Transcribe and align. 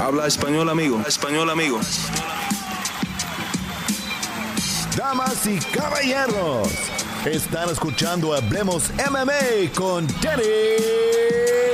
Habla 0.00 0.26
español, 0.26 0.70
amigo. 0.70 1.02
Español, 1.06 1.50
amigo. 1.50 1.78
Damas 4.96 5.46
y 5.46 5.58
caballeros, 5.58 6.68
están 7.26 7.68
escuchando 7.68 8.32
Hablemos 8.32 8.90
MMA 8.96 9.70
con 9.74 10.06
Danny 10.22 10.42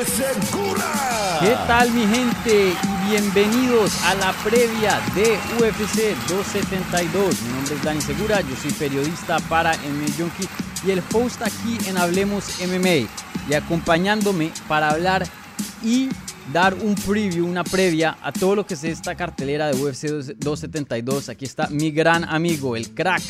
Segura. 0.05 1.39
¿Qué 1.41 1.57
tal 1.69 1.93
mi 1.93 2.05
gente? 2.05 2.73
Y 2.73 3.11
bienvenidos 3.11 4.03
a 4.03 4.17
la 4.17 4.33
previa 4.43 5.01
de 5.15 5.39
UFC 5.61 6.17
272. 6.29 7.43
Mi 7.43 7.53
nombre 7.53 7.75
es 7.77 7.83
Dani 7.85 8.01
Segura, 8.01 8.41
yo 8.41 8.57
soy 8.61 8.73
periodista 8.73 9.39
para 9.49 9.73
MMA 9.75 10.07
Junkie 10.19 10.49
y 10.85 10.91
el 10.91 11.03
host 11.13 11.43
aquí 11.43 11.79
en 11.87 11.97
Hablemos 11.97 12.59
MMA. 12.61 13.09
Y 13.49 13.55
acompañándome 13.55 14.51
para 14.67 14.91
hablar 14.91 15.25
y 15.83 16.09
dar 16.53 16.75
un 16.75 16.95
preview, 16.95 17.47
una 17.47 17.65
previa 17.65 18.17
a 18.23 18.33
todo 18.33 18.55
lo 18.55 18.67
que 18.67 18.75
es 18.75 18.85
esta 18.85 19.15
cartelera 19.15 19.69
de 19.69 19.81
UFC 19.81 20.07
272. 20.39 21.29
Aquí 21.29 21.45
está 21.45 21.69
mi 21.69 21.91
gran 21.91 22.25
amigo, 22.25 22.77
el 22.77 22.95
crack. 22.95 23.23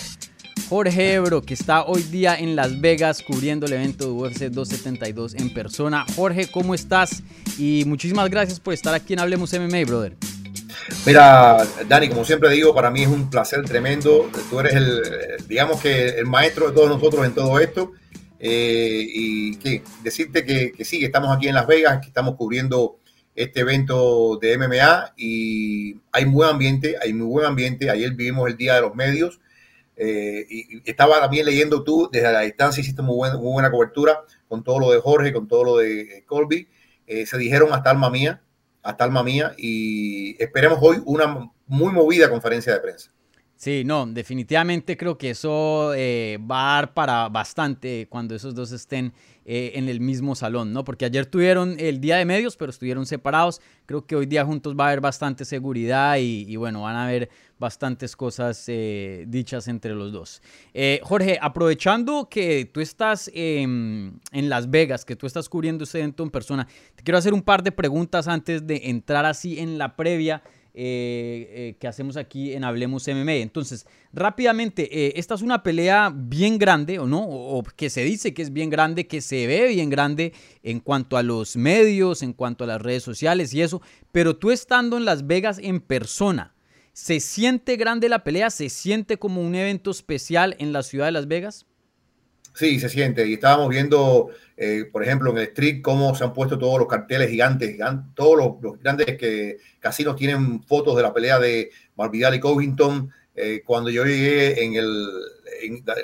Jorge 0.69 1.15
Ebro, 1.15 1.43
que 1.43 1.55
está 1.55 1.85
hoy 1.85 2.03
día 2.03 2.37
en 2.37 2.57
Las 2.57 2.81
Vegas 2.81 3.23
cubriendo 3.23 3.67
el 3.67 3.75
evento 3.75 4.07
de 4.07 4.11
UFC 4.11 4.39
272 4.51 5.35
en 5.35 5.55
persona. 5.55 6.05
Jorge, 6.17 6.51
¿cómo 6.51 6.75
estás? 6.75 7.23
Y 7.57 7.85
muchísimas 7.87 8.29
gracias 8.31 8.59
por 8.59 8.75
estar 8.75 8.93
aquí 8.93 9.13
en 9.13 9.21
Hablemos 9.21 9.53
MMA, 9.53 9.85
brother. 9.87 10.17
Mira, 11.05 11.65
Dani, 11.89 12.09
como 12.09 12.25
siempre 12.25 12.51
digo, 12.51 12.75
para 12.75 12.91
mí 12.91 13.03
es 13.03 13.09
un 13.09 13.31
placer 13.31 13.65
tremendo. 13.65 14.29
Tú 14.51 14.59
eres 14.59 14.75
el, 14.75 15.03
digamos 15.47 15.81
que 15.81 16.09
el 16.09 16.27
maestro 16.27 16.69
de 16.69 16.75
todos 16.75 16.89
nosotros 16.89 17.25
en 17.25 17.35
todo 17.35 17.61
esto. 17.61 17.93
Eh, 18.39 19.07
y 19.09 19.81
decirte 20.03 20.45
que, 20.45 20.73
que 20.73 20.85
sí, 20.85 20.99
que 20.99 21.07
estamos 21.07 21.35
aquí 21.35 21.49
en 21.49 21.55
Las 21.55 21.67
Vegas, 21.67 22.01
que 22.01 22.09
estamos 22.09 22.35
cubriendo 22.37 22.99
este 23.37 23.61
evento 23.61 24.39
de 24.41 24.57
MMA 24.57 25.13
y 25.17 26.01
hay 26.11 26.25
muy 26.25 26.37
buen 26.37 26.49
ambiente, 26.49 26.97
hay 27.01 27.13
muy 27.13 27.27
buen 27.27 27.47
ambiente. 27.47 27.91
Ayer 27.91 28.13
vivimos 28.13 28.49
el 28.49 28.57
Día 28.57 28.75
de 28.75 28.81
los 28.81 28.95
Medios 28.95 29.41
eh, 29.95 30.47
y, 30.49 30.91
estaba 30.91 31.21
también 31.21 31.45
leyendo 31.47 31.85
tú 31.85 32.09
desde 32.11 32.33
la 32.33 32.41
distancia, 32.41 32.81
hiciste 32.81 33.03
muy 33.03 33.15
buena, 33.15 33.37
muy 33.37 33.53
buena 33.53 33.71
cobertura 33.71 34.23
con 34.49 34.65
todo 34.65 34.81
lo 34.81 34.91
de 34.91 35.01
Jorge, 35.01 35.33
con 35.35 35.47
todo 35.47 35.65
lo 35.65 35.77
de 35.77 36.25
Colby. 36.27 36.67
Eh, 37.07 37.27
se 37.27 37.37
dijeron 37.37 37.73
hasta 37.73 37.91
alma 37.91 38.11
mía, 38.11 38.41
hasta 38.83 39.05
alma 39.05 39.23
mía 39.23 39.55
y 39.59 40.43
esperemos 40.43 40.79
hoy 40.81 41.01
una 41.05 41.51
muy 41.67 41.93
movida 41.93 42.31
conferencia 42.31 42.73
de 42.73 42.81
prensa. 42.81 43.13
Sí, 43.55 43.85
no, 43.85 44.07
definitivamente 44.07 44.97
creo 44.97 45.17
que 45.17 45.31
eso 45.31 45.95
eh, 45.95 46.39
va 46.39 46.61
a 46.61 46.75
dar 46.75 46.95
para 46.95 47.29
bastante 47.29 48.07
cuando 48.09 48.35
esos 48.35 48.55
dos 48.55 48.71
estén 48.73 49.15
eh, 49.49 49.79
en 49.79 49.89
el 49.89 50.01
mismo 50.01 50.35
salón, 50.35 50.73
¿no? 50.73 50.83
Porque 50.83 51.05
ayer 51.05 51.25
tuvieron 51.25 51.77
el 51.79 52.01
día 52.01 52.17
de 52.17 52.25
medios, 52.25 52.57
pero 52.57 52.71
estuvieron 52.71 53.07
separados. 53.07 53.61
Creo 53.87 54.05
que 54.05 54.17
hoy 54.17 54.27
día 54.27 54.45
juntos 54.45 54.75
va 54.75 54.87
a 54.87 54.89
haber 54.89 55.01
bastante 55.01 55.45
seguridad 55.45 56.17
y, 56.19 56.57
bueno, 56.57 56.83
van 56.83 56.97
a 56.97 57.05
haber 57.05 57.31
bastantes 57.57 58.17
cosas 58.17 58.65
eh, 58.67 59.25
dichas 59.29 59.69
entre 59.69 59.95
los 59.95 60.11
dos. 60.11 60.43
Eh, 60.75 60.99
Jorge, 61.05 61.39
aprovechando 61.41 62.29
que 62.29 62.65
tú 62.65 62.81
estás 62.81 63.31
en 63.33 64.19
Las 64.33 64.69
Vegas, 64.69 65.05
que 65.05 65.15
tú 65.15 65.29
estás 65.29 65.49
cubriendo 65.49 65.85
ese 65.85 66.01
evento 66.01 66.25
en 66.25 66.31
persona, 66.31 66.67
te 66.97 67.05
quiero 67.05 67.19
hacer 67.19 67.33
un 67.33 67.43
par 67.43 67.63
de 67.63 67.71
preguntas 67.71 68.27
antes 68.27 68.67
de 68.67 68.81
entrar 68.87 69.25
así 69.27 69.61
en 69.61 69.79
la 69.79 69.95
previa 69.95 70.43
eh, 70.79 71.49
eh, 71.49 71.77
que 71.81 71.89
hacemos 71.89 72.19
aquí 72.19 72.53
en 72.53 72.63
Hablemos 72.63 73.09
MMA. 73.09 73.37
Entonces, 73.37 73.87
rápidamente, 74.13 75.07
eh, 75.07 75.15
esta 75.17 75.35
es 75.35 75.41
una 75.41 75.63
pelea 75.63 76.13
bien 76.15 76.59
grande, 76.59 76.99
¿o 76.99 77.07
no? 77.07 77.27
O, 77.27 77.63
que 77.63 77.89
se 77.89 78.05
dice 78.05 78.35
que 78.35 78.43
es 78.43 78.53
bien 78.53 78.69
grande, 78.69 79.07
que 79.07 79.23
se 79.23 79.47
ve 79.47 79.69
bien 79.69 79.89
grande 79.89 80.35
en 80.63 80.81
cuanto 80.81 81.17
a 81.17 81.23
los 81.23 81.57
medios, 81.57 82.23
en 82.23 82.35
cuanto 82.35 82.65
a 82.65 82.67
las 82.67 82.83
redes 82.83 83.03
sociales 83.03 83.55
y 83.55 83.63
eso, 83.63 83.81
pero 84.13 84.37
tú 84.37 84.51
estando 84.51 84.99
en 84.99 85.07
Las 85.07 85.27
Vegas 85.27 85.59
en 85.63 85.81
persona, 85.81 86.55
¿se 86.93 87.21
siente 87.21 87.77
grande 87.77 88.11
la 88.11 88.23
pelea? 88.23 88.51
¿Se 88.51 88.69
siente 88.69 89.17
como 89.17 89.41
un 89.41 89.55
evento 89.55 89.91
especial 89.91 90.57
en 90.59 90.75
la 90.75 90.83
ciudad 90.83 91.07
de 91.07 91.13
Las 91.13 91.27
Vegas? 91.27 91.65
Sí, 92.53 92.79
se 92.81 92.91
siente. 92.91 93.27
Y 93.27 93.33
estábamos 93.33 93.71
viendo, 93.71 94.29
eh, 94.57 94.87
por 94.91 95.03
ejemplo, 95.03 95.31
en 95.31 95.39
el 95.39 95.45
street, 95.45 95.83
cómo 95.83 96.15
se 96.15 96.25
han 96.25 96.33
puesto 96.33 96.59
todos 96.59 96.79
los 96.79 96.89
carteles 96.89 97.29
gigantes, 97.29 97.77
todos 98.15 98.59
los, 98.63 98.81
grandes 98.81 99.17
que 99.19 99.59
casinos 99.81 100.17
tienen 100.17 100.63
fotos 100.63 100.97
de 100.97 101.03
la 101.03 101.13
pelea 101.13 101.39
de 101.39 101.71
Marvidal 101.97 102.35
y 102.35 102.41
Covington. 102.41 103.11
Eh, 103.35 103.63
cuando 103.67 103.91
yo 103.91 104.05
llegué 104.05 104.65
en 104.65 104.75
el 104.75 105.07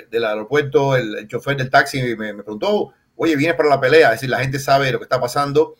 del 0.09 0.25
aeropuerto, 0.25 0.95
el, 0.95 1.27
chofer 1.27 1.57
del 1.57 1.69
taxi 1.69 2.15
me, 2.15 2.33
preguntó, 2.33 2.93
oye, 3.15 3.35
¿vienes 3.35 3.55
para 3.55 3.69
la 3.69 3.79
pelea? 3.79 4.09
Es 4.09 4.15
decir, 4.15 4.29
la 4.29 4.39
gente 4.39 4.59
sabe 4.59 4.91
lo 4.91 4.99
que 4.99 5.05
está 5.05 5.19
pasando. 5.19 5.75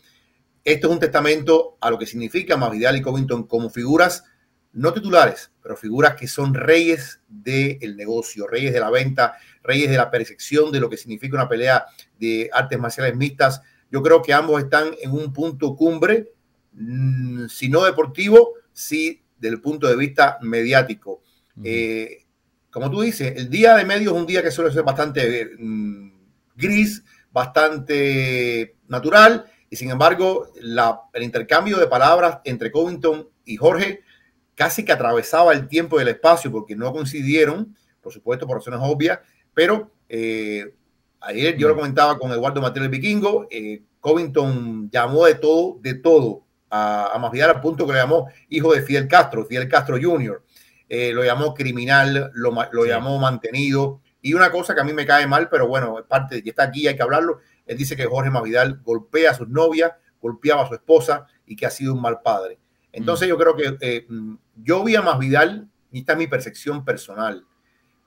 Esto 0.64 0.88
es 0.88 0.94
un 0.94 1.00
testamento 1.00 1.78
a 1.80 1.92
lo 1.92 2.00
que 2.00 2.06
significa 2.06 2.58
Marvidal 2.58 2.98
y 2.98 3.02
Covington 3.02 3.44
como 3.44 3.70
figuras 3.70 4.24
no 4.74 4.92
titulares, 4.92 5.52
pero 5.62 5.78
figuras 5.78 6.16
que 6.16 6.28
son 6.28 6.54
reyes 6.54 7.22
del 7.28 7.96
negocio, 7.96 8.48
reyes 8.48 8.74
de 8.74 8.80
la 8.80 8.90
venta, 8.90 9.38
reyes 9.62 9.90
de 9.90 9.98
la 9.98 10.10
percepción 10.10 10.72
de 10.72 10.80
lo 10.80 10.90
que 10.90 10.98
significa 10.98 11.36
una 11.36 11.48
pelea 11.48 11.86
de 12.20 12.50
artes 12.52 12.80
marciales 12.80 13.16
mixtas. 13.16 13.62
Yo 13.92 14.02
creo 14.02 14.22
que 14.22 14.34
ambos 14.34 14.62
están 14.62 14.92
en 15.02 15.12
un 15.12 15.32
punto 15.32 15.76
cumbre, 15.76 16.32
mm, 16.74 17.46
si 17.48 17.70
no 17.70 17.84
deportivo, 17.84 18.54
sí 18.74 19.22
del 19.38 19.62
punto 19.62 19.88
de 19.88 19.96
vista 19.96 20.40
mediático. 20.42 21.22
Eh, 21.64 22.26
como 22.72 22.90
tú 22.90 23.02
dices, 23.02 23.34
el 23.38 23.50
día 23.50 23.76
de 23.76 23.86
medio 23.86 24.12
es 24.12 24.18
un 24.18 24.26
día 24.26 24.42
que 24.42 24.50
suele 24.50 24.74
ser 24.74 24.84
bastante 24.84 25.52
mm, 25.60 26.12
gris, 26.56 27.04
bastante 27.32 28.78
natural, 28.88 29.46
y 29.70 29.76
sin 29.76 29.92
embargo, 29.92 30.52
el 30.56 31.24
intercambio 31.24 31.78
de 31.78 31.88
palabras 31.88 32.40
entre 32.44 32.72
Covington 32.72 33.30
y 33.46 33.58
Jorge 33.58 34.03
casi 34.56 34.86
que 34.86 34.92
atravesaba 34.92 35.54
el 35.54 35.68
tiempo 35.68 36.00
y 36.00 36.04
el 36.04 36.10
espacio 36.10 36.52
porque 36.52 36.76
no 36.76 36.92
coincidieron, 36.92 37.76
por 38.02 38.14
supuesto, 38.14 38.46
por 38.46 38.58
razones 38.58 38.80
obvias, 38.84 39.20
pero 39.54 39.92
eh, 40.10 40.74
ayer 41.22 41.58
yo 41.58 41.68
lo 41.68 41.76
comentaba 41.76 42.18
con 42.18 42.32
Eduardo 42.32 42.62
Mateo 42.62 42.84
el 42.84 42.90
Vikingo, 42.90 43.48
eh, 43.50 43.82
Covington 44.00 44.90
llamó 44.92 45.26
de 45.26 45.36
todo, 45.36 45.78
de 45.82 45.96
todo 45.96 46.44
a, 46.70 47.12
a 47.14 47.20
Masvidal 47.20 47.52
al 47.52 47.62
punto 47.62 47.86
que 47.86 47.94
lo 47.94 48.00
llamó 48.00 48.28
hijo 48.50 48.74
de 48.74 48.82
Fidel 48.82 49.08
Castro, 49.08 49.46
Fidel 49.46 49.70
Castro 49.70 49.98
Jr., 50.02 50.44
eh, 50.90 51.12
lo 51.12 51.24
llamó 51.24 51.54
criminal, 51.54 52.32
lo, 52.34 52.54
lo 52.72 52.86
llamó 52.86 53.18
mantenido, 53.18 54.02
y 54.22 54.34
una 54.34 54.52
cosa 54.52 54.76
que 54.76 54.82
a 54.82 54.84
mí 54.84 54.94
me 54.94 55.06
cae 55.06 55.26
mal, 55.26 55.50
pero 55.50 55.68
bueno, 55.68 55.98
es 55.98 56.06
parte 56.06 56.36
de 56.36 56.44
que 56.44 56.52
está 56.52 56.64
aquí, 56.64 56.88
hay 56.88 56.96
que 56.96 57.02
hablarlo, 57.02 57.40
él 57.66 57.78
dice 57.78 57.96
que 57.96 58.06
Jorge 58.06 58.30
Masvidal 58.30 58.82
golpea 58.84 59.32
a 59.32 59.34
sus 59.34 59.50
novias, 59.50 59.94
golpeaba 60.22 60.64
a 60.64 60.68
su 60.68 60.76
esposa 60.76 61.26
y 61.46 61.56
que 61.56 61.66
ha 61.66 61.70
sido 61.70 61.94
un 61.94 62.02
mal 62.02 62.22
padre. 62.22 62.60
Entonces 62.94 63.28
mm. 63.28 63.30
yo 63.30 63.38
creo 63.38 63.56
que 63.56 63.78
eh, 63.82 64.06
mm, 64.08 64.36
yo 64.64 64.84
vi 64.84 64.96
a 64.96 65.02
Masvidal, 65.02 65.68
y 65.92 66.00
esta 66.00 66.14
es 66.14 66.20
mi 66.20 66.28
percepción 66.28 66.86
personal, 66.86 67.46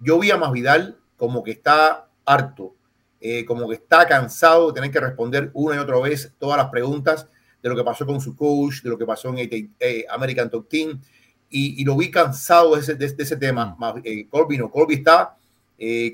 yo 0.01 0.19
vi 0.19 0.31
a 0.31 0.39
Masvidal 0.39 0.99
como 1.17 1.43
que 1.43 1.51
está 1.51 2.09
harto, 2.25 2.75
eh, 3.21 3.45
como 3.45 3.69
que 3.69 3.75
está 3.75 4.07
cansado 4.07 4.69
de 4.69 4.75
tener 4.75 4.91
que 4.91 5.01
responder 5.01 5.51
una 5.53 5.77
y 5.77 5.79
otra 5.79 5.99
vez 6.01 6.33
todas 6.39 6.57
las 6.57 6.69
preguntas 6.69 7.29
de 7.63 7.69
lo 7.69 7.77
que 7.77 7.83
pasó 7.83 8.07
con 8.07 8.21
su 8.21 8.37
coach, 8.37 8.83
de 8.83 8.91
lo 8.91 8.99
que 8.99 9.07
pasó 9.07 9.35
en 9.37 9.73
eh, 9.81 10.07
American 10.09 10.49
Top 10.49 10.69
Team, 10.69 11.01
y, 11.49 11.85
lo 11.85 11.97
vi 11.97 12.11
cansado 12.11 12.75
de 12.75 12.81
ese, 12.81 12.95
de, 12.97 13.07
ese 13.07 13.37
tema. 13.37 13.77
Mm. 13.79 14.01
Eh, 14.05 14.29
Colby 14.29 14.59
no, 14.59 14.71
Colby 14.71 14.95
está 14.95 15.37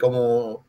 como 0.01 0.65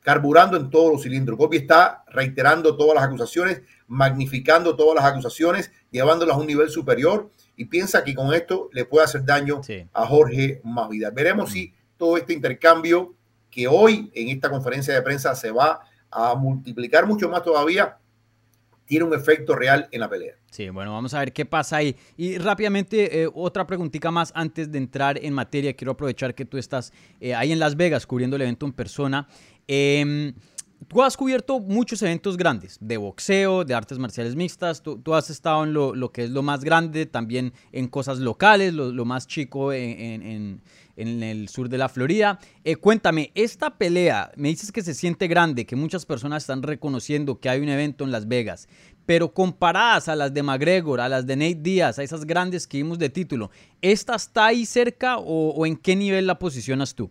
carburando 0.00 0.56
en 0.56 0.68
todos 0.70 0.92
los 0.92 1.02
cilindros. 1.02 1.38
Colby 1.38 1.58
está 1.58 2.04
reiterando 2.08 2.76
todas 2.76 2.96
las 2.96 3.04
acusaciones, 3.04 3.62
magnificando 3.86 4.74
todas 4.74 4.96
las 4.96 5.04
acusaciones, 5.04 5.70
llevándolas 5.92 6.36
a 6.36 6.40
un 6.40 6.46
nivel 6.48 6.68
superior 6.68 7.30
y 7.56 7.66
piensa 7.66 8.02
que 8.02 8.14
con 8.14 8.34
esto 8.34 8.68
le 8.72 8.84
puede 8.84 9.04
hacer 9.04 9.24
daño 9.24 9.60
a 9.92 10.06
Jorge 10.06 10.60
Masvidal. 10.64 11.12
Veremos 11.12 11.50
mm. 11.50 11.52
si 11.52 11.72
todo 11.96 12.16
este 12.16 12.32
intercambio 12.32 13.14
que 13.50 13.68
hoy 13.68 14.10
en 14.14 14.30
esta 14.30 14.50
conferencia 14.50 14.92
de 14.94 15.02
prensa 15.02 15.34
se 15.36 15.52
va 15.52 15.80
a 16.10 16.34
multiplicar 16.34 17.06
mucho 17.06 17.28
más 17.28 17.44
todavía, 17.44 17.98
tiene 18.86 19.04
un 19.04 19.14
efecto 19.14 19.54
real 19.54 19.88
en 19.90 20.00
la 20.00 20.08
pelea. 20.08 20.34
Sí, 20.50 20.68
bueno, 20.68 20.92
vamos 20.92 21.14
a 21.14 21.20
ver 21.20 21.32
qué 21.32 21.46
pasa 21.46 21.76
ahí. 21.76 21.96
Y 22.16 22.36
rápidamente, 22.38 23.22
eh, 23.22 23.30
otra 23.32 23.66
preguntita 23.66 24.10
más 24.10 24.32
antes 24.34 24.70
de 24.70 24.78
entrar 24.78 25.18
en 25.22 25.32
materia. 25.32 25.74
Quiero 25.74 25.92
aprovechar 25.92 26.34
que 26.34 26.44
tú 26.44 26.58
estás 26.58 26.92
eh, 27.20 27.34
ahí 27.34 27.52
en 27.52 27.58
Las 27.58 27.76
Vegas 27.76 28.06
cubriendo 28.06 28.36
el 28.36 28.42
evento 28.42 28.66
en 28.66 28.72
persona. 28.72 29.28
Eh, 29.66 30.34
tú 30.88 31.02
has 31.02 31.16
cubierto 31.16 31.60
muchos 31.60 32.02
eventos 32.02 32.36
grandes, 32.36 32.78
de 32.80 32.96
boxeo, 32.96 33.64
de 33.64 33.74
artes 33.74 33.98
marciales 33.98 34.34
mixtas, 34.36 34.82
tú, 34.82 35.14
has 35.14 35.30
estado 35.30 35.64
en 35.64 35.72
lo, 35.72 36.12
que 36.12 36.24
es 36.24 36.30
lo 36.30 36.42
más 36.42 36.64
grande, 36.64 37.06
también 37.06 37.52
en 37.72 37.88
cosas 37.88 38.18
locales, 38.18 38.74
lo, 38.74 39.04
más 39.04 39.26
chico 39.26 39.72
en, 39.72 40.60
el 40.96 41.48
sur 41.48 41.68
de 41.68 41.78
la 41.78 41.88
Florida. 41.88 42.38
Eh, 42.64 42.76
cuéntame, 42.76 43.32
esta 43.34 43.76
pelea, 43.76 44.32
me 44.36 44.48
dices 44.48 44.72
que 44.72 44.82
se 44.82 44.94
siente 44.94 45.28
grande, 45.28 45.66
que 45.66 45.76
muchas 45.76 46.06
personas 46.06 46.42
están 46.42 46.62
reconociendo 46.62 47.40
que 47.40 47.48
hay 47.48 47.60
un 47.60 47.68
evento 47.68 48.04
en 48.04 48.12
Las 48.12 48.28
Vegas, 48.28 48.68
pero 49.06 49.32
comparadas 49.32 50.08
a 50.08 50.16
las 50.16 50.32
de 50.32 50.42
McGregor, 50.42 51.00
a 51.00 51.08
las 51.08 51.26
de 51.26 51.36
Nate 51.36 51.54
Díaz, 51.56 51.98
a 51.98 52.02
esas 52.02 52.24
grandes 52.24 52.66
que 52.66 52.78
vimos 52.78 52.98
de 52.98 53.10
título, 53.10 53.50
¿esta 53.80 54.14
está 54.14 54.46
ahí 54.46 54.64
cerca 54.64 55.18
o, 55.18 55.50
o 55.50 55.66
en 55.66 55.76
qué 55.76 55.96
nivel 55.96 56.26
la 56.26 56.38
posicionas 56.38 56.94
tú? 56.94 57.10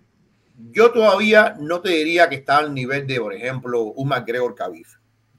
Yo 0.72 0.92
todavía 0.92 1.56
no 1.60 1.82
te 1.82 1.90
diría 1.90 2.30
que 2.30 2.36
está 2.36 2.58
al 2.58 2.74
nivel 2.74 3.08
de, 3.08 3.20
por 3.20 3.34
ejemplo, 3.34 3.84
un 3.84 4.08
McGregor 4.08 4.56
Khabib. 4.56 4.88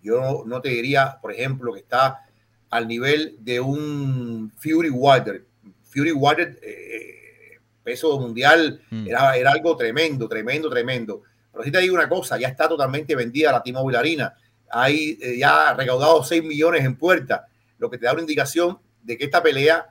Yo 0.02 0.42
no 0.46 0.60
te 0.60 0.70
diría, 0.70 1.18
por 1.20 1.32
ejemplo, 1.32 1.72
que 1.72 1.80
está 1.80 2.24
al 2.70 2.88
nivel 2.88 3.36
de 3.40 3.60
un 3.60 4.52
Fury 4.56 4.90
Wilder. 4.90 5.44
Fury 5.82 6.12
Wilder, 6.12 6.58
eh, 6.62 7.58
peso 7.82 8.18
mundial, 8.18 8.80
mm. 8.90 9.06
era, 9.06 9.36
era 9.36 9.52
algo 9.52 9.76
tremendo, 9.76 10.28
tremendo, 10.28 10.68
tremendo. 10.68 11.22
Pero 11.52 11.64
si 11.64 11.70
te 11.70 11.78
digo 11.80 11.94
una 11.94 12.08
cosa, 12.08 12.38
ya 12.38 12.48
está 12.48 12.68
totalmente 12.68 13.14
vendida 13.14 13.52
la 13.52 13.62
T-Mobile 13.62 13.98
Arena. 13.98 14.34
Hay 14.70 15.18
eh, 15.20 15.36
ya 15.38 15.74
recaudado 15.74 16.24
6 16.24 16.42
millones 16.42 16.84
en 16.84 16.96
puerta, 16.96 17.46
lo 17.78 17.90
que 17.90 17.98
te 17.98 18.06
da 18.06 18.12
una 18.12 18.22
indicación 18.22 18.78
de 19.02 19.18
que 19.18 19.24
esta 19.24 19.42
pelea, 19.42 19.86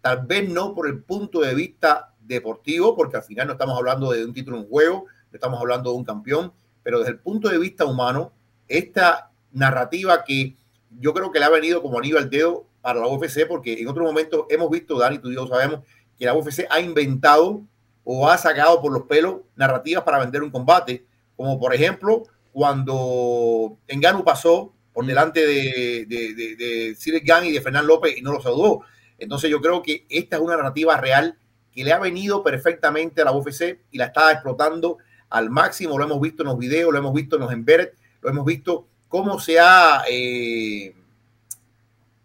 tal 0.00 0.24
vez 0.26 0.48
no 0.48 0.74
por 0.74 0.86
el 0.86 1.02
punto 1.02 1.40
de 1.40 1.54
vista 1.54 2.09
deportivo, 2.34 2.96
porque 2.96 3.16
al 3.16 3.22
final 3.22 3.46
no 3.46 3.52
estamos 3.54 3.76
hablando 3.76 4.10
de 4.10 4.24
un 4.24 4.32
título 4.32 4.58
en 4.58 4.68
juego, 4.68 5.06
no 5.30 5.36
estamos 5.36 5.60
hablando 5.60 5.90
de 5.90 5.96
un 5.96 6.04
campeón, 6.04 6.52
pero 6.82 6.98
desde 6.98 7.12
el 7.12 7.18
punto 7.18 7.48
de 7.48 7.58
vista 7.58 7.84
humano, 7.84 8.32
esta 8.68 9.30
narrativa 9.52 10.24
que 10.24 10.56
yo 10.98 11.12
creo 11.12 11.30
que 11.30 11.38
le 11.38 11.44
ha 11.44 11.50
venido 11.50 11.82
como 11.82 11.98
anillo 11.98 12.18
al 12.18 12.30
dedo 12.30 12.66
para 12.80 13.00
la 13.00 13.06
UFC, 13.06 13.46
porque 13.46 13.80
en 13.80 13.88
otro 13.88 14.04
momento 14.04 14.46
hemos 14.50 14.70
visto, 14.70 14.98
Dani, 14.98 15.18
tú 15.18 15.30
y 15.30 15.34
yo 15.34 15.46
sabemos, 15.46 15.80
que 16.18 16.24
la 16.24 16.34
UFC 16.34 16.66
ha 16.70 16.80
inventado 16.80 17.62
o 18.04 18.28
ha 18.28 18.38
sacado 18.38 18.80
por 18.80 18.92
los 18.92 19.04
pelos 19.04 19.36
narrativas 19.56 20.04
para 20.04 20.18
vender 20.18 20.42
un 20.42 20.50
combate, 20.50 21.04
como 21.36 21.58
por 21.58 21.74
ejemplo 21.74 22.24
cuando 22.52 23.78
Engano 23.86 24.24
pasó 24.24 24.72
por 24.92 25.04
mm. 25.04 25.06
delante 25.06 25.46
de, 25.46 26.06
de, 26.06 26.34
de, 26.34 26.56
de 26.56 27.46
y 27.46 27.52
de 27.52 27.60
Fernán 27.60 27.86
López 27.86 28.16
y 28.16 28.22
no 28.22 28.32
lo 28.32 28.40
saludó. 28.40 28.82
Entonces 29.18 29.50
yo 29.50 29.60
creo 29.60 29.82
que 29.82 30.06
esta 30.08 30.36
es 30.36 30.42
una 30.42 30.56
narrativa 30.56 30.96
real 30.96 31.38
le 31.84 31.92
ha 31.92 31.98
venido 31.98 32.42
perfectamente 32.42 33.22
a 33.22 33.24
la 33.24 33.32
UFC 33.32 33.78
y 33.90 33.98
la 33.98 34.06
está 34.06 34.32
explotando 34.32 34.98
al 35.28 35.50
máximo. 35.50 35.98
Lo 35.98 36.04
hemos 36.04 36.20
visto 36.20 36.42
en 36.42 36.48
los 36.48 36.58
videos, 36.58 36.92
lo 36.92 36.98
hemos 36.98 37.14
visto 37.14 37.36
en 37.36 37.42
los 37.42 37.52
embedded, 37.52 37.90
lo 38.20 38.30
hemos 38.30 38.44
visto 38.44 38.86
cómo 39.08 39.38
se 39.40 39.58
ha 39.58 40.02
eh, 40.10 40.94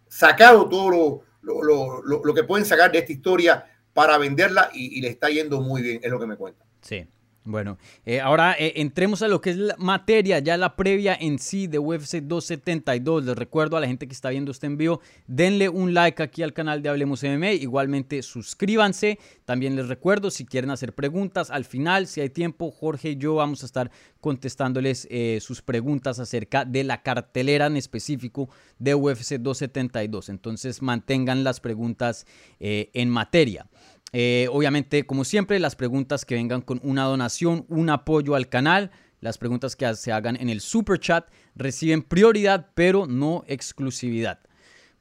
sacado 0.07 0.67
todo 0.69 1.23
lo, 1.41 2.03
lo, 2.03 2.33
que 2.33 2.43
pueden 2.43 2.65
sacar 2.65 2.91
de 2.91 2.99
esta 2.99 3.11
historia 3.11 3.65
para 3.93 4.17
venderla 4.17 4.69
y, 4.73 4.97
y, 4.97 5.01
le 5.01 5.09
está 5.09 5.29
yendo 5.29 5.61
muy 5.61 5.81
bien, 5.81 5.99
es 6.03 6.11
lo 6.11 6.19
que 6.19 6.27
me 6.27 6.35
cuenta. 6.35 6.65
Sí. 6.81 7.07
Bueno, 7.47 7.77
eh, 8.07 8.21
ahora 8.21 8.55
eh, 8.57 8.73
entremos 8.77 9.21
a 9.21 9.27
lo 9.27 9.39
que 9.39 9.51
es 9.51 9.57
la 9.57 9.75
materia, 9.77 10.39
ya 10.39 10.57
la 10.57 10.75
previa 10.75 11.15
en 11.19 11.37
sí 11.37 11.67
de 11.67 11.77
UFC 11.77 12.15
272. 12.15 13.23
Les 13.23 13.37
recuerdo 13.37 13.77
a 13.77 13.79
la 13.79 13.85
gente 13.85 14.07
que 14.07 14.13
está 14.13 14.31
viendo 14.31 14.49
este 14.49 14.65
envío, 14.65 14.99
denle 15.27 15.69
un 15.69 15.93
like 15.93 16.23
aquí 16.23 16.41
al 16.41 16.53
canal 16.53 16.81
de 16.81 16.89
Hablemos 16.89 17.21
MMA. 17.21 17.51
Igualmente 17.51 18.23
suscríbanse. 18.23 19.19
También 19.45 19.75
les 19.75 19.87
recuerdo, 19.87 20.31
si 20.31 20.43
quieren 20.43 20.71
hacer 20.71 20.93
preguntas, 20.93 21.51
al 21.51 21.65
final, 21.65 22.07
si 22.07 22.19
hay 22.19 22.31
tiempo, 22.31 22.71
Jorge 22.71 23.11
y 23.11 23.17
yo 23.17 23.35
vamos 23.35 23.61
a 23.61 23.67
estar 23.67 23.91
contestándoles 24.21 25.07
eh, 25.11 25.37
sus 25.39 25.61
preguntas 25.61 26.17
acerca 26.17 26.65
de 26.65 26.83
la 26.83 27.03
cartelera 27.03 27.67
en 27.67 27.77
específico 27.77 28.49
de 28.79 28.95
UFC 28.95 29.35
272. 29.35 30.29
Entonces 30.29 30.81
mantengan 30.81 31.43
las 31.43 31.59
preguntas 31.59 32.25
en 32.59 33.09
materia. 33.09 33.67
Eh, 34.17 34.47
obviamente, 34.49 35.05
como 35.05 35.25
siempre, 35.25 35.59
las 35.59 35.75
preguntas 35.75 36.23
que 36.23 36.35
vengan 36.35 36.61
con 36.61 36.79
una 36.83 37.03
donación, 37.03 37.65
un 37.67 37.89
apoyo 37.89 38.35
al 38.35 38.47
canal, 38.47 38.89
las 39.19 39.37
preguntas 39.37 39.75
que 39.75 39.93
se 39.93 40.13
hagan 40.13 40.37
en 40.37 40.49
el 40.49 40.61
super 40.61 41.01
chat 41.01 41.27
reciben 41.53 42.01
prioridad, 42.01 42.67
pero 42.75 43.07
no 43.07 43.43
exclusividad. 43.45 44.39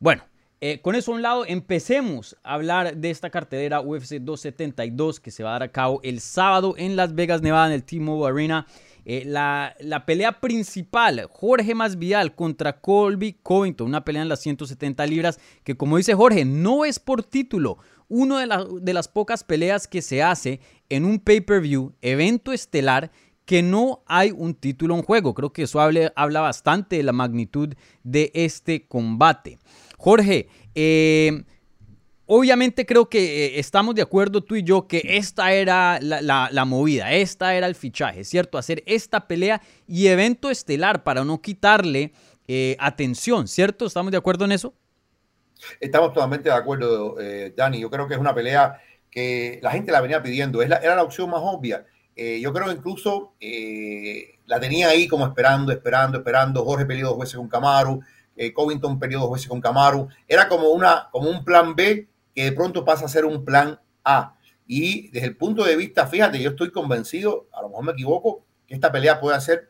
Bueno, 0.01 0.25
eh, 0.61 0.81
con 0.81 0.97
eso 0.97 1.13
a 1.13 1.15
un 1.15 1.23
lado, 1.23 1.45
empecemos 1.47 2.37
a 2.43 2.55
hablar 2.55 2.97
de 2.97 3.11
esta 3.11 3.31
cartelera 3.31 3.81
UFC 3.81 4.15
272 4.15 5.21
que 5.21 5.31
se 5.31 5.45
va 5.45 5.51
a 5.51 5.53
dar 5.53 5.63
a 5.63 5.71
cabo 5.71 6.01
el 6.03 6.19
sábado 6.19 6.75
en 6.77 6.97
Las 6.97 7.15
Vegas, 7.15 7.41
Nevada, 7.41 7.69
en 7.69 7.75
el 7.75 7.85
T-Mobile 7.85 8.33
Arena. 8.33 8.67
Eh, 9.05 9.23
la, 9.27 9.77
la, 9.79 10.07
pelea 10.07 10.41
principal, 10.41 11.29
Jorge 11.31 11.75
Masvidal 11.75 12.35
contra 12.35 12.81
Colby 12.81 13.35
Covington, 13.43 13.87
una 13.87 14.03
pelea 14.03 14.23
en 14.23 14.31
las 14.31 14.41
170 14.41 15.07
libras 15.07 15.39
que 15.63 15.77
como 15.77 15.99
dice 15.99 16.15
Jorge, 16.15 16.47
no 16.47 16.87
es 16.87 16.99
por 16.99 17.23
título, 17.23 17.77
una 18.09 18.41
de, 18.41 18.93
las 18.93 19.09
pocas 19.09 19.45
peleas 19.45 19.89
que 19.89 20.03
se 20.03 20.23
hace 20.23 20.61
en 20.89 21.05
un 21.05 21.19
pay-per-view, 21.19 21.95
evento 22.03 22.53
estelar, 22.53 23.11
que 23.45 23.63
no 23.63 24.03
hay 24.07 24.31
un 24.31 24.55
título 24.55 24.95
en 24.95 25.03
juego. 25.03 25.35
Creo 25.35 25.53
que 25.53 25.65
eso 25.65 25.81
habla 25.81 26.41
bastante 26.41 26.97
de 26.97 27.03
la 27.03 27.13
magnitud 27.13 27.75
de 28.03 28.31
este 28.35 28.87
combate. 28.87 29.59
Jorge, 29.99 30.49
eh, 30.75 31.45
obviamente 32.27 32.87
creo 32.87 33.09
que 33.09 33.47
eh, 33.47 33.59
estamos 33.59 33.95
de 33.95 34.03
acuerdo 34.03 34.43
tú 34.43 34.57
y 34.57 34.63
yo 34.63 34.87
que 34.87 35.03
esta 35.05 35.53
era 35.53 35.99
la, 36.01 36.65
movida, 36.65 37.13
esta 37.13 37.55
era 37.55 37.67
el 37.67 37.75
fichaje, 37.75 38.25
¿cierto? 38.25 38.59
Hacer 38.59 38.83
esta 38.87 39.27
pelea 39.27 39.61
y 39.87 40.07
evento 40.07 40.51
estelar 40.51 41.05
para 41.05 41.25
no 41.25 41.41
quitarle 41.41 42.13
eh, 42.49 42.77
atención, 42.79 43.49
¿cierto? 43.49 43.87
¿Estamos 43.87 44.11
de 44.11 44.19
acuerdo 44.19 44.45
en 44.45 44.53
eso? 44.53 44.75
Estamos 45.81 46.13
totalmente 46.13 46.49
de 46.49 46.55
acuerdo, 46.55 47.21
eh, 47.21 47.53
Dani. 47.57 47.81
Yo 47.81 47.91
creo 47.91 48.07
que 48.09 48.15
es 48.15 48.21
una 48.21 48.35
pelea 48.35 48.81
que 49.11 49.61
la 49.63 49.71
gente 49.71 49.93
la 49.93 50.01
venía 50.01 50.23
pidiendo. 50.23 50.61
Es 50.61 50.71
era 50.71 50.97
la 50.97 51.03
opción 51.03 51.31
más 51.31 51.41
obvia. 51.43 51.87
Eh, 52.17 52.41
yo 52.41 52.53
creo 52.53 52.71
incluso 52.71 53.35
eh, 53.41 54.39
la 54.47 54.61
tenía 54.61 54.89
ahí 54.89 55.09
como 55.09 55.27
esperando, 55.27 55.73
esperando, 55.73 56.19
esperando. 56.19 56.65
Jorge 56.65 56.87
peleó 56.87 57.15
dos 57.15 57.35
con 57.35 57.49
Camaru, 57.49 58.01
eh, 58.37 58.53
Covington 58.53 58.99
peleó 58.99 59.21
dos 59.21 59.33
veces 59.33 59.49
con 59.49 59.61
Camaru. 59.61 60.09
Era 60.29 60.49
como, 60.49 60.69
una, 60.69 61.09
como 61.11 61.29
un 61.29 61.45
plan 61.45 61.75
B 61.75 62.09
que 62.35 62.45
de 62.45 62.53
pronto 62.53 62.85
pasa 62.85 63.07
a 63.07 63.09
ser 63.09 63.25
un 63.25 63.45
plan 63.45 63.79
A. 64.05 64.37
Y 64.67 65.09
desde 65.11 65.29
el 65.29 65.37
punto 65.37 65.65
de 65.65 65.77
vista, 65.77 66.07
fíjate, 66.07 66.41
yo 66.41 66.51
estoy 66.51 66.71
convencido, 66.71 67.49
a 67.53 67.63
lo 67.63 67.69
mejor 67.69 67.85
me 67.85 67.93
equivoco, 67.93 68.45
que 68.67 68.75
esta 68.75 68.91
pelea 68.91 69.21
puede 69.21 69.41
ser, 69.41 69.69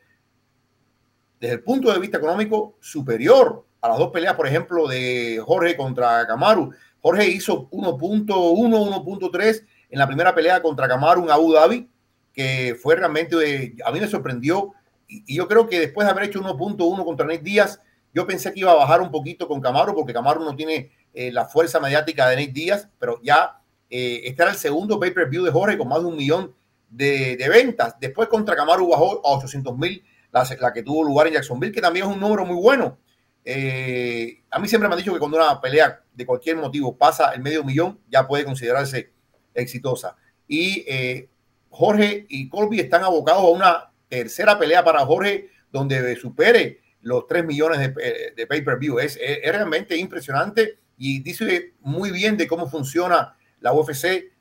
desde 1.41 1.57
el 1.57 1.63
punto 1.63 1.93
de 1.93 1.99
vista 1.99 2.19
económico, 2.19 2.77
superior 2.81 3.67
a 3.85 3.89
las 3.91 3.99
dos 3.99 4.11
peleas, 4.13 4.35
por 4.35 4.47
ejemplo, 4.47 4.89
de 4.89 5.43
Jorge 5.45 5.77
contra 5.77 6.27
Camaru. 6.27 6.73
Jorge 7.03 7.29
hizo 7.29 7.69
1.1, 7.69 8.27
1.3 8.31 9.67
en 9.91 9.99
la 9.99 10.07
primera 10.07 10.35
pelea 10.35 10.63
contra 10.63 10.89
Camaru 10.89 11.25
en 11.25 11.31
Abu 11.31 11.53
Dhabi, 11.53 11.91
que 12.33 12.79
fue 12.83 12.97
realmente, 12.97 13.77
a 13.85 13.93
mí 13.93 14.01
me 14.01 14.07
sorprendió. 14.07 14.73
Y, 15.07 15.37
yo 15.37 15.47
creo 15.47 15.69
que 15.69 15.81
después 15.81 16.07
de 16.07 16.13
haber 16.13 16.25
hecho 16.25 16.41
1.1 16.41 17.05
contra 17.05 17.27
Nate 17.27 17.43
Díaz, 17.43 17.79
yo 18.15 18.27
pensé 18.27 18.55
que 18.55 18.61
iba 18.61 18.73
a 18.73 18.75
bajar 18.75 19.03
un 19.03 19.11
poquito 19.11 19.47
con 19.47 19.61
Camaru, 19.61 19.95
porque 19.95 20.15
Camaru 20.15 20.43
no 20.43 20.57
tiene 20.57 20.91
eh, 21.13 21.31
la 21.31 21.45
fuerza 21.45 21.79
mediática 21.79 22.27
de 22.31 22.37
Nate 22.37 22.53
Díaz, 22.53 22.89
pero 22.99 23.21
ya 23.23 23.61
eh, 23.91 24.23
este 24.25 24.45
era 24.45 24.53
el 24.53 24.57
segundo 24.57 24.99
pay-per-view 24.99 25.45
de 25.45 25.51
Jorge 25.51 25.77
con 25.77 25.89
más 25.89 26.01
de 26.01 26.07
un 26.07 26.17
millón 26.17 26.55
de, 26.89 27.37
ventas. 27.51 28.01
Después 28.01 28.31
contra 28.31 28.57
Camaru 28.57 28.89
bajó 28.89 29.21
a 29.27 29.37
800 29.37 29.77
mil, 29.77 30.03
la, 30.33 30.49
la, 30.59 30.73
que 30.73 30.83
tuvo 30.83 31.05
lugar 31.05 31.27
en 31.27 31.35
Jacksonville, 31.35 31.71
que 31.71 31.83
también 31.83 32.07
es 32.07 32.13
un 32.15 32.19
número 32.19 32.47
muy 32.47 32.57
bueno. 32.57 32.97
Eh, 33.45 34.43
a 34.51 34.59
mí 34.59 34.69
siempre 34.69 34.89
me 34.89 34.95
han 34.95 34.99
dicho 34.99 35.13
que 35.13 35.19
cuando 35.19 35.37
una 35.37 35.61
pelea 35.61 36.03
de 36.13 36.27
cualquier 36.27 36.57
motivo 36.57 36.97
pasa 36.97 37.33
el 37.33 37.43
medio 37.43 37.63
millón, 37.63 38.01
ya 38.09 38.27
puede 38.27 38.45
considerarse 38.45 39.13
exitosa. 39.53 40.17
Y 40.49 40.85
eh, 40.89 41.29
Jorge 41.71 42.27
y 42.29 42.49
Colby 42.49 42.81
están 42.81 43.03
abocados 43.03 43.43
a 43.43 43.49
una 43.49 43.93
tercera 44.09 44.59
pelea 44.59 44.85
para 44.85 45.05
Jorge 45.05 45.51
donde 45.71 46.17
supere 46.17 46.81
los 47.01 47.27
3 47.27 47.45
millones 47.45 47.79
de, 47.79 48.33
de 48.35 48.47
pay-per-view. 48.47 48.99
Es, 48.99 49.19
realmente 49.45 49.97
impresionante 49.97 50.79
y 50.97 51.21
dice 51.21 51.75
muy 51.81 52.11
bien 52.11 52.37
de 52.37 52.47
cómo 52.47 52.69
funciona 52.69 53.37
la 53.61 53.73
UFC 53.73 54.33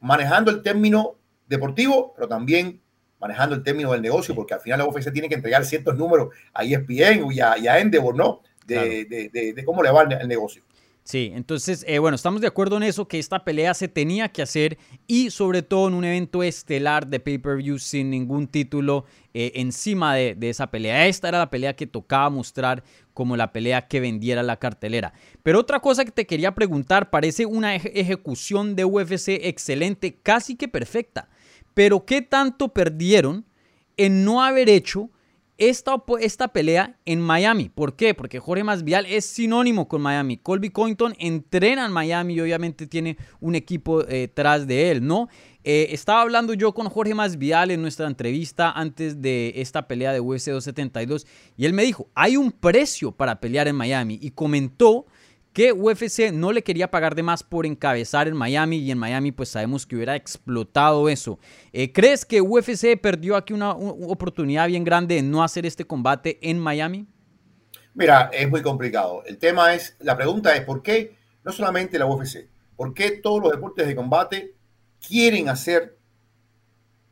manejando 0.00 0.50
el 0.50 0.62
término 0.62 1.18
deportivo, 1.46 2.14
pero 2.14 2.28
también 2.28 2.80
manejando 3.20 3.54
el 3.54 3.62
término 3.62 3.92
del 3.92 4.02
negocio, 4.02 4.34
porque 4.34 4.54
al 4.54 4.60
final 4.60 4.78
la 4.78 4.86
UFC 4.86 5.12
tiene 5.12 5.28
que 5.28 5.34
entregar 5.34 5.64
ciertos 5.64 5.96
números 5.96 6.34
a 6.54 6.64
ESPN 6.64 7.30
y 7.30 7.40
a, 7.40 7.58
y 7.58 7.68
a 7.68 7.78
Endeavor, 7.78 8.16
¿no? 8.16 8.42
De, 8.66 9.04
de, 9.04 9.52
de, 9.52 9.64
cómo 9.64 9.82
le 9.82 9.90
va 9.90 10.02
el, 10.02 10.28
negocio. 10.28 10.62
Sí, 11.02 11.32
entonces, 11.34 11.84
eh, 11.88 11.98
bueno, 11.98 12.14
estamos 12.14 12.40
de 12.40 12.46
acuerdo 12.46 12.76
en 12.76 12.84
eso, 12.84 13.08
que 13.08 13.18
esta 13.18 13.42
pelea 13.42 13.74
se 13.74 13.88
tenía 13.88 14.28
que 14.28 14.42
hacer 14.42 14.78
y 15.08 15.30
sobre 15.30 15.62
todo 15.62 15.88
en 15.88 15.94
un 15.94 16.04
evento 16.04 16.44
estelar 16.44 17.08
de 17.08 17.18
pay-per-view 17.18 17.80
sin 17.80 18.10
ningún 18.10 18.46
título 18.46 19.06
eh, 19.34 19.50
encima 19.56 20.14
de, 20.14 20.36
de, 20.36 20.50
esa 20.50 20.70
pelea. 20.70 21.08
Esta 21.08 21.28
era 21.30 21.38
la 21.38 21.50
pelea 21.50 21.74
que 21.74 21.88
tocaba 21.88 22.30
mostrar 22.30 22.84
como 23.12 23.36
la 23.36 23.52
pelea 23.52 23.88
que 23.88 23.98
vendiera 23.98 24.44
la 24.44 24.58
cartelera. 24.58 25.12
Pero 25.42 25.58
otra 25.58 25.80
cosa 25.80 26.04
que 26.04 26.12
te 26.12 26.28
quería 26.28 26.54
preguntar, 26.54 27.10
parece 27.10 27.44
una 27.44 27.74
ejecución 27.74 28.76
de 28.76 28.84
UFC 28.84 29.30
excelente, 29.42 30.14
casi 30.22 30.54
que 30.54 30.68
perfecta. 30.68 31.28
Pero 31.74 32.04
¿qué 32.04 32.22
tanto 32.22 32.68
perdieron 32.68 33.44
en 33.96 34.24
no 34.24 34.42
haber 34.42 34.68
hecho 34.68 35.10
esta, 35.58 36.02
esta 36.20 36.48
pelea 36.48 36.98
en 37.04 37.20
Miami? 37.20 37.68
¿Por 37.68 37.94
qué? 37.96 38.14
Porque 38.14 38.38
Jorge 38.38 38.64
Masvidal 38.64 39.06
es 39.06 39.24
sinónimo 39.26 39.88
con 39.88 40.00
Miami. 40.00 40.38
Colby 40.38 40.70
Covington 40.70 41.14
entrena 41.18 41.86
en 41.86 41.92
Miami 41.92 42.34
y 42.34 42.40
obviamente 42.40 42.86
tiene 42.86 43.16
un 43.40 43.54
equipo 43.54 44.02
eh, 44.02 44.20
detrás 44.20 44.66
de 44.66 44.90
él, 44.90 45.06
¿no? 45.06 45.28
Eh, 45.62 45.88
estaba 45.90 46.22
hablando 46.22 46.54
yo 46.54 46.72
con 46.72 46.88
Jorge 46.88 47.14
Masvidal 47.14 47.70
en 47.70 47.82
nuestra 47.82 48.06
entrevista 48.06 48.70
antes 48.70 49.20
de 49.20 49.52
esta 49.56 49.86
pelea 49.86 50.10
de 50.12 50.20
UFC 50.20 50.46
272 50.46 51.26
y 51.58 51.66
él 51.66 51.74
me 51.74 51.82
dijo, 51.82 52.08
hay 52.14 52.38
un 52.38 52.50
precio 52.50 53.12
para 53.12 53.40
pelear 53.40 53.68
en 53.68 53.76
Miami 53.76 54.18
y 54.22 54.30
comentó 54.30 55.06
que 55.52 55.72
UFC 55.72 56.32
no 56.32 56.52
le 56.52 56.62
quería 56.62 56.90
pagar 56.90 57.14
de 57.14 57.22
más 57.22 57.42
por 57.42 57.66
encabezar 57.66 58.28
en 58.28 58.36
Miami 58.36 58.76
y 58.76 58.90
en 58.90 58.98
Miami 58.98 59.32
pues 59.32 59.48
sabemos 59.48 59.86
que 59.86 59.96
hubiera 59.96 60.14
explotado 60.14 61.08
eso. 61.08 61.38
Eh, 61.72 61.92
¿Crees 61.92 62.24
que 62.24 62.40
UFC 62.40 63.00
perdió 63.00 63.36
aquí 63.36 63.52
una, 63.52 63.72
oportunidad 63.72 64.68
bien 64.68 64.84
grande 64.84 65.16
de 65.16 65.22
no 65.22 65.42
hacer 65.42 65.66
este 65.66 65.84
combate 65.84 66.38
en 66.42 66.58
Miami? 66.58 67.06
Mira, 67.94 68.30
es 68.32 68.48
muy 68.48 68.62
complicado. 68.62 69.24
El 69.26 69.38
tema 69.38 69.74
es, 69.74 69.96
la 69.98 70.16
pregunta 70.16 70.54
es, 70.54 70.64
¿por 70.64 70.82
qué 70.82 71.16
no 71.44 71.52
solamente 71.52 71.98
la 71.98 72.06
UFC? 72.06 72.48
¿Por 72.76 72.94
qué 72.94 73.10
todos 73.10 73.42
los 73.42 73.50
deportes 73.50 73.86
de 73.86 73.96
combate 73.96 74.54
quieren 75.06 75.48
hacer 75.48 75.98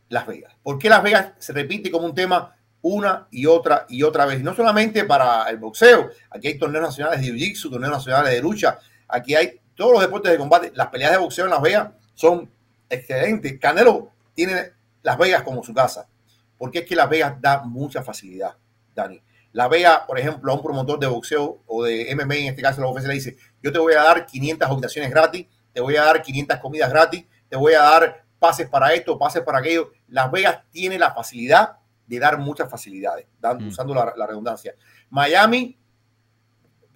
Las 0.09 0.26
Vegas? 0.26 0.54
¿Por 0.62 0.78
qué 0.78 0.88
Las 0.88 1.02
Vegas 1.02 1.33
se 1.38 1.52
repite 1.52 1.90
como 1.90 2.07
un 2.07 2.14
tema 2.14 2.57
una 2.82 3.26
y 3.30 3.47
otra 3.47 3.87
y 3.88 4.02
otra 4.02 4.26
vez? 4.26 4.42
No 4.42 4.54
solamente 4.54 5.04
para 5.04 5.49
el 5.50 5.56
boxeo, 5.56 6.11
aquí 6.30 6.49
hay 6.49 6.58
torneos 6.58 6.85
nacionales 6.85 7.20
de 7.20 7.28
jiu-jitsu, 7.28 7.70
torneos 7.70 7.92
nacionales 7.92 8.32
de 8.32 8.40
lucha, 8.40 8.78
aquí 9.08 9.35
hay 9.35 9.61
todos 9.75 9.92
los 9.92 10.00
deportes 10.00 10.32
de 10.32 10.38
combate. 10.38 10.73
Las 10.75 10.88
peleas 10.88 11.12
de 11.12 11.18
boxeo 11.18 11.44
en 11.44 11.50
Las 11.50 11.62
Vegas 11.62 11.90
son 12.14 12.50
excelentes. 12.88 13.58
Canelo 13.58 14.11
tiene 14.35 14.73
Las 15.02 15.18
Vegas 15.18 15.42
como 15.42 15.62
su 15.62 15.73
casa, 15.73 16.08
porque 16.56 16.80
es 16.80 16.87
que 16.87 16.97
Las 16.97 17.08
Vegas 17.08 17.40
da 17.40 17.62
mucha 17.62 18.02
facilidad, 18.02 18.54
Dani. 18.94 19.23
La 19.52 19.66
Vega, 19.66 20.06
por 20.06 20.18
ejemplo, 20.18 20.52
a 20.52 20.54
un 20.54 20.62
promotor 20.62 20.99
de 20.99 21.06
boxeo 21.06 21.62
o 21.66 21.82
de 21.82 22.14
MMA, 22.14 22.35
en 22.35 22.47
este 22.49 22.62
caso 22.62 22.80
la 22.80 22.88
UFC 22.88 23.06
le 23.06 23.14
dice, 23.14 23.37
yo 23.62 23.73
te 23.73 23.78
voy 23.78 23.94
a 23.94 24.02
dar 24.02 24.26
500 24.26 24.68
habitaciones 24.68 25.11
gratis, 25.11 25.47
te 25.73 25.80
voy 25.80 25.97
a 25.97 26.04
dar 26.04 26.23
500 26.23 26.58
comidas 26.58 26.90
gratis, 26.90 27.25
te 27.49 27.56
voy 27.56 27.73
a 27.73 27.82
dar 27.82 28.25
pases 28.38 28.68
para 28.68 28.92
esto, 28.92 29.18
pases 29.18 29.42
para 29.42 29.58
aquello. 29.58 29.90
Las 30.08 30.30
Vegas 30.30 30.61
tiene 30.70 30.99
la 30.99 31.12
facilidad 31.12 31.77
de 32.09 32.19
dar 32.19 32.38
muchas 32.38 32.71
facilidades, 32.71 33.27
dando, 33.38 33.65
mm. 33.65 33.69
usando 33.69 33.95
la, 33.95 34.27
redundancia. 34.27 34.75
Miami 35.11 35.79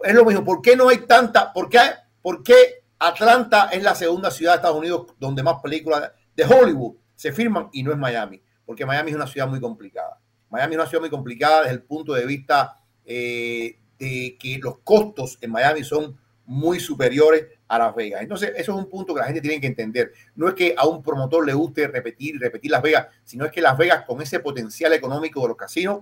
es 0.02 0.14
lo 0.14 0.24
mismo. 0.24 0.42
¿Por 0.42 0.62
qué 0.62 0.74
no 0.74 0.88
hay 0.88 0.98
tanta? 1.06 1.52
¿Por 1.52 1.68
qué, 1.68 1.78
¿Por 2.20 2.42
qué 2.42 2.84
Atlanta 2.98 3.68
es 3.72 3.82
la 3.82 3.94
segunda 3.94 4.30
ciudad 4.30 4.52
de 4.52 4.56
Estados 4.56 4.78
Unidos 4.78 5.14
donde 5.18 5.42
más 5.42 5.60
películas 5.62 6.10
de 6.34 6.44
Hollywood 6.44 6.96
se 7.14 7.30
firman 7.30 7.68
y 7.72 7.82
no 7.82 7.92
es 7.92 7.98
Miami? 7.98 8.42
Porque 8.64 8.86
Miami 8.86 9.10
es 9.10 9.16
una 9.16 9.26
ciudad 9.26 9.46
muy 9.46 9.60
complicada. 9.60 10.18
Miami 10.48 10.74
es 10.74 10.80
una 10.80 10.88
ciudad 10.88 11.02
muy 11.02 11.10
complicada 11.10 11.60
desde 11.62 11.74
el 11.74 11.82
punto 11.82 12.14
de 12.14 12.26
vista 12.26 12.80
eh, 13.04 13.78
de 13.98 14.36
que 14.38 14.58
los 14.58 14.78
costos 14.78 15.38
en 15.42 15.50
Miami 15.50 15.84
son 15.84 16.18
muy 16.46 16.80
superiores 16.80 17.46
a 17.72 17.78
Las 17.78 17.94
Vegas. 17.94 18.20
Entonces, 18.20 18.52
eso 18.54 18.72
es 18.72 18.78
un 18.78 18.90
punto 18.90 19.14
que 19.14 19.20
la 19.20 19.26
gente 19.26 19.40
tiene 19.40 19.58
que 19.58 19.66
entender. 19.66 20.12
No 20.34 20.46
es 20.46 20.54
que 20.54 20.74
a 20.76 20.86
un 20.86 21.02
promotor 21.02 21.46
le 21.46 21.54
guste 21.54 21.88
repetir 21.88 22.38
repetir 22.38 22.70
Las 22.70 22.82
Vegas, 22.82 23.06
sino 23.24 23.46
es 23.46 23.52
que 23.52 23.62
Las 23.62 23.78
Vegas, 23.78 24.04
con 24.04 24.20
ese 24.20 24.40
potencial 24.40 24.92
económico 24.92 25.40
de 25.40 25.48
los 25.48 25.56
casinos, 25.56 26.00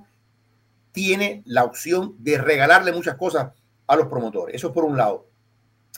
tiene 0.90 1.42
la 1.46 1.62
opción 1.62 2.16
de 2.18 2.38
regalarle 2.38 2.92
muchas 2.92 3.14
cosas 3.16 3.52
a 3.86 3.96
los 3.96 4.08
promotores. 4.08 4.56
Eso 4.56 4.68
es 4.68 4.72
por 4.72 4.84
un 4.84 4.96
lado. 4.96 5.28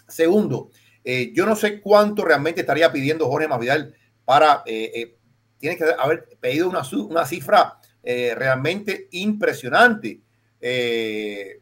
Segundo, 0.07 0.69
eh, 1.05 1.33
yo 1.35 1.47
no 1.47 1.57
sé 1.57 1.81
cuánto 1.81 2.23
realmente 2.23 2.61
estaría 2.61 2.93
pidiendo 2.93 3.29
Jorge 3.29 3.49
Masvidal 3.49 3.95
para... 4.27 4.63
Eh, 4.67 5.17
tiene 5.59 5.77
que 5.77 5.85
haber 5.97 6.29
pedido 6.41 6.69
una, 6.69 6.83
una 7.09 7.25
cifra 7.25 7.79
eh, 8.03 8.35
realmente 8.37 9.07
impresionante. 9.13 10.21
Eh, 10.61 11.62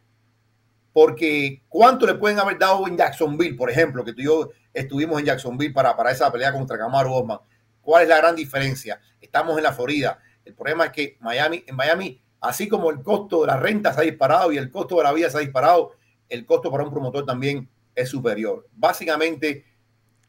porque 0.93 1.63
cuánto 1.69 2.07
le 2.07 2.15
pueden 2.15 2.39
haber 2.39 2.59
dado 2.59 2.87
en 2.87 2.97
Jacksonville, 2.97 3.57
por 3.57 3.71
ejemplo, 3.71 4.05
que 4.05 4.13
tú 4.13 4.21
y 4.21 4.25
yo 4.25 4.51
estuvimos 4.73 5.21
en 5.21 5.27
Jacksonville 5.27 5.73
para, 5.73 5.97
para 5.97 6.11
esa 6.11 6.31
pelea 6.31 6.53
contra 6.53 6.79
Camaro 6.79 7.13
Osman. 7.15 7.39
¿Cuál 7.81 8.03
es 8.03 8.09
la 8.09 8.19
gran 8.19 8.37
diferencia? 8.37 9.01
Estamos 9.21 9.57
en 9.57 9.65
la 9.65 9.73
Florida. 9.73 10.19
El 10.45 10.55
problema 10.55 10.87
es 10.87 10.93
que 10.93 11.17
Miami, 11.21 11.65
en 11.67 11.77
Miami, 11.77 12.21
así 12.41 12.69
como 12.69 12.91
el 12.91 13.03
costo 13.03 13.43
de 13.43 13.49
la 13.49 13.57
renta 13.57 13.93
se 13.93 14.01
ha 14.01 14.05
disparado 14.05 14.53
y 14.53 14.59
el 14.59 14.71
costo 14.71 14.97
de 14.97 15.05
la 15.05 15.13
vida 15.13 15.31
se 15.31 15.39
ha 15.39 15.41
disparado, 15.41 15.93
el 16.29 16.45
costo 16.47 16.71
para 16.71 16.85
un 16.85 16.91
promotor 16.91 17.25
también 17.25 17.69
es 17.95 18.09
superior. 18.09 18.67
Básicamente, 18.73 19.65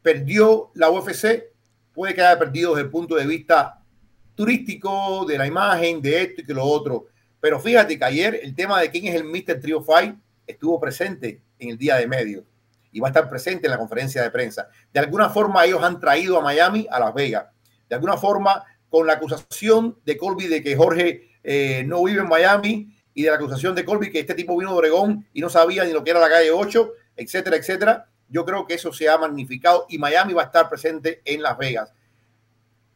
perdió 0.01 0.71
la 0.75 0.89
UFC, 0.89 1.51
puede 1.93 2.13
que 2.13 2.21
haya 2.21 2.37
perdido 2.37 2.71
desde 2.71 2.85
el 2.85 2.91
punto 2.91 3.15
de 3.15 3.25
vista 3.25 3.81
turístico, 4.35 5.25
de 5.25 5.37
la 5.37 5.45
imagen, 5.47 6.01
de 6.01 6.23
esto 6.23 6.41
y 6.41 6.45
que 6.45 6.53
lo 6.53 6.65
otro. 6.65 7.07
Pero 7.39 7.59
fíjate 7.59 7.97
que 7.97 8.05
ayer 8.05 8.39
el 8.43 8.55
tema 8.55 8.79
de 8.81 8.89
quién 8.89 9.07
es 9.07 9.15
el 9.15 9.23
Mr. 9.23 9.59
Trio 9.59 9.81
Fight 9.81 10.15
estuvo 10.51 10.79
presente 10.79 11.41
en 11.59 11.69
el 11.69 11.77
día 11.77 11.95
de 11.97 12.07
medio 12.07 12.45
y 12.91 12.99
va 12.99 13.07
a 13.07 13.11
estar 13.11 13.29
presente 13.29 13.67
en 13.67 13.71
la 13.71 13.77
conferencia 13.77 14.21
de 14.21 14.29
prensa. 14.31 14.67
De 14.93 14.99
alguna 14.99 15.29
forma 15.29 15.65
ellos 15.65 15.81
han 15.83 15.99
traído 15.99 16.37
a 16.37 16.41
Miami 16.41 16.87
a 16.91 16.99
Las 16.99 17.13
Vegas. 17.13 17.45
De 17.87 17.95
alguna 17.95 18.17
forma 18.17 18.63
con 18.89 19.07
la 19.07 19.13
acusación 19.13 19.97
de 20.05 20.17
Colby 20.17 20.47
de 20.47 20.61
que 20.61 20.75
Jorge 20.75 21.29
eh, 21.43 21.83
no 21.85 22.03
vive 22.03 22.21
en 22.21 22.27
Miami 22.27 22.95
y 23.13 23.23
de 23.23 23.29
la 23.29 23.37
acusación 23.37 23.75
de 23.75 23.85
Colby 23.85 24.11
que 24.11 24.19
este 24.19 24.33
tipo 24.33 24.57
vino 24.57 24.71
de 24.71 24.77
Oregón 24.77 25.27
y 25.33 25.41
no 25.41 25.49
sabía 25.49 25.83
ni 25.85 25.93
lo 25.93 26.03
que 26.03 26.11
era 26.11 26.19
la 26.19 26.29
calle 26.29 26.51
8, 26.51 26.91
etcétera, 27.15 27.55
etcétera. 27.55 28.09
Yo 28.27 28.45
creo 28.45 28.65
que 28.65 28.75
eso 28.75 28.93
se 28.93 29.09
ha 29.09 29.17
magnificado 29.17 29.85
y 29.89 29.97
Miami 29.97 30.33
va 30.33 30.43
a 30.43 30.45
estar 30.45 30.69
presente 30.69 31.21
en 31.25 31.41
Las 31.41 31.57
Vegas. 31.57 31.93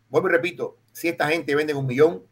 Vuelvo 0.09 0.29
y 0.29 0.31
repito, 0.31 0.77
si 0.91 1.07
esta 1.09 1.27
gente 1.27 1.55
vende 1.55 1.73
un 1.73 1.85
millón, 1.85 2.23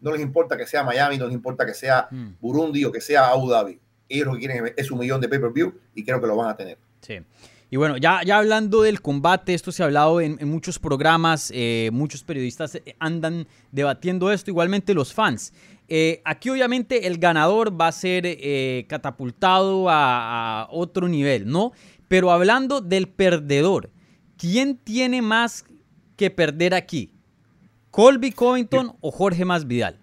no 0.00 0.12
les 0.12 0.20
importa 0.20 0.56
que 0.56 0.66
sea 0.66 0.82
Miami, 0.82 1.16
no 1.16 1.26
les 1.26 1.34
importa 1.34 1.64
que 1.64 1.72
sea 1.72 2.08
hmm. 2.10 2.36
Burundi 2.40 2.84
o 2.84 2.92
que 2.92 3.00
sea 3.00 3.28
Abu 3.28 3.48
Dhabi. 3.48 3.80
Ellos 4.08 4.26
lo 4.26 4.32
que 4.34 4.40
quieren 4.40 4.74
es 4.76 4.90
un 4.90 4.98
millón 4.98 5.20
de 5.20 5.28
pay-per-view 5.28 5.72
y 5.94 6.04
creo 6.04 6.20
que 6.20 6.26
lo 6.26 6.36
van 6.36 6.50
a 6.50 6.56
tener. 6.56 6.78
Sí. 7.00 7.20
Y 7.70 7.76
bueno, 7.76 7.96
ya, 7.96 8.20
ya 8.24 8.38
hablando 8.38 8.82
del 8.82 9.00
combate, 9.00 9.52
esto 9.52 9.72
se 9.72 9.82
ha 9.82 9.86
hablado 9.86 10.20
en, 10.20 10.38
muchos 10.48 10.78
programas, 10.78 11.50
eh, 11.52 11.90
muchos 11.92 12.22
periodistas 12.22 12.76
eh, 12.76 12.94
andan 13.00 13.48
debatiendo 13.72 14.30
esto, 14.30 14.50
igualmente 14.50 14.94
los 14.94 15.12
fans. 15.12 15.52
Eh, 15.88 16.22
aquí 16.24 16.50
obviamente 16.50 17.08
el 17.08 17.18
ganador 17.18 17.78
va 17.78 17.88
a 17.88 17.92
ser 17.92 18.38
catapultado 18.86 19.88
a, 19.90 20.62
a, 20.62 20.68
otro 20.70 21.08
nivel, 21.08 21.48
¿no? 21.48 21.72
Pero 22.06 22.30
hablando 22.30 22.80
del 22.80 23.08
perdedor, 23.08 23.90
¿quién 24.36 24.76
tiene 24.76 25.20
más 25.20 25.64
que 26.16 26.30
perder 26.30 26.74
aquí? 26.74 27.10
¿Colby 27.90 28.30
Covington 28.32 28.96
o 29.00 29.10
Jorge 29.10 29.44
Masvidal? 29.44 29.98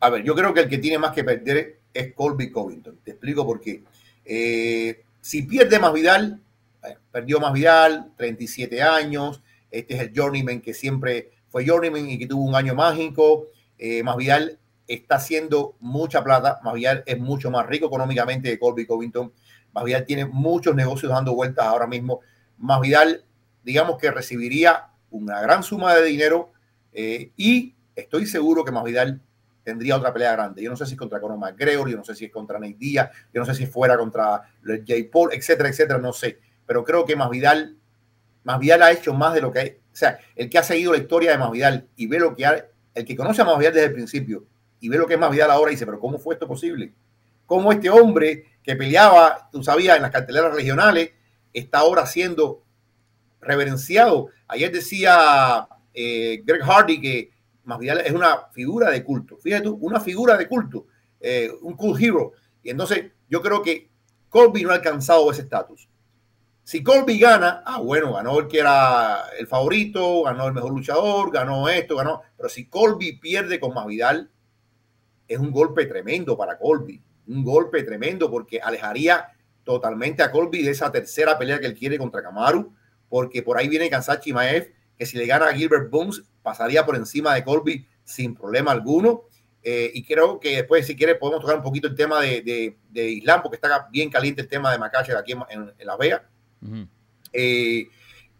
A 0.00 0.10
ver, 0.10 0.24
yo 0.24 0.34
creo 0.34 0.52
que 0.54 0.60
el 0.60 0.68
que 0.68 0.78
tiene 0.78 0.98
más 0.98 1.12
que 1.12 1.22
perder 1.22 1.81
es 1.92 2.14
Colby 2.14 2.50
Covington. 2.50 2.98
Te 3.04 3.12
explico 3.12 3.44
por 3.44 3.60
qué. 3.60 3.82
Eh, 4.24 5.04
si 5.20 5.42
pierde 5.42 5.78
Masvidal, 5.78 6.40
eh, 6.84 6.96
perdió 7.10 7.40
Masvidal, 7.40 8.12
37 8.16 8.82
años. 8.82 9.42
Este 9.70 9.94
es 9.94 10.00
el 10.00 10.12
journeyman 10.14 10.60
que 10.60 10.74
siempre 10.74 11.30
fue 11.48 11.66
journeyman 11.66 12.08
y 12.10 12.18
que 12.18 12.26
tuvo 12.26 12.44
un 12.44 12.54
año 12.54 12.74
mágico. 12.74 13.46
Eh, 13.78 14.02
Masvidal 14.02 14.58
está 14.86 15.16
haciendo 15.16 15.76
mucha 15.80 16.22
plata. 16.22 16.60
Masvidal 16.62 17.02
es 17.06 17.18
mucho 17.18 17.50
más 17.50 17.66
rico 17.66 17.86
económicamente 17.86 18.50
que 18.50 18.58
Colby 18.58 18.86
Covington. 18.86 19.32
Masvidal 19.72 20.04
tiene 20.04 20.26
muchos 20.26 20.74
negocios 20.74 21.12
dando 21.12 21.34
vueltas 21.34 21.66
ahora 21.66 21.86
mismo. 21.86 22.20
Masvidal, 22.58 23.24
digamos 23.62 23.98
que 23.98 24.10
recibiría 24.10 24.88
una 25.10 25.40
gran 25.40 25.62
suma 25.62 25.94
de 25.94 26.04
dinero 26.04 26.52
eh, 26.92 27.32
y 27.36 27.74
estoy 27.94 28.26
seguro 28.26 28.64
que 28.64 28.72
Masvidal 28.72 29.20
tendría 29.62 29.96
otra 29.96 30.12
pelea 30.12 30.32
grande. 30.32 30.62
Yo 30.62 30.70
no 30.70 30.76
sé 30.76 30.86
si 30.86 30.92
es 30.92 30.98
contra 30.98 31.20
Conor 31.20 31.38
McGregor, 31.38 31.88
yo 31.88 31.96
no 31.96 32.04
sé 32.04 32.14
si 32.14 32.24
es 32.24 32.32
contra 32.32 32.58
Nate 32.58 32.76
Díaz, 32.78 33.10
yo 33.32 33.40
no 33.40 33.46
sé 33.46 33.54
si 33.54 33.66
fuera 33.66 33.96
contra 33.96 34.42
Jay 34.86 35.04
Paul, 35.04 35.30
etcétera, 35.32 35.68
etcétera, 35.68 35.98
no 35.98 36.12
sé. 36.12 36.38
Pero 36.66 36.84
creo 36.84 37.04
que 37.04 37.16
Masvidal, 37.16 37.76
Masvidal 38.44 38.82
ha 38.82 38.92
hecho 38.92 39.14
más 39.14 39.34
de 39.34 39.40
lo 39.40 39.52
que 39.52 39.58
hay. 39.58 39.68
O 39.92 39.96
sea, 39.96 40.18
el 40.34 40.48
que 40.48 40.58
ha 40.58 40.62
seguido 40.62 40.92
la 40.92 40.98
historia 40.98 41.32
de 41.32 41.38
Masvidal 41.38 41.88
y 41.96 42.06
ve 42.06 42.18
lo 42.18 42.34
que 42.34 42.46
ha, 42.46 42.66
el 42.94 43.04
que 43.04 43.16
conoce 43.16 43.42
a 43.42 43.44
Masvidal 43.44 43.74
desde 43.74 43.86
el 43.88 43.92
principio 43.92 44.46
y 44.80 44.88
ve 44.88 44.98
lo 44.98 45.06
que 45.06 45.14
es 45.14 45.20
Masvidal 45.20 45.50
ahora 45.50 45.70
dice, 45.70 45.86
pero 45.86 46.00
¿cómo 46.00 46.18
fue 46.18 46.34
esto 46.34 46.48
posible? 46.48 46.92
¿Cómo 47.46 47.70
este 47.70 47.90
hombre 47.90 48.46
que 48.62 48.74
peleaba, 48.76 49.48
tú 49.52 49.62
sabías, 49.62 49.96
en 49.96 50.02
las 50.02 50.10
carteleras 50.10 50.54
regionales, 50.54 51.12
está 51.52 51.78
ahora 51.78 52.06
siendo 52.06 52.64
reverenciado? 53.40 54.30
Ayer 54.48 54.72
decía 54.72 55.68
eh, 55.94 56.42
Greg 56.44 56.62
Hardy, 56.62 57.00
que 57.00 57.31
Masvidal 57.64 58.00
es 58.00 58.12
una 58.12 58.48
figura 58.52 58.90
de 58.90 59.04
culto. 59.04 59.38
Fíjate 59.38 59.64
tú, 59.64 59.78
una 59.80 60.00
figura 60.00 60.36
de 60.36 60.48
culto, 60.48 60.86
eh, 61.20 61.50
un 61.62 61.76
cool 61.76 62.02
hero. 62.02 62.32
Y 62.62 62.70
entonces 62.70 63.12
yo 63.28 63.42
creo 63.42 63.62
que 63.62 63.90
Colby 64.28 64.62
no 64.62 64.70
ha 64.70 64.74
alcanzado 64.74 65.30
ese 65.30 65.42
estatus. 65.42 65.88
Si 66.64 66.82
Colby 66.82 67.18
gana, 67.18 67.62
ah, 67.66 67.80
bueno, 67.80 68.12
ganó 68.12 68.38
el 68.38 68.46
que 68.46 68.60
era 68.60 69.24
el 69.38 69.46
favorito, 69.46 70.22
ganó 70.22 70.46
el 70.46 70.52
mejor 70.52 70.72
luchador, 70.72 71.32
ganó 71.32 71.68
esto, 71.68 71.96
ganó. 71.96 72.22
Pero 72.36 72.48
si 72.48 72.66
Colby 72.66 73.18
pierde 73.18 73.58
con 73.58 73.74
Masvidal, 73.74 74.30
es 75.26 75.38
un 75.38 75.50
golpe 75.50 75.86
tremendo 75.86 76.36
para 76.36 76.58
Colby. 76.58 77.02
Un 77.26 77.44
golpe 77.44 77.82
tremendo 77.82 78.30
porque 78.30 78.60
alejaría 78.60 79.28
totalmente 79.64 80.22
a 80.22 80.30
Colby 80.30 80.62
de 80.62 80.70
esa 80.70 80.90
tercera 80.90 81.38
pelea 81.38 81.60
que 81.60 81.66
él 81.66 81.74
quiere 81.74 81.98
contra 81.98 82.22
Kamaru, 82.22 82.72
porque 83.08 83.42
por 83.42 83.58
ahí 83.58 83.68
viene 83.68 83.90
Kansachi 83.90 84.32
Maef 84.32 84.68
que 84.96 85.06
si 85.06 85.18
le 85.18 85.26
gana 85.26 85.46
a 85.46 85.52
Gilbert 85.52 85.90
Bones 85.90 86.22
pasaría 86.42 86.84
por 86.84 86.96
encima 86.96 87.34
de 87.34 87.44
Colby 87.44 87.86
sin 88.04 88.34
problema 88.34 88.72
alguno. 88.72 89.24
Eh, 89.62 89.90
y 89.94 90.02
creo 90.02 90.40
que 90.40 90.56
después, 90.56 90.86
si 90.86 90.96
quiere, 90.96 91.14
podemos 91.14 91.40
tocar 91.40 91.56
un 91.56 91.62
poquito 91.62 91.86
el 91.86 91.94
tema 91.94 92.20
de, 92.20 92.76
de, 92.90 93.10
Islam, 93.10 93.42
porque 93.42 93.56
está 93.56 93.88
bien 93.90 94.10
caliente 94.10 94.42
el 94.42 94.48
tema 94.48 94.72
de 94.72 94.78
Macache 94.78 95.16
aquí 95.16 95.32
en, 95.32 95.72
Las 95.78 95.98
Vegas. 95.98 96.22
Eh, 97.32 97.86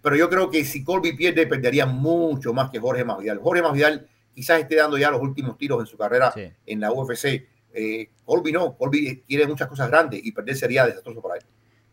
pero 0.01 0.17
yo 0.17 0.29
creo 0.29 0.51
que 0.51 0.65
si 0.65 0.83
Colby 0.83 1.13
pierde, 1.13 1.47
perdería 1.47 1.87
mucho 1.87 2.53
más 2.53 2.71
que 2.71 2.81
Jorge 2.81 3.05
Masvidal. 3.05 3.39
Jorge 3.39 3.63
Masvidal 3.63 4.09
quizás 4.35 4.61
esté 4.61 4.77
dando 4.77 4.99
ya 4.99 5.11
los 5.11 5.21
últimos 5.21 5.57
tiros 5.57 5.81
en 5.81 5.87
su 5.87 5.97
carrera 5.97 6.35
en 6.67 6.81
la 6.81 6.93
UFC. 6.93 7.47
Eh, 7.75 8.11
Colby 8.25 8.53
no, 8.53 8.77
Colby 8.77 9.23
quiere 9.27 9.47
muchas 9.47 9.69
cosas 9.69 9.89
grandes 9.89 10.21
y 10.23 10.33
perder 10.33 10.57
sería 10.57 10.87
desastroso 10.87 11.23
para 11.23 11.37
él. 11.37 11.45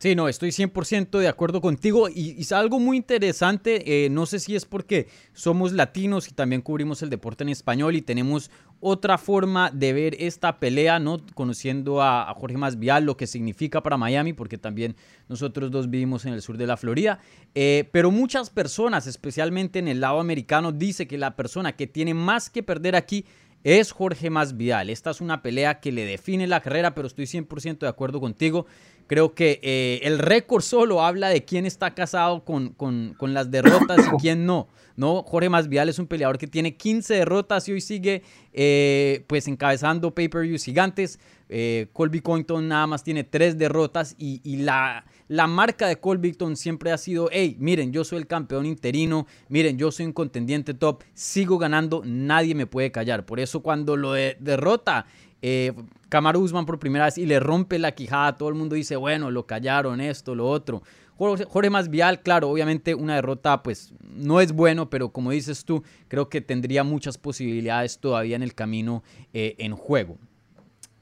Sí, 0.01 0.15
no, 0.15 0.29
estoy 0.29 0.51
100% 0.51 1.19
de 1.19 1.27
acuerdo 1.27 1.59
contigo 1.59 2.07
y, 2.07 2.39
es 2.39 2.53
algo 2.53 2.79
muy 2.79 2.95
interesante, 2.95 4.05
eh, 4.05 4.09
no 4.09 4.25
sé 4.25 4.39
si 4.39 4.55
es 4.55 4.63
porque 4.63 5.09
somos 5.33 5.73
latinos 5.73 6.29
y 6.29 6.31
también 6.31 6.61
cubrimos 6.61 7.01
el 7.01 7.09
deporte 7.09 7.43
en 7.43 7.49
español 7.49 7.97
y 7.97 8.01
tenemos 8.01 8.49
otra 8.79 9.17
forma 9.17 9.71
de 9.71 9.91
ver 9.91 10.15
esta 10.17 10.57
pelea, 10.57 10.99
¿no? 10.99 11.19
Conociendo 11.33 12.01
a, 12.01 12.33
Jorge 12.33 12.55
Masvial, 12.55 13.03
lo 13.03 13.17
que 13.17 13.27
significa 13.27 13.83
para 13.83 13.97
Miami, 13.97 14.31
porque 14.31 14.57
también 14.57 14.95
nosotros 15.27 15.69
dos 15.69 15.89
vivimos 15.89 16.23
en 16.23 16.31
el 16.31 16.41
sur 16.41 16.55
de 16.55 16.65
la 16.65 16.77
Florida, 16.77 17.19
eh, 17.53 17.89
pero 17.91 18.09
muchas 18.09 18.49
personas, 18.49 19.05
especialmente 19.05 19.79
en 19.79 19.89
el 19.89 19.99
lado 19.99 20.21
americano, 20.21 20.71
dice 20.71 21.09
que 21.09 21.17
la 21.17 21.35
persona 21.35 21.75
que 21.75 21.87
tiene 21.87 22.13
más 22.13 22.49
que 22.49 22.63
perder 22.63 22.95
aquí 22.95 23.25
es 23.65 23.91
Jorge 23.91 24.29
Masvidal. 24.29 24.89
Esta 24.89 25.11
es 25.11 25.19
una 25.19 25.41
pelea 25.41 25.81
que 25.81 25.91
le 25.91 26.05
define 26.05 26.47
la 26.47 26.61
carrera, 26.61 26.95
pero 26.95 27.07
estoy 27.07 27.25
100% 27.25 27.79
de 27.79 27.87
acuerdo 27.89 28.21
contigo. 28.21 28.65
Creo 29.09 29.33
que 29.33 29.59
eh, 29.63 30.01
el 30.03 30.19
récord 30.19 30.61
solo 30.61 31.03
habla 31.03 31.29
de 31.29 31.43
quién 31.43 31.65
está 31.65 31.95
casado 31.95 32.45
con, 32.45 32.69
con, 32.69 33.15
con 33.17 33.33
las 33.33 33.49
derrotas 33.49 34.05
y 34.05 34.17
quién 34.21 34.45
no. 34.45 34.67
¿no? 34.99 35.23
Jorge 35.23 35.49
Masvidal 35.49 35.89
es 35.89 35.97
un 35.97 36.05
peleador 36.05 36.37
que 36.37 36.45
tiene 36.45 36.75
15 36.75 37.15
derrotas 37.15 37.67
y 37.67 37.71
hoy 37.71 37.81
sigue 37.81 38.21
eh, 38.53 39.23
pues 39.25 39.47
encabezando 39.47 40.13
pay-per-views 40.13 40.63
gigantes. 40.63 41.19
Eh, 41.47 41.87
Colby 41.91 42.19
Cointon 42.19 42.67
nada 42.67 42.85
más 42.85 43.03
tiene 43.03 43.23
3 43.23 43.57
derrotas 43.57 44.13
y, 44.19 44.41
y, 44.43 44.57
la, 44.57 45.05
la 45.27 45.47
marca 45.47 45.87
de 45.87 45.99
Colby 45.99 46.33
Cointon 46.33 46.55
siempre 46.55 46.91
ha 46.91 46.97
sido, 46.99 47.29
hey, 47.31 47.55
miren, 47.59 47.91
yo 47.91 48.03
soy 48.03 48.19
el 48.19 48.27
campeón 48.27 48.67
interino, 48.67 49.25
miren, 49.47 49.77
yo 49.77 49.91
soy 49.91 50.05
un 50.05 50.13
contendiente 50.13 50.75
top, 50.75 51.01
sigo 51.15 51.57
ganando, 51.57 52.03
nadie 52.05 52.53
me 52.53 52.67
puede 52.67 52.91
callar. 52.91 53.25
Por 53.25 53.39
eso 53.39 53.61
cuando 53.61 53.95
lo 53.97 54.11
derrota 54.11 55.07
eh, 55.41 55.73
Kamaru 56.09 56.41
Usman 56.41 56.65
por 56.65 56.79
primera 56.79 57.05
vez 57.05 57.17
y 57.17 57.25
le 57.25 57.39
rompe 57.39 57.79
la 57.79 57.93
quijada. 57.93 58.35
Todo 58.37 58.49
el 58.49 58.55
mundo 58.55 58.75
dice, 58.75 58.95
bueno, 58.95 59.31
lo 59.31 59.45
callaron, 59.45 60.01
esto, 60.01 60.35
lo 60.35 60.47
otro. 60.47 60.83
Jorge, 61.17 61.45
Jorge 61.45 61.69
Masvial, 61.69 62.21
claro, 62.21 62.49
obviamente 62.49 62.95
una 62.95 63.15
derrota 63.15 63.61
pues 63.61 63.93
no 64.01 64.39
es 64.39 64.53
bueno, 64.53 64.89
pero 64.89 65.09
como 65.09 65.31
dices 65.31 65.65
tú, 65.65 65.83
creo 66.07 66.29
que 66.29 66.39
tendría 66.39 66.83
muchas 66.83 67.17
posibilidades 67.17 67.99
todavía 67.99 68.37
en 68.37 68.43
el 68.43 68.55
camino 68.55 69.03
eh, 69.33 69.55
en 69.57 69.75
juego. 69.75 70.17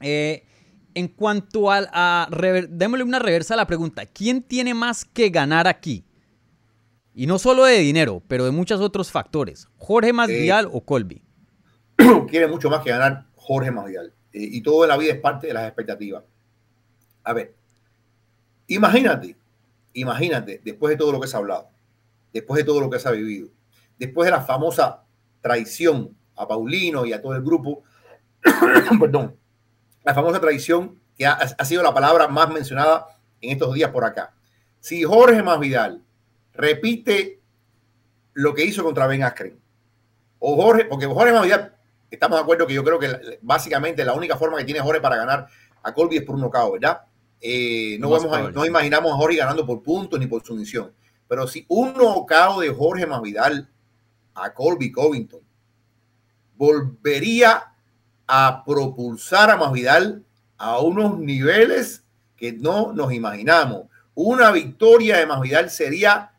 Eh, 0.00 0.44
en 0.94 1.06
cuanto 1.06 1.70
a, 1.70 1.86
a 1.92 2.28
démosle 2.68 3.04
una 3.04 3.20
reversa 3.20 3.54
a 3.54 3.56
la 3.56 3.66
pregunta, 3.68 4.06
¿quién 4.06 4.42
tiene 4.42 4.74
más 4.74 5.04
que 5.04 5.30
ganar 5.30 5.68
aquí? 5.68 6.04
Y 7.14 7.26
no 7.26 7.38
solo 7.38 7.64
de 7.64 7.78
dinero, 7.78 8.22
pero 8.28 8.44
de 8.44 8.50
muchos 8.50 8.80
otros 8.80 9.10
factores. 9.10 9.68
¿Jorge 9.76 10.12
Masvidal 10.12 10.66
eh, 10.66 10.70
o 10.72 10.80
Colby? 10.80 11.22
Quiere 12.28 12.46
mucho 12.48 12.70
más 12.70 12.82
que 12.82 12.90
ganar 12.90 13.26
Jorge 13.34 13.70
Masvidal. 13.70 14.14
Y 14.40 14.60
todo 14.60 14.86
la 14.86 14.96
vida 14.96 15.12
es 15.12 15.20
parte 15.20 15.48
de 15.48 15.54
las 15.54 15.66
expectativas. 15.66 16.22
A 17.24 17.32
ver, 17.32 17.54
imagínate, 18.68 19.36
imagínate, 19.92 20.60
después 20.64 20.90
de 20.90 20.96
todo 20.96 21.12
lo 21.12 21.20
que 21.20 21.26
se 21.26 21.36
ha 21.36 21.40
hablado, 21.40 21.68
después 22.32 22.58
de 22.58 22.64
todo 22.64 22.80
lo 22.80 22.88
que 22.88 22.98
se 22.98 23.08
ha 23.08 23.12
vivido, 23.12 23.48
después 23.98 24.26
de 24.26 24.30
la 24.30 24.42
famosa 24.42 25.02
traición 25.40 26.16
a 26.36 26.46
Paulino 26.46 27.04
y 27.04 27.12
a 27.12 27.20
todo 27.20 27.34
el 27.34 27.42
grupo, 27.42 27.82
perdón, 29.00 29.36
la 30.04 30.14
famosa 30.14 30.40
traición 30.40 30.98
que 31.16 31.26
ha, 31.26 31.32
ha, 31.32 31.64
sido 31.64 31.82
la 31.82 31.92
palabra 31.92 32.28
más 32.28 32.48
mencionada 32.48 33.06
en 33.40 33.50
estos 33.50 33.74
días 33.74 33.90
por 33.90 34.04
acá. 34.04 34.32
Si 34.78 35.02
Jorge 35.02 35.42
Masvidal 35.42 36.02
repite 36.54 37.40
lo 38.34 38.54
que 38.54 38.64
hizo 38.64 38.84
contra 38.84 39.08
Ben 39.08 39.24
Askren, 39.24 39.58
o 40.38 40.56
Jorge, 40.56 40.84
porque 40.84 41.06
Jorge 41.06 41.32
Masvidal 41.32 41.77
estamos 42.10 42.38
de 42.38 42.42
acuerdo 42.42 42.66
que 42.66 42.74
yo 42.74 42.84
creo 42.84 42.98
que 42.98 43.38
básicamente 43.42 44.04
la 44.04 44.14
única 44.14 44.36
forma 44.36 44.58
que 44.58 44.64
tiene 44.64 44.80
Jorge 44.80 45.00
para 45.00 45.16
ganar 45.16 45.46
a 45.82 45.94
Colby 45.94 46.18
es 46.18 46.22
por 46.24 46.34
un 46.34 46.42
knockout, 46.42 46.74
¿verdad? 46.74 47.02
Eh, 47.40 47.96
no, 48.00 48.10
vamos 48.10 48.32
a, 48.32 48.50
no 48.50 48.66
imaginamos 48.66 49.12
a 49.12 49.16
Jorge 49.16 49.36
ganando 49.36 49.64
por 49.64 49.82
puntos 49.82 50.18
ni 50.18 50.26
por 50.26 50.44
sumisión. 50.44 50.92
Pero 51.28 51.46
si 51.46 51.64
un 51.68 51.94
knockout 51.94 52.62
de 52.62 52.70
Jorge 52.70 53.06
Masvidal 53.06 53.68
a 54.34 54.52
Colby 54.54 54.90
Covington 54.90 55.40
volvería 56.56 57.72
a 58.26 58.62
propulsar 58.64 59.50
a 59.50 59.56
Masvidal 59.56 60.24
a 60.58 60.80
unos 60.80 61.18
niveles 61.18 62.04
que 62.36 62.52
no 62.52 62.92
nos 62.92 63.12
imaginamos. 63.12 63.86
Una 64.14 64.50
victoria 64.50 65.18
de 65.18 65.26
Masvidal 65.26 65.70
sería 65.70 66.32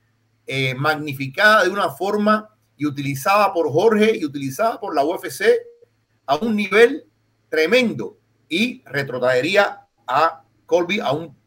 eh, 0.46 0.76
magnificada 0.76 1.64
de 1.64 1.70
una 1.70 1.90
forma 1.90 2.50
y 2.80 2.86
utilizada 2.86 3.54
por 3.54 3.70
Jorge 3.70 4.18
y 4.18 4.26
utilizada 4.26 4.80
por 4.80 4.96
la 4.96 5.04
UFC 5.04 5.44
a 6.26 6.38
un 6.38 6.56
nivel 6.56 7.06
tremendo 7.50 8.18
y 8.48 8.82
retrotraería 8.86 9.86
a 10.08 10.44
Colby 10.66 11.02
a 11.02 11.12
un 11.12 11.38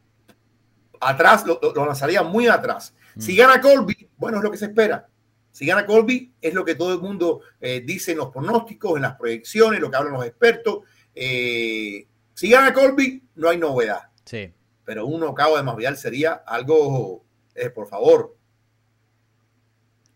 atrás, 1.00 1.44
lo, 1.46 1.58
lanzaría 1.74 2.22
muy 2.22 2.48
atrás. 2.48 2.94
Si 3.18 3.32
mm. 3.32 3.36
gana 3.36 3.60
Colby, 3.62 4.10
bueno, 4.18 4.38
es 4.38 4.44
lo 4.44 4.50
que 4.50 4.58
se 4.58 4.66
espera. 4.66 5.08
Si 5.50 5.64
gana 5.64 5.86
Colby, 5.86 6.34
es 6.40 6.52
lo 6.52 6.66
que 6.66 6.74
todo 6.74 6.92
el 6.92 7.00
mundo 7.00 7.40
eh, 7.60 7.82
dice 7.84 8.12
en 8.12 8.18
los 8.18 8.28
pronósticos, 8.28 8.96
en 8.96 9.02
las 9.02 9.16
proyecciones, 9.16 9.80
lo 9.80 9.90
que 9.90 9.96
hablan 9.96 10.12
los 10.12 10.26
expertos. 10.26 10.80
Eh, 11.14 12.06
si 12.34 12.50
gana 12.50 12.74
Colby, 12.74 13.22
no 13.36 13.48
hay 13.48 13.56
novedad. 13.56 14.02
Sí. 14.26 14.52
Pero 14.84 15.06
un 15.06 15.20
knockout 15.20 15.56
de 15.56 15.62
Masvidal 15.62 15.96
sería 15.96 16.32
algo, 16.46 17.24
eh, 17.54 17.70
por 17.70 17.88
favor. 17.88 18.36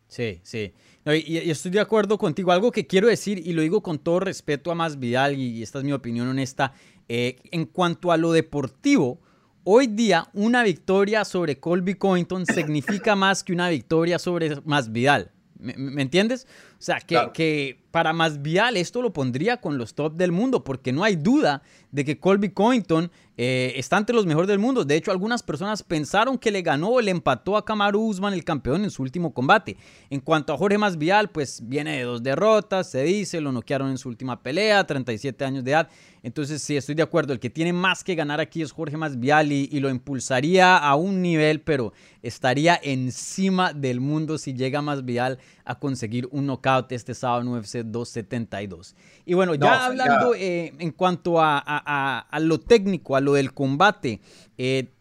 Sí, 0.09 0.41
sí 0.45 0.75
y, 1.15 1.51
estoy 1.51 1.71
de 1.71 1.81
acuerdo 1.81 2.19
contigo. 2.19 2.51
Algo 2.53 2.73
que 2.73 2.87
quiero 2.87 3.09
decir, 3.09 3.39
y 3.45 3.53
lo 3.53 3.63
digo 3.63 3.83
con 3.83 3.99
todo 3.99 4.21
respeto 4.21 4.71
a 4.71 4.75
Más 4.75 4.99
Vidal, 4.99 5.37
y, 5.39 5.63
esta 5.63 5.79
es 5.79 5.85
mi 5.85 5.93
opinión 5.93 6.29
honesta, 6.29 6.73
eh, 7.09 7.37
en 7.53 7.67
cuanto 7.67 8.11
a 8.11 8.17
lo 8.17 8.33
deportivo, 8.33 9.21
hoy 9.63 9.87
día 9.87 10.29
una 10.33 10.63
victoria 10.65 11.25
sobre 11.25 11.61
Colby 11.61 11.95
Covington 11.95 12.47
significa 12.47 13.15
más 13.15 13.45
que 13.45 13.53
una 13.53 13.69
victoria 13.69 14.19
sobre 14.19 14.61
Más 14.65 14.91
Vidal. 14.91 15.31
¿Me, 15.59 16.03
entiendes? 16.03 16.47
O 16.79 16.83
sea, 16.83 17.01
que, 17.01 17.31
que 17.33 17.79
para 17.91 18.13
Masvidal 18.13 18.77
esto 18.77 19.01
lo 19.01 19.11
pondría 19.11 19.57
con 19.57 19.79
los 19.79 19.95
top 19.95 20.15
del 20.17 20.31
mundo, 20.31 20.63
porque 20.63 20.93
no 20.93 21.03
hay 21.03 21.17
duda 21.17 21.63
de 21.91 22.05
que 22.05 22.19
Colby 22.19 22.51
Covington 22.51 23.11
eh, 23.39 23.73
está 23.77 23.97
entre 23.97 24.15
los 24.15 24.27
mejores 24.27 24.49
del 24.49 24.59
mundo. 24.59 24.85
De 24.85 24.97
hecho, 24.97 25.11
algunas 25.11 25.43
personas 25.43 25.83
pensaron 25.83 26.37
que 26.37 26.51
le 26.51 26.61
ganó 26.61 26.91
o 26.91 27.01
le 27.01 27.11
empató 27.11 27.57
a 27.57 27.65
Kamaru 27.65 28.01
Usman, 28.03 28.35
el 28.35 28.45
campeón, 28.45 28.85
en 28.85 28.91
su 28.91 29.03
último 29.03 29.33
combate. 29.33 29.79
En 30.11 30.21
cuanto 30.21 30.53
a 30.53 30.59
Jorge 30.59 30.77
Masvidal, 30.77 31.31
pues 31.31 31.63
viene 31.67 31.97
de 31.97 32.03
dos 32.03 32.23
derrotas, 32.23 32.91
se 32.91 33.03
dice, 33.03 33.41
lo 33.41 33.51
noquearon 33.51 33.89
en 33.89 33.97
su 33.97 34.11
última 34.11 34.43
pelea, 34.43 34.87
37 34.87 35.45
años 35.47 35.65
de 35.65 35.71
edad. 35.71 35.89
Entonces, 36.23 36.61
sí, 36.61 36.77
estoy 36.77 36.95
de 36.95 37.03
acuerdo. 37.03 37.33
El 37.33 37.41
que 37.41 37.49
tiene 37.49 37.73
más 37.73 38.05
que 38.05 38.15
ganar 38.15 38.41
aquí 38.41 38.61
es 38.61 38.73
Jorge 38.73 38.99
Masvidal 38.99 39.53
y, 39.53 39.71
y 39.73 39.81
lo 39.81 39.89
impulsaría 39.89 40.77
a 40.77 40.97
un 40.97 41.23
nivel, 41.23 41.63
pero 41.63 41.95
estaría 42.23 42.79
encima 42.83 43.73
del 43.73 44.01
mundo 44.01 44.37
si 44.37 44.53
llega 44.53 44.83
Masvidal 44.83 45.39
a 45.67 45.79
conseguir 45.79 46.29
un 46.31 46.47
knockout 46.47 46.93
este 46.93 47.13
sábado 47.13 47.43
en 47.43 47.49
UFC 47.49 47.79
272. 47.79 48.95
Y 49.25 49.35
bueno, 49.35 49.55
ya 49.55 49.87
hablando 49.87 50.35
eh, 50.35 50.73
en 50.79 50.93
cuanto 50.93 51.37
a, 51.39 52.27
lo 52.41 52.61
técnico, 52.61 53.17
a 53.17 53.21
lo 53.21 53.35
del 53.35 53.53
combate, 53.53 54.21
eh, 54.57 54.93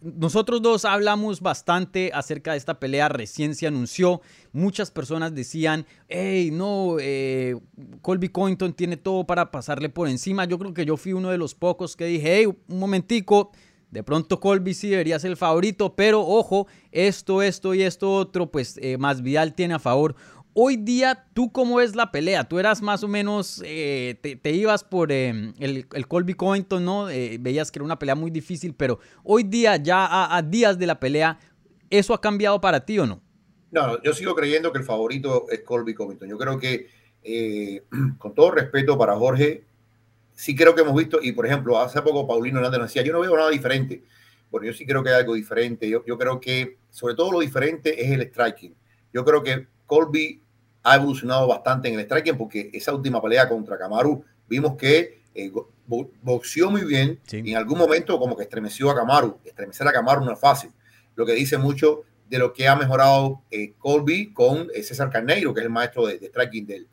nosotros 0.00 0.60
dos 0.62 0.84
hablamos 0.84 1.40
bastante 1.40 2.10
acerca 2.12 2.52
de 2.52 2.58
esta 2.58 2.80
pelea, 2.80 3.08
recién 3.08 3.54
se 3.54 3.66
anunció, 3.66 4.20
muchas 4.52 4.90
personas 4.90 5.34
decían, 5.34 5.86
hey, 6.08 6.50
no, 6.52 6.96
eh, 7.00 7.56
Colby 8.00 8.28
Cointon 8.28 8.72
tiene 8.72 8.96
todo 8.96 9.24
para 9.24 9.50
pasarle 9.50 9.88
por 9.88 10.08
encima, 10.08 10.44
yo 10.44 10.58
creo 10.58 10.74
que 10.74 10.84
yo 10.84 10.96
fui 10.96 11.12
uno 11.12 11.30
de 11.30 11.38
los 11.38 11.54
pocos 11.54 11.96
que 11.96 12.06
dije, 12.06 12.38
hey, 12.38 12.46
un 12.46 12.78
momentico, 12.78 13.52
de 13.92 14.02
pronto 14.02 14.40
Colby 14.40 14.74
sí 14.74 14.88
debería 14.90 15.20
ser 15.20 15.30
el 15.30 15.36
favorito, 15.36 15.94
pero 15.94 16.22
ojo, 16.22 16.66
esto, 16.90 17.42
esto 17.42 17.74
y 17.74 17.82
esto 17.82 18.12
otro, 18.12 18.50
pues 18.50 18.80
más 18.98 19.22
Vidal 19.22 19.54
tiene 19.54 19.74
a 19.74 19.78
favor 19.78 20.16
Hoy 20.54 20.76
día, 20.76 21.24
¿tú 21.32 21.50
cómo 21.50 21.76
ves 21.76 21.96
la 21.96 22.12
pelea? 22.12 22.44
Tú 22.44 22.58
eras 22.58 22.82
más 22.82 23.02
o 23.02 23.08
menos, 23.08 23.62
eh, 23.64 24.18
te, 24.20 24.50
ibas 24.50 24.84
por 24.84 25.10
em, 25.10 25.54
el, 25.58 25.86
Colby 26.06 26.34
Covington, 26.34 26.84
¿no? 26.84 27.08
Eh, 27.08 27.38
veías 27.40 27.72
que 27.72 27.78
era 27.78 27.86
una 27.86 27.98
pelea 27.98 28.14
muy 28.14 28.30
difícil, 28.30 28.74
pero 28.74 28.98
hoy 29.24 29.44
día, 29.44 29.76
ya 29.76 30.36
a, 30.36 30.42
días 30.42 30.78
de 30.78 30.86
la 30.86 31.00
pelea, 31.00 31.38
¿eso 31.88 32.12
ha 32.12 32.20
cambiado 32.20 32.60
para 32.60 32.84
ti 32.84 32.98
o 32.98 33.06
no? 33.06 33.22
No, 33.70 34.02
yo 34.02 34.12
sigo 34.12 34.34
creyendo 34.34 34.72
que 34.72 34.78
el 34.78 34.84
favorito 34.84 35.46
es 35.50 35.60
Colby 35.60 35.94
Covington. 35.94 36.28
Yo 36.28 36.36
creo 36.36 36.58
que, 36.58 36.88
eh, 37.22 37.84
con 38.18 38.34
todo 38.34 38.50
respeto 38.50 38.98
para 38.98 39.16
Jorge, 39.16 39.64
sí 40.34 40.54
creo 40.54 40.74
que 40.74 40.82
hemos 40.82 40.94
visto, 40.94 41.18
y 41.22 41.32
por 41.32 41.46
ejemplo, 41.46 41.78
hace 41.78 42.00
poco 42.02 42.26
Paulino 42.26 42.58
Hernández 42.58 42.80
nos 42.80 42.88
decía, 42.88 43.02
yo 43.02 43.12
no 43.12 43.20
veo 43.20 43.36
nada 43.36 43.50
diferente. 43.50 44.02
Bueno, 44.50 44.66
yo 44.66 44.72
sí 44.72 44.84
creo 44.84 45.02
que 45.02 45.10
hay 45.10 45.16
algo 45.16 45.34
diferente. 45.34 45.88
Yo, 45.88 46.04
yo 46.04 46.18
creo 46.18 46.40
que, 46.40 46.76
sobre 46.90 47.14
todo 47.14 47.32
lo 47.32 47.40
diferente 47.40 48.04
es 48.04 48.10
el 48.10 48.22
striking. 48.22 48.74
Yo 49.12 49.24
creo 49.24 49.42
que 49.42 49.66
Colby 49.86 50.42
ha 50.82 50.96
evolucionado 50.96 51.46
bastante 51.46 51.88
en 51.88 51.98
el 51.98 52.04
striking 52.04 52.36
porque 52.36 52.70
esa 52.72 52.94
última 52.94 53.22
pelea 53.22 53.48
contra 53.48 53.78
Kamaru 53.78 54.24
vimos 54.48 54.76
que 54.76 55.22
eh, 55.34 55.50
boxeó 56.22 56.70
muy 56.70 56.84
bien 56.84 57.20
y 57.30 57.50
en 57.50 57.56
algún 57.56 57.78
momento 57.78 58.18
como 58.18 58.36
que 58.36 58.42
estremeció 58.42 58.90
a 58.90 58.94
Kamaru. 58.94 59.38
Estremecer 59.44 59.86
a 59.86 59.92
Kamaru 59.92 60.24
no 60.24 60.32
es 60.32 60.40
fácil. 60.40 60.70
Lo 61.14 61.24
que 61.24 61.32
dice 61.32 61.58
mucho 61.58 62.02
de 62.28 62.38
lo 62.38 62.52
que 62.52 62.66
ha 62.66 62.76
mejorado 62.76 63.42
eh, 63.50 63.74
Colby 63.78 64.32
con 64.32 64.68
eh, 64.74 64.82
César 64.82 65.10
Carneiro, 65.10 65.52
que 65.52 65.60
es 65.60 65.66
el 65.66 65.72
maestro 65.72 66.06
de, 66.06 66.18
striking 66.18 66.66
de 66.66 66.76
él. 66.76 66.88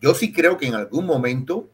Yo 0.00 0.14
sí 0.14 0.32
creo 0.32 0.56
que 0.56 0.66
en 0.66 0.74
algún 0.74 1.06
momento 1.06 1.68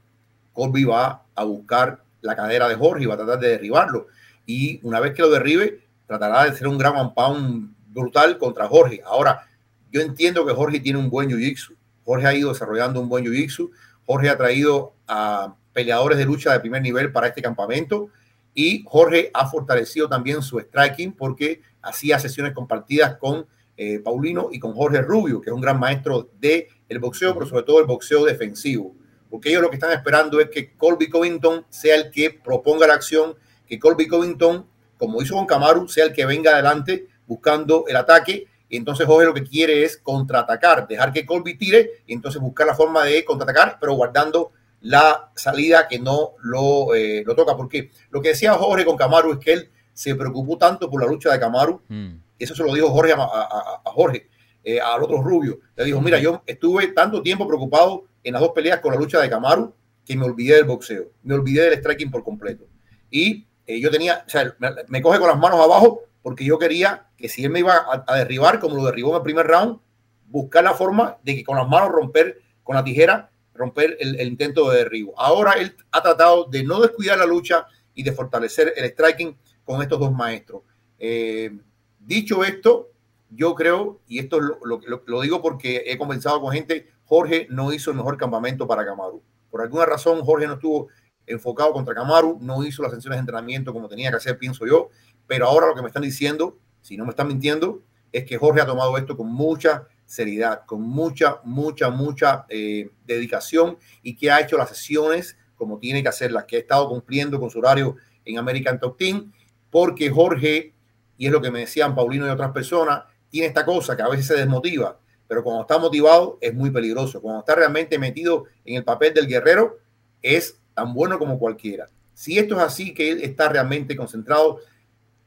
Colby 0.52 0.84
va 0.84 1.24
a 1.34 1.44
buscar 1.44 2.02
la 2.20 2.34
cadera 2.34 2.68
de 2.68 2.74
Jorge 2.74 3.04
y 3.04 3.06
va 3.06 3.14
a 3.14 3.18
tratar 3.18 3.38
de 3.38 3.48
derribarlo. 3.48 4.08
Y 4.46 4.80
una 4.82 5.00
vez 5.00 5.14
que 5.14 5.22
lo 5.22 5.30
derribe, 5.30 5.80
tratará 6.06 6.44
de 6.44 6.50
hacer 6.50 6.66
un 6.66 6.78
gran 6.78 7.14
pound 7.14 7.74
brutal 7.88 8.38
contra 8.38 8.68
Jorge. 8.68 9.02
Ahora, 9.04 9.46
yo 9.92 10.00
entiendo 10.00 10.44
que 10.46 10.52
Jorge 10.52 10.80
tiene 10.80 10.98
un 10.98 11.10
buen 11.10 11.28
jiu-jitsu. 11.28 11.76
Jorge 12.04 12.26
ha 12.26 12.34
ido 12.34 12.52
desarrollando 12.52 13.00
un 13.00 13.08
buen 13.08 13.24
jiu-jitsu. 13.24 13.70
Jorge 14.06 14.28
ha 14.28 14.36
traído 14.36 14.94
a 15.06 15.54
peleadores 15.72 16.18
de 16.18 16.24
lucha 16.24 16.52
de 16.52 16.60
primer 16.60 16.82
nivel 16.82 17.12
para 17.12 17.28
este 17.28 17.42
campamento 17.42 18.08
y 18.54 18.82
Jorge 18.86 19.30
ha 19.34 19.46
fortalecido 19.46 20.08
también 20.08 20.40
su 20.40 20.58
striking 20.58 21.12
porque 21.12 21.60
hacía 21.82 22.18
sesiones 22.18 22.54
compartidas 22.54 23.16
con 23.16 23.46
eh, 23.76 24.00
Paulino 24.00 24.48
y 24.50 24.58
con 24.58 24.72
Jorge 24.72 25.02
Rubio, 25.02 25.42
que 25.42 25.50
es 25.50 25.54
un 25.54 25.60
gran 25.60 25.78
maestro 25.78 26.30
de 26.40 26.68
el 26.88 26.99
boxeo, 26.99 27.35
pero 27.35 27.46
sobre 27.46 27.62
todo 27.64 27.81
el 27.81 27.87
boxeo 27.87 28.25
defensivo. 28.25 28.94
Porque 29.31 29.51
ellos 29.51 29.62
lo 29.62 29.70
que 29.70 29.77
están 29.77 29.92
esperando 29.92 30.40
es 30.40 30.51
que 30.51 30.75
Colby 30.77 31.09
Covington 31.09 31.66
sea 31.68 31.96
el 31.96 32.11
que 32.11 32.31
proponga 32.31 32.87
la 32.87 32.94
acción, 32.94 33.35
que 33.66 33.79
Colby 33.79 34.07
Covington, 34.07 34.66
como 34.99 35.20
hizo 35.20 35.35
con 35.35 35.46
Camaru, 35.46 35.88
sea 35.88 36.05
el 36.05 36.12
que 36.12 36.25
venga 36.25 36.53
adelante 36.53 37.09
buscando 37.27 37.85
el 37.88 37.96
ataque. 37.96 38.46
Y 38.68 38.77
entonces 38.77 39.07
Jorge 39.07 39.27
lo 39.27 39.35
que 39.35 39.44
quiere 39.44 39.85
es 39.85 39.96
contraatacar, 39.96 40.88
dejar 40.88 41.12
que 41.12 41.27
Colby 41.27 41.57
tire 41.57 42.03
y 42.07 42.14
entonces 42.14 42.40
buscar 42.40 42.66
la 42.66 42.75
forma 42.75 43.05
de 43.05 43.25
contraatacar, 43.25 43.79
pero 43.81 43.94
guardando 43.94 44.53
la 44.81 45.31
salida 45.35 45.88
que 45.88 45.99
no 45.99 46.35
lo, 46.42 46.94
eh, 46.94 47.22
lo 47.25 47.35
toca. 47.35 47.57
Porque 47.57 47.90
lo 48.11 48.20
que 48.22 48.31
decía 48.31 48.55
Jorge 48.55 48.85
con 48.85 48.96
Camaru 48.96 49.33
es 49.33 49.38
que 49.38 49.53
él 49.53 49.70
se 49.96 50.14
preocupó 50.14 50.59
tanto 50.59 50.90
por 50.90 51.01
la 51.01 51.09
lucha 51.09 51.33
de 51.33 51.40
Camaru, 51.40 51.81
mm. 51.88 52.09
eso 52.38 52.55
se 52.55 52.62
lo 52.62 52.75
dijo 52.75 52.90
Jorge 52.90 53.14
a, 53.16 53.81
Jorge, 53.87 54.29
eh, 54.66 54.81
al 54.81 55.00
otro 55.05 55.22
rubio. 55.22 55.61
Le 55.76 55.85
dijo, 55.85 56.00
mira, 56.00 56.18
yo 56.18 56.42
estuve 56.44 56.88
tanto 56.88 57.22
tiempo 57.22 57.46
preocupado 57.46 58.07
en 58.24 58.33
las 58.33 58.42
dos 58.42 58.50
peleas 58.50 58.81
con 58.81 58.92
la 58.92 58.98
lucha 58.98 59.20
de 59.20 59.31
Camaru 59.31 59.72
que 60.05 60.16
me 60.16 60.24
olvidé 60.24 60.57
del 60.57 60.64
boxeo, 60.64 61.12
me 61.22 61.35
olvidé 61.35 61.70
del 61.70 61.79
striking 61.79 62.11
por 62.11 62.24
completo. 62.24 62.66
Y 63.09 63.46
eh, 63.64 63.81
yo 63.81 63.90
tenía, 63.92 64.24
o 64.26 64.29
sea, 64.29 64.57
me, 64.88 65.00
coge 65.00 65.20
con 65.20 65.29
las 65.29 65.38
manos 65.38 65.61
abajo 65.61 66.00
porque 66.20 66.44
yo 66.44 66.59
quería 66.59 67.07
que 67.16 67.29
si 67.29 67.44
él 67.44 67.50
me 67.50 67.61
iba 67.61 67.76
a, 67.76 68.05
a, 68.05 68.16
derribar, 68.16 68.59
como 68.59 68.74
lo 68.74 68.85
derribó 68.87 69.11
en 69.11 69.16
el 69.16 69.22
primer 69.22 69.46
round, 69.46 69.79
buscar 70.26 70.64
la 70.64 70.74
forma 70.74 71.18
de 71.22 71.37
que 71.37 71.44
con 71.44 71.57
las 71.57 71.68
manos 71.68 71.90
romper 71.90 72.40
con 72.64 72.74
la 72.74 72.83
tijera 72.83 73.31
romper 73.55 73.96
el, 74.00 74.20
intento 74.20 74.68
de 74.68 74.79
derribo. 74.79 75.14
Ahora 75.16 75.52
él 75.52 75.76
ha 75.92 76.02
tratado 76.02 76.46
de 76.46 76.64
no 76.64 76.81
descuidar 76.81 77.18
la 77.18 77.24
lucha 77.24 77.66
y 77.94 78.02
de 78.02 78.12
fortalecer 78.12 78.74
el 78.76 78.90
striking 78.90 79.37
con 79.64 79.81
estos 79.81 80.00
dos 80.00 80.12
maestros. 80.12 80.62
Eh, 80.98 81.57
dicho 82.00 82.44
esto, 82.44 82.90
yo 83.30 83.54
creo, 83.54 84.00
y 84.06 84.18
esto 84.18 84.40
lo, 84.40 85.20
digo 85.20 85.42
porque 85.42 85.84
he 85.86 85.98
conversado 85.98 86.40
con 86.40 86.52
gente, 86.52 86.88
Jorge 87.04 87.46
no 87.50 87.72
hizo 87.72 87.90
el 87.90 87.96
mejor 87.96 88.16
campamento 88.16 88.66
para 88.66 88.84
Camaru. 88.84 89.22
Por 89.50 89.62
alguna 89.62 89.86
razón, 89.86 90.22
Jorge 90.22 90.46
no 90.46 90.54
estuvo 90.54 90.88
enfocado 91.26 91.72
contra 91.72 91.94
Camaru, 91.94 92.38
no 92.40 92.64
hizo 92.64 92.82
las 92.82 92.92
sesiones 92.92 93.16
de 93.16 93.20
entrenamiento 93.20 93.72
como 93.72 93.88
tenía 93.88 94.10
que 94.10 94.16
hacer, 94.16 94.38
pienso 94.38 94.66
yo. 94.66 94.90
Pero 95.26 95.46
ahora 95.46 95.66
lo 95.66 95.74
que 95.74 95.82
me 95.82 95.88
están 95.88 96.02
diciendo, 96.02 96.58
si 96.80 96.96
no 96.96 97.04
me 97.04 97.10
están 97.10 97.28
mintiendo, 97.28 97.82
es 98.12 98.24
que 98.24 98.38
Jorge 98.38 98.60
ha 98.60 98.66
tomado 98.66 98.96
esto 98.96 99.16
con 99.16 99.26
mucha 99.26 99.88
seriedad, 100.04 100.62
con 100.66 100.82
mucha, 100.82 101.40
mucha, 101.44 101.90
mucha 101.90 102.46
eh, 102.48 102.90
dedicación 103.04 103.76
y 104.02 104.16
que 104.16 104.30
ha 104.30 104.40
hecho 104.40 104.56
las 104.56 104.68
sesiones 104.68 105.36
como 105.56 105.78
tiene 105.78 106.02
que 106.02 106.08
hacerlas, 106.08 106.44
que 106.44 106.56
ha 106.56 106.60
estado 106.60 106.88
cumpliendo 106.88 107.40
con 107.40 107.50
su 107.50 107.58
horario 107.58 107.96
en 108.24 108.38
American 108.38 108.78
Top 108.78 108.96
Team, 108.96 109.32
porque 109.70 110.10
Jorge, 110.10 110.74
y 111.16 111.26
es 111.26 111.32
lo 111.32 111.40
que 111.40 111.50
me 111.50 111.60
decían 111.60 111.94
Paulino 111.94 112.26
y 112.26 112.30
otras 112.30 112.52
personas, 112.52 113.04
tiene 113.37 113.49
esta 113.49 113.64
cosa 113.64 113.96
que 113.96 114.03
a 114.03 114.09
veces 114.09 114.27
se 114.27 114.35
desmotiva, 114.35 114.99
pero 115.29 115.42
cuando 115.42 115.62
está 115.62 115.79
motivado 115.79 116.38
es 116.40 116.55
muy 116.55 116.70
peligroso. 116.70 117.20
Cuando 117.20 117.40
está 117.40 117.55
realmente 117.55 117.99
metido 117.99 118.44
en 118.64 118.77
el 118.77 118.85
papel 118.85 119.12
del 119.12 119.27
guerrero, 119.27 119.79
es 120.22 120.59
tan 120.75 120.94
bueno 120.94 121.18
como 121.18 121.38
cualquiera. 121.38 121.88
Si 122.14 122.38
esto 122.38 122.57
es 122.57 122.62
así, 122.62 122.94
que 122.94 123.11
él 123.11 123.22
está 123.22 123.49
realmente 123.49 123.94
concentrado, 123.96 124.61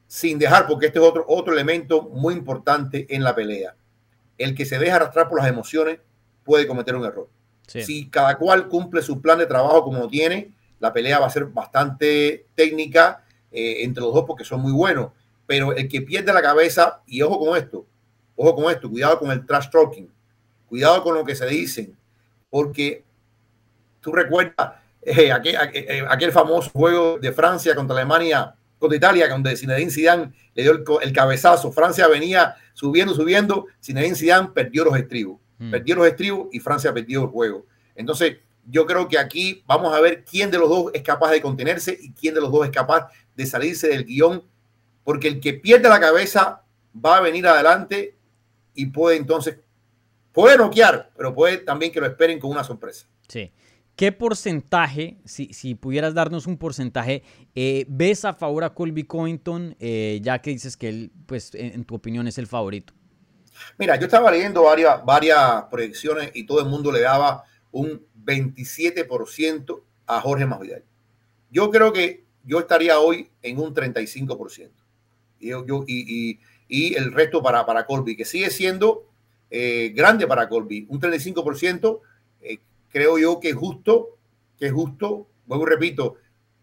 sin 0.08 0.40
dejar, 0.40 0.66
porque 0.66 0.88
este 0.88 0.98
es 1.00 1.06
otro, 1.06 1.24
otro 1.28 1.54
elemento 1.54 2.02
muy 2.02 2.34
importante 2.34 3.06
en 3.10 3.24
la 3.24 3.36
pelea 3.36 3.76
el 4.40 4.56
que 4.56 4.66
se 4.66 4.80
deja 4.80 4.96
arrastrar 4.96 5.30
por 5.30 5.38
las 5.40 5.48
emociones 5.48 6.00
puede 6.44 6.66
cometer 6.66 6.96
un 6.96 7.06
error. 7.06 7.30
Si 7.68 8.10
cada 8.10 8.36
cual 8.40 8.68
cumple 8.68 9.04
su 9.04 9.22
plan 9.22 9.38
de 9.38 9.46
trabajo 9.46 9.84
como 9.84 10.08
tiene, 10.08 10.52
la 10.80 10.92
pelea 10.92 11.20
va 11.20 11.28
a 11.28 11.30
ser 11.30 11.46
bastante 11.46 12.48
técnica 12.56 13.24
eh, 13.52 13.84
entre 13.84 14.02
los 14.02 14.12
dos 14.12 14.24
porque 14.26 14.44
son 14.44 14.62
muy 14.62 14.72
buenos. 14.72 15.12
Pero 15.46 15.74
el 15.74 15.88
que 15.88 16.02
pierde 16.02 16.34
la 16.34 16.42
cabeza, 16.42 17.02
y 17.06 17.22
ojo 17.22 17.38
con 17.38 17.58
esto, 17.58 17.86
ojo 18.40 18.56
con 18.56 18.72
esto, 18.72 18.90
cuidado 18.90 19.20
con 19.20 19.32
el 19.32 19.46
trash 19.46 19.70
talking, 19.70 20.10
cuidado 20.68 21.04
con 21.04 21.14
lo 21.16 21.26
que 21.26 21.36
se 21.36 21.46
dicen, 21.46 21.96
porque 22.50 23.04
tú 24.00 24.14
recuerdas 24.14 24.74
eh, 25.02 25.32
aquel, 25.32 25.56
eh, 25.74 26.06
aquel, 26.08 26.32
famoso 26.32 26.70
juego 26.70 27.20
de 27.20 27.32
Francia 27.34 27.76
contra 27.76 27.96
Alemania 27.96 28.56
contra 28.80 28.96
Italia, 28.96 29.28
donde 29.28 29.56
Zinedine 29.58 29.92
Zidane 29.92 30.32
le 30.56 30.64
dio 30.64 31.02
el, 31.02 31.12
cabezazo. 31.12 31.72
Francia 31.72 32.08
venía 32.08 32.56
subiendo, 32.74 33.14
subiendo. 33.14 33.68
Zinedine 33.84 34.16
Zidane 34.16 34.50
perdió 34.54 34.86
los 34.86 34.98
estribos. 34.98 35.40
Mm. 35.58 35.72
Perdió 35.72 35.96
los 35.96 36.08
estribos 36.08 36.48
y 36.54 36.60
Francia 36.62 36.94
perdió 36.94 37.24
el 37.24 37.28
juego. 37.28 37.66
Entonces, 37.94 38.38
yo 38.66 38.86
creo 38.86 39.10
que 39.10 39.18
aquí 39.20 39.64
vamos 39.68 39.94
a 39.94 40.00
ver 40.00 40.24
quién 40.24 40.50
de 40.50 40.58
los 40.58 40.70
dos 40.70 40.92
es 40.94 41.02
capaz 41.02 41.32
de 41.32 41.42
contenerse 41.42 41.98
y 42.00 42.14
quién 42.14 42.34
de 42.34 42.42
los 42.42 42.52
dos 42.52 42.66
es 42.66 42.72
capaz 42.72 43.10
de 43.36 43.46
salirse 43.46 43.90
del 43.90 44.06
guion, 44.06 44.44
porque 45.04 45.28
el 45.28 45.42
que 45.42 45.54
pierde 45.54 45.90
la 45.90 46.00
cabeza 46.00 46.64
va 46.94 47.18
a 47.18 47.22
venir 47.22 47.46
adelante 47.48 48.16
y 48.80 48.86
puede 48.86 49.18
entonces, 49.18 49.60
puede 50.32 50.58
noquear, 50.58 51.12
pero 51.18 51.34
puede 51.34 51.58
también 51.58 51.92
que 51.92 52.00
lo 52.00 52.06
esperen 52.06 52.40
con 52.40 52.50
una 52.50 52.64
sorpresa. 52.64 53.08
Sí. 53.28 53.52
¿Qué 53.98 54.14
porcentaje, 54.14 55.18
si, 55.26 55.52
si, 55.54 55.76
pudieras 55.76 56.14
darnos 56.14 56.48
un 56.48 56.58
porcentaje, 56.58 57.24
eh, 57.54 57.86
ves 57.90 58.24
a 58.24 58.34
favor 58.34 58.64
a 58.64 58.74
Colby 58.74 59.04
Covington, 59.04 59.76
eh, 59.82 60.20
ya 60.24 60.42
que 60.42 60.52
dices 60.52 60.78
que 60.78 60.88
él, 60.88 61.12
pues, 61.26 61.54
en, 61.54 61.84
tu 61.84 61.96
opinión 61.96 62.26
es 62.26 62.38
el 62.38 62.48
favorito? 62.48 62.94
Mira, 63.78 63.98
yo 63.98 64.06
estaba 64.06 64.32
leyendo 64.32 64.64
varias, 64.64 65.04
varias 65.04 65.64
proyecciones 65.64 66.32
y 66.34 66.46
todo 66.46 66.62
el 66.62 66.68
mundo 66.68 66.94
le 66.94 67.02
daba 67.02 67.44
un 67.74 68.02
27% 68.24 69.82
a 70.08 70.22
Jorge 70.22 70.46
Masvidal. 70.46 70.86
Yo 71.52 71.70
creo 71.70 71.92
que 71.92 72.24
yo 72.46 72.60
estaría 72.60 72.98
hoy 73.00 73.30
en 73.42 73.60
un 73.60 73.76
35%. 73.76 74.70
Y, 75.42 75.50
yo, 75.50 75.66
y, 75.86 76.30
y, 76.30 76.40
el 76.70 77.12
resto 77.12 77.42
para, 77.42 77.66
para 77.66 77.86
Colby, 77.86 78.16
que 78.16 78.26
sigue 78.26 78.50
siendo 78.50 79.08
eh, 79.50 79.92
grande 79.96 80.28
para 80.28 80.48
Colby. 80.48 80.86
Un 80.90 81.02
35% 81.02 82.02
creo 82.90 83.18
yo 83.18 83.40
que 83.40 83.50
es 83.50 83.56
justo, 83.56 84.18
que 84.58 84.68
es 84.68 84.74
justo, 84.74 85.28
vuelvo 85.46 85.66
y 85.66 85.70
repito, 85.70 86.16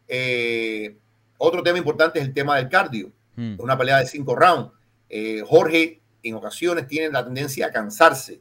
eh, 0.09 0.97
otro 1.38 1.62
tema 1.62 1.79
importante 1.79 2.19
es 2.19 2.27
el 2.27 2.35
tema 2.35 2.57
del 2.57 2.69
cardio, 2.69 3.11
hmm. 3.37 3.55
una 3.59 3.79
pelea 3.79 3.99
de 3.99 4.07
cinco 4.07 4.35
rounds. 4.35 4.73
Eh, 5.09 5.42
Jorge 5.47 6.01
en 6.23 6.35
ocasiones 6.35 6.87
tiene 6.87 7.11
la 7.11 7.25
tendencia 7.25 7.66
a 7.66 7.71
cansarse 7.71 8.40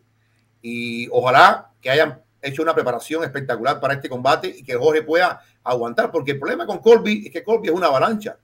y 0.62 1.08
ojalá 1.12 1.72
que 1.80 1.92
hayan 1.92 2.22
hecho 2.42 2.64
una 2.64 2.74
preparación 2.74 3.24
espectacular 3.24 3.80
para 3.80 3.96
este 3.96 4.10
combate 4.10 4.48
y 4.48 4.64
que 4.64 4.76
Jorge 4.76 5.04
pueda 5.04 5.42
aguantar, 5.64 6.12
porque 6.12 6.32
el 6.32 6.40
problema 6.40 6.66
con 6.66 6.80
Colby 6.80 7.24
es 7.26 7.32
que 7.32 7.44
Colby 7.44 7.70
es 7.70 7.74
una 7.74 7.88
avalancha. 7.88 8.38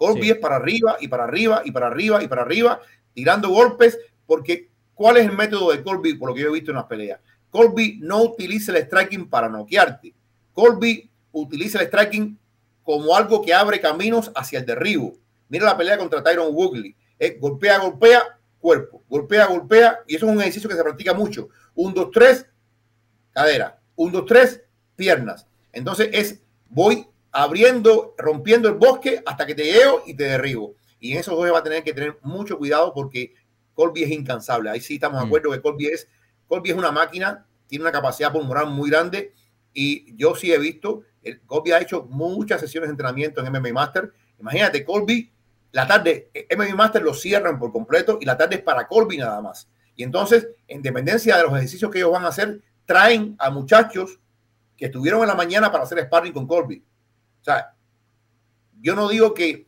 Colby 0.00 0.30
es 0.30 0.38
para 0.38 0.56
arriba 0.56 0.96
y 0.98 1.08
para 1.08 1.24
arriba 1.24 1.60
y 1.62 1.72
para 1.72 1.88
arriba 1.88 2.22
y 2.22 2.26
para 2.26 2.40
arriba, 2.40 2.80
tirando 3.12 3.50
golpes, 3.50 3.98
porque 4.24 4.70
¿cuál 4.94 5.18
es 5.18 5.26
el 5.26 5.32
método 5.32 5.72
de 5.72 5.82
Colby 5.82 6.14
por 6.14 6.30
lo 6.30 6.34
que 6.34 6.40
yo 6.40 6.48
he 6.48 6.52
visto 6.52 6.70
en 6.70 6.78
las 6.78 6.86
peleas? 6.86 7.20
Colby 7.50 7.98
no 8.00 8.22
utiliza 8.22 8.72
el 8.72 8.82
striking 8.82 9.28
para 9.28 9.50
noquearte. 9.50 10.14
Colby 10.54 11.10
utiliza 11.32 11.82
el 11.82 11.88
striking 11.88 12.38
como 12.82 13.14
algo 13.14 13.42
que 13.42 13.52
abre 13.52 13.78
caminos 13.78 14.32
hacia 14.34 14.60
el 14.60 14.64
derribo. 14.64 15.12
Mira 15.50 15.66
la 15.66 15.76
pelea 15.76 15.98
contra 15.98 16.22
Tyron 16.22 16.48
Woodley. 16.54 16.96
golpea, 17.38 17.80
golpea, 17.80 18.22
cuerpo. 18.58 19.02
Golpea, 19.06 19.48
golpea. 19.48 19.98
Y 20.06 20.16
eso 20.16 20.24
es 20.24 20.32
un 20.32 20.40
ejercicio 20.40 20.70
que 20.70 20.76
se 20.76 20.82
practica 20.82 21.12
mucho. 21.12 21.50
Un, 21.74 21.92
dos, 21.92 22.10
tres, 22.10 22.46
cadera. 23.32 23.78
Un, 23.96 24.12
dos, 24.12 24.24
tres, 24.24 24.62
piernas. 24.96 25.46
Entonces 25.74 26.08
es, 26.10 26.40
voy 26.70 27.06
abriendo, 27.32 28.14
rompiendo 28.18 28.68
el 28.68 28.74
bosque 28.74 29.22
hasta 29.24 29.46
que 29.46 29.54
te 29.54 29.64
llevo 29.64 30.02
y 30.06 30.14
te 30.14 30.24
derribo. 30.24 30.74
Y 30.98 31.12
en 31.12 31.18
esos 31.18 31.36
dos 31.36 31.52
va 31.52 31.58
a 31.58 31.62
tener 31.62 31.82
que 31.82 31.92
tener 31.92 32.18
mucho 32.22 32.58
cuidado 32.58 32.92
porque 32.92 33.34
Colby 33.74 34.02
es 34.02 34.10
incansable. 34.10 34.70
Ahí 34.70 34.80
sí 34.80 34.94
estamos 34.94 35.18
de 35.18 35.24
mm. 35.24 35.28
acuerdo 35.28 35.50
que 35.50 35.60
Colby 35.60 35.86
es 35.86 36.08
Colby 36.50 36.70
es 36.70 36.76
una 36.76 36.90
máquina, 36.90 37.46
tiene 37.68 37.84
una 37.84 37.92
capacidad 37.92 38.32
pulmonar 38.32 38.66
muy 38.66 38.90
grande 38.90 39.32
y 39.72 40.16
yo 40.16 40.34
sí 40.34 40.52
he 40.52 40.58
visto, 40.58 41.02
el, 41.22 41.40
Colby 41.42 41.70
ha 41.70 41.80
hecho 41.80 42.02
muchas 42.10 42.60
sesiones 42.60 42.88
de 42.88 42.92
entrenamiento 42.92 43.40
en 43.40 43.52
MMA 43.52 43.72
Master. 43.72 44.12
Imagínate, 44.40 44.84
Colby, 44.84 45.30
la 45.70 45.86
tarde, 45.86 46.30
MMA 46.56 46.74
Master 46.74 47.02
lo 47.02 47.14
cierran 47.14 47.56
por 47.58 47.70
completo 47.70 48.18
y 48.20 48.24
la 48.24 48.36
tarde 48.36 48.56
es 48.56 48.62
para 48.62 48.88
Colby 48.88 49.18
nada 49.18 49.40
más. 49.40 49.68
Y 49.94 50.02
entonces, 50.02 50.48
en 50.66 50.82
dependencia 50.82 51.36
de 51.36 51.44
los 51.44 51.52
ejercicios 51.52 51.88
que 51.90 51.98
ellos 51.98 52.10
van 52.10 52.24
a 52.24 52.28
hacer, 52.28 52.60
traen 52.84 53.36
a 53.38 53.50
muchachos 53.50 54.18
que 54.76 54.86
estuvieron 54.86 55.20
en 55.20 55.28
la 55.28 55.34
mañana 55.36 55.70
para 55.70 55.84
hacer 55.84 56.00
sparring 56.00 56.32
con 56.32 56.48
Colby. 56.48 56.82
O 57.40 57.44
sea, 57.44 57.74
yo 58.80 58.94
no 58.94 59.08
digo 59.08 59.34
que, 59.34 59.66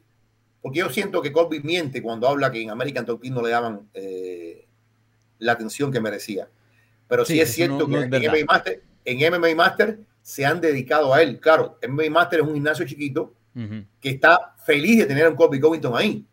porque 0.61 0.81
yo 0.81 0.91
siento 0.91 1.23
que 1.23 1.33
Colby 1.33 1.61
miente 1.61 2.03
cuando 2.03 2.29
habla 2.29 2.51
que 2.51 2.63
en 2.63 2.71
American 2.71 3.07
Top 3.07 3.21
Team 3.21 3.35
no 3.35 3.43
le 3.43 3.51
daban 3.51 3.89
eh, 3.95 4.67
la 5.39 5.53
atención 5.53 5.93
que 5.93 6.01
merecía. 6.01 6.49
Pero 7.09 7.25
sí, 7.25 7.41
es 7.41 7.53
cierto 7.53 7.87
que 7.87 7.97
en, 7.97 8.09
MMA 8.09 8.45
Master, 8.47 8.83
en 9.05 9.33
MMA 9.33 9.55
Master 9.55 9.99
se 10.23 10.47
han 10.47 10.61
dedicado 10.61 11.13
a 11.13 11.23
él. 11.23 11.41
Claro, 11.41 11.79
MMA 11.87 12.11
Master 12.11 12.41
es 12.41 12.47
un 12.47 12.55
gimnasio 12.55 12.87
chiquito 12.87 13.35
que 14.01 14.09
está 14.09 14.55
feliz 14.65 15.01
de 15.01 15.05
tener 15.05 15.27
a 15.27 15.29
un 15.29 15.37
Colby 15.37 15.61
Covington 15.61 15.95
ahí. 15.95 16.25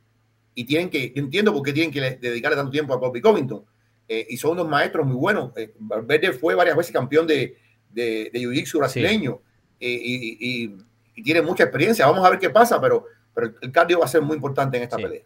Y 0.55 0.63
tienen 0.63 0.89
que, 0.89 1.11
yo 1.13 1.21
entiendo 1.21 1.53
por 1.53 1.63
qué 1.63 1.73
tienen 1.73 1.91
que 1.91 2.17
dedicarle 2.17 2.55
tanto 2.55 2.71
tiempo 2.71 2.93
a 2.93 2.99
Colby 2.99 3.19
Covington. 3.19 3.65
Eh, 4.07 4.25
y 4.29 4.37
son 4.37 4.51
unos 4.51 4.67
maestros 4.67 5.05
muy 5.05 5.15
buenos. 5.15 5.51
Eh, 5.55 5.73
Valverde 5.77 6.33
fue 6.33 6.55
varias 6.55 6.75
veces 6.75 6.91
campeón 6.91 7.27
de, 7.27 7.57
de, 7.91 8.29
de 8.33 8.39
Jiu-Jitsu 8.39 8.79
brasileño 8.79 9.41
eh, 9.79 9.99
y, 10.03 10.63
y, 10.63 10.75
tiene 11.21 11.41
mucha 11.41 11.63
experiencia. 11.63 12.05
Vamos 12.05 12.25
a 12.25 12.29
ver 12.29 12.39
qué 12.39 12.49
pasa, 12.49 12.79
pero, 12.79 13.05
pero 13.33 13.53
el 13.61 13.71
cardio 13.71 13.99
va 13.99 14.05
a 14.05 14.09
ser 14.09 14.21
muy 14.21 14.35
importante 14.35 14.77
en 14.77 14.83
esta 14.83 14.97
pelea. 14.97 15.21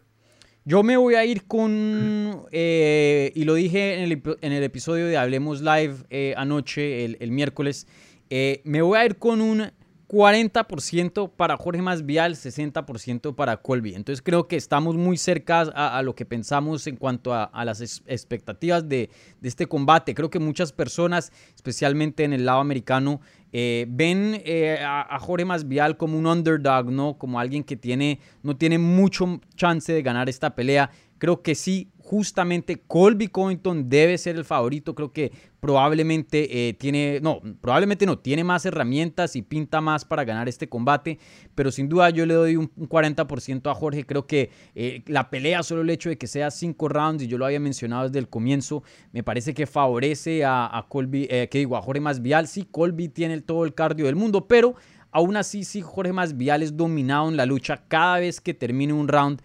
Yo 0.66 0.82
me 0.82 0.96
voy 0.96 1.14
a 1.14 1.24
ir 1.24 1.46
con, 1.46 2.46
y 2.50 3.44
lo 3.44 3.54
dije 3.54 3.94
en 3.96 4.00
el, 4.00 4.22
en 4.40 4.52
el, 4.52 4.62
episodio 4.62 5.06
de 5.06 5.18
Hablemos 5.18 5.60
Live 5.60 6.34
anoche, 6.36 7.04
el, 7.04 7.18
el 7.20 7.32
miércoles, 7.32 7.86
me 8.30 8.80
voy 8.80 8.98
a 8.98 9.04
ir 9.04 9.16
con 9.16 9.42
un 9.42 9.70
40% 10.14 11.32
para 11.36 11.56
Jorge 11.56 11.82
Masvial, 11.82 12.36
60% 12.36 13.34
para 13.34 13.56
Colby. 13.56 13.96
Entonces 13.96 14.22
creo 14.22 14.46
que 14.46 14.54
estamos 14.54 14.94
muy 14.94 15.16
cerca 15.16 15.62
a, 15.62 16.00
lo 16.02 16.14
que 16.14 16.24
pensamos 16.24 16.86
en 16.86 16.94
cuanto 16.94 17.34
a, 17.34 17.64
las 17.64 17.80
expectativas 17.80 18.88
de, 18.88 19.10
este 19.42 19.66
combate. 19.66 20.14
Creo 20.14 20.30
que 20.30 20.38
muchas 20.38 20.72
personas, 20.72 21.32
especialmente 21.56 22.22
en 22.22 22.32
el 22.32 22.46
lado 22.46 22.60
americano, 22.60 23.20
eh, 23.52 23.86
ven 23.88 24.40
eh, 24.44 24.78
a, 24.84 25.18
Jorge 25.18 25.44
Masvial 25.44 25.96
como 25.96 26.16
un 26.16 26.28
underdog, 26.28 26.92
¿no? 26.92 27.18
Como 27.18 27.40
alguien 27.40 27.64
que 27.64 27.76
tiene, 27.76 28.20
no 28.44 28.56
tiene 28.56 28.78
mucho 28.78 29.40
chance 29.56 29.92
de 29.92 30.02
ganar 30.02 30.28
esta 30.28 30.54
pelea. 30.54 30.92
Creo 31.18 31.42
que 31.42 31.54
sí, 31.54 31.90
justamente 32.04 32.82
Colby 32.86 33.28
Covington 33.28 33.88
debe 33.88 34.18
ser 34.18 34.36
el 34.36 34.44
favorito. 34.44 34.94
Creo 34.94 35.12
que 35.12 35.32
probablemente 35.58 36.68
eh, 36.68 36.74
tiene, 36.74 37.18
no, 37.22 37.40
probablemente 37.62 38.04
no, 38.04 38.18
tiene 38.18 38.44
más 38.44 38.66
herramientas 38.66 39.34
y 39.34 39.42
pinta 39.42 39.80
más 39.80 40.04
para 40.04 40.24
ganar 40.24 40.48
este 40.48 40.68
combate. 40.68 41.18
Pero 41.54 41.70
sin 41.70 41.88
duda 41.88 42.10
yo 42.10 42.26
le 42.26 42.34
doy 42.34 42.56
un, 42.56 42.70
40% 42.70 43.70
a 43.70 43.74
Jorge. 43.74 44.04
Creo 44.04 44.26
que 44.26 44.50
eh, 44.74 45.02
la 45.06 45.30
pelea, 45.30 45.62
solo 45.62 45.80
el 45.80 45.90
hecho 45.90 46.10
de 46.10 46.18
que 46.18 46.26
sea 46.26 46.50
cinco 46.50 46.88
rounds, 46.88 47.22
y 47.22 47.26
yo 47.26 47.38
lo 47.38 47.46
había 47.46 47.60
mencionado 47.60 48.04
desde 48.04 48.18
el 48.18 48.28
comienzo, 48.28 48.82
me 49.12 49.22
parece 49.22 49.54
que 49.54 49.66
favorece 49.66 50.44
a, 50.44 50.84
Colby, 50.88 51.26
eh, 51.30 51.48
que 51.50 51.58
digo, 51.58 51.76
a 51.76 51.82
Jorge 51.82 52.00
Masvial. 52.00 52.48
Sí, 52.48 52.68
Colby 52.70 53.08
tiene 53.08 53.40
todo 53.40 53.64
el 53.64 53.72
cardio 53.72 54.06
del 54.06 54.16
mundo, 54.16 54.46
pero 54.46 54.74
aún 55.10 55.36
así, 55.36 55.64
sí, 55.64 55.80
Jorge 55.80 56.12
Masvial 56.12 56.62
es 56.62 56.76
dominado 56.76 57.28
en 57.28 57.36
la 57.36 57.46
lucha 57.46 57.84
cada 57.88 58.18
vez 58.18 58.40
que 58.40 58.52
termine 58.52 58.92
un 58.92 59.08
round 59.08 59.40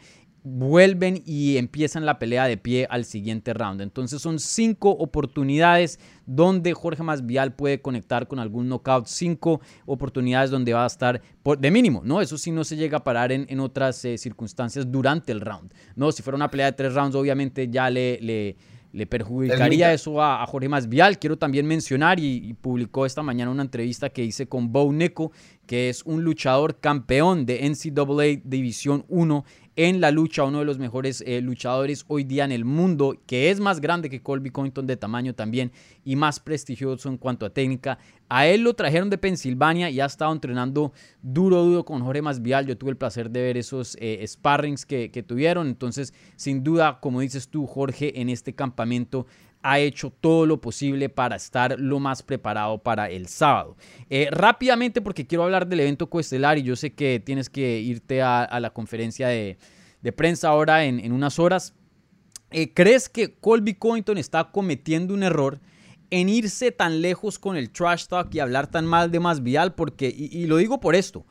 vuelven 0.58 1.22
y 1.26 1.58
empiezan 1.58 2.06
la 2.06 2.20
pelea 2.20 2.46
de 2.46 2.58
pie 2.58 2.88
al 2.90 3.06
siguiente 3.06 3.54
round. 3.54 3.82
Entonces 3.82 4.22
son 4.22 4.40
cinco 4.40 4.90
oportunidades 4.92 6.00
donde 6.26 6.74
Jorge 6.74 7.04
Masvial 7.04 7.54
puede 7.54 7.82
conectar 7.82 8.28
con 8.28 8.40
algún 8.40 8.68
knockout, 8.68 9.08
cinco 9.08 9.62
oportunidades 9.86 10.50
donde 10.50 10.74
va 10.74 10.84
a 10.84 10.88
estar 10.88 11.22
de 11.60 11.72
mínimo, 11.72 12.02
¿no? 12.04 12.22
Eso 12.22 12.38
sí 12.38 12.52
no 12.52 12.64
se 12.64 12.76
llega 12.76 12.98
a 12.98 13.04
parar 13.04 13.32
en, 13.32 13.60
otras 13.60 14.04
eh, 14.06 14.18
circunstancias 14.18 14.92
durante 14.92 15.32
el 15.32 15.42
round, 15.42 15.74
¿no? 15.96 16.12
Si 16.12 16.22
fuera 16.22 16.36
una 16.36 16.50
pelea 16.50 16.68
de 16.68 16.74
tres 16.74 16.94
rounds, 16.94 17.16
obviamente 17.16 17.68
ya 17.70 17.90
le, 17.90 18.20
le, 18.22 18.56
le 18.92 19.06
perjudicaría 19.06 19.94
eso 19.94 20.22
a, 20.22 20.46
Jorge 20.48 20.70
Masvial. 20.70 21.20
Quiero 21.20 21.38
también 21.38 21.66
mencionar, 21.66 22.20
y, 22.20 22.54
publicó 22.54 23.06
esta 23.06 23.22
mañana 23.22 23.52
una 23.52 23.64
entrevista 23.64 24.10
que 24.10 24.24
hice 24.24 24.48
con 24.48 24.72
Bo 24.72 24.92
Neko, 24.92 25.32
que 25.66 25.90
es 25.90 26.04
un 26.04 26.24
luchador 26.24 26.80
campeón 26.80 27.46
de 27.46 27.70
NCAA 27.70 28.42
División 28.44 29.06
1 29.08 29.46
en 29.82 30.02
la 30.02 30.12
lucha, 30.12 30.44
uno 30.44 30.60
de 30.60 30.66
los 30.66 30.78
mejores 30.78 31.24
eh, 31.26 31.40
luchadores 31.40 32.04
hoy 32.10 32.26
día 32.26 32.44
en 32.44 32.52
el 32.52 32.66
mundo, 32.66 33.18
que 33.26 33.50
es 33.50 33.62
más 33.62 33.80
grande 33.80 34.10
que 34.10 34.22
Colby 34.22 34.50
Covington 34.50 34.86
de 34.86 34.98
tamaño 34.98 35.34
también 35.34 35.72
y 36.04 36.18
más 36.18 36.42
prestigioso 36.42 37.08
en 37.08 37.18
cuanto 37.18 37.46
a 37.46 37.50
técnica. 37.50 37.98
A 38.28 38.46
él 38.46 38.64
lo 38.64 38.74
trajeron 38.74 39.10
de 39.10 39.18
Pensilvania 39.18 39.90
y 39.90 40.02
ha 40.02 40.06
estado 40.06 40.34
entrenando 40.34 40.92
duro, 41.22 41.64
duro 41.64 41.86
con 41.86 42.02
Jorge 42.02 42.22
Masvial. 42.22 42.68
Yo 42.68 42.78
tuve 42.78 42.90
el 42.90 42.98
placer 42.98 43.32
de 43.32 43.42
ver 43.42 43.56
esos 43.56 43.96
eh, 44.02 44.22
sparrings 44.28 44.86
que, 44.86 45.12
que 45.12 45.24
tuvieron. 45.24 45.70
Entonces, 45.70 46.14
sin 46.36 46.62
duda, 46.62 47.00
como 47.00 47.22
dices 47.22 47.48
tú, 47.48 47.66
Jorge, 47.66 48.20
en 48.20 48.28
este 48.28 48.54
campamento 48.54 49.28
ha 49.62 49.80
hecho 49.80 50.12
todo 50.22 50.46
lo 50.46 50.62
posible 50.62 51.10
para 51.10 51.36
estar 51.36 51.80
lo 51.80 52.00
más 52.00 52.24
preparado 52.24 52.78
para 52.78 53.10
el 53.10 53.28
sábado. 53.28 53.76
Eh, 54.10 54.30
rápidamente, 54.32 55.02
porque 55.02 55.28
quiero 55.28 55.44
hablar 55.44 55.68
del 55.68 55.82
evento 55.82 56.10
coestelar 56.10 56.58
y 56.58 56.64
yo 56.64 56.76
sé 56.76 56.94
que 56.94 57.22
tienes 57.24 57.50
que 57.50 57.80
irte 57.80 58.22
a, 58.22 58.60
la 58.60 58.70
conferencia 58.72 59.28
de, 59.28 59.58
prensa 60.16 60.50
ahora 60.50 60.86
en, 60.86 61.12
unas 61.12 61.40
horas. 61.40 61.74
Eh, 62.52 62.74
¿Crees 62.74 63.10
que 63.10 63.36
Colby 63.36 63.76
Covington 63.76 64.18
está 64.18 64.52
cometiendo 64.52 65.14
un 65.14 65.24
error 65.24 65.60
en 66.10 66.30
irse 66.30 66.72
tan 66.72 67.02
lejos 67.02 67.38
con 67.38 67.56
el 67.56 67.70
trash 67.70 68.08
talk 68.08 68.34
y 68.34 68.40
hablar 68.40 68.68
tan 68.68 68.86
mal 68.86 69.12
de 69.12 69.20
Masvidal? 69.20 69.76
Porque, 69.76 70.08
y, 70.08 70.48
lo 70.48 70.58
digo 70.58 70.80
por 70.80 70.96
esto, 70.96 71.26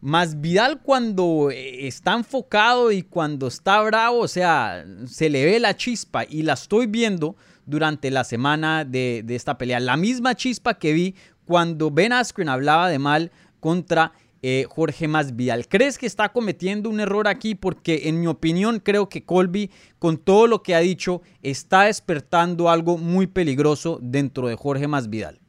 Masvidal 0.00 0.82
cuando 0.82 1.50
eh, 1.50 1.86
está 1.86 2.14
enfocado 2.14 2.90
y 2.90 3.02
cuando 3.02 3.46
está 3.46 3.80
bravo, 3.82 4.18
o 4.18 4.28
sea, 4.28 4.84
se 5.06 5.30
le 5.30 5.44
ve 5.44 5.60
la 5.60 5.76
chispa 5.76 6.24
y 6.28 6.42
la 6.42 6.54
estoy 6.54 6.86
viendo 6.86 7.36
durante 7.70 8.10
la 8.10 8.24
semana 8.24 8.84
de, 8.84 9.24
esta 9.28 9.56
pelea. 9.56 9.80
La 9.80 9.96
misma 9.96 10.34
chispa 10.34 10.74
que 10.74 10.92
vi 10.92 11.14
cuando 11.46 11.90
Ben 11.90 12.12
Askren 12.12 12.48
hablaba 12.48 12.88
de 12.88 12.98
mal 12.98 13.30
contra 13.60 14.12
eh, 14.42 14.66
Jorge 14.68 15.06
Masvidal. 15.06 15.68
¿Crees 15.68 15.98
que 15.98 16.06
está 16.06 16.30
cometiendo 16.30 16.90
un 16.90 17.00
error 17.00 17.28
aquí? 17.28 17.54
Porque 17.54 18.08
en 18.08 18.20
mi 18.20 18.26
opinión 18.26 18.80
creo 18.80 19.08
que 19.08 19.24
Colby, 19.24 19.70
con 19.98 20.18
todo 20.18 20.46
lo 20.46 20.62
que 20.62 20.74
ha 20.74 20.80
dicho, 20.80 21.22
está 21.42 21.84
despertando 21.84 22.68
algo 22.68 22.98
muy 22.98 23.26
peligroso 23.26 23.98
dentro 24.02 24.48
de 24.48 24.56
Jorge 24.56 24.88
Masvidal. 24.88 25.40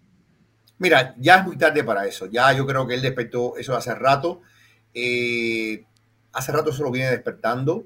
Mira, 0.77 1.15
ya 1.17 1.37
es 1.37 1.45
muy 1.45 1.57
tarde 1.57 1.83
para 1.83 2.05
eso. 2.05 2.25
Ya 2.25 2.51
yo 2.53 2.65
creo 2.65 2.87
que 2.87 2.95
él 2.95 3.01
despertó 3.01 3.55
eso 3.57 3.75
hace 3.75 3.93
rato. 3.93 4.41
Eh, 4.93 5.85
hace 6.33 6.51
rato 6.51 6.73
se 6.73 6.81
lo 6.83 6.91
viene 6.91 7.11
despertando. 7.11 7.85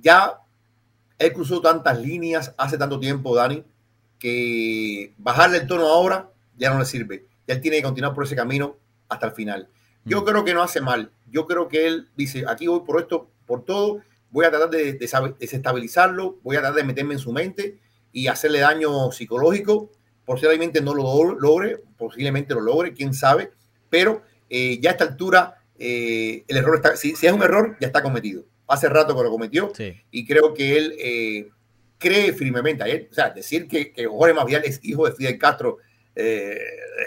Ya 0.00 0.40
él 1.18 1.32
cruzó 1.32 1.60
tantas 1.60 2.00
líneas 2.00 2.54
hace 2.56 2.78
tanto 2.78 3.00
tiempo, 3.00 3.34
Dani, 3.34 3.64
que 4.18 5.14
bajarle 5.18 5.58
el 5.58 5.66
tono 5.66 5.86
ahora 5.88 6.30
ya 6.56 6.72
no 6.72 6.78
le 6.78 6.84
sirve. 6.84 7.26
Ya 7.46 7.54
él 7.54 7.60
tiene 7.60 7.78
que 7.78 7.82
continuar 7.82 8.14
por 8.14 8.24
ese 8.24 8.36
camino 8.36 8.76
hasta 9.08 9.26
el 9.26 9.32
final. 9.32 9.68
Yo 10.04 10.22
mm. 10.22 10.24
creo 10.24 10.44
que 10.44 10.54
no 10.54 10.62
hace 10.62 10.80
mal. 10.80 11.10
Yo 11.30 11.46
creo 11.46 11.68
que 11.68 11.86
él 11.86 12.08
dice, 12.16 12.44
aquí 12.46 12.66
voy 12.66 12.80
por 12.80 13.00
esto, 13.00 13.30
por 13.46 13.64
todo, 13.64 14.00
voy 14.30 14.46
a 14.46 14.50
tratar 14.50 14.70
de, 14.70 14.92
desestabilizarlo, 15.38 16.38
voy 16.42 16.56
a 16.56 16.60
tratar 16.60 16.76
de 16.76 16.84
meterme 16.84 17.14
en 17.14 17.20
su 17.20 17.32
mente 17.32 17.78
y 18.12 18.28
hacerle 18.28 18.60
daño 18.60 19.10
psicológico. 19.10 19.90
Posiblemente 20.24 20.80
no 20.80 20.94
lo 20.94 21.34
logre, 21.34 21.82
posiblemente 21.96 22.54
lo 22.54 22.60
logre, 22.60 22.92
quién 22.92 23.14
sabe, 23.14 23.50
pero 23.88 24.22
eh, 24.50 24.78
ya 24.80 24.90
a 24.90 24.92
esta 24.92 25.04
altura 25.04 25.62
eh, 25.78 26.44
el 26.46 26.56
error 26.58 26.76
está, 26.76 26.96
si, 26.96 27.16
si 27.16 27.26
es 27.26 27.32
un 27.32 27.42
error, 27.42 27.76
ya 27.80 27.86
está 27.86 28.02
cometido 28.02 28.44
hace 28.68 28.88
rato 28.88 29.16
que 29.16 29.22
lo 29.22 29.30
cometió 29.30 29.72
y 30.10 30.26
creo 30.26 30.54
que 30.54 30.76
él 30.76 30.94
eh, 30.98 31.48
cree 31.98 32.32
firmemente 32.32 32.84
a 32.84 32.86
él. 32.86 33.08
O 33.10 33.14
sea, 33.14 33.30
decir 33.30 33.66
que, 33.66 33.92
que 33.92 34.06
Jorge 34.06 34.34
Masvidal 34.34 34.64
es 34.64 34.78
hijo 34.82 35.06
de 35.06 35.14
Fidel 35.14 35.38
Castro, 35.38 35.78
eh, 36.14 36.58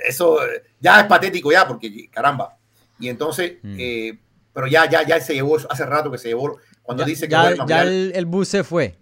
eso 0.07 0.39
ya 0.79 1.01
es 1.01 1.07
patético 1.07 1.51
ya, 1.51 1.67
porque 1.67 2.09
caramba. 2.09 2.57
Y 2.99 3.09
entonces, 3.09 3.53
mm. 3.61 3.75
eh, 3.79 4.17
pero 4.53 4.67
ya, 4.67 4.89
ya, 4.89 5.05
ya 5.05 5.19
se 5.21 5.33
llevó, 5.33 5.57
hace 5.69 5.85
rato 5.85 6.11
que 6.11 6.17
se 6.17 6.29
llevó, 6.29 6.59
cuando 6.81 7.03
dice 7.05 7.27
que 7.27 7.31
ya, 7.31 7.65
ya 7.65 7.83
el, 7.83 8.25
bus 8.25 8.47
se 8.47 8.63
fue. 8.63 8.95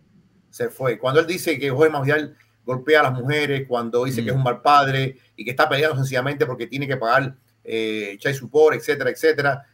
Se 0.50 0.70
fue. 0.70 0.98
Cuando 1.00 1.22
él 1.22 1.28
dice 1.28 1.58
que 1.58 1.70
Jorge 1.70 1.92
Masvidal 1.92 2.36
golpea 2.66 3.00
a 3.00 3.04
las 3.04 3.14
mujeres, 3.14 3.66
cuando 3.68 4.04
dice 4.06 4.24
que 4.24 4.30
es 4.30 4.36
mm. 4.36 4.40
un 4.40 4.44
mal 4.44 4.62
padre 4.62 5.18
y 5.36 5.44
que 5.44 5.52
está 5.52 5.68
peleando 5.68 5.96
sencillamente 5.98 6.46
porque 6.46 6.68
tiene 6.68 6.88
que 6.88 6.98
pagar 6.98 7.36
eh, 7.64 8.16
chai 8.20 8.34
support, 8.34 8.76
etcétera, 8.76 9.10
etcétera. 9.10 9.66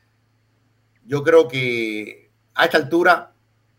Yo 1.05 1.23
creo 1.23 1.47
que 1.47 2.24
a 2.55 2.65
esta 2.65 2.77
altura 2.77 3.33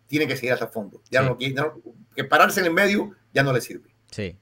tiene 0.07 0.27
que 0.27 0.37
seguir 0.37 0.53
hasta 0.53 0.67
el 0.67 0.71
fondo. 0.71 1.03
Ya 1.11 1.23
no, 1.23 1.37
que 1.37 2.25
pararse 2.25 2.61
en 2.61 2.67
el 2.67 2.73
medio 2.73 3.15
ya 3.33 3.43
no 3.43 3.53
le 3.53 3.61
sirve. 3.61 3.95
Sí. 4.11 4.37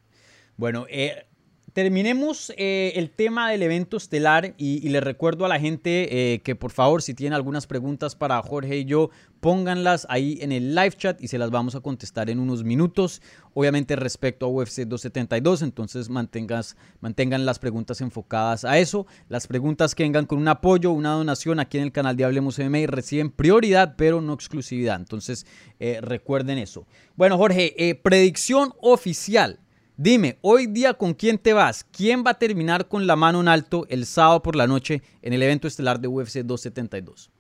Bueno, 0.57 0.87
eh, 0.89 1.27
terminemos 1.75 2.53
eh, 2.57 2.93
el 2.95 3.11
tema 3.11 3.51
del 3.51 3.63
evento 3.63 3.97
estelar 3.97 4.55
y, 4.57 4.89
le 4.89 5.01
recuerdo 5.01 5.45
a 5.45 5.49
la 5.49 5.59
gente 5.59 6.35
eh, 6.35 6.41
que 6.43 6.55
por 6.55 6.71
favor 6.71 7.03
si 7.03 7.15
tienen 7.15 7.35
algunas 7.35 7.67
preguntas 7.67 8.15
para 8.15 8.41
Jorge 8.43 8.79
y 8.79 8.85
yo, 8.85 9.11
pónganlas 9.41 10.07
ahí 10.09 10.39
en 10.41 10.53
el 10.53 10.77
live 10.77 10.93
chat 10.93 11.21
y 11.21 11.27
se 11.27 11.37
las 11.37 11.51
vamos 11.51 11.75
a 11.75 11.81
contestar 11.81 12.31
en 12.31 12.39
unos 12.39 12.63
minutos. 12.63 13.21
Obviamente 13.55 13.97
respecto 13.97 14.47
a 14.47 14.49
UFC 14.49 14.83
272, 14.83 15.63
entonces 15.63 16.09
mantengas, 16.09 16.77
mantengan 17.01 17.45
las 17.45 17.59
preguntas 17.59 18.01
enfocadas 18.01 18.65
a 18.65 18.79
eso. 18.79 19.09
Las 19.29 19.49
preguntas 19.49 19.97
que 19.97 20.05
vengan 20.05 20.27
con 20.27 20.39
un 20.39 20.47
apoyo, 20.47 20.93
una 20.93 21.11
donación 21.11 21.59
aquí 21.59 21.79
en 21.79 21.85
el 21.85 21.93
canal 21.93 22.17
de 22.17 22.25
Hablemos 22.25 22.57
MMA 22.57 22.87
reciben 22.87 23.33
prioridad, 23.33 23.97
pero 23.99 24.21
no 24.21 24.33
exclusividad. 24.33 25.01
Entonces 25.01 25.45
eh, 25.81 25.99
recuerden 26.01 26.59
eso. 26.59 26.87
Bueno 27.17 27.37
Jorge, 27.37 27.99
predicción 28.01 28.73
oficial 28.81 29.59
Dime, 29.97 30.39
hoy 30.41 30.67
día 30.67 30.95
con 30.95 31.15
quién 31.15 31.39
te 31.39 31.53
vas? 31.53 31.85
¿Quién 31.85 32.25
va 32.27 32.33
a 32.33 32.39
terminar 32.39 32.89
con 32.89 33.07
la 33.07 33.15
mano 33.15 33.41
en 33.41 33.47
alto 33.47 33.87
el 33.89 34.07
sábado 34.07 34.43
por 34.43 34.57
la 34.57 34.67
noche 34.67 35.03
en 35.23 35.33
el 35.33 35.41
evento 35.41 35.69
estelar 35.69 36.01
de 36.01 36.09
UFC 36.09 36.39
272? 36.39 37.31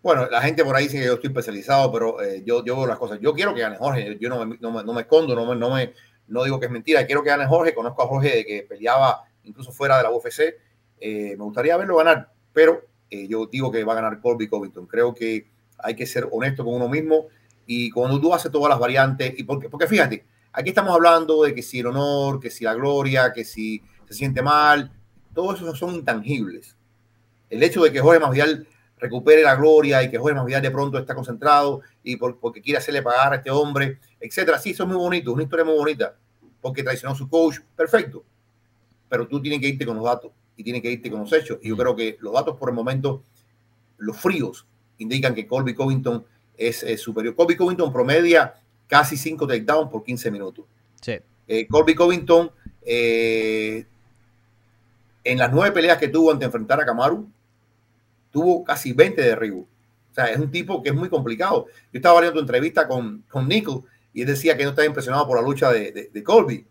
Bueno, 0.00 0.28
la 0.30 0.40
gente 0.40 0.64
por 0.64 0.76
ahí 0.76 0.84
dice 0.84 1.00
que 1.00 1.06
yo 1.06 1.14
estoy 1.14 1.30
especializado, 1.30 1.90
pero 1.90 2.22
eh, 2.22 2.44
yo, 2.46 2.64
yo 2.64 2.76
veo 2.76 2.86
las 2.86 2.98
cosas. 2.98 3.18
Yo 3.20 3.34
quiero 3.34 3.52
que 3.52 3.62
gane 3.62 3.76
Jorge. 3.76 4.16
Yo 4.20 4.28
no 4.28 4.46
me, 4.46 4.56
no 4.60 4.92
me, 4.92 5.00
escondo, 5.00 5.34
no 5.34 5.44
me, 5.44 5.56
no, 5.56 5.74
me, 5.74 5.92
no 6.28 6.44
digo 6.44 6.60
que 6.60 6.66
es 6.66 6.72
mentira. 6.72 7.04
Quiero 7.04 7.24
que 7.24 7.30
gane 7.30 7.46
Jorge. 7.46 7.74
Conozco 7.74 8.04
a 8.04 8.06
Jorge 8.06 8.36
de 8.36 8.46
que 8.46 8.62
peleaba 8.62 9.24
incluso 9.42 9.72
fuera 9.72 9.96
de 9.96 10.04
la 10.04 10.12
UFC 10.12 10.54
me 11.00 11.36
gustaría 11.36 11.76
verlo 11.76 11.96
ganar, 11.96 12.32
pero 12.52 12.82
yo 13.10 13.46
digo 13.46 13.72
que 13.72 13.82
va 13.82 13.94
a 13.94 13.96
ganar 13.96 14.20
Colby 14.20 14.48
Covington. 14.48 14.86
Creo 14.86 15.14
que 15.14 15.48
hay 15.78 15.96
que 15.96 16.06
ser 16.06 16.28
honesto 16.30 16.64
con 16.64 16.74
uno 16.74 16.88
mismo 16.88 17.26
y 17.66 17.90
cuando 17.90 18.20
tú 18.20 18.32
haces 18.32 18.50
todas 18.50 18.70
las 18.70 18.78
variantes, 18.78 19.38
y 19.38 19.42
porque, 19.42 19.68
porque 19.68 19.86
fíjate, 19.86 20.24
aquí 20.58 20.70
estamos 20.70 20.92
hablando 20.92 21.44
de 21.44 21.54
que 21.54 21.62
si 21.62 21.78
el 21.78 21.86
honor, 21.86 22.40
que 22.40 22.50
si 22.50 22.64
la 22.64 22.74
gloria, 22.74 23.32
que 23.32 23.44
si 23.44 23.80
se 24.08 24.14
siente 24.14 24.42
mal, 24.42 24.90
todo 25.32 25.54
eso 25.54 25.72
son 25.76 25.94
intangibles. 25.94 26.76
El 27.48 27.62
hecho 27.62 27.82
de 27.84 27.92
que 27.92 28.00
Jorge 28.00 28.18
Masvidal 28.18 28.66
recupere 28.98 29.42
la 29.42 29.54
gloria 29.54 30.02
y 30.02 30.10
que 30.10 30.18
Jorge 30.18 30.34
Masvidal 30.34 30.62
de 30.62 30.70
pronto 30.72 30.98
está 30.98 31.14
concentrado 31.14 31.82
y 32.02 32.16
porque 32.16 32.60
quiere 32.60 32.78
hacerle 32.78 33.02
pagar 33.02 33.32
a 33.32 33.36
este 33.36 33.52
hombre, 33.52 34.00
etcétera. 34.18 34.58
Sí, 34.58 34.70
eso 34.70 34.82
es 34.82 34.88
muy 34.88 34.98
bonito, 34.98 35.32
una 35.32 35.44
historia 35.44 35.64
muy 35.64 35.76
bonita, 35.76 36.16
porque 36.60 36.82
traicionó 36.82 37.14
a 37.14 37.16
su 37.16 37.28
coach, 37.28 37.60
perfecto. 37.76 38.24
Pero 39.08 39.28
tú 39.28 39.40
tienes 39.40 39.60
que 39.60 39.68
irte 39.68 39.86
con 39.86 39.96
los 39.96 40.04
datos 40.04 40.32
y 40.56 40.64
tienes 40.64 40.82
que 40.82 40.90
irte 40.90 41.08
con 41.08 41.20
los 41.20 41.32
hechos. 41.32 41.58
Y 41.62 41.68
yo 41.68 41.76
creo 41.76 41.94
que 41.94 42.16
los 42.20 42.32
datos 42.32 42.56
por 42.56 42.68
el 42.70 42.74
momento, 42.74 43.22
los 43.98 44.16
fríos, 44.16 44.66
indican 44.98 45.36
que 45.36 45.46
Colby 45.46 45.72
Covington 45.72 46.26
es, 46.56 46.84
superior. 47.00 47.36
Colby 47.36 47.54
Covington 47.54 47.92
promedia 47.92 48.54
casi 48.88 49.16
5 49.16 49.46
takedowns 49.46 49.90
por 49.90 50.02
15 50.02 50.30
minutos. 50.32 50.64
Sí. 51.00 51.18
Eh, 51.46 51.68
Colby 51.68 51.94
Covington, 51.94 52.50
eh, 52.82 53.86
en 55.22 55.38
las 55.38 55.52
nueve 55.52 55.72
peleas 55.72 55.98
que 55.98 56.08
tuvo 56.08 56.32
ante 56.32 56.46
enfrentar 56.46 56.80
a 56.80 56.86
Kamaru, 56.86 57.28
tuvo 58.32 58.64
casi 58.64 58.92
20 58.92 59.22
derribos. 59.22 59.66
O 60.10 60.14
sea, 60.14 60.26
es 60.26 60.38
un 60.38 60.50
tipo 60.50 60.82
que 60.82 60.88
es 60.88 60.94
muy 60.94 61.08
complicado. 61.08 61.66
Yo 61.92 61.98
estaba 61.98 62.20
viendo 62.20 62.34
tu 62.34 62.40
entrevista 62.40 62.88
con, 62.88 63.22
con 63.28 63.46
Nico 63.46 63.84
y 64.12 64.22
él 64.22 64.26
decía 64.26 64.56
que 64.56 64.64
no 64.64 64.70
estaba 64.70 64.86
impresionado 64.86 65.26
por 65.26 65.36
la 65.36 65.46
lucha 65.46 65.70
de, 65.70 66.10
de, 66.12 66.22
Colby. 66.24 66.66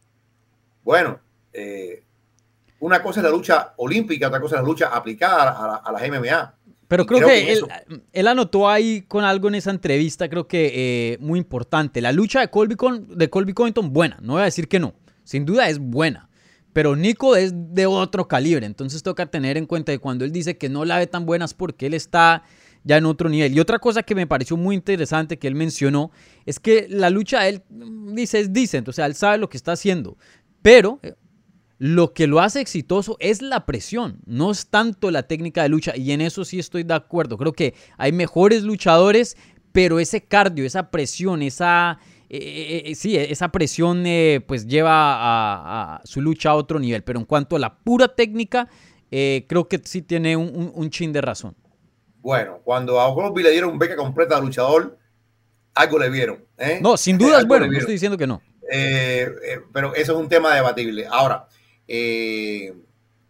Bueno, 0.84 1.20
eh, 1.54 2.04
una 2.80 3.02
cosa 3.02 3.20
es 3.20 3.24
la 3.24 3.30
lucha 3.30 3.74
olímpica, 3.78 4.28
otra 4.28 4.42
cosa 4.42 4.56
es 4.56 4.62
la 4.62 4.68
lucha 4.68 4.88
aplicada 4.88 5.52
a, 5.52 5.76
a 5.78 5.92
las 5.92 6.02
MMA. 6.10 6.57
Pero 6.88 7.06
creo, 7.06 7.28
que, 7.28 7.60
él, 8.13 8.28
anotó 8.28 8.69
ahí 8.69 9.02
con 9.02 9.26
algo 9.26 9.50
en 9.50 9.56
esa 9.56 9.71
entrevista, 9.71 10.30
creo 10.30 10.47
que 10.47 10.71
eh, 10.73 11.17
muy 11.19 11.38
importante. 11.38 12.00
La 12.00 12.13
lucha 12.13 12.39
de 12.39 12.50
Colby, 12.50 12.76
con, 12.76 13.17
de 13.17 13.30
Colby 13.30 13.54
Covington, 13.54 13.91
buena, 13.91 14.17
no 14.21 14.34
voy 14.34 14.43
a 14.43 14.45
decir 14.45 14.69
que 14.69 14.80
no. 14.80 14.95
Sin 15.26 15.45
duda 15.45 15.67
es 15.67 15.80
buena. 15.80 16.30
Pero 16.71 16.95
Nico 16.95 17.36
es 17.36 17.52
de 17.54 17.86
otro 17.88 18.28
calibre. 18.28 18.65
Entonces 18.65 19.04
toca 19.04 19.26
tener 19.26 19.58
en 19.58 19.65
cuenta 19.65 19.91
que 19.91 20.00
cuando 20.00 20.23
él 20.23 20.32
dice 20.32 20.58
que 20.58 20.69
no 20.69 20.86
la 20.86 20.97
ve 21.00 21.08
tan 21.08 21.26
buena 21.26 21.43
es 21.43 21.54
porque 21.54 21.88
él 21.88 21.93
está 21.93 22.43
ya 22.84 22.97
en 22.97 23.06
otro 23.06 23.28
nivel. 23.30 23.54
Y 23.54 23.60
otra 23.60 23.80
cosa 23.80 24.04
que 24.04 24.15
me 24.15 24.28
pareció 24.28 24.56
muy 24.56 24.76
interesante 24.76 25.38
que 25.38 25.47
él 25.47 25.56
mencionó 25.56 26.12
es 26.45 26.60
que 26.60 26.88
la 26.89 27.10
lucha, 27.10 27.47
él 27.50 27.63
dice, 27.69 28.39
es 28.39 28.54
decent, 28.54 28.88
o 28.88 28.93
sea, 28.93 29.08
él 29.08 29.15
sabe 29.15 29.38
lo 29.38 29.50
que 29.50 29.58
está 29.58 29.73
haciendo. 29.73 30.17
Pero 30.62 31.00
lo 31.80 32.13
que 32.13 32.26
lo 32.26 32.40
hace 32.40 32.60
exitoso 32.60 33.18
es 33.20 33.42
la 33.42 33.66
presión, 33.66 34.20
no 34.26 34.52
es 34.52 34.68
tanto 34.68 35.12
la 35.12 35.24
técnica 35.24 35.62
de 35.62 35.70
lucha. 35.70 35.96
Y 35.96 36.12
en 36.12 36.22
eso 36.22 36.44
sí 36.44 36.58
estoy 36.58 36.84
de 36.84 36.96
acuerdo. 36.96 37.38
Creo 37.38 37.54
que 37.54 37.76
hay 37.98 38.12
mejores 38.12 38.63
luchadores, 38.63 39.38
pero 39.72 40.00
ese 40.00 40.24
cardio, 40.24 40.66
esa 40.66 40.90
presión, 40.90 41.44
esa, 41.44 42.00
eh, 42.30 42.38
eh, 42.40 42.84
eh, 42.86 42.96
sí, 42.96 43.16
esa 43.16 43.50
presión 43.50 44.04
pues 44.48 44.66
lleva 44.66 44.94
a, 45.96 46.02
su 46.04 46.22
lucha 46.22 46.50
a 46.50 46.56
otro 46.56 46.80
nivel. 46.80 47.04
Pero 47.04 47.20
en 47.20 47.26
cuanto 47.26 47.56
a 47.56 47.60
la 47.60 47.78
pura 47.78 48.08
técnica, 48.08 48.68
creo 49.10 49.68
que 49.68 49.80
sí 49.84 50.02
tiene 50.02 50.36
un, 50.36 50.90
chin 50.90 51.13
de 51.13 51.22
razón. 51.22 51.56
Bueno, 52.22 52.60
cuando 52.63 53.00
a 53.00 53.13
Crosby 53.13 53.44
le 53.44 53.52
dieron 53.52 53.78
beca 53.78 53.96
completa 53.96 54.36
de 54.36 54.42
luchador, 54.42 54.98
algo 55.76 56.00
le 56.00 56.10
vieron. 56.10 56.44
No, 56.82 56.98
sin 56.98 57.20
duda 57.20 57.40
es 57.40 57.46
bueno, 57.46 57.68
no 57.68 57.78
estoy 57.78 57.94
diciendo 57.94 58.18
que 58.18 58.26
no. 58.26 58.42
pero 58.68 59.94
eso 59.94 60.13
es 60.13 60.18
un 60.18 60.28
tema 60.28 60.56
debatible. 60.56 61.06
Ahora, 61.06 61.48
eh, 61.88 62.73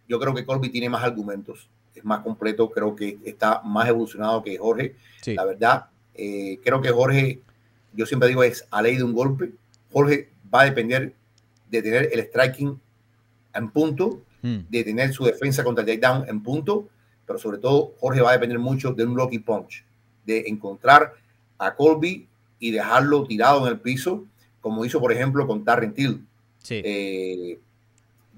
yo 0.08 0.18
creo 0.18 0.34
que 0.34 0.44
Colby 0.44 0.70
tiene 0.70 0.88
más 0.88 1.04
argumentos, 1.04 1.68
es 1.94 2.04
más 2.04 2.20
completo, 2.20 2.70
creo 2.70 2.96
que 2.96 3.18
está 3.24 3.60
más 3.62 3.88
evolucionado 3.88 4.42
que 4.42 4.56
Jorge. 4.56 4.94
La 5.26 5.44
verdad, 5.44 5.86
eh, 6.14 6.58
creo 6.64 6.80
que 6.80 6.90
Jorge, 6.90 7.40
yo 7.92 8.06
siempre 8.06 8.28
digo, 8.28 8.42
es 8.42 8.66
a 8.70 8.80
ley 8.82 8.96
de 8.96 9.04
un 9.04 9.12
golpe. 9.12 9.52
Jorge 9.92 10.30
va 10.52 10.62
a 10.62 10.64
depender 10.64 11.14
de 11.70 11.82
tener 11.82 12.08
el 12.12 12.20
striking 12.20 12.80
en 13.54 13.70
punto, 13.70 14.22
hmm. 14.42 14.58
de 14.68 14.84
tener 14.84 15.12
su 15.12 15.24
defensa 15.24 15.62
contra 15.62 15.84
el 15.84 15.86
takedown 15.86 16.28
en 16.28 16.42
punto, 16.42 16.88
pero 17.26 17.38
sobre 17.38 17.58
todo 17.58 17.94
Jorge 18.00 18.22
va 18.22 18.30
a 18.30 18.34
depender 18.34 18.58
mucho 18.58 18.92
de 18.92 19.04
un 19.04 19.14
lucky 19.14 19.40
punch, 19.40 19.84
de 20.24 20.44
encontrar 20.46 21.14
a 21.58 21.74
Colby 21.74 22.26
y 22.58 22.70
dejarlo 22.70 23.26
tirado 23.26 23.66
en 23.66 23.72
el 23.72 23.80
piso, 23.80 24.24
como 24.60 24.84
hizo, 24.84 25.00
por 25.00 25.12
ejemplo, 25.12 25.46
con 25.46 25.64
Tarrant 25.64 25.94
Till. 25.94 26.24
Sí. 26.58 26.80
Eh, 26.84 27.58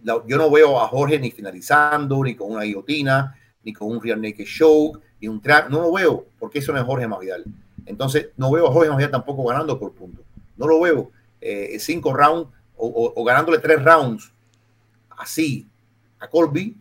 yo 0.03 0.37
no 0.37 0.51
veo 0.51 0.81
a 0.81 0.89
Jorge 0.89 1.19
ni 1.19 1.31
finalizando, 1.31 2.23
ni 2.25 2.35
con 2.35 2.53
una 2.53 2.63
guillotina, 2.63 3.37
ni 3.65 3.73
con 3.73 3.89
un 3.89 4.03
real 4.03 4.21
naked 4.21 4.47
show, 4.47 4.99
ni 5.21 5.29
un 5.29 5.41
trap. 5.41 5.69
No 5.69 5.81
lo 5.81 5.93
veo, 5.93 6.27
porque 6.39 6.59
eso 6.61 6.73
no 6.73 6.79
es 6.79 6.85
Jorge 6.85 7.07
Masvidal. 7.07 7.45
Entonces, 7.87 8.29
no 8.37 8.51
veo 8.51 8.69
a 8.69 8.73
Jorge 8.73 8.89
Masvidal 8.89 9.11
tampoco 9.11 9.45
ganando 9.45 9.79
por 9.79 9.93
punto. 9.93 10.23
No 10.57 10.67
lo 10.67 10.81
veo 10.81 11.11
eh, 11.41 11.77
cinco 11.79 12.13
rounds 12.15 12.49
o, 12.77 13.25
ganándole 13.25 13.59
tres 13.59 13.83
rounds 13.83 14.33
así 15.11 15.67
a 16.19 16.29
Colby. 16.29 16.77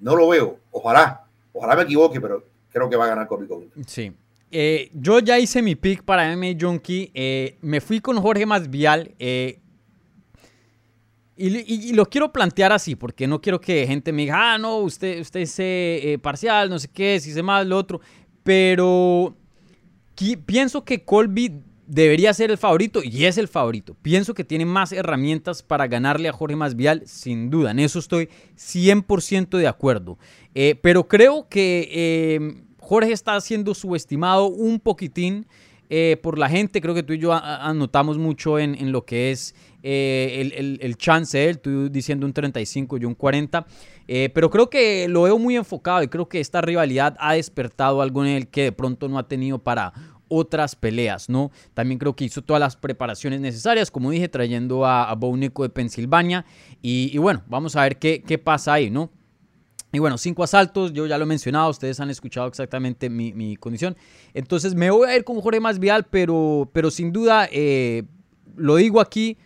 No 0.00 0.16
lo 0.16 0.28
veo. 0.28 0.58
Ojalá, 0.70 1.24
ojalá 1.52 1.76
me 1.76 1.82
equivoque, 1.82 2.20
pero 2.20 2.44
creo 2.70 2.88
que 2.88 2.96
va 2.96 3.04
a 3.04 3.08
ganar 3.08 3.28
Colby 3.28 3.48
Sí. 3.86 4.12
Eh, 4.50 4.90
yo 4.94 5.18
ya 5.18 5.38
hice 5.38 5.60
mi 5.62 5.74
pick 5.74 6.02
para 6.02 6.34
MMA 6.34 6.56
Junkie. 6.58 7.10
Eh, 7.14 7.56
me 7.60 7.80
fui 7.80 8.00
con 8.00 8.20
Jorge 8.20 8.46
Masvidal. 8.46 9.14
Eh, 9.18 9.60
y, 11.38 11.92
lo 11.92 12.06
quiero 12.06 12.32
plantear 12.32 12.72
así, 12.72 12.96
porque 12.96 13.26
no 13.26 13.40
quiero 13.40 13.60
que 13.60 13.86
gente 13.86 14.10
me 14.12 14.22
diga, 14.22 14.54
ah, 14.54 14.58
no, 14.58 14.78
usted, 14.78 15.20
usted 15.20 15.40
es 15.40 15.54
eh, 15.58 16.18
parcial, 16.22 16.70
no 16.70 16.78
sé 16.78 16.88
qué, 16.88 17.20
si 17.20 17.32
se 17.32 17.42
más, 17.42 17.66
lo 17.66 17.76
otro. 17.76 18.00
Pero 18.42 19.36
pienso 20.46 20.84
que 20.84 21.04
Colby 21.04 21.60
debería 21.86 22.32
ser 22.32 22.50
el 22.50 22.56
favorito 22.56 23.02
y 23.04 23.26
es 23.26 23.36
el 23.36 23.48
favorito. 23.48 23.94
Pienso 24.00 24.32
que 24.32 24.44
tiene 24.44 24.64
más 24.64 24.92
herramientas 24.92 25.62
para 25.62 25.86
ganarle 25.86 26.28
a 26.28 26.32
Jorge 26.32 26.56
Masvial, 26.56 27.02
sin 27.04 27.50
duda. 27.50 27.72
En 27.72 27.80
eso 27.80 27.98
estoy 27.98 28.30
100% 28.56 29.58
de 29.58 29.68
acuerdo. 29.68 30.18
Eh, 30.54 30.74
pero 30.80 31.06
creo 31.06 31.48
que 31.50 31.88
eh, 31.92 32.62
Jorge 32.78 33.12
está 33.12 33.38
siendo 33.42 33.74
subestimado 33.74 34.46
un 34.46 34.80
poquitín. 34.80 35.46
por 36.22 36.38
la 36.38 36.48
gente, 36.48 36.80
creo 36.80 36.94
que 36.94 37.04
tú 37.04 37.12
y 37.12 37.18
yo 37.18 37.32
anotamos 37.32 38.18
mucho 38.18 38.58
en 38.58 38.90
lo 38.90 39.04
que 39.04 39.30
es 39.30 39.54
eh, 39.88 40.52
el, 40.56 40.78
el, 40.82 40.96
chance 40.96 41.38
de 41.38 41.48
él, 41.48 41.60
tú 41.60 41.88
diciendo 41.88 42.26
un 42.26 42.32
35 42.32 42.96
y 42.96 43.04
un 43.04 43.14
40. 43.14 43.64
Eh, 44.08 44.30
pero 44.34 44.50
creo 44.50 44.68
que 44.68 45.06
lo 45.06 45.22
veo 45.22 45.38
muy 45.38 45.54
enfocado 45.54 46.02
y 46.02 46.08
creo 46.08 46.28
que 46.28 46.40
esta 46.40 46.60
rivalidad 46.60 47.16
ha 47.20 47.34
despertado 47.34 48.02
algo 48.02 48.24
en 48.24 48.32
él 48.32 48.48
que 48.48 48.64
de 48.64 48.72
pronto 48.72 49.08
no 49.08 49.16
ha 49.16 49.28
tenido 49.28 49.60
para 49.60 49.92
otras 50.26 50.74
peleas, 50.74 51.28
¿no? 51.28 51.52
También 51.72 52.00
creo 52.00 52.16
que 52.16 52.24
hizo 52.24 52.42
todas 52.42 52.58
las 52.58 52.74
preparaciones 52.74 53.40
necesarias, 53.40 53.92
como 53.92 54.10
dije, 54.10 54.28
trayendo 54.28 54.84
a, 54.84 55.08
a 55.08 55.14
de 55.14 55.70
Pensilvania. 55.72 56.44
Y, 56.82 57.16
bueno, 57.18 57.44
vamos 57.46 57.76
a 57.76 57.82
ver 57.82 57.96
qué, 57.96 58.24
qué 58.26 58.38
pasa 58.38 58.72
ahí, 58.72 58.90
¿no? 58.90 59.08
Y 59.92 60.00
bueno, 60.00 60.18
cinco 60.18 60.42
asaltos, 60.42 60.92
yo 60.92 61.06
ya 61.06 61.16
lo 61.16 61.24
he 61.24 61.28
mencionado, 61.28 61.70
ustedes 61.70 62.00
han 62.00 62.10
escuchado 62.10 62.48
exactamente 62.48 63.08
mi, 63.08 63.54
condición. 63.54 63.96
Entonces 64.34 64.74
me 64.74 64.90
voy 64.90 65.08
a 65.08 65.16
ir 65.16 65.22
con 65.22 65.40
Jorge 65.40 65.60
Masvial, 65.60 66.06
pero, 66.10 66.68
pero 66.72 66.90
sin 66.90 67.12
duda, 67.12 67.48
eh, 67.52 68.02
lo 68.56 68.76
digo 68.76 69.00
aquí, 69.00 69.38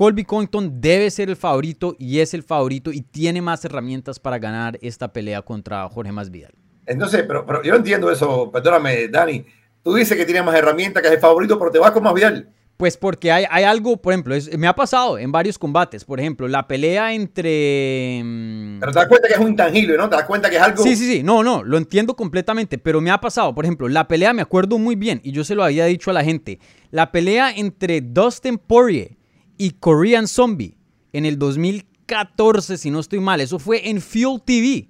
Colby 0.00 0.24
Covington 0.24 0.80
debe 0.80 1.10
ser 1.10 1.28
el 1.28 1.36
favorito 1.36 1.94
y 1.98 2.20
es 2.20 2.32
el 2.32 2.42
favorito 2.42 2.90
y 2.90 3.02
tiene 3.02 3.42
más 3.42 3.62
herramientas 3.66 4.18
para 4.18 4.38
ganar 4.38 4.78
esta 4.80 5.12
pelea 5.12 5.42
contra 5.42 5.86
Jorge 5.90 6.10
Masvidal. 6.10 6.54
Entonces, 6.86 7.24
pero, 7.28 7.44
pero 7.44 7.62
yo 7.62 7.72
no 7.72 7.76
entiendo 7.76 8.10
eso, 8.10 8.50
perdóname, 8.50 9.08
Dani. 9.08 9.44
Tú 9.82 9.92
dices 9.92 10.16
que 10.16 10.24
tiene 10.24 10.40
más 10.40 10.54
herramientas 10.54 11.02
que 11.02 11.08
es 11.08 11.14
el 11.16 11.20
favorito, 11.20 11.58
pero 11.58 11.70
te 11.70 11.78
vas 11.78 11.90
con 11.90 12.02
Masvidal. 12.02 12.48
Pues 12.78 12.96
porque 12.96 13.30
hay, 13.30 13.44
hay 13.50 13.64
algo, 13.64 13.98
por 13.98 14.14
ejemplo, 14.14 14.34
me 14.56 14.66
ha 14.68 14.74
pasado 14.74 15.18
en 15.18 15.30
varios 15.32 15.58
combates. 15.58 16.02
Por 16.02 16.18
ejemplo, 16.18 16.48
la 16.48 16.66
pelea 16.66 17.12
entre. 17.12 18.22
Mm, 18.24 18.80
pero 18.80 18.92
te 18.92 18.98
das 19.00 19.06
cuenta 19.06 19.28
que 19.28 19.34
es 19.34 19.40
un 19.40 19.48
intangible, 19.48 19.98
¿no? 19.98 20.08
Te 20.08 20.16
das 20.16 20.24
cuenta 20.24 20.48
que 20.48 20.56
es 20.56 20.62
algo. 20.62 20.82
Sí, 20.82 20.96
sí, 20.96 21.12
sí. 21.12 21.22
No, 21.22 21.42
no, 21.42 21.62
lo 21.62 21.76
entiendo 21.76 22.16
completamente. 22.16 22.78
Pero 22.78 23.02
me 23.02 23.10
ha 23.10 23.20
pasado, 23.20 23.54
por 23.54 23.66
ejemplo, 23.66 23.86
la 23.86 24.08
pelea 24.08 24.32
me 24.32 24.40
acuerdo 24.40 24.78
muy 24.78 24.96
bien 24.96 25.20
y 25.22 25.32
yo 25.32 25.44
se 25.44 25.54
lo 25.54 25.62
había 25.62 25.84
dicho 25.84 26.10
a 26.10 26.14
la 26.14 26.24
gente. 26.24 26.58
La 26.90 27.12
pelea 27.12 27.52
entre 27.54 28.00
Dustin 28.00 28.56
Poirier 28.56 29.19
y 29.60 29.72
Korean 29.72 30.26
Zombie 30.26 30.74
en 31.12 31.26
el 31.26 31.38
2014, 31.38 32.78
si 32.78 32.90
no 32.90 32.98
estoy 32.98 33.20
mal. 33.20 33.42
Eso 33.42 33.58
fue 33.58 33.90
en 33.90 34.00
Fuel 34.00 34.40
TV. 34.42 34.88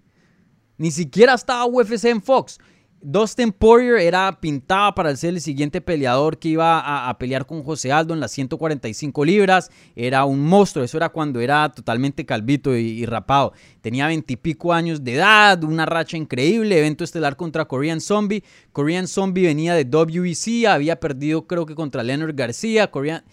Ni 0.79 0.93
siquiera 0.93 1.35
estaba 1.35 1.67
UFC 1.67 2.05
en 2.05 2.23
Fox. 2.23 2.61
Dustin 3.03 3.51
Poirier 3.51 3.97
era 3.97 4.39
pintado 4.41 4.95
para 4.95 5.17
ser 5.17 5.31
el 5.31 5.41
siguiente 5.41 5.81
peleador 5.81 6.39
que 6.39 6.51
iba 6.51 7.09
a, 7.09 7.19
pelear 7.19 7.47
con 7.47 7.65
José 7.65 7.91
Aldo 7.91 8.15
en 8.15 8.21
las 8.21 8.31
145 8.31 9.25
libras. 9.25 9.73
Era 9.97 10.25
un 10.25 10.39
monstruo. 10.39 10.85
Eso 10.85 10.99
era 10.99 11.09
cuando 11.09 11.41
era 11.41 11.73
totalmente 11.73 12.25
calvito 12.25 12.77
y, 12.77 13.05
rapado. 13.07 13.53
Tenía 13.81 14.07
veintipico 14.07 14.73
años 14.73 15.03
de 15.03 15.15
edad, 15.15 15.65
una 15.65 15.85
racha 15.85 16.17
increíble. 16.17 16.79
Evento 16.79 17.03
estelar 17.03 17.35
contra 17.35 17.65
Korean 17.65 18.01
Zombie. 18.01 18.45
Korean 18.71 19.09
Zombie 19.09 19.47
venía 19.47 19.75
de 19.75 19.83
WEC, 19.83 20.69
había 20.69 21.01
perdido 21.01 21.49
creo 21.49 21.67
que 21.67 21.75
contra 21.75 22.05
Leonard 22.05 22.37
García. 22.37 22.89
Korean... 22.93 23.25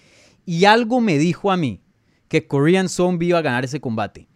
Y 0.47 0.63
algo 0.63 1.01
me 1.01 1.17
dijo 1.17 1.51
a 1.51 1.57
mí 1.57 1.81
que 2.29 2.47
Korean 2.47 2.87
Zombie 2.87 3.27
iba 3.27 3.39
a 3.39 3.41
ganar 3.41 3.65
ese 3.65 3.81
combate. 3.81 4.29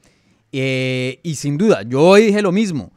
Eh, 0.52 1.22
y 1.24 1.36
sin 1.36 1.58
duda, 1.58 1.84
yo 1.84 2.02
hoy 2.04 2.26
dije 2.26 2.42
lo 2.42 2.52
mismo. 2.52 2.92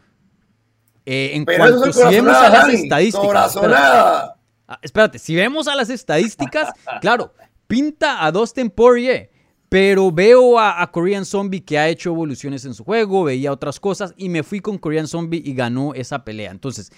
Eh, 1.06 1.30
en 1.34 1.44
cuanto 1.44 1.92
si 1.92 2.02
vemos 2.02 2.34
a 2.34 2.48
las 2.48 2.68
estadísticas. 2.68 3.56
Ah, 4.66 4.78
espérate, 4.82 5.20
si 5.20 5.36
vemos 5.36 5.68
a 5.68 5.76
las 5.76 5.90
estadísticas, 5.90 6.72
claro, 7.00 7.32
pinta 7.68 8.24
a 8.24 8.32
Dustin 8.32 8.68
Poirier, 8.68 9.30
pero 9.68 10.10
veo 10.10 10.58
a, 10.58 10.90
Korean 10.90 11.24
Zombie 11.24 11.60
que 11.60 11.78
ha 11.78 11.88
hecho 11.88 12.10
evoluciones 12.10 12.64
en 12.64 12.74
su 12.74 12.82
juego, 12.82 13.22
veía 13.22 13.52
otras 13.52 13.78
cosas 13.78 14.12
y 14.16 14.28
me 14.28 14.42
fui 14.42 14.58
con 14.58 14.76
Korean 14.76 15.06
Zombie 15.06 15.40
y 15.44 15.54
ganó 15.54 15.94
esa 15.94 16.24
pelea. 16.24 16.50
Entonces, 16.50 16.90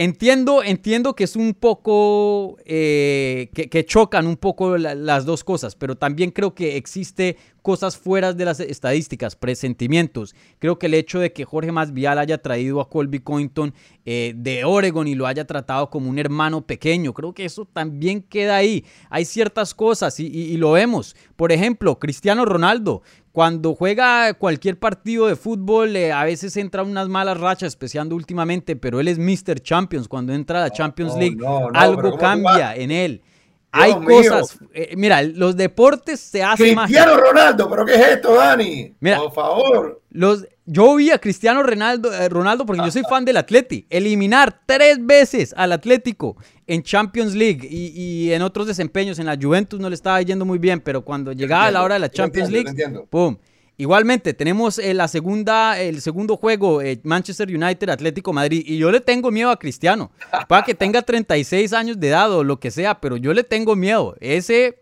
Entiendo, 0.00 0.62
entiendo 0.62 1.16
que 1.16 1.24
es 1.24 1.34
un 1.34 1.54
poco, 1.54 2.56
eh, 2.64 3.50
que, 3.52 3.84
chocan 3.84 4.28
un 4.28 4.36
poco 4.36 4.78
las 4.78 5.24
dos 5.24 5.42
cosas, 5.42 5.74
pero 5.74 5.96
también 5.96 6.30
creo 6.30 6.54
que 6.54 6.76
existe 6.76 7.36
cosas 7.62 7.96
fuera 7.96 8.32
de 8.32 8.44
las 8.44 8.60
estadísticas, 8.60 9.36
presentimientos. 9.36 10.34
Creo 10.58 10.78
que 10.78 10.86
el 10.86 10.94
hecho 10.94 11.20
de 11.20 11.32
que 11.32 11.44
Jorge 11.44 11.72
Masvial 11.72 12.18
haya 12.18 12.38
traído 12.38 12.80
a 12.80 12.88
Colby 12.88 13.20
Cointon 13.20 13.74
eh, 14.04 14.32
de 14.36 14.64
Oregon 14.64 15.06
y 15.06 15.14
lo 15.14 15.26
haya 15.26 15.46
tratado 15.46 15.90
como 15.90 16.08
un 16.08 16.18
hermano 16.18 16.66
pequeño, 16.66 17.12
creo 17.12 17.32
que 17.32 17.44
eso 17.44 17.64
también 17.66 18.22
queda 18.22 18.56
ahí. 18.56 18.84
Hay 19.10 19.24
ciertas 19.24 19.74
cosas 19.74 20.18
y, 20.20 20.56
lo 20.56 20.72
vemos. 20.72 21.14
Por 21.36 21.52
ejemplo, 21.52 21.98
Cristiano 21.98 22.44
Ronaldo, 22.44 23.02
cuando 23.32 23.74
juega 23.74 24.34
cualquier 24.34 24.78
partido 24.78 25.26
de 25.26 25.36
fútbol, 25.36 25.94
eh, 25.94 26.12
a 26.12 26.24
veces 26.24 26.56
entra 26.56 26.82
unas 26.82 27.08
malas 27.08 27.38
rachas, 27.38 27.68
especialmente 27.68 28.14
últimamente, 28.14 28.76
pero 28.76 28.98
él 28.98 29.08
es 29.08 29.18
Mr. 29.18 29.60
Champions. 29.60 30.08
Cuando 30.08 30.32
entra 30.32 30.58
a 30.58 30.62
la 30.62 30.70
Champions 30.70 31.14
League, 31.16 31.38
algo 31.74 32.16
cambia 32.16 32.74
en 32.74 32.90
él. 32.90 33.22
Hay 33.70 33.94
cosas. 33.94 34.58
Eh, 34.72 34.94
mira, 34.96 35.22
los 35.22 35.56
deportes 35.56 36.20
se 36.20 36.42
hacen 36.42 36.74
más. 36.74 36.86
Cristiano 36.86 37.16
Ronaldo, 37.16 37.68
pero 37.68 37.84
¿qué 37.84 37.94
es 37.94 38.06
esto, 38.08 38.34
Dani? 38.34 38.94
Mira, 39.00 39.18
por 39.18 39.32
favor. 39.32 40.02
Los, 40.10 40.46
yo 40.64 40.94
vi 40.96 41.10
a 41.10 41.18
Cristiano 41.18 41.62
Ronaldo, 41.62 42.12
eh, 42.12 42.28
Ronaldo 42.28 42.64
porque 42.64 42.82
yo 42.84 42.90
soy 42.90 43.02
fan 43.08 43.24
del 43.24 43.36
Atleti, 43.36 43.86
eliminar 43.90 44.62
tres 44.66 44.98
veces 45.04 45.54
al 45.56 45.72
Atlético 45.72 46.36
en 46.66 46.82
Champions 46.82 47.34
League 47.34 47.66
y, 47.70 48.32
en 48.32 48.42
otros 48.42 48.66
desempeños. 48.66 49.18
En 49.18 49.26
la 49.26 49.38
Juventus 49.40 49.78
no 49.80 49.88
le 49.88 49.94
estaba 49.94 50.20
yendo 50.22 50.44
muy 50.44 50.58
bien, 50.58 50.80
pero 50.80 51.04
cuando 51.04 51.32
llegaba 51.32 51.70
la 51.70 51.82
hora 51.82 51.94
de 51.94 52.00
la 52.00 52.10
Champions 52.10 52.50
League, 52.50 52.72
¡pum! 53.10 53.36
Igualmente, 53.80 54.34
tenemos 54.34 54.80
eh, 54.80 54.92
la 54.92 55.06
segunda, 55.06 55.80
el 55.80 56.00
segundo 56.00 56.36
juego, 56.36 56.82
eh, 56.82 57.00
Manchester 57.04 57.48
United, 57.48 57.88
Atlético 57.90 58.32
Madrid, 58.32 58.64
y 58.66 58.76
yo 58.76 58.90
le 58.90 59.00
tengo 59.00 59.30
miedo 59.30 59.50
a 59.50 59.56
Cristiano. 59.56 60.10
Para 60.48 60.64
que 60.64 60.74
tenga 60.74 61.00
36 61.00 61.72
años 61.72 62.00
de 62.00 62.08
edad 62.08 62.32
o 62.32 62.42
lo 62.42 62.58
que 62.58 62.72
sea, 62.72 63.00
pero 63.00 63.16
yo 63.16 63.32
le 63.32 63.44
tengo 63.44 63.76
miedo. 63.76 64.16
Ese. 64.18 64.80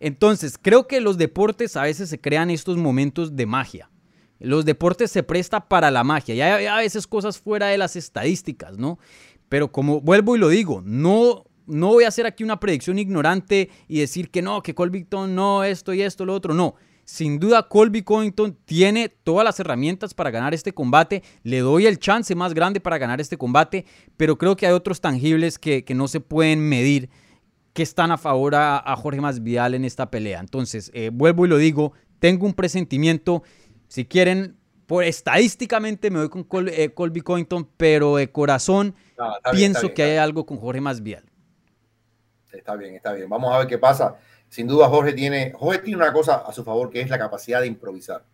Entonces, 0.00 0.58
creo 0.60 0.86
que 0.86 1.00
los 1.00 1.16
deportes 1.16 1.76
a 1.76 1.84
veces 1.84 2.10
se 2.10 2.20
crean 2.20 2.50
estos 2.50 2.76
momentos 2.76 3.36
de 3.36 3.46
magia. 3.46 3.90
Los 4.38 4.66
deportes 4.66 5.10
se 5.10 5.22
presta 5.22 5.66
para 5.66 5.90
la 5.90 6.04
magia. 6.04 6.34
Y 6.34 6.42
hay, 6.42 6.66
a 6.66 6.76
veces 6.76 7.06
cosas 7.06 7.38
fuera 7.38 7.68
de 7.68 7.78
las 7.78 7.96
estadísticas, 7.96 8.76
¿no? 8.76 8.98
Pero 9.48 9.72
como 9.72 10.02
vuelvo 10.02 10.36
y 10.36 10.38
lo 10.38 10.50
digo, 10.50 10.82
no 10.84 11.46
no 11.66 11.88
voy 11.88 12.04
a 12.04 12.08
hacer 12.08 12.26
aquí 12.26 12.42
una 12.42 12.58
predicción 12.58 12.98
ignorante 12.98 13.70
y 13.88 14.00
decir 14.00 14.30
que 14.30 14.42
no, 14.42 14.60
que 14.60 14.74
Colbington 14.74 15.34
no, 15.34 15.62
esto 15.62 15.94
y 15.94 16.02
esto, 16.02 16.26
lo 16.26 16.34
otro. 16.34 16.52
No, 16.52 16.74
sin 17.10 17.40
duda, 17.40 17.66
Colby 17.66 18.02
Covington 18.02 18.56
tiene 18.64 19.08
todas 19.08 19.44
las 19.44 19.58
herramientas 19.58 20.14
para 20.14 20.30
ganar 20.30 20.54
este 20.54 20.72
combate. 20.72 21.24
Le 21.42 21.58
doy 21.58 21.86
el 21.86 21.98
chance 21.98 22.36
más 22.36 22.54
grande 22.54 22.78
para 22.78 22.98
ganar 22.98 23.20
este 23.20 23.36
combate, 23.36 23.84
pero 24.16 24.38
creo 24.38 24.54
que 24.54 24.64
hay 24.68 24.72
otros 24.72 25.00
tangibles 25.00 25.58
que, 25.58 25.84
no 25.92 26.06
se 26.06 26.20
pueden 26.20 26.60
medir 26.60 27.10
que 27.72 27.82
están 27.82 28.12
a 28.12 28.16
favor 28.16 28.54
a, 28.54 28.94
Jorge 28.96 29.20
Masvidal 29.20 29.74
en 29.74 29.84
esta 29.84 30.08
pelea. 30.08 30.38
Entonces, 30.38 30.92
eh, 30.94 31.10
vuelvo 31.12 31.46
y 31.46 31.48
lo 31.48 31.56
digo, 31.56 31.94
tengo 32.20 32.46
un 32.46 32.54
presentimiento. 32.54 33.42
Si 33.88 34.04
quieren, 34.04 34.56
por 34.86 35.02
estadísticamente 35.02 36.12
me 36.12 36.24
voy 36.24 36.28
con 36.28 36.68
eh, 36.68 36.90
Colby 36.94 37.22
Covington, 37.22 37.68
pero 37.76 38.16
de 38.16 38.30
corazón 38.30 38.94
pienso 39.50 39.92
que 39.94 40.04
hay 40.04 40.16
algo 40.18 40.46
con 40.46 40.58
Jorge 40.58 40.80
Masvidal. 40.80 41.24
Está 42.52 42.76
bien, 42.76 42.94
está 42.94 43.12
bien. 43.14 43.28
Vamos 43.28 43.52
a 43.52 43.58
ver 43.58 43.66
qué 43.66 43.78
pasa. 43.78 44.16
Sin 44.50 44.66
duda, 44.66 44.88
Jorge 44.88 45.12
tiene, 45.12 45.52
Jorge 45.56 45.78
tiene 45.78 45.96
una 45.96 46.12
cosa 46.12 46.38
a 46.38 46.52
su 46.52 46.64
favor 46.64 46.90
que 46.90 47.00
es 47.00 47.08
la 47.08 47.18
capacidad 47.18 47.60
de 47.60 47.68
improvisar. 47.68 48.24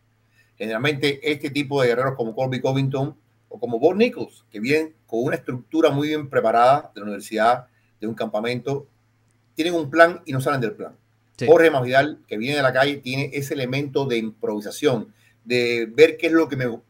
Generalmente, 0.57 1.21
este 1.31 1.51
tipo 1.51 1.81
de 1.81 1.89
guerreros 1.89 2.15
como 2.17 2.35
Colby 2.35 2.59
Covington 2.59 3.15
o 3.51 3.61
como 3.61 3.79
Bob 3.79 3.97
Nichols, 3.97 4.47
que 4.51 4.59
vienen 4.59 4.95
con 5.07 5.23
una 5.23 5.37
estructura 5.37 5.91
muy 5.91 6.09
bien 6.09 6.31
preparada 6.31 6.91
de 6.95 7.01
la 7.01 7.05
universidad, 7.05 7.67
de 8.01 8.07
un 8.07 8.15
campamento, 8.15 8.89
tienen 9.55 9.75
un 9.75 9.91
plan 9.91 10.23
y 10.25 10.33
no 10.33 10.41
salen 10.41 10.63
del 10.63 10.73
plan. 10.73 10.97
Jorge 11.47 11.71
Masvidal, 11.71 12.23
que 12.27 12.39
viene 12.39 12.57
de 12.57 12.63
la 12.63 12.73
calle, 12.73 12.97
tiene 12.97 13.31
ese 13.35 13.53
elemento 13.53 14.07
de 14.07 14.17
improvisación, 14.17 15.13
de 15.45 15.87
ver 15.93 16.17
qué 16.17 16.29
es 16.29 16.33
lo 16.33 16.49
que 16.49 16.57
me 16.57 16.81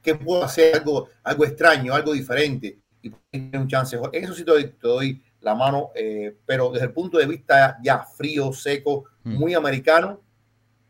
qué 0.00 0.14
puedo 0.14 0.44
hacer, 0.44 0.76
algo, 0.76 1.08
algo 1.24 1.44
extraño, 1.44 1.92
algo 1.92 2.12
diferente, 2.12 2.78
y 3.02 3.10
tiene 3.32 3.58
un 3.58 3.66
chance. 3.66 3.98
En 4.12 4.24
eso 4.24 4.32
sí 4.32 4.44
te 4.44 4.86
doy 4.86 5.20
la 5.46 5.54
mano, 5.54 5.90
eh, 5.94 6.36
pero 6.44 6.72
desde 6.72 6.86
el 6.86 6.92
punto 6.92 7.18
de 7.18 7.26
vista 7.26 7.78
ya 7.80 8.00
frío, 8.00 8.52
seco, 8.52 9.04
mm. 9.22 9.34
muy 9.38 9.54
americano, 9.54 10.20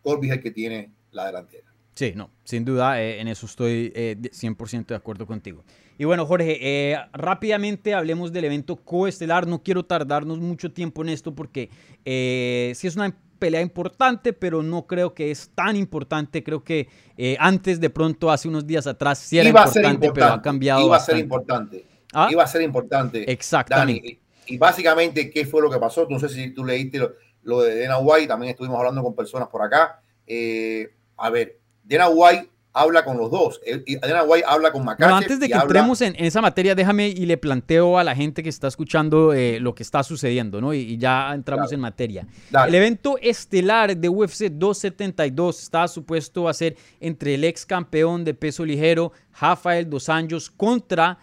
Colby 0.00 0.28
es 0.28 0.32
el 0.32 0.42
que 0.42 0.50
tiene 0.50 0.92
la 1.12 1.26
delantera. 1.26 1.66
Sí, 1.94 2.12
no, 2.16 2.30
sin 2.42 2.64
duda, 2.64 3.00
eh, 3.00 3.20
en 3.20 3.28
eso 3.28 3.44
estoy 3.46 3.92
100% 3.94 4.80
eh, 4.80 4.84
de 4.88 4.94
acuerdo 4.94 5.26
contigo. 5.26 5.62
Y 5.98 6.04
bueno, 6.04 6.26
Jorge, 6.26 6.96
rápidamente 7.12 7.94
hablemos 7.94 8.32
del 8.32 8.46
evento 8.46 8.76
coestelar. 8.76 9.46
No 9.46 9.62
quiero 9.62 9.84
tardarnos 9.84 10.38
mucho 10.38 10.70
tiempo 10.72 11.02
en 11.02 11.08
esto 11.08 11.34
porque 11.34 11.70
sí 12.04 12.86
es 12.86 12.96
una 12.96 13.16
pelea 13.38 13.62
importante, 13.62 14.34
pero 14.34 14.62
no 14.62 14.86
creo 14.86 15.14
que 15.14 15.30
es 15.30 15.50
tan 15.54 15.74
importante. 15.74 16.42
Creo 16.44 16.62
que 16.62 16.88
antes, 17.38 17.80
de 17.80 17.88
pronto, 17.88 18.30
hace 18.30 18.46
unos 18.46 18.66
días 18.66 18.86
atrás, 18.86 19.18
sí 19.18 19.38
era 19.38 19.48
importante, 19.48 20.12
pero 20.12 20.26
ha 20.26 20.42
cambiado. 20.42 20.84
Iba 20.84 20.96
a 20.96 21.00
ser 21.00 21.16
importante. 21.16 21.86
¿Ah? 22.12 22.28
Iba 22.30 22.44
a 22.44 22.46
ser 22.46 22.60
importante. 22.60 23.30
Exactamente 23.32 24.20
y 24.46 24.58
básicamente, 24.58 25.30
¿qué 25.30 25.44
fue 25.44 25.62
lo 25.62 25.70
que 25.70 25.78
pasó? 25.78 26.06
No 26.08 26.18
sé 26.18 26.28
si 26.28 26.50
tú 26.50 26.64
leíste 26.64 27.00
lo, 27.42 27.62
de 27.62 27.80
Dana 27.80 27.98
White, 27.98 28.28
también 28.28 28.50
estuvimos 28.50 28.78
hablando 28.78 29.02
con 29.02 29.14
personas 29.14 29.48
por 29.48 29.62
acá. 29.62 30.00
Eh, 30.26 30.90
a 31.16 31.30
ver, 31.30 31.58
Dana 31.84 32.08
White 32.08 32.50
habla 32.76 33.04
con 33.04 33.16
los 33.16 33.30
dos. 33.30 33.60
Dana 34.02 34.22
White 34.24 34.44
habla 34.46 34.70
con 34.70 34.84
McCarthy. 34.84 35.14
antes 35.14 35.40
de 35.40 35.48
que 35.48 35.54
entremos 35.54 36.00
en, 36.02 36.14
esa 36.18 36.42
materia, 36.42 36.74
déjame 36.74 37.08
y 37.08 37.24
le 37.24 37.38
planteo 37.38 37.98
a 37.98 38.04
la 38.04 38.14
gente 38.14 38.42
que 38.42 38.50
está 38.50 38.68
escuchando 38.68 39.32
eh, 39.32 39.58
lo 39.60 39.74
que 39.74 39.82
está 39.82 40.02
sucediendo, 40.02 40.60
¿no? 40.60 40.74
Y, 40.74 40.98
ya 40.98 41.32
entramos 41.34 41.72
en 41.72 41.80
materia. 41.80 42.26
El 42.66 42.74
evento 42.74 43.18
estelar 43.20 43.96
de 43.96 44.08
UFC 44.08 44.50
272 44.50 45.62
está 45.62 45.88
supuesto 45.88 46.48
a 46.48 46.54
ser 46.54 46.76
entre 47.00 47.34
el 47.34 47.44
ex 47.44 47.64
campeón 47.64 48.24
de 48.24 48.34
peso 48.34 48.64
ligero, 48.64 49.12
Rafael 49.40 49.88
Dos 49.88 50.08
Anjos, 50.08 50.50
contra 50.50 51.18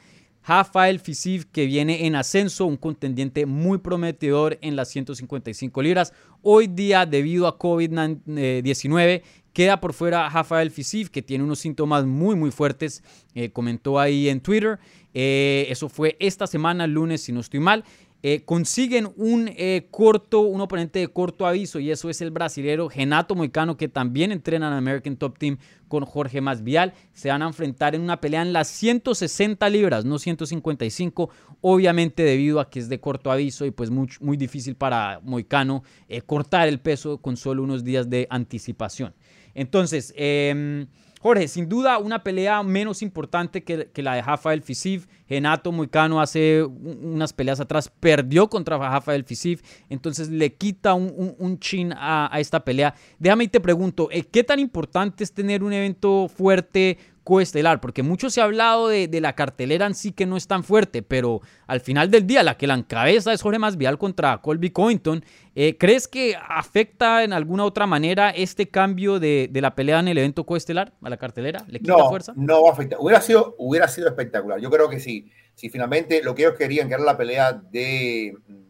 Rafael 0.46 1.00
Fisiv, 1.00 1.46
que 1.52 1.66
viene 1.66 2.06
en 2.06 2.16
ascenso, 2.16 2.66
un 2.66 2.76
contendiente 2.76 3.46
muy 3.46 3.78
prometedor 3.78 4.58
en 4.62 4.76
las 4.76 4.90
155 4.90 5.82
libras. 5.82 6.14
Hoy 6.42 6.68
día, 6.68 7.06
debido 7.06 7.48
a 7.48 7.58
COVID-19, 7.58 9.22
queda 9.54 9.80
por 9.80 9.94
fuera 9.94 10.28
Rafael 10.28 10.70
Fisiv, 10.70 11.12
que 11.12 11.22
tiene 11.22 11.46
unos 11.46 11.60
síntomas 11.60 12.06
muy, 12.06 12.36
muy 12.36 12.52
fuertes. 12.52 13.04
Eh, 13.36 13.52
comentó 13.52 14.00
ahí 14.00 14.28
en 14.28 14.42
Twitter. 14.42 14.80
Eh, 15.14 15.68
eso 15.70 15.88
fue 15.88 16.18
esta 16.20 16.46
semana, 16.46 16.88
lunes, 16.88 17.22
si 17.22 17.32
no 17.32 17.40
estoy 17.40 17.62
mal. 17.62 17.86
Eh, 18.26 18.44
consiguen 18.46 19.12
un 19.18 19.50
eh, 19.50 19.88
corto, 19.92 20.40
un 20.40 20.62
oponente 20.62 21.00
de 21.00 21.10
corto 21.10 21.46
aviso 21.46 21.82
y 21.82 21.92
eso 21.92 22.10
es 22.10 22.22
el 22.22 22.32
brasilero 22.32 22.88
Genato 22.88 23.36
Moicano 23.36 23.76
que 23.76 23.90
también 23.90 24.32
entrena 24.32 24.70
en 24.70 24.74
American 24.76 25.18
Top 25.18 25.38
Team 25.38 25.58
con 25.90 26.06
Jorge 26.06 26.40
Masvial. 26.40 26.94
Se 27.12 27.28
van 27.28 27.42
a 27.42 27.48
enfrentar 27.48 27.96
en 27.96 28.02
una 28.02 28.22
pelea 28.22 28.42
en 28.42 28.54
las 28.54 28.70
160 28.70 29.70
libras, 29.70 30.06
no 30.06 30.20
155, 30.20 31.30
obviamente 31.60 32.24
debido 32.24 32.62
a 32.62 32.70
que 32.70 32.80
es 32.80 32.88
de 32.88 33.02
corto 33.02 33.30
aviso 33.30 33.66
y 33.66 33.72
pues 33.72 33.92
muy, 33.92 34.08
muy 34.22 34.38
difícil 34.38 34.78
para 34.78 35.20
Moicano 35.22 35.84
eh, 36.08 36.22
cortar 36.22 36.70
el 36.70 36.80
peso 36.80 37.18
con 37.18 37.36
solo 37.36 37.62
unos 37.62 37.84
días 37.84 38.10
de 38.10 38.26
anticipación. 38.30 39.14
Entonces, 39.54 40.14
eh, 40.16 40.88
Jorge, 41.24 41.48
sin 41.48 41.70
duda 41.70 42.00
una 42.00 42.22
pelea 42.22 42.62
menos 42.64 43.02
importante 43.02 43.64
que, 43.64 43.90
la 43.96 44.16
de 44.16 44.22
Rafael 44.22 44.62
Fisiv. 44.62 45.08
Genato 45.28 45.72
Moicano 45.72 46.22
hace 46.22 46.64
unas 46.64 47.34
peleas 47.34 47.60
atrás 47.60 47.92
perdió 48.00 48.50
contra 48.50 48.78
Rafael 48.78 49.24
Fisiv, 49.24 49.62
entonces 49.90 50.30
le 50.30 50.54
quita 50.54 50.94
un, 50.94 51.60
chin 51.60 51.94
a, 51.96 52.30
esta 52.38 52.64
pelea. 52.64 52.94
Déjame 53.20 53.46
y 53.46 53.48
te 53.48 53.60
pregunto, 53.60 54.10
eh, 54.12 54.24
¿qué 54.24 54.44
tan 54.44 54.60
importante 54.60 55.24
es 55.24 55.34
tener 55.34 55.64
un 55.64 55.74
evento 55.74 56.28
fuerte 56.28 56.98
coestelar, 57.24 57.80
porque 57.80 58.04
mucho 58.04 58.30
se 58.30 58.42
ha 58.42 58.44
hablado 58.44 58.90
de, 58.90 59.10
la 59.22 59.34
cartelera 59.34 59.86
en 59.86 59.96
sí 59.96 60.12
que 60.12 60.26
no 60.26 60.36
es 60.36 60.48
tan 60.48 60.64
fuerte, 60.64 61.02
pero 61.02 61.42
al 61.68 61.80
final 61.80 62.12
del 62.12 62.28
día 62.28 62.44
la 62.44 62.58
que 62.58 62.68
la 62.68 62.74
encabeza 62.74 63.32
es 63.32 63.42
Jorge 63.42 63.60
Masvial 63.60 63.98
contra 63.98 64.40
Colby 64.42 64.72
Covington. 64.72 65.24
Eh, 65.56 65.78
¿Crees 65.78 66.08
que 66.08 66.36
afecta 66.36 67.24
en 67.24 67.32
alguna 67.32 67.64
otra 67.64 67.88
manera 67.88 68.32
este 68.32 68.70
cambio 68.70 69.20
de, 69.20 69.50
la 69.54 69.76
pelea 69.76 70.00
en 70.00 70.10
el 70.10 70.18
evento 70.18 70.46
coestelar 70.46 70.94
a 71.02 71.10
la 71.10 71.18
cartelera? 71.18 71.64
¿Le 71.68 71.80
quita 71.80 71.96
no, 71.98 72.10
fuerza? 72.10 72.34
No 72.36 72.64
va 72.64 72.70
a 72.70 72.74
afectar. 72.74 73.00
Hubiera 73.00 73.22
sido, 73.22 73.56
hubiera 73.58 73.88
sido 73.88 74.08
espectacular. 74.08 74.60
Yo 74.60 74.70
creo 74.70 74.90
que 74.90 75.00
sí. 75.00 75.23
Si 75.56 75.70
finalmente 75.70 76.24
lo 76.24 76.36
que 76.36 76.44
ellos 76.44 76.58
querían, 76.58 76.88
que 76.88 76.96
era 76.96 77.04
la 77.04 77.18
pelea 77.18 77.54
de 77.54 78.36
mm, 78.48 78.64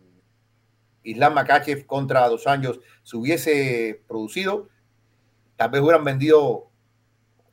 Islam 1.04 1.34
Makachev 1.34 1.86
contra 1.86 2.28
Dos 2.28 2.48
Años, 2.48 2.80
se 3.04 3.18
hubiese 3.18 4.02
producido, 4.08 4.70
tal 5.56 5.72
vez 5.72 5.82
hubieran 5.82 6.04
vendido 6.04 6.70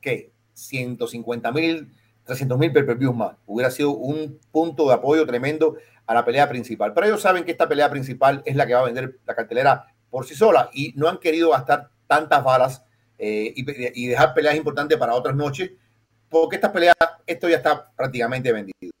¿qué? 0.01 0.31
150 0.53 1.51
mil, 1.51 1.93
300 2.25 2.57
mil 2.57 2.71
per 2.73 3.13
más. 3.13 3.37
Hubiera 3.45 3.71
sido 3.71 3.91
un 3.91 4.39
punto 4.51 4.87
de 4.87 4.95
apoyo 4.95 5.25
tremendo 5.25 5.77
a 6.05 6.13
la 6.13 6.25
pelea 6.25 6.49
principal. 6.49 6.93
Pero 6.93 7.07
ellos 7.07 7.21
saben 7.21 7.43
que 7.43 7.51
esta 7.51 7.69
pelea 7.69 7.89
principal 7.89 8.41
es 8.45 8.55
la 8.55 8.67
que 8.67 8.73
va 8.73 8.81
a 8.81 8.85
vender 8.85 9.19
la 9.25 9.35
cartelera 9.35 9.87
por 10.09 10.25
sí 10.25 10.35
sola 10.35 10.69
y 10.73 10.93
no 10.95 11.07
han 11.07 11.19
querido 11.19 11.51
gastar 11.51 11.89
tantas 12.07 12.43
balas 12.43 12.83
eh, 13.17 13.53
y, 13.55 14.07
dejar 14.07 14.33
peleas 14.33 14.55
importantes 14.55 14.97
para 14.97 15.13
otras 15.13 15.35
noches, 15.35 15.71
porque 16.27 16.55
esta 16.55 16.73
pelea, 16.73 16.93
esto 17.25 17.47
ya 17.47 17.57
está 17.57 17.91
prácticamente 17.95 18.51
vendido. 18.51 18.91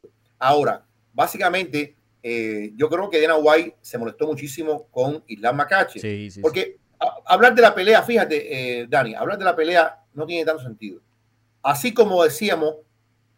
Ahora, 0.41 0.83
básicamente, 1.13 1.95
eh, 2.23 2.71
yo 2.75 2.89
creo 2.89 3.11
que 3.11 3.21
Dana 3.21 3.35
White 3.35 3.77
se 3.79 3.99
molestó 3.99 4.25
muchísimo 4.25 4.87
con 4.89 5.23
Islam 5.27 5.55
Macache, 5.55 6.31
porque 6.41 6.77
hablar 7.27 7.53
de 7.53 7.61
la 7.61 7.75
pelea, 7.75 8.01
fíjate, 8.01 8.81
eh, 8.81 8.87
Dani, 8.89 9.13
hablar 9.13 9.37
de 9.37 9.45
la 9.45 9.55
pelea 9.55 9.99
no 10.15 10.25
tiene 10.25 10.43
tanto 10.43 10.63
sentido. 10.63 10.99
Así 11.61 11.93
como 11.93 12.23
decíamos 12.23 12.77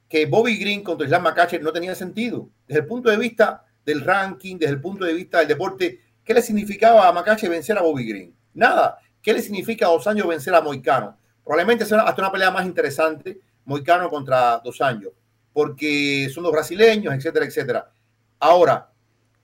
que 0.08 0.26
Bobby 0.28 0.58
Green 0.58 0.82
contra 0.82 1.06
Islam 1.06 1.24
Macache 1.24 1.60
no 1.60 1.74
tenía 1.74 1.94
sentido. 1.94 2.48
Desde 2.66 2.80
el 2.80 2.88
punto 2.88 3.10
de 3.10 3.18
vista 3.18 3.66
del 3.86 4.00
ranking, 4.00 4.58
desde 4.58 4.76
el 4.76 4.82
punto 4.82 5.04
de 5.04 5.14
vista 5.14 5.40
del 5.40 5.50
deporte, 5.50 6.00
¿qué 6.24 6.34
le 6.34 6.42
significaba 6.42 7.06
a 7.06 7.12
Macache 7.12 7.50
vencer 7.50 7.78
a 7.78 7.82
Bobby 7.82 8.08
Green? 8.08 8.34
Nada. 8.54 8.98
¿Qué 9.22 9.34
le 9.34 9.42
significa 9.42 9.88
a 9.88 9.90
dos 9.90 10.08
años 10.08 10.26
vencer 10.26 10.56
a 10.56 10.62
Moicano? 10.62 11.18
Probablemente 11.44 11.86
sea 11.86 12.02
hasta 12.02 12.22
una 12.22 12.32
pelea 12.32 12.50
más 12.50 12.66
interesante, 12.66 13.40
Moicano 13.66 14.10
contra 14.10 14.60
dos 14.64 14.80
años, 14.80 15.12
porque 15.54 16.30
son 16.34 16.44
dos 16.44 16.52
brasileños, 16.52 17.14
etcétera, 17.14 17.46
etcétera. 17.46 17.92
Ahora, 18.40 18.90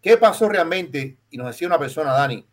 ¿qué 0.02 0.18
pasó 0.18 0.50
realmente? 0.50 1.18
Y 1.30 1.38
nos 1.38 1.48
decía 1.48 1.68
una 1.68 1.80
persona, 1.80 2.12
Dani, 2.14 2.46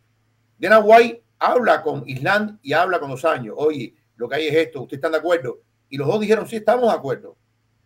Dana 0.57 0.79
White 0.79 1.23
habla 1.39 1.81
con 1.81 2.03
Island 2.07 2.59
y 2.61 2.73
habla 2.73 2.99
con 2.99 3.09
dos 3.09 3.25
años. 3.25 3.55
Oye, 3.57 3.95
lo 4.15 4.29
que 4.29 4.35
hay 4.35 4.47
es 4.47 4.55
esto, 4.55 4.81
¿ustedes 4.81 4.99
están 4.99 5.11
de 5.11 5.19
acuerdo? 5.19 5.59
Y 5.89 5.97
los 5.97 6.07
dos 6.07 6.19
dijeron, 6.19 6.47
sí, 6.47 6.57
estamos 6.57 6.91
de 6.91 6.97
acuerdo. 6.97 7.37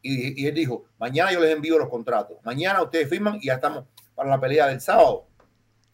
Y, 0.03 0.47
él 0.47 0.55
dijo, 0.55 0.85
mañana 0.97 1.31
yo 1.31 1.39
les 1.39 1.51
envío 1.51 1.77
los 1.77 1.89
contratos. 1.89 2.37
Mañana 2.43 2.81
ustedes 2.81 3.07
firman 3.07 3.37
y 3.39 3.47
ya 3.47 3.55
estamos 3.55 3.85
para 4.15 4.29
la 4.29 4.39
pelea 4.39 4.67
del 4.67 4.81
sábado. 4.81 5.27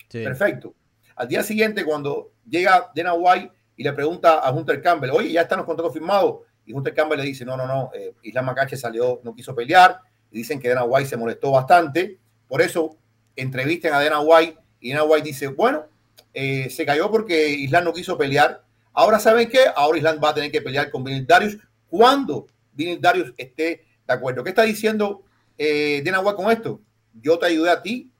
Perfecto. 0.09 0.73
Al 1.15 1.27
día 1.27 1.43
siguiente, 1.43 1.83
cuando 1.83 2.31
llega 2.47 2.89
Dana 2.95 3.13
White 3.13 3.51
y 3.75 3.83
le 3.83 3.91
pregunta 3.91 4.39
a 4.39 4.51
Hunter 4.51 4.81
Campbell, 4.81 5.11
oye, 5.11 5.31
ya 5.31 5.41
están 5.41 5.57
los 5.57 5.65
contratos 5.65 5.93
firmados. 5.93 6.37
Y 6.67 6.73
Hunter 6.73 6.93
Campbell 6.93 7.17
le 7.17 7.25
dice, 7.25 7.45
no, 7.45 7.55
no, 7.55 7.65
no, 7.65 7.89
eh, 7.95 8.13
Islam 8.23 8.45
Macache 8.45 8.75
salió, 8.75 9.21
no 9.23 9.33
quiso 9.33 9.55
pelear. 9.55 10.01
Y 10.31 10.39
dicen 10.39 10.59
que 10.59 10.67
Dana 10.67 10.83
White 10.83 11.09
se 11.09 11.17
molestó 11.17 11.51
bastante. 11.51 12.19
Por 12.47 12.61
eso 12.61 12.97
entrevistan 13.35 13.93
a 13.93 14.03
Dana 14.03 14.19
White 14.19 14.57
y 14.81 14.91
Dana 14.91 15.05
White 15.05 15.25
dice, 15.25 15.47
bueno, 15.47 15.85
eh, 16.33 16.69
se 16.69 16.85
cayó 16.85 17.09
porque 17.09 17.49
Islam 17.49 17.85
no 17.85 17.93
quiso 17.93 18.17
pelear. 18.17 18.63
Ahora, 18.91 19.17
¿saben 19.17 19.49
qué? 19.49 19.59
Ahora 19.75 19.97
Islam 19.97 20.19
va 20.21 20.29
a 20.29 20.33
tener 20.33 20.51
que 20.51 20.61
pelear 20.61 20.91
con 20.91 21.03
Vinil 21.05 21.25
Darius 21.25 21.57
cuando 21.89 22.47
Vinil 22.73 22.99
Darius 22.99 23.33
esté 23.37 23.85
de 24.05 24.13
acuerdo. 24.13 24.43
¿Qué 24.43 24.49
está 24.49 24.63
diciendo 24.63 25.23
eh, 25.57 26.03
Dana 26.03 26.21
con 26.35 26.51
esto? 26.51 26.81
Yo 27.13 27.39
te 27.39 27.45
ayudé 27.45 27.71
a 27.71 27.81
ti 27.81 28.11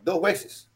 dos 0.00 0.22
veces 0.22 0.70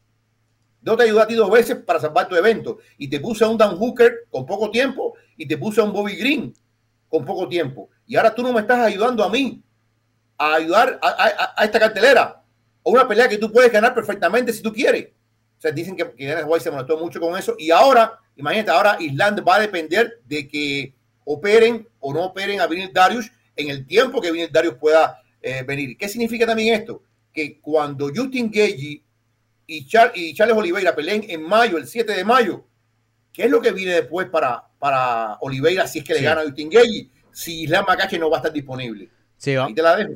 yo 0.85 0.95
te 0.95 1.03
ayudé 1.03 1.21
a 1.21 1.27
ti 1.27 1.33
dos 1.33 1.49
veces 1.49 1.77
para 1.77 1.99
salvar 1.99 2.27
tu 2.27 2.35
evento 2.35 2.77
y 2.99 3.09
te 3.09 3.19
puse 3.19 3.43
a 3.43 3.49
un 3.49 3.57
Dan 3.57 3.75
Hooker 3.75 4.27
con 4.29 4.45
poco 4.45 4.69
tiempo 4.69 5.15
y 5.35 5.47
te 5.47 5.57
puse 5.57 5.81
a 5.81 5.83
un 5.83 5.91
Bobby 5.91 6.15
Green 6.15 6.53
con 7.09 7.25
poco 7.25 7.47
tiempo. 7.47 7.89
Y 8.05 8.15
ahora 8.15 8.33
tú 8.33 8.43
no 8.43 8.53
me 8.53 8.61
estás 8.61 8.79
ayudando 8.79 9.23
a 9.23 9.29
mí 9.29 9.61
a 10.37 10.55
ayudar 10.55 10.99
a, 11.01 11.63
esta 11.63 11.79
cartelera 11.79 12.41
o 12.83 12.91
una 12.91 13.07
pelea 13.07 13.27
que 13.27 13.37
tú 13.37 13.51
puedes 13.51 13.71
ganar 13.71 13.93
perfectamente 13.93 14.53
si 14.53 14.61
tú 14.61 14.71
quieres. 14.71 15.07
O 15.57 15.61
sea, 15.61 15.71
dicen 15.71 15.95
que, 15.95 16.11
que 16.11 16.43
White 16.43 16.63
se 16.63 16.71
molestó 16.71 16.97
mucho 16.97 17.19
con 17.19 17.37
eso. 17.37 17.55
Y 17.57 17.71
ahora, 17.71 18.19
imagínate, 18.35 18.71
ahora 18.71 18.97
Island 18.99 19.43
va 19.47 19.55
a 19.55 19.61
depender 19.61 20.19
de 20.25 20.47
que 20.47 20.93
operen 21.23 21.87
o 21.99 22.13
no 22.13 22.25
operen 22.25 22.59
a 22.59 22.67
Vinil 22.67 22.91
Darius 22.93 23.31
en 23.55 23.69
el 23.69 23.85
tiempo 23.85 24.21
que 24.21 24.31
Vinil 24.31 24.51
Darius 24.51 24.75
pueda 24.75 25.21
eh, 25.41 25.63
venir. 25.63 25.97
¿Qué 25.97 26.07
significa 26.07 26.45
también 26.45 26.75
esto? 26.75 27.03
Que 27.33 27.59
cuando 27.59 28.09
Justin 28.13 28.51
Gagey 28.51 29.03
y, 29.67 29.85
Charles 29.87 30.55
Oliveira 30.55 30.95
peleen 30.95 31.25
en 31.27 31.41
mayo, 31.41 31.77
el 31.77 31.87
7 31.87 32.13
de 32.13 32.23
mayo, 32.23 32.65
¿qué 33.33 33.43
es 33.45 33.49
lo 33.49 33.61
que 33.61 33.71
viene 33.71 33.93
después 33.93 34.27
para, 34.29 34.67
para 34.85 35.39
Oliveira 35.41 35.87
si 35.87 35.97
es 35.97 36.05
que 36.05 36.13
le 36.13 36.21
gana 36.21 36.41
a 36.41 36.43
Justin 36.43 36.69
Gagey? 36.69 37.09
Si 37.31 37.63
Islam 37.63 37.85
Macache 37.87 38.19
no 38.19 38.29
va 38.29 38.37
a 38.37 38.39
estar 38.41 38.53
disponible. 38.53 39.09
Sí, 39.35 39.55
va. 39.55 39.67
te 39.73 39.81
la 39.81 39.95
dejo. 39.95 40.13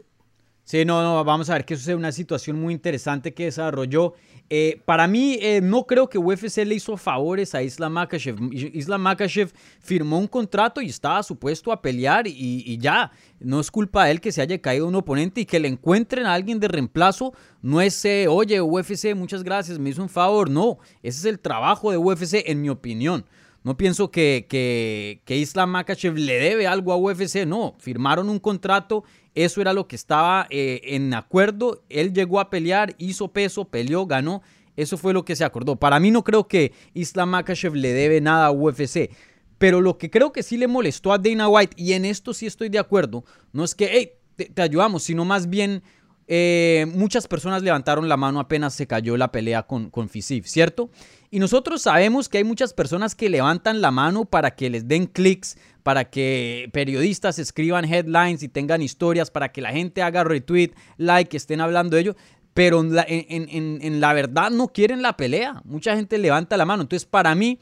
Sí, 0.64 0.86
no, 0.86 1.02
no, 1.02 1.24
vamos 1.24 1.50
a 1.50 1.54
ver 1.54 1.66
que 1.66 1.74
eso 1.74 1.90
es 1.90 1.98
una 1.98 2.12
situación 2.12 2.62
muy 2.62 2.76
interesante 2.76 3.34
que 3.34 3.46
desarrolló. 3.46 4.14
Eh, 4.48 4.80
para 4.86 5.08
mí, 5.08 5.40
eh, 5.42 5.60
no 5.60 5.88
creo 5.88 6.08
que 6.08 6.20
UFC 6.20 6.58
le 6.66 6.76
hizo 6.76 6.96
favores 6.98 7.56
a 7.56 7.64
Islam 7.64 7.94
Makashev. 7.94 8.38
Islam 8.52 9.02
Makashev 9.02 9.52
firmó 9.80 10.20
un 10.20 10.28
contrato 10.28 10.80
y 10.80 10.90
estaba 10.90 11.24
supuesto 11.24 11.72
a 11.72 11.82
pelear 11.82 12.28
y, 12.28 12.78
ya. 12.78 13.12
No 13.40 13.60
es 13.60 13.72
culpa 13.72 14.06
de 14.06 14.12
él 14.12 14.22
que 14.22 14.32
se 14.32 14.44
haya 14.44 14.62
caído 14.62 14.86
un 14.86 14.94
oponente 14.94 15.42
y 15.42 15.46
que 15.48 15.60
le 15.60 15.68
encuentren 15.68 16.28
a 16.28 16.36
alguien 16.36 16.60
de 16.60 16.68
reemplazo. 16.68 17.34
No 17.64 17.82
es, 17.82 18.06
eh, 18.06 18.28
oye, 18.28 18.62
UFC, 18.62 19.16
muchas 19.16 19.42
gracias, 19.42 19.80
me 19.80 19.90
hizo 19.90 20.04
un 20.04 20.10
favor. 20.10 20.52
No, 20.52 20.78
ese 21.02 21.18
es 21.18 21.26
el 21.26 21.40
trabajo 21.40 21.90
de 21.90 21.98
UFC, 21.98 22.44
en 22.46 22.62
mi 22.62 22.70
opinión. 22.70 23.26
No 23.70 23.78
pienso 23.78 24.10
que, 24.10 24.48
que, 24.50 25.22
que 25.26 25.38
Islam 25.38 25.70
Makachev 25.70 26.16
le 26.16 26.40
debe 26.40 26.66
algo 26.66 26.92
a 26.92 26.98
UFC, 26.98 27.46
no. 27.46 27.76
Firmaron 27.78 28.28
un 28.28 28.40
contrato, 28.40 29.04
eso 29.36 29.62
era 29.62 29.74
lo 29.74 29.88
que 29.88 29.96
estaba 29.96 30.48
eh, 30.50 30.82
en 30.86 31.14
acuerdo. 31.14 31.84
Él 31.88 32.12
llegó 32.12 32.40
a 32.40 32.50
pelear, 32.50 32.96
hizo 32.98 33.28
peso, 33.28 33.66
peleó, 33.66 34.08
ganó. 34.08 34.42
Eso 34.76 34.98
fue 34.98 35.14
lo 35.14 35.24
que 35.24 35.36
se 35.36 35.46
acordó. 35.46 35.76
Para 35.76 36.00
mí 36.00 36.10
no 36.10 36.24
creo 36.24 36.48
que 36.48 36.74
Islam 36.96 37.30
Makachev 37.30 37.76
le 37.76 37.94
debe 37.94 38.22
nada 38.22 38.48
a 38.48 38.52
UFC. 38.52 39.12
Pero 39.60 39.82
lo 39.82 40.00
que 40.00 40.10
creo 40.10 40.32
que 40.32 40.42
sí 40.42 40.58
le 40.58 40.68
molestó 40.68 41.14
a 41.14 41.20
Dana 41.20 41.48
White, 41.48 41.76
y 41.78 41.94
en 41.94 42.06
esto 42.06 42.34
sí 42.34 42.48
estoy 42.48 42.70
de 42.70 42.80
acuerdo, 42.80 43.24
no 43.54 43.64
es 43.64 43.76
que, 43.76 44.18
te, 44.36 44.62
ayudamos, 44.64 45.04
sino 45.04 45.26
más 45.26 45.48
bien 45.48 45.84
eh, 46.32 46.86
muchas 46.94 47.28
personas 47.28 47.64
levantaron 47.64 48.08
la 48.08 48.16
mano 48.16 48.40
apenas 48.40 48.76
se 48.76 48.86
cayó 48.86 49.18
la 49.18 49.32
pelea 49.32 49.64
con, 49.64 49.90
con 49.90 50.10
Fisif, 50.10 50.46
¿cierto? 50.46 50.92
Y 51.32 51.40
nosotros 51.40 51.82
sabemos 51.82 52.30
que 52.30 52.38
hay 52.38 52.44
muchas 52.44 52.72
personas 52.72 53.16
que 53.16 53.30
levantan 53.30 53.82
la 53.82 53.90
mano 53.90 54.26
para 54.26 54.52
que 54.52 54.70
les 54.70 54.88
den 54.88 55.08
clics, 55.08 55.58
para 55.82 56.12
que 56.12 56.70
periodistas 56.72 57.40
escriban 57.40 57.84
headlines 57.84 58.44
y 58.44 58.48
tengan 58.48 58.84
historias, 58.84 59.32
para 59.32 59.52
que 59.52 59.60
la 59.60 59.72
gente 59.72 60.04
haga 60.04 60.24
retweet, 60.24 60.76
like, 60.98 61.36
estén 61.36 61.62
hablando 61.62 61.96
de 61.96 62.04
ello. 62.04 62.16
Pero 62.54 62.82
en 62.82 62.94
la, 62.94 63.06
en, 63.08 64.00
la 64.00 64.14
verdad 64.14 64.52
no 64.52 64.68
quieren 64.68 65.02
la 65.02 65.18
pelea. 65.18 65.64
Mucha 65.66 65.96
gente 65.96 66.20
levanta 66.20 66.58
la 66.58 66.66
mano. 66.66 66.84
Entonces, 66.84 67.08
para 67.08 67.34
mí, 67.34 67.58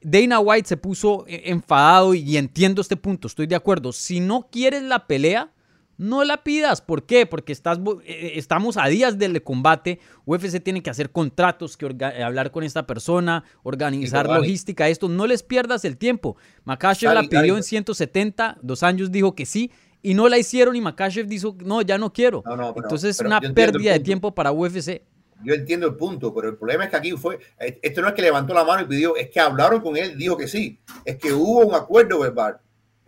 Dana 0.00 0.38
White 0.38 0.68
se 0.68 0.76
puso 0.76 1.24
eh, 1.26 1.42
enfadado 1.46 2.14
y 2.14 2.36
entiendo 2.36 2.80
este 2.80 2.96
punto, 2.96 3.26
estoy 3.26 3.48
de 3.48 3.56
acuerdo. 3.56 3.92
Si 3.92 4.20
no 4.20 4.48
quieres 4.52 4.84
la 4.84 5.08
pelea, 5.08 5.50
no 5.98 6.24
la 6.24 6.44
pidas. 6.44 6.80
¿Por 6.80 7.04
qué? 7.04 7.26
Porque 7.26 7.52
estás, 7.52 7.78
eh, 7.78 7.82
eh, 8.06 8.32
estamos 8.36 8.76
a 8.76 8.86
días 8.86 9.18
del 9.18 9.42
combate. 9.42 9.98
UFC 10.24 10.62
tiene 10.62 10.82
que 10.82 10.90
hacer 10.90 11.10
contratos, 11.10 11.76
que 11.76 11.86
eh, 11.86 12.22
hablar 12.22 12.50
con 12.52 12.62
esta 12.64 12.86
persona, 12.86 13.44
organizar 13.64 14.26
logística, 14.26 14.88
esto. 14.88 15.08
No 15.08 15.26
les 15.26 15.42
pierdas 15.42 15.84
el 15.84 15.98
tiempo. 15.98 16.36
Makashev 16.64 17.12
la 17.12 17.24
pidió 17.24 17.56
en 17.56 17.64
170, 17.64 18.58
dos 18.62 18.82
años 18.82 19.10
dijo 19.10 19.34
que 19.34 19.44
sí, 19.44 19.70
y 20.00 20.14
no 20.14 20.28
la 20.28 20.38
hicieron 20.38 20.76
y 20.76 20.80
Makashev 20.80 21.26
dijo, 21.26 21.56
no, 21.64 21.82
ya 21.82 21.98
no 21.98 22.12
quiero. 22.12 22.44
Entonces 22.76 23.18
es 23.18 23.26
una 23.26 23.40
pérdida 23.40 23.92
de 23.92 24.00
tiempo 24.00 24.34
para 24.34 24.52
UFC. 24.52 25.02
Yo 25.44 25.54
entiendo 25.54 25.86
el 25.86 25.94
punto, 25.94 26.34
pero 26.34 26.48
el 26.48 26.56
problema 26.56 26.84
es 26.84 26.90
que 26.90 26.96
aquí 26.96 27.12
fue, 27.12 27.38
esto 27.58 28.02
no 28.02 28.08
es 28.08 28.14
que 28.14 28.22
levantó 28.22 28.54
la 28.54 28.64
mano 28.64 28.82
y 28.82 28.86
pidió, 28.86 29.14
es 29.14 29.30
que 29.30 29.38
hablaron 29.38 29.80
con 29.80 29.96
él, 29.96 30.18
dijo 30.18 30.36
que 30.36 30.48
sí, 30.48 30.80
es 31.04 31.16
que 31.16 31.32
hubo 31.32 31.64
un 31.64 31.74
acuerdo 31.76 32.18
verbal 32.18 32.58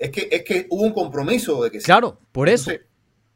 es 0.00 0.10
que, 0.10 0.28
es 0.30 0.42
que 0.42 0.66
hubo 0.70 0.82
un 0.82 0.92
compromiso 0.92 1.62
de 1.62 1.70
que 1.70 1.78
Claro, 1.78 2.18
por 2.32 2.48
eso. 2.48 2.72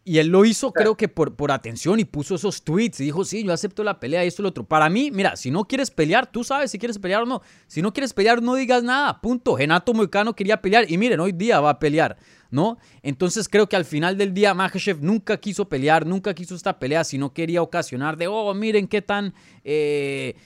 y 0.03 0.19
él 0.19 0.29
lo 0.29 0.45
hizo, 0.45 0.73
creo 0.73 0.97
que 0.97 1.09
por, 1.09 1.35
por 1.37 1.51
atención 1.53 1.99
y 2.01 2.05
puso 2.05 2.35
esos 2.35 2.63
tweets 2.63 3.01
y 3.01 3.05
dijo, 3.05 3.25
sí, 3.25 3.45
yo 3.45 3.53
acepto 3.53 3.83
la 3.85 4.01
pelea 4.01 4.25
y 4.25 4.29
esto 4.29 4.43
y 4.43 4.45
lo 4.45 4.49
otro. 4.51 4.65
Para 4.65 4.91
mí, 4.91 5.11
mira, 5.11 5.37
si 5.37 5.51
no 5.51 5.65
quieres 5.65 5.91
pelear, 5.91 6.31
tú 6.31 6.45
sabes 6.45 6.71
si 6.71 6.79
quieres 6.79 6.99
pelear 6.99 7.23
o 7.23 7.27
no. 7.27 7.41
Si 7.67 7.81
no 7.81 7.93
quieres 7.93 8.13
pelear, 8.13 8.43
no 8.43 8.55
digas 8.55 8.83
nada. 8.83 9.21
Punto. 9.21 9.55
Genato 9.57 9.95
Moicano 9.95 10.35
quería 10.35 10.61
pelear 10.61 10.91
y 10.91 10.99
miren, 10.99 11.21
hoy 11.21 11.33
día 11.33 11.61
va 11.61 11.71
a 11.71 11.79
pelear. 11.79 12.17
¿No? 12.55 12.79
Entonces 13.03 13.49
creo 13.49 13.69
que 13.69 13.75
al 13.75 13.85
final 13.85 14.17
del 14.17 14.33
día 14.33 14.55
Makhachev 14.55 15.03
nunca 15.03 15.37
quiso 15.39 15.69
pelear, 15.69 16.07
nunca 16.07 16.33
quiso 16.35 16.55
esta 16.55 16.79
pelea, 16.79 17.03
sino 17.03 17.35
quería 17.35 17.61
ocasionar 17.61 18.17
de, 18.17 18.29
oh, 18.29 18.55
miren 18.55 18.87
qué 18.87 19.03
tan, 19.03 19.35
eh, 19.65 20.37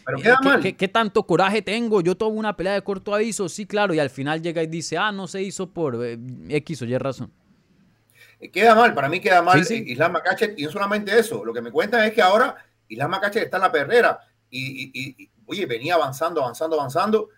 eh, 0.64 0.74
qué, 0.76 0.88
tanto 0.88 1.24
coraje 1.24 1.61
tengo, 1.61 2.00
yo 2.00 2.16
tomo 2.16 2.38
una 2.38 2.56
pelea 2.56 2.72
de 2.72 2.82
corto 2.82 3.14
aviso, 3.14 3.48
sí, 3.50 3.66
claro, 3.66 3.92
y 3.92 3.98
al 3.98 4.09
final 4.09 4.40
llega 4.40 4.62
y 4.62 4.66
dice, 4.66 4.96
ah, 4.96 5.12
no 5.12 5.28
se 5.28 5.42
hizo 5.42 5.70
por 5.70 6.02
eh, 6.02 6.18
X 6.48 6.80
o 6.80 6.86
Y 6.86 6.96
razón. 6.96 7.30
Queda 8.52 8.74
mal, 8.74 8.94
para 8.94 9.11
mí 9.11 9.20
queda 9.20 9.42
mal 9.42 9.61
Islam 9.61 10.12
Makhachev, 10.12 10.54
y 10.56 10.64
no 10.64 10.70
solamente 10.70 11.16
eso, 11.16 11.44
lo 11.44 11.52
que 11.52 11.61
me 11.61 11.70
cuentan 11.70 12.04
es 12.04 12.14
que 12.14 12.22
ahora 12.22 12.56
Islam 12.88 13.11
Makhachev 13.11 13.42
está 13.42 13.59
en 13.59 13.64
la 13.64 13.72
perrera 13.72 14.18
y, 14.50 15.28
oye, 15.44 15.66
venía 15.66 15.96
avanzando, 15.96 16.40
avanzando, 16.40 16.76
avanzando, 16.76 17.28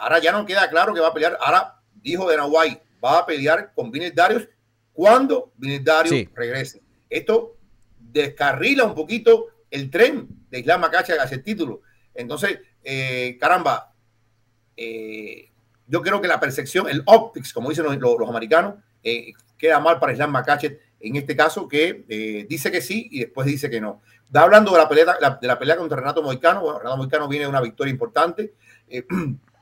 ahora 0.00 0.18
ya 0.18 0.32
no 0.32 0.44
queda 0.44 0.68
claro 0.68 0.92
que 0.92 0.98
va 1.00 1.08
a 1.08 1.14
pelear, 1.14 1.38
ahora 1.40 1.76
dijo 2.02 2.28
de 2.28 2.36
Nahuay, 2.36 2.80
va 3.04 3.20
a 3.20 3.26
pelear 3.26 3.72
con 3.74 3.90
Vinil 3.90 4.14
Darius 4.14 4.48
cuando 4.92 5.52
Vinil 5.56 5.84
Darius 5.84 6.28
regrese. 6.34 6.82
Esto 7.08 7.56
descarrila 7.98 8.84
un 8.84 8.94
poquito 8.94 9.46
el 9.70 9.90
tren 9.90 10.28
de 10.50 10.60
Islam 10.60 10.80
Macacha 10.80 11.14
hacia 11.20 11.36
el 11.36 11.42
título. 11.42 11.82
Entonces, 12.14 12.60
eh, 12.82 13.36
caramba, 13.38 13.92
eh, 14.76 15.50
yo 15.86 16.02
creo 16.02 16.20
que 16.20 16.28
la 16.28 16.40
percepción, 16.40 16.88
el 16.88 17.02
optics, 17.04 17.52
como 17.52 17.68
dicen 17.68 17.84
los, 17.84 17.96
los, 17.98 18.28
americanos, 18.28 18.76
eh, 19.02 19.32
queda 19.58 19.80
mal 19.80 19.98
para 19.98 20.12
Islam 20.12 20.30
Makhachev 20.30 20.78
en 21.00 21.16
este 21.16 21.36
caso, 21.36 21.68
que 21.68 22.04
eh, 22.08 22.46
dice 22.48 22.70
que 22.70 22.80
sí 22.80 23.08
y 23.10 23.20
después 23.20 23.46
dice 23.46 23.70
que 23.70 23.80
no. 23.80 24.00
Da 24.28 24.42
hablando 24.42 24.72
de 24.72 24.78
la 24.78 24.88
pelea, 24.88 25.04
de 25.40 25.46
la 25.46 25.58
pelea 25.58 25.76
contra 25.76 25.98
Renato 25.98 26.22
Moicano. 26.22 26.62
Bueno, 26.62 26.78
Renato 26.78 26.96
Moicano 26.96 27.28
viene 27.28 27.44
de 27.44 27.50
una 27.50 27.60
victoria 27.60 27.92
importante, 27.92 28.54
eh, 28.88 29.04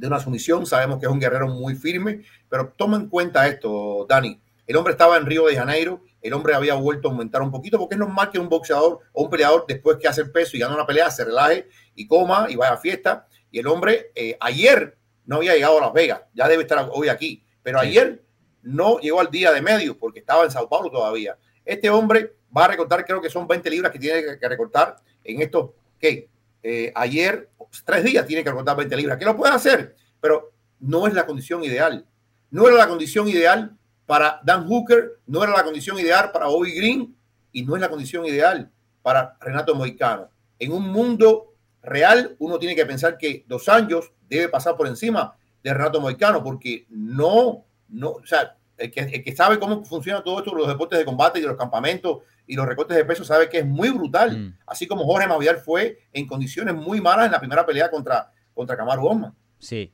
de 0.00 0.06
una 0.06 0.18
sumisión. 0.18 0.66
Sabemos 0.66 0.98
que 0.98 1.06
es 1.06 1.12
un 1.12 1.20
guerrero 1.20 1.48
muy 1.48 1.74
firme, 1.74 2.22
pero 2.48 2.72
toma 2.76 2.96
en 2.96 3.08
cuenta 3.08 3.46
esto, 3.46 4.06
Dani. 4.08 4.40
El 4.66 4.76
hombre 4.76 4.92
estaba 4.92 5.16
en 5.16 5.26
Río 5.26 5.46
de 5.46 5.56
Janeiro, 5.56 6.02
el 6.22 6.32
hombre 6.32 6.54
había 6.54 6.74
vuelto 6.74 7.08
a 7.08 7.10
aumentar 7.10 7.42
un 7.42 7.50
poquito, 7.50 7.78
porque 7.78 7.96
es 7.96 7.98
normal 7.98 8.30
que 8.30 8.38
un 8.38 8.48
boxeador 8.48 9.00
o 9.12 9.24
un 9.24 9.30
peleador, 9.30 9.64
después 9.66 9.96
que 9.98 10.08
hace 10.08 10.22
el 10.22 10.30
peso 10.30 10.56
y 10.56 10.60
gana 10.60 10.74
una 10.74 10.86
pelea, 10.86 11.10
se 11.10 11.24
relaje 11.24 11.68
y 11.94 12.06
coma 12.06 12.46
y 12.48 12.56
vaya 12.56 12.74
a 12.74 12.76
fiesta. 12.76 13.26
Y 13.50 13.58
el 13.58 13.66
hombre 13.66 14.12
ayer 14.38 14.96
no 15.26 15.36
había 15.36 15.54
llegado 15.54 15.78
a 15.78 15.82
Las 15.82 15.92
Vegas, 15.92 16.22
ya 16.34 16.48
debe 16.48 16.62
estar 16.62 16.88
hoy 16.92 17.08
aquí, 17.08 17.44
pero 17.62 17.78
ayer 17.78 18.22
no 18.62 18.98
llegó 18.98 19.20
al 19.20 19.30
día 19.30 19.52
de 19.52 19.60
medio 19.60 19.98
porque 19.98 20.20
estaba 20.20 20.44
en 20.44 20.50
Sao 20.50 20.68
Paulo 20.68 20.90
todavía. 20.90 21.36
Este 21.64 21.90
hombre 21.90 22.34
va 22.56 22.64
a 22.64 22.68
recortar, 22.68 23.04
creo 23.04 23.20
que 23.20 23.30
son 23.30 23.46
20 23.46 23.70
libras 23.70 23.92
que 23.92 23.98
tiene 23.98 24.38
que 24.38 24.48
recortar 24.48 24.96
en 25.24 25.42
estos, 25.42 25.70
que 25.98 26.28
eh, 26.62 26.92
ayer, 26.94 27.49
tres 27.84 28.04
días 28.04 28.26
tiene 28.26 28.42
que 28.42 28.50
recortar 28.50 28.76
20 28.76 28.96
libras, 28.96 29.18
que 29.18 29.24
lo 29.24 29.36
puede 29.36 29.54
hacer, 29.54 29.96
pero 30.20 30.52
no 30.80 31.06
es 31.06 31.14
la 31.14 31.26
condición 31.26 31.62
ideal. 31.64 32.06
No 32.50 32.66
era 32.66 32.76
la 32.76 32.88
condición 32.88 33.28
ideal 33.28 33.76
para 34.06 34.40
Dan 34.42 34.66
Hooker, 34.66 35.20
no 35.26 35.44
era 35.44 35.52
la 35.52 35.62
condición 35.62 35.98
ideal 35.98 36.32
para 36.32 36.46
Bobby 36.46 36.72
Green 36.72 37.16
y 37.52 37.62
no 37.64 37.76
es 37.76 37.80
la 37.80 37.88
condición 37.88 38.26
ideal 38.26 38.70
para 39.02 39.36
Renato 39.40 39.74
Moicano. 39.74 40.30
En 40.58 40.72
un 40.72 40.88
mundo 40.88 41.54
real, 41.82 42.36
uno 42.38 42.58
tiene 42.58 42.74
que 42.74 42.86
pensar 42.86 43.16
que 43.16 43.44
dos 43.46 43.68
años 43.68 44.12
debe 44.28 44.48
pasar 44.48 44.76
por 44.76 44.86
encima 44.86 45.36
de 45.62 45.72
Renato 45.72 46.00
Moicano, 46.00 46.42
porque 46.42 46.86
no, 46.90 47.64
no, 47.88 48.10
o 48.10 48.26
sea, 48.26 48.56
el 48.80 48.90
que, 48.90 49.36
sabe 49.36 49.58
cómo 49.58 49.84
funciona 49.84 50.22
todo 50.22 50.38
esto, 50.38 50.54
los 50.54 50.66
deportes 50.66 50.98
de 50.98 51.04
combate 51.04 51.38
y 51.38 51.42
los 51.42 51.56
campamentos 51.56 52.18
y 52.46 52.54
los 52.54 52.66
recortes 52.66 52.96
de 52.96 53.04
peso, 53.04 53.24
sabe 53.24 53.48
que 53.48 53.58
es 53.58 53.66
muy 53.66 53.90
brutal. 53.90 54.38
Mm. 54.38 54.58
Así 54.66 54.86
como 54.86 55.04
Jorge 55.04 55.28
Mavidal 55.28 55.58
fue 55.58 55.98
en 56.12 56.26
condiciones 56.26 56.74
muy 56.74 57.00
malas 57.00 57.26
en 57.26 57.32
la 57.32 57.38
primera 57.38 57.64
pelea 57.64 57.90
contra, 57.90 58.32
contra 58.54 58.76
Camaro 58.76 59.04
Osman. 59.04 59.34
Sí, 59.58 59.92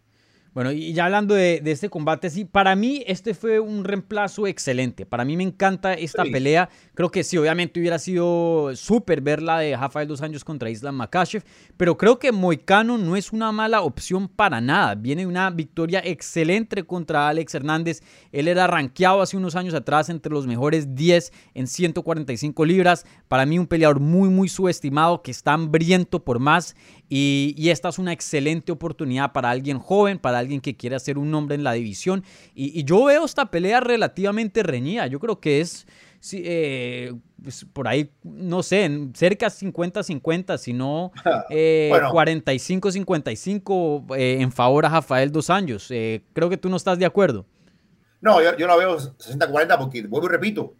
bueno, 0.57 0.73
y 0.73 0.95
ya 0.95 1.05
hablando 1.05 1.35
de, 1.35 1.61
este 1.67 1.91
combate, 1.91 2.31
sí, 2.31 2.47
para 2.47 2.75
mí 2.77 3.05
este 3.07 3.35
fue 3.35 3.61
un 3.61 3.85
reemplazo 3.85 4.47
excelente. 4.47 5.05
Para 5.05 5.23
mí 5.23 5.37
me 5.37 5.43
encanta 5.43 5.93
esta 5.93 6.25
pelea. 6.25 6.71
Creo 6.95 7.11
que 7.11 7.25
sí, 7.25 7.37
obviamente 7.37 7.79
hubiera 7.79 7.99
sido 7.99 8.75
súper 8.75 9.21
ver 9.21 9.43
la 9.43 9.59
de 9.59 9.77
Rafael 9.77 10.09
dos 10.09 10.23
años 10.23 10.45
contra 10.45 10.71
Islam 10.71 10.95
Makashev, 10.95 11.45
pero 11.77 11.99
creo 11.99 12.19
que 12.19 12.33
Moicano 12.33 12.97
no 12.97 13.17
es 13.17 13.35
una 13.35 13.53
mala 13.53 13.83
opción 13.83 14.29
para 14.29 14.63
nada. 14.63 14.95
Viene 14.95 15.27
una 15.27 15.51
victoria 15.51 16.01
excelente 16.03 16.85
contra 16.85 17.29
Alex 17.29 17.55
Hernández. 17.55 18.03
Él 18.33 18.49
era 18.49 18.67
rankeado 18.67 19.21
hace 19.21 19.37
unos 19.37 19.57
años 19.57 19.75
atrás 19.75 20.09
entre 20.09 20.33
los 20.33 20.47
mejores 20.47 20.95
10 20.95 21.35
en 21.53 21.67
145 21.67 22.65
libras. 22.65 23.05
Para 23.29 23.45
mí 23.45 23.59
un 23.59 23.67
peleador 23.67 24.01
muy, 24.01 24.31
muy 24.31 24.49
subestimado 24.49 25.21
que 25.21 25.33
está 25.33 25.53
hambriento 25.53 26.25
por 26.25 26.39
más. 26.39 26.75
Y, 27.11 27.55
y 27.59 27.69
esta 27.69 27.91
es 27.91 27.99
una 27.99 28.15
excelente 28.15 28.73
oportunidad 28.73 29.33
para 29.33 29.51
alguien 29.51 29.79
joven, 29.79 30.19
para 30.19 30.39
alguien 30.39 30.46
alguien 30.47 30.61
que 30.61 30.77
quiere 30.77 30.97
hacer 30.97 31.19
un 31.19 31.31
nombre 31.31 31.55
en 31.55 31.65
la 31.65 31.73
división. 31.73 32.25
Y, 32.55 32.85
yo 32.85 33.05
veo 33.05 33.25
esta 33.25 33.51
pelea 33.51 33.81
relativamente 33.81 34.63
reñida. 34.63 35.07
Yo 35.07 35.21
creo 35.21 35.41
que 35.41 35.61
es 35.61 35.87
eh, 36.33 37.15
pues, 37.43 37.67
por 37.73 37.87
ahí, 37.87 38.13
no 38.23 38.63
sé, 38.63 38.91
cerca 39.15 39.49
50-50, 39.49 40.59
sino 40.59 41.13
eh, 41.51 41.91
45-55 41.93 44.17
eh, 44.17 44.41
en 44.41 44.53
favor 44.53 44.87
a 44.87 44.89
Rafael 44.89 45.31
Dos 45.31 45.51
Años. 45.51 45.89
Eh, 45.91 46.25
creo 46.33 46.49
que 46.49 46.57
tú 46.57 46.69
no 46.69 46.77
estás 46.77 46.99
de 46.99 47.07
acuerdo. 47.07 47.47
No, 48.21 48.43
yo, 48.43 48.57
yo 48.57 48.67
la 48.67 48.77
veo 48.77 48.99
60-40 48.99 49.79
porque, 49.79 50.03
vuelvo 50.03 50.27
y 50.27 50.31
repito, 50.31 50.75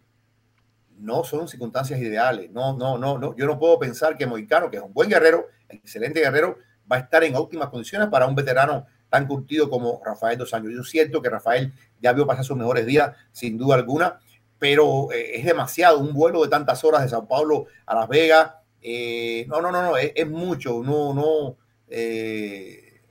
no 0.97 1.23
son 1.23 1.47
circunstancias 1.47 1.99
ideales. 2.01 2.51
No, 2.51 2.75
no, 2.75 2.97
no, 2.97 3.17
no. 3.17 3.33
Yo 3.35 3.45
no 3.45 3.59
puedo 3.59 3.79
pensar 3.79 4.17
que 4.17 4.25
Moicano, 4.25 4.69
que 4.69 4.77
es 4.77 4.83
un 4.83 4.93
buen 4.93 5.09
guerrero, 5.09 5.47
excelente 5.69 6.19
guerrero, 6.19 6.57
va 6.91 6.97
a 6.97 6.99
estar 6.99 7.23
en 7.23 7.35
óptimas 7.35 7.69
condiciones 7.69 8.09
para 8.09 8.27
un 8.27 8.35
veterano 8.35 8.85
tan 9.09 9.27
curtido 9.27 9.69
como 9.69 10.01
Rafael 10.05 10.37
dos 10.37 10.53
años. 10.53 10.73
Yo 10.73 10.83
siento 10.83 11.21
que 11.21 11.29
Rafael 11.29 11.73
ya 12.01 12.13
vio 12.13 12.25
pasar 12.25 12.43
sus 12.43 12.57
mejores 12.57 12.85
días, 12.85 13.15
sin 13.31 13.57
duda 13.57 13.75
alguna, 13.75 14.19
pero 14.59 15.11
eh, 15.11 15.37
es 15.37 15.45
demasiado. 15.45 15.99
Un 15.99 16.13
vuelo 16.13 16.43
de 16.43 16.49
tantas 16.49 16.83
horas 16.83 17.03
de 17.03 17.09
Sao 17.09 17.27
Paulo 17.27 17.65
a 17.85 17.95
Las 17.95 18.07
Vegas. 18.07 18.51
Eh, 18.81 19.45
no, 19.47 19.61
no, 19.61 19.71
no, 19.71 19.81
no, 19.81 19.97
es, 19.97 20.27
mucho. 20.27 20.81
No, 20.83 21.13
no, 21.13 21.57
eh, 21.87 23.01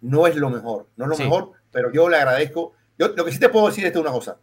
no 0.00 0.26
es 0.26 0.36
lo 0.36 0.50
mejor. 0.50 0.88
No 0.96 1.04
es 1.04 1.18
lo 1.18 1.24
mejor, 1.24 1.52
pero 1.70 1.92
yo 1.92 2.08
le 2.08 2.16
agradezco. 2.16 2.72
Yo 2.98 3.08
lo 3.08 3.24
que 3.24 3.32
sí 3.32 3.38
te 3.38 3.48
puedo 3.48 3.66
decir 3.66 3.86
es 3.86 3.96
una 3.96 4.10
cosa. 4.10 4.38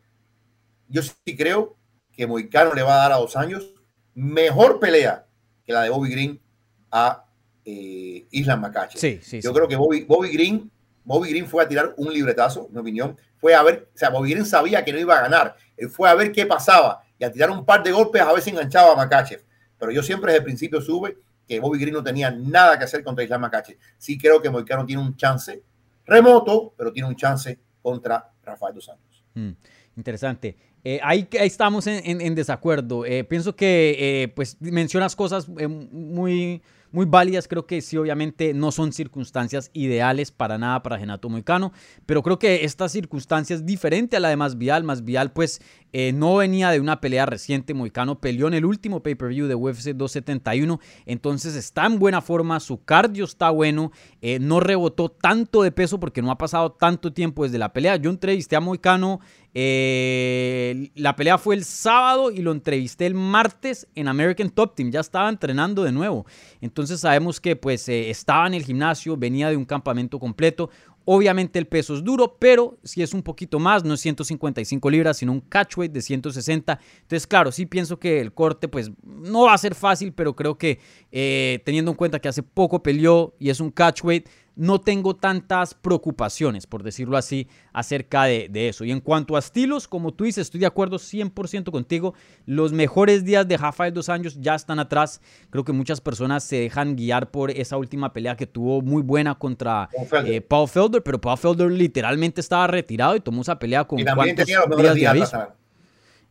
Yo 0.88 1.01
sí 1.01 1.36
creo 1.36 1.76
que 2.11 2.28
Moicano 2.28 2.74
le 2.74 2.84
va 2.84 2.93
a 2.93 2.97
dar 2.97 3.11
a 3.13 3.18
dos 3.18 3.36
años 3.36 3.76
mejor 4.16 4.80
pelea 4.80 5.28
que 5.66 5.74
la 5.74 5.84
de 5.84 5.89
Bobby 5.89 6.09
Green 6.09 6.41
a 6.89 7.24
eh, 7.66 8.28
Isla 8.32 8.55
Macache. 8.55 8.97
Sí, 8.97 9.20
sí, 9.22 9.41
Yo 9.41 9.51
creo 9.51 9.68
que 9.68 9.76
Bobby, 9.76 10.03
Bobby, 10.03 10.32
Green, 10.32 10.72
Bobby 11.03 11.30
Green 11.30 11.47
fue 11.47 11.63
a 11.63 11.68
tirar 11.68 11.93
un 11.97 12.13
libretazo, 12.13 12.68
en 12.68 12.74
mi 12.74 12.80
opinión. 12.80 13.18
Fue 13.38 13.55
a 13.55 13.63
ver, 13.63 13.89
o 13.93 13.97
sea, 13.97 14.09
Bobby 14.09 14.32
Green 14.32 14.45
sabía 14.45 14.86
que 14.86 14.93
no 14.93 14.99
iba 14.99 15.18
a 15.18 15.22
ganar. 15.24 15.55
Él 15.76 15.89
fue 15.89 16.09
a 16.09 16.16
ver 16.16 16.32
qué 16.32 16.45
pasaba 16.45 17.03
y 17.18 17.24
a 17.24 17.32
tirar 17.32 17.49
un 17.49 17.66
par 17.66 17.84
de 17.84 17.91
golpes 17.91 18.22
a 18.22 18.32
ver 18.32 18.41
si 18.41 18.51
enganchaba 18.51 18.93
a 18.93 18.95
Macache. 18.95 19.43
Pero 19.78 19.91
yo 19.91 20.03
siempre 20.03 20.32
desde 20.32 20.39
el 20.39 20.45
principio 20.45 20.82
sube 20.82 21.18
que 21.47 21.59
Bobby 21.59 21.80
Green 21.80 21.93
no 21.93 22.03
tenía 22.03 22.32
nada 22.32 22.78
que 22.78 22.86
hacer 22.86 23.03
contra 23.03 23.24
Isla 23.24 23.38
Macache. 23.38 23.78
Sí 23.97 24.18
creo 24.18 24.41
que 24.41 24.49
Moicano 24.49 24.86
tiene 24.86 25.01
un 25.01 25.16
chance 25.16 25.63
remoto, 26.05 26.74
pero 26.78 26.91
tiene 26.91 27.09
un 27.09 27.16
chance 27.16 27.59
contra 27.82 28.32
Rafael 28.43 28.74
dos 28.74 28.86
Santos. 28.86 29.24
Mm, 29.34 29.51
interesante. 29.97 30.55
Eh, 30.84 30.99
ahí, 31.01 31.28
estamos 31.32 31.88
en, 31.88 32.36
desacuerdo. 32.36 33.05
Eh, 33.05 33.24
pienso 33.24 33.55
que 33.55 33.95
eh, 33.97 34.28
pues 34.28 34.55
mencionas 34.61 35.16
cosas 35.16 35.47
muy 35.49 36.61
muy 36.95 37.05
válidas. 37.05 37.47
Creo 37.47 37.67
que 37.67 37.81
sí, 37.81 37.97
obviamente 37.97 38.53
no 38.53 38.71
son 38.71 38.93
circunstancias 38.93 39.69
ideales 39.73 40.31
para 40.31 40.57
nada 40.57 40.81
para 40.81 40.97
Genato 40.97 41.29
Moicano, 41.29 41.73
pero 42.05 42.23
creo 42.23 42.39
que 42.39 42.63
esta 42.63 42.89
circunstancia 42.89 43.55
es 43.55 43.65
diferente 43.65 44.17
a 44.17 44.19
la 44.19 44.29
de 44.29 44.37
Masvidal. 44.37 44.83
Masvidal 44.83 45.31
pues 45.31 45.61
eh, 45.97 46.11
no 46.11 46.35
venía 46.35 46.71
de 46.71 46.81
una 46.81 46.99
pelea 46.99 47.25
reciente. 47.25 47.73
Moicano 47.73 48.19
peleó 48.19 48.49
en 48.49 48.53
el 48.53 48.65
último 48.65 49.01
pay-per-view 49.01 49.47
de 49.47 49.55
UFC 49.55 49.91
271, 49.91 50.81
entonces 51.05 51.55
está 51.55 51.85
en 51.85 51.99
buena 51.99 52.19
forma, 52.19 52.59
su 52.59 52.83
cardio 52.83 53.23
está 53.23 53.49
bueno, 53.49 53.93
eh, 54.21 54.37
no 54.39 54.59
rebotó 54.59 55.07
tanto 55.07 55.63
de 55.63 55.71
peso 55.71 55.97
porque 55.97 56.21
no 56.21 56.31
ha 56.31 56.37
pasado 56.37 56.73
tanto 56.73 57.13
tiempo 57.13 57.45
desde 57.45 57.59
la 57.59 57.71
pelea. 57.71 57.95
Yo 57.95 58.09
entrevisté 58.09 58.57
a 58.57 58.59
Moicano 58.59 59.21
eh, 59.57 60.91
la 60.95 61.15
pelea 61.15 61.37
fue 61.37 61.55
el 61.55 61.63
sábado 61.63 62.29
y 62.29 62.39
lo 62.39 62.51
entrevisté 62.51 63.05
el 63.05 63.13
martes 63.13 63.87
en 63.95 64.09
American 64.09 64.49
Top 64.49 64.75
Team. 64.75 64.91
Ya 64.91 64.99
estaba 64.99 65.29
entrenando 65.29 65.85
de 65.85 65.93
nuevo. 65.93 66.25
Entonces 66.59 66.99
sabemos 66.99 67.39
que 67.39 67.55
pues 67.55 67.87
estaba 67.87 68.47
en 68.47 68.55
el 68.55 68.65
gimnasio, 68.65 69.15
venía 69.15 69.49
de 69.49 69.55
un 69.55 69.63
campamento 69.63 70.19
completo. 70.19 70.69
Obviamente 71.06 71.60
el 71.60 71.68
peso 71.68 71.93
es 71.93 72.03
duro, 72.03 72.38
pero 72.39 72.80
si 72.84 73.03
es 73.03 73.14
un 73.14 73.22
poquito 73.22 73.60
más, 73.60 73.84
no 73.84 73.93
es 73.93 74.01
155 74.01 74.89
libras, 74.89 75.18
sino 75.18 75.32
un 75.32 75.41
catchweight 75.41 75.91
de 75.91 76.01
160. 76.01 76.80
Entonces, 77.01 77.28
claro, 77.28 77.51
sí 77.51 77.68
pienso 77.68 77.99
que 77.99 78.20
el 78.20 78.34
corte 78.34 78.68
pues 78.68 78.91
no 79.03 79.43
va 79.43 79.53
a 79.53 79.58
ser 79.60 79.76
fácil, 79.76 80.14
pero 80.14 80.36
creo 80.36 80.58
que 80.58 80.80
eh, 81.12 81.62
teniendo 81.64 81.91
en 81.91 81.97
cuenta 81.97 82.20
que 82.20 82.28
hace 82.28 82.41
poco 82.41 82.82
peleó 82.82 83.36
y 83.39 83.49
es 83.49 83.60
un 83.60 83.70
catchweight, 83.70 84.28
no 84.56 84.80
tengo 84.80 85.16
tantas 85.16 85.74
preocupaciones, 85.74 86.66
por 86.66 86.84
decirlo 86.84 87.18
así, 87.18 87.47
acerca 87.74 88.24
de, 88.24 88.49
eso. 88.70 88.86
Y 88.86 88.91
en 88.91 89.01
cuanto 89.01 89.36
a 89.36 89.39
estilos, 89.39 89.88
como 89.88 90.14
tú 90.14 90.24
dices, 90.24 90.43
estoy 90.43 90.62
de 90.62 90.66
acuerdo 90.66 90.97
100% 90.97 91.72
contigo. 91.72 92.14
Los 92.45 92.72
mejores 92.72 93.26
días 93.26 93.47
de 93.47 93.58
Rafael 93.58 93.93
dos 93.93 94.10
años 94.10 94.38
ya 94.39 94.56
están 94.56 94.80
atrás. 94.80 95.22
Creo 95.49 95.64
que 95.64 95.74
muchas 95.74 95.99
personas 96.01 96.43
se 96.43 96.58
dejan 96.58 96.95
guiar 96.95 97.32
por 97.32 97.51
esa 97.51 97.78
última 97.78 98.14
pelea 98.14 98.36
que 98.36 98.47
tuvo 98.47 98.82
muy 98.82 99.01
buena 99.01 99.36
contra 99.36 99.89
eh, 100.26 100.41
Paul 100.41 100.70
Felder, 100.70 101.03
pero 101.03 101.20
Paul 101.20 101.38
Felder 101.38 101.72
literalmente 101.72 102.41
estaba 102.41 102.68
retirado 102.68 103.16
y 103.16 103.20
tomó 103.20 103.41
esa 103.41 103.60
pelea 103.60 103.84
con 103.84 104.01
cuántos 104.01 104.45
días, 104.45 104.95
de 104.95 105.08
aviso. 105.08 105.47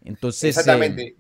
Entonces, 0.03 0.57
Exactamente. 0.57 1.17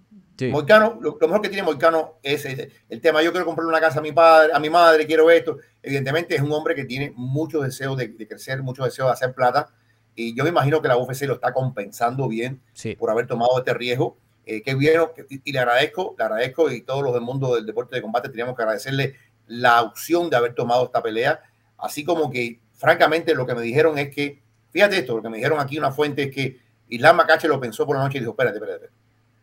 Moicano, 0.50 0.98
lo, 1.00 1.16
mejor 1.20 1.40
que 1.42 1.48
tiene 1.48 1.62
Moicano 1.62 2.18
es, 2.22 2.44
el 2.44 3.00
tema. 3.00 3.22
Yo 3.22 3.30
quiero 3.30 3.46
comprarle 3.46 3.70
una 3.70 3.80
casa 3.80 4.00
a 4.00 4.02
mi 4.02 4.12
padre, 4.12 4.52
a 4.52 4.58
mi 4.58 4.68
madre, 4.68 5.06
quiero 5.06 5.30
esto. 5.30 5.58
Evidentemente 5.82 6.34
es 6.34 6.42
un 6.42 6.52
hombre 6.52 6.74
que 6.74 6.84
tiene 6.84 7.12
mucho 7.14 7.60
deseo 7.60 7.94
de, 7.94 8.14
crecer, 8.26 8.62
mucho 8.62 8.84
deseo 8.84 9.06
de 9.06 9.12
hacer 9.12 9.32
plata. 9.32 9.68
Y 10.16 10.34
yo 10.36 10.44
me 10.44 10.50
imagino 10.50 10.82
que 10.82 10.88
la 10.88 10.96
UFC 10.96 11.22
lo 11.22 11.34
está 11.34 11.52
compensando 11.52 12.28
bien 12.28 12.60
por 12.98 13.10
haber 13.10 13.26
tomado 13.26 13.58
este 13.58 13.74
riesgo. 13.74 14.16
Eh, 14.46 14.62
que 14.62 14.74
bien, 14.74 15.00
y, 15.30 15.52
le 15.52 15.58
agradezco, 15.58 16.14
le 16.18 16.24
agradezco 16.24 16.70
y 16.70 16.82
todos 16.82 17.02
los 17.02 17.14
del 17.14 17.22
mundo 17.22 17.54
del 17.54 17.64
deporte 17.64 17.96
de 17.96 18.02
combate 18.02 18.28
teníamos 18.28 18.54
que 18.54 18.62
agradecerle 18.62 19.16
la 19.46 19.82
opción 19.82 20.28
de 20.28 20.36
haber 20.36 20.54
tomado 20.54 20.84
esta 20.84 21.02
pelea. 21.02 21.40
Así 21.78 22.04
como 22.04 22.30
que, 22.30 22.60
francamente, 22.74 23.34
lo 23.34 23.46
que 23.46 23.54
me 23.54 23.62
dijeron 23.62 23.98
es 23.98 24.14
que, 24.14 24.42
fíjate 24.70 24.98
esto, 24.98 25.16
lo 25.16 25.22
que 25.22 25.30
me 25.30 25.38
dijeron 25.38 25.60
aquí 25.60 25.78
una 25.78 25.92
fuente 25.92 26.24
es 26.24 26.34
que 26.34 26.60
Islam 26.88 27.16
Macache 27.16 27.48
lo 27.48 27.58
pensó 27.58 27.86
por 27.86 27.96
la 27.96 28.02
noche 28.02 28.18
y 28.18 28.20
dijo, 28.20 28.32
espérate, 28.32 28.58
espérate. 28.58 28.90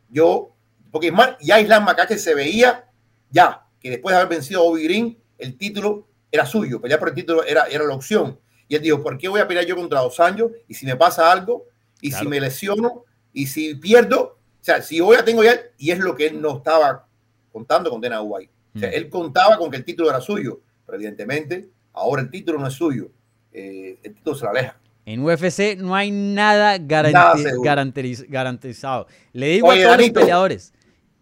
Yo 0.09 0.53
porque 0.91 1.13
ya 1.41 1.59
Islam 1.59 1.85
Macache 1.85 2.17
se 2.17 2.35
veía 2.35 2.85
ya 3.29 3.65
que 3.79 3.89
después 3.89 4.13
de 4.13 4.21
haber 4.21 4.29
vencido 4.29 4.61
a 4.61 4.63
Bobby 4.63 4.83
Green, 4.83 5.17
el 5.37 5.57
título 5.57 6.07
era 6.31 6.45
suyo, 6.45 6.79
pelear 6.79 6.99
por 6.99 7.09
el 7.09 7.15
título 7.15 7.43
era, 7.43 7.65
era 7.65 7.83
la 7.83 7.95
opción. 7.95 8.39
Y 8.67 8.75
él 8.75 8.81
dijo, 8.81 9.01
¿por 9.01 9.17
qué 9.17 9.27
voy 9.27 9.41
a 9.41 9.47
pelear 9.47 9.65
yo 9.65 9.75
contra 9.75 10.01
dos 10.01 10.19
años? 10.19 10.51
Y 10.67 10.75
si 10.75 10.85
me 10.85 10.95
pasa 10.95 11.31
algo, 11.31 11.65
y 11.99 12.11
si 12.11 12.27
me 12.27 12.39
lesiono, 12.39 13.05
y 13.33 13.47
si 13.47 13.75
pierdo, 13.75 14.21
o 14.21 14.63
sea, 14.63 14.81
si 14.81 15.01
hoy 15.01 15.17
ya 15.17 15.25
tengo 15.25 15.43
ya, 15.43 15.59
y 15.77 15.91
es 15.91 15.99
lo 15.99 16.15
que 16.15 16.27
él 16.27 16.41
no 16.41 16.57
estaba 16.57 17.05
contando 17.51 17.89
con 17.89 17.99
Dana 17.99 18.21
White. 18.21 18.51
O 18.75 18.79
sea, 18.79 18.89
mm. 18.89 18.93
él 18.93 19.09
contaba 19.09 19.57
con 19.57 19.69
que 19.69 19.77
el 19.77 19.83
título 19.83 20.09
era 20.09 20.21
suyo, 20.21 20.61
pero 20.85 20.95
evidentemente 20.95 21.69
ahora 21.93 22.21
el 22.21 22.29
título 22.29 22.59
no 22.59 22.67
es 22.67 22.73
suyo. 22.73 23.11
Eh, 23.51 23.99
el 24.03 24.13
título 24.13 24.35
se 24.35 24.45
lo 24.45 24.51
aleja. 24.51 24.77
En 25.05 25.21
UFC 25.21 25.77
no 25.77 25.95
hay 25.95 26.11
nada, 26.11 26.77
garantizado. 26.77 29.07
Le 29.33 29.47
digo 29.47 29.71
a 29.71 29.75
todos 29.75 29.97
los 29.97 30.09
peleadores 30.11 30.73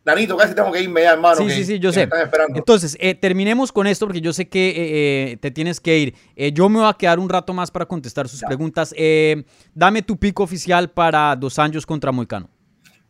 Danito, 0.09 0.35
casi 0.35 0.55
tengo 0.55 0.71
que 0.71 0.81
irme 0.81 1.03
ya, 1.03 1.13
hermano. 1.13 1.37
Sí, 1.37 1.49
sí, 1.51 1.65
sí, 1.65 1.79
yo 1.79 1.91
sé. 1.91 2.09
Entonces, 2.55 2.97
eh, 2.99 3.15
terminemos 3.15 3.71
con 3.71 3.87
esto 3.87 4.05
porque 4.07 4.21
yo 4.21 4.33
sé 4.33 4.49
que 4.49 4.69
eh, 4.69 5.31
eh, 5.31 5.37
te 5.37 5.51
tienes 5.51 5.79
que 5.79 5.97
ir. 5.97 6.15
yo 6.53 6.67
me 6.69 6.79
voy 6.79 6.89
a 6.89 6.93
quedar 6.93 7.19
un 7.19 7.29
rato 7.29 7.53
más 7.53 7.71
para 7.71 7.85
contestar 7.85 8.27
sus 8.27 8.41
preguntas. 8.43 8.93
dame 9.73 10.01
tu 10.01 10.17
pico 10.17 10.43
oficial 10.43 10.89
para 10.89 11.35
dos 11.35 11.59
años 11.59 11.85
contra 11.85 12.11
Moicano. 12.11 12.49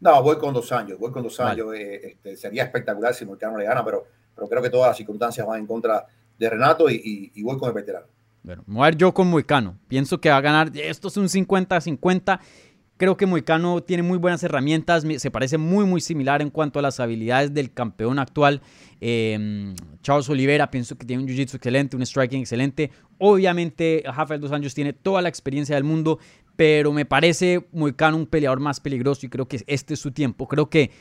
No, 0.02 0.24
voy 0.24 0.38
con 0.38 0.54
dos 0.54 0.72
años, 0.72 0.98
voy 1.00 1.12
con 1.12 1.24
dos 1.24 1.40
años. 1.40 1.68
Este, 1.74 2.38
sería 2.38 2.64
espectacular 2.64 3.14
si 3.14 3.26
Moicano 3.26 3.58
le 3.58 3.66
gana, 3.66 3.84
pero, 3.84 4.06
pero 4.36 4.48
creo 4.48 4.62
que 4.62 4.70
todas 4.70 4.90
las 4.90 4.98
circunstancias 4.98 5.46
van 5.46 5.60
en 5.60 5.68
contra 5.68 6.06
de 6.38 6.50
Renato 6.50 6.90
y, 6.90 7.32
voy 7.44 7.58
con 7.58 7.70
el 7.70 7.76
veterano. 7.76 8.08
Bueno, 8.42 8.64
voy 8.66 8.82
a 8.82 8.86
ver 8.86 8.96
yo 8.96 9.14
con 9.14 9.30
Moicano. 9.30 9.78
Pienso 9.88 10.20
que 10.20 10.30
va 10.30 10.38
a 10.38 10.42
ganar. 10.42 10.72
Esto 10.74 11.10
es 11.10 11.18
un 11.18 11.28
50-50 11.28 12.40
Creo 13.00 13.16
que 13.16 13.26
Moicano 13.26 13.82
tiene 13.82 14.04
muy 14.04 14.18
buenas 14.18 14.44
herramientas, 14.44 15.06
se 15.20 15.32
parece 15.32 15.58
muy 15.58 15.86
muy 15.86 16.02
similar 16.02 16.42
en 16.42 16.50
cuanto 16.50 16.80
a 16.80 16.82
las 16.82 17.00
habilidades 17.00 17.54
del 17.54 17.72
campeón 17.72 18.20
actual. 18.20 18.62
Eh, 19.00 19.74
Charles 20.02 20.28
Oliveira, 20.28 20.70
pienso 20.70 20.98
que 20.98 21.06
tiene 21.06 21.24
un 21.24 21.30
jiu-jitsu 21.30 21.56
excelente, 21.56 21.96
un 21.96 22.06
striking 22.06 22.42
excelente. 22.42 22.92
Obviamente, 23.18 24.04
Rafael 24.06 24.42
dos 24.42 24.52
años 24.52 24.74
tiene 24.74 24.92
toda 24.92 25.22
la 25.22 25.30
experiencia 25.30 25.76
del 25.76 25.86
mundo, 25.86 26.20
pero 26.58 26.92
me 26.92 27.06
parece 27.06 27.66
Moicano 27.72 28.18
un 28.18 28.26
peleador 28.26 28.60
más 28.60 28.82
peligroso 28.82 29.26
y 29.26 29.30
creo 29.30 29.48
que 29.48 29.64
este 29.66 29.94
es 29.94 30.00
su 30.02 30.12
tiempo. 30.12 30.50
Creo 30.50 30.70
que 30.70 30.92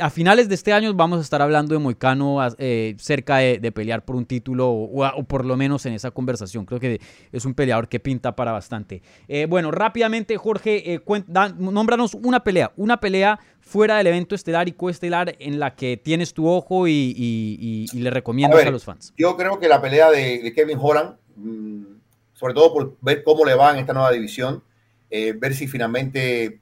a, 0.00 0.10
finales 0.10 0.48
de 0.48 0.54
este 0.54 0.72
año 0.72 0.92
vamos 0.94 1.18
a 1.18 1.22
estar 1.22 1.40
hablando 1.40 1.74
de 1.74 1.78
Moicano 1.78 2.38
eh, 2.58 2.96
cerca 2.98 3.38
de, 3.38 3.72
pelear 3.72 4.04
por 4.04 4.16
un 4.16 4.26
título 4.26 4.70
o, 4.70 5.24
por 5.24 5.44
lo 5.44 5.56
menos 5.56 5.86
en 5.86 5.92
esa 5.92 6.10
conversación. 6.10 6.64
Creo 6.66 6.80
que 6.80 7.00
es 7.32 7.44
un 7.44 7.54
peleador 7.54 7.88
que 7.88 8.00
pinta 8.00 8.34
para 8.34 8.52
bastante. 8.52 9.02
Eh, 9.28 9.46
bueno, 9.48 9.70
rápidamente, 9.70 10.36
Jorge, 10.36 10.94
eh, 10.94 11.00
nómbranos 11.58 12.14
una 12.14 12.42
pelea, 12.42 12.72
una 12.76 12.98
pelea 12.98 13.38
fuera 13.60 13.98
del 13.98 14.08
evento 14.08 14.34
estelar 14.34 14.68
y 14.68 14.72
coestelar 14.72 15.36
en 15.38 15.60
la 15.60 15.74
que 15.74 15.96
tienes 15.96 16.34
tu 16.34 16.48
ojo 16.48 16.88
y, 16.88 17.88
le 17.92 18.10
recomiendas 18.10 18.64
a, 18.64 18.70
los 18.70 18.84
fans. 18.84 19.14
Yo 19.16 19.36
creo 19.36 19.58
que 19.58 19.68
la 19.68 19.80
pelea 19.80 20.10
de, 20.10 20.52
Kevin 20.54 20.78
Holland, 20.80 21.16
mm, 21.36 21.84
sobre 22.32 22.54
todo 22.54 22.72
por 22.72 22.96
ver 23.00 23.22
cómo 23.22 23.44
le 23.44 23.54
va 23.54 23.72
en 23.72 23.78
esta 23.78 23.92
nueva 23.92 24.10
división, 24.10 24.62
ver 25.10 25.54
si 25.54 25.66
finalmente 25.68 26.60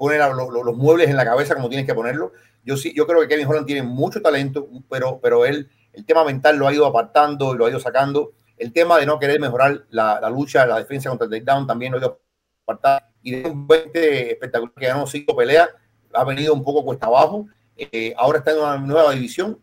poner 0.00 0.18
los 0.32 0.76
muebles 0.78 1.10
en 1.10 1.16
la 1.16 1.26
cabeza 1.26 1.54
como 1.54 1.68
tienes 1.68 1.86
que 1.86 1.94
ponerlo. 1.94 2.32
Yo 2.64 2.78
sí, 2.78 2.94
yo 2.96 3.06
creo 3.06 3.20
que 3.20 3.28
Kevin 3.28 3.46
Holland 3.46 3.66
tiene 3.66 3.82
mucho 3.82 4.22
talento, 4.22 4.66
pero, 4.88 5.20
pero 5.20 5.44
él, 5.44 5.68
el 5.92 6.06
tema 6.06 6.24
mental 6.24 6.56
lo 6.56 6.66
ha 6.66 6.72
ido 6.72 6.86
apartando 6.86 7.52
y 7.54 7.58
lo 7.58 7.66
ha 7.66 7.68
ido 7.68 7.78
sacando. 7.78 8.32
El 8.56 8.72
tema 8.72 8.98
de 8.98 9.04
no 9.04 9.18
querer 9.18 9.38
mejorar 9.38 9.84
la, 9.90 10.26
lucha, 10.30 10.64
la 10.64 10.78
defensa 10.78 11.10
contra 11.10 11.26
el 11.26 11.30
takedown 11.30 11.66
también 11.66 11.92
lo 11.92 11.98
ha 11.98 12.00
ido 12.00 12.20
apartando. 12.62 13.04
Y 13.22 13.32
de 13.32 13.50
un 13.50 13.66
20 13.66 14.32
espectacular 14.32 14.72
que 14.74 14.86
ganó 14.86 15.06
cinco 15.06 15.36
peleas, 15.36 15.68
ha 16.14 16.24
venido 16.24 16.54
un 16.54 16.64
poco 16.64 16.82
cuesta 16.82 17.06
abajo. 17.06 17.46
Eh, 17.76 18.14
ahora 18.16 18.38
está 18.38 18.52
en 18.52 18.58
una 18.58 18.78
nueva 18.78 19.12
división. 19.12 19.58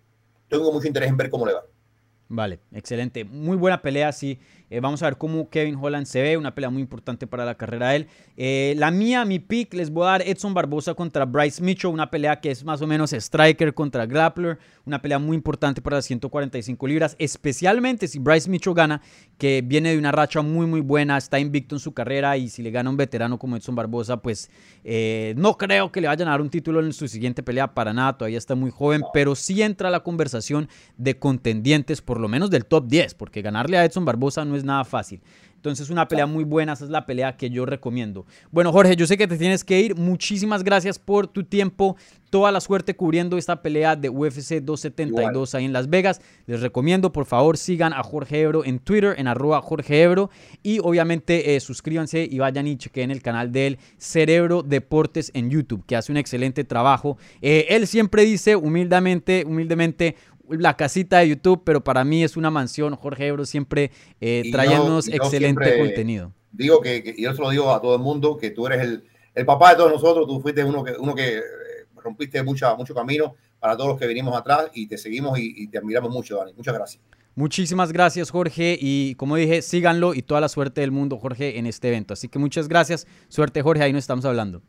Tengo 0.48 0.72
mucho 0.72 0.86
interés 0.86 1.10
en 1.10 1.18
ver 1.18 1.32
cómo 1.32 1.48
le 1.48 1.54
va. 1.54 1.64
Vale, 2.30 2.60
excelente. 2.72 3.26
Muy 3.26 3.58
buena 3.58 3.82
pelea, 3.82 4.12
sí. 4.12 4.40
Eh, 4.70 4.82
vamos 4.82 5.02
a 5.02 5.06
ver 5.06 5.18
cómo 5.18 5.50
Kevin 5.50 5.78
Holland 5.82 6.06
se 6.06 6.22
ve, 6.22 6.36
una 6.36 6.54
pelea 6.54 6.70
muy 6.70 6.82
importante 6.82 7.26
para 7.26 7.46
la 7.46 7.56
carrera 7.56 7.90
de 7.90 7.96
él. 7.96 8.08
Eh, 8.36 8.74
la 8.78 8.92
mía, 8.92 9.24
mi 9.24 9.40
pick, 9.40 9.74
les 9.74 9.90
voy 9.90 10.04
a 10.04 10.12
dar 10.12 10.22
Edson 10.24 10.54
Barbosa 10.54 10.94
contra 10.94 11.24
Bryce 11.26 11.64
Mitchell, 11.64 11.92
una 11.92 12.12
pelea 12.12 12.42
que 12.42 12.52
es 12.52 12.66
más 12.66 12.82
o 12.82 12.88
menos 12.88 13.14
striker 13.14 13.74
contra 13.74 14.06
grappler, 14.06 14.60
una 14.86 15.02
pelea 15.02 15.20
muy 15.20 15.36
importante 15.36 15.82
para 15.82 15.98
las 15.98 16.06
145 16.06 16.86
libras, 16.86 17.16
especialmente 17.18 18.10
si 18.10 18.20
Bryce 18.20 18.50
Mitchell 18.50 18.74
gana, 18.74 19.02
que 19.38 19.64
viene 19.66 19.92
de 19.92 19.98
una 19.98 20.12
racha 20.12 20.42
muy 20.42 20.66
muy 20.66 20.82
buena, 20.82 21.18
está 21.18 21.40
invicto 21.40 21.76
en 21.76 21.80
su 21.80 21.94
carrera 21.94 22.36
y 22.36 22.50
si 22.50 22.62
le 22.62 22.72
gana 22.72 22.90
un 22.90 22.98
veterano 22.98 23.40
como 23.40 23.56
Edson 23.56 23.76
Barbosa, 23.76 24.18
pues 24.18 24.50
eh, 24.84 25.34
no 25.38 25.58
creo 25.58 25.94
que 25.94 26.02
le 26.02 26.08
vayan 26.08 26.28
a 26.28 26.32
dar 26.32 26.42
un 26.42 26.50
título 26.50 26.82
en 26.82 26.92
su 26.92 27.08
siguiente 27.08 27.42
pelea 27.42 27.74
para 27.74 27.94
nada, 27.94 28.18
todavía 28.18 28.38
está 28.38 28.56
muy 28.56 28.72
joven, 28.72 29.02
pero 29.14 29.34
sí 29.34 29.62
entra 29.62 29.90
la 29.90 30.02
conversación 30.02 30.68
de 30.98 31.18
contendientes, 31.18 32.02
por 32.02 32.20
lo 32.20 32.28
menos 32.28 32.50
del 32.50 32.66
top 32.66 32.88
10, 32.88 33.14
porque 33.14 33.42
ganarle 33.42 33.78
a 33.78 33.86
Edson 33.86 34.04
Barbosa 34.04 34.44
no 34.44 34.57
es 34.58 34.64
nada 34.64 34.84
fácil. 34.84 35.22
Entonces, 35.58 35.90
una 35.90 36.08
pelea 36.08 36.28
muy 36.28 36.44
buena, 36.44 36.74
esa 36.74 36.86
es 36.86 36.92
la 36.92 37.06
pelea 37.06 37.36
que 37.36 37.50
yo 37.50 37.66
recomiendo. 37.66 38.26
Bueno, 38.52 38.72
Jorge, 38.72 38.96
yo 38.96 39.08
sé 39.08 39.18
que 39.18 39.28
te 39.28 39.38
tienes 39.38 39.64
que 39.64 39.82
ir. 39.82 39.96
Muchísimas 39.96 40.64
gracias 40.64 41.00
por 41.00 41.28
tu 41.28 41.44
tiempo. 41.44 41.98
Toda 42.30 42.52
la 42.52 42.62
suerte 42.62 42.96
cubriendo 42.96 43.38
esta 43.38 43.62
pelea 43.62 43.96
de 43.96 44.10
UFC 44.10 44.62
272 44.62 45.56
ahí 45.56 45.66
en 45.66 45.74
Las 45.74 45.90
Vegas. 45.90 46.22
Les 46.46 46.62
recomiendo, 46.62 47.12
por 47.12 47.26
favor, 47.26 47.58
sigan 47.58 47.92
a 47.94 48.04
Jorge 48.04 48.42
Ebro 48.42 48.66
en 48.66 48.80
Twitter, 48.80 49.16
en 49.18 49.28
arroba 49.28 49.62
Jorge 49.62 50.04
Ebro. 50.04 50.30
Y 50.62 50.80
obviamente 50.80 51.56
eh, 51.56 51.60
suscríbanse 51.60 52.28
y 52.30 52.38
vayan 52.38 52.68
y 52.68 52.78
chequen 52.78 53.10
el 53.10 53.22
canal 53.22 53.52
de 53.52 53.68
él, 53.68 53.80
Cerebro 53.98 54.62
Deportes 54.62 55.32
en 55.34 55.50
YouTube, 55.50 55.84
que 55.86 55.96
hace 55.96 56.12
un 56.12 56.18
excelente 56.18 56.66
trabajo. 56.66 57.18
Eh, 57.42 57.66
él 57.70 57.88
siempre 57.88 58.24
dice 58.24 58.56
humildemente, 58.56 59.44
humildemente, 59.46 60.16
la 60.50 60.76
casita 60.76 61.20
de 61.20 61.30
YouTube, 61.30 61.62
pero 61.66 61.84
para 61.84 62.04
mí 62.04 62.24
es 62.24 62.38
una 62.38 62.50
mansión. 62.50 62.96
Jorge 62.96 63.28
Ebro 63.28 63.46
siempre 63.46 63.92
eh, 64.22 64.44
excelente 65.12 65.80
contenido. 65.80 66.34
Digo 66.52 66.82
que, 66.82 67.16
yo 67.18 67.34
se 67.34 67.42
lo 67.42 67.50
digo 67.50 67.74
a 67.74 67.82
todo 67.82 67.96
el 67.96 68.02
mundo, 68.02 68.38
que 68.38 68.52
tú 68.52 68.68
eres 68.68 68.82
el, 68.82 69.04
el 69.36 69.46
papá 69.46 69.72
de 69.72 69.78
todos 69.78 69.92
nosotros, 69.92 70.28
tú 70.28 70.42
fuiste 70.42 70.64
uno 70.64 70.84
que, 70.84 70.94
uno 70.98 71.14
que 71.14 71.38
eh, 71.38 71.42
rompiste 71.96 72.42
mucha, 72.42 72.76
mucho 72.76 72.96
camino 72.96 73.36
para 73.60 73.76
todos 73.76 73.90
los 73.90 74.00
que 74.00 74.08
venimos 74.08 74.36
atrás 74.36 74.70
y 74.74 74.88
te 74.88 74.98
seguimos 74.98 75.38
y, 75.40 75.68
te 75.68 75.78
admiramos 75.78 76.12
mucho, 76.12 76.38
Dani. 76.38 76.54
Muchas 76.54 76.74
gracias. 76.74 77.04
Muchísimas 77.36 77.92
gracias, 77.92 78.32
Jorge. 78.32 78.78
Y 78.80 79.14
como 79.16 79.36
dije, 79.36 79.62
síganlo 79.62 80.16
y 80.16 80.24
toda 80.24 80.42
la 80.42 80.50
suerte 80.50 80.82
del 80.82 80.92
mundo, 80.92 81.20
Jorge, 81.20 81.60
en 81.60 81.68
este 81.68 81.90
evento. 81.90 82.14
Así 82.14 82.28
que 82.30 82.40
muchas 82.40 82.68
gracias. 82.68 83.06
Suerte, 83.28 83.62
Jorge. 83.62 83.84
Ahí 83.84 83.94
nos 83.94 84.04
estamos 84.04 84.26
hablando. 84.26 84.64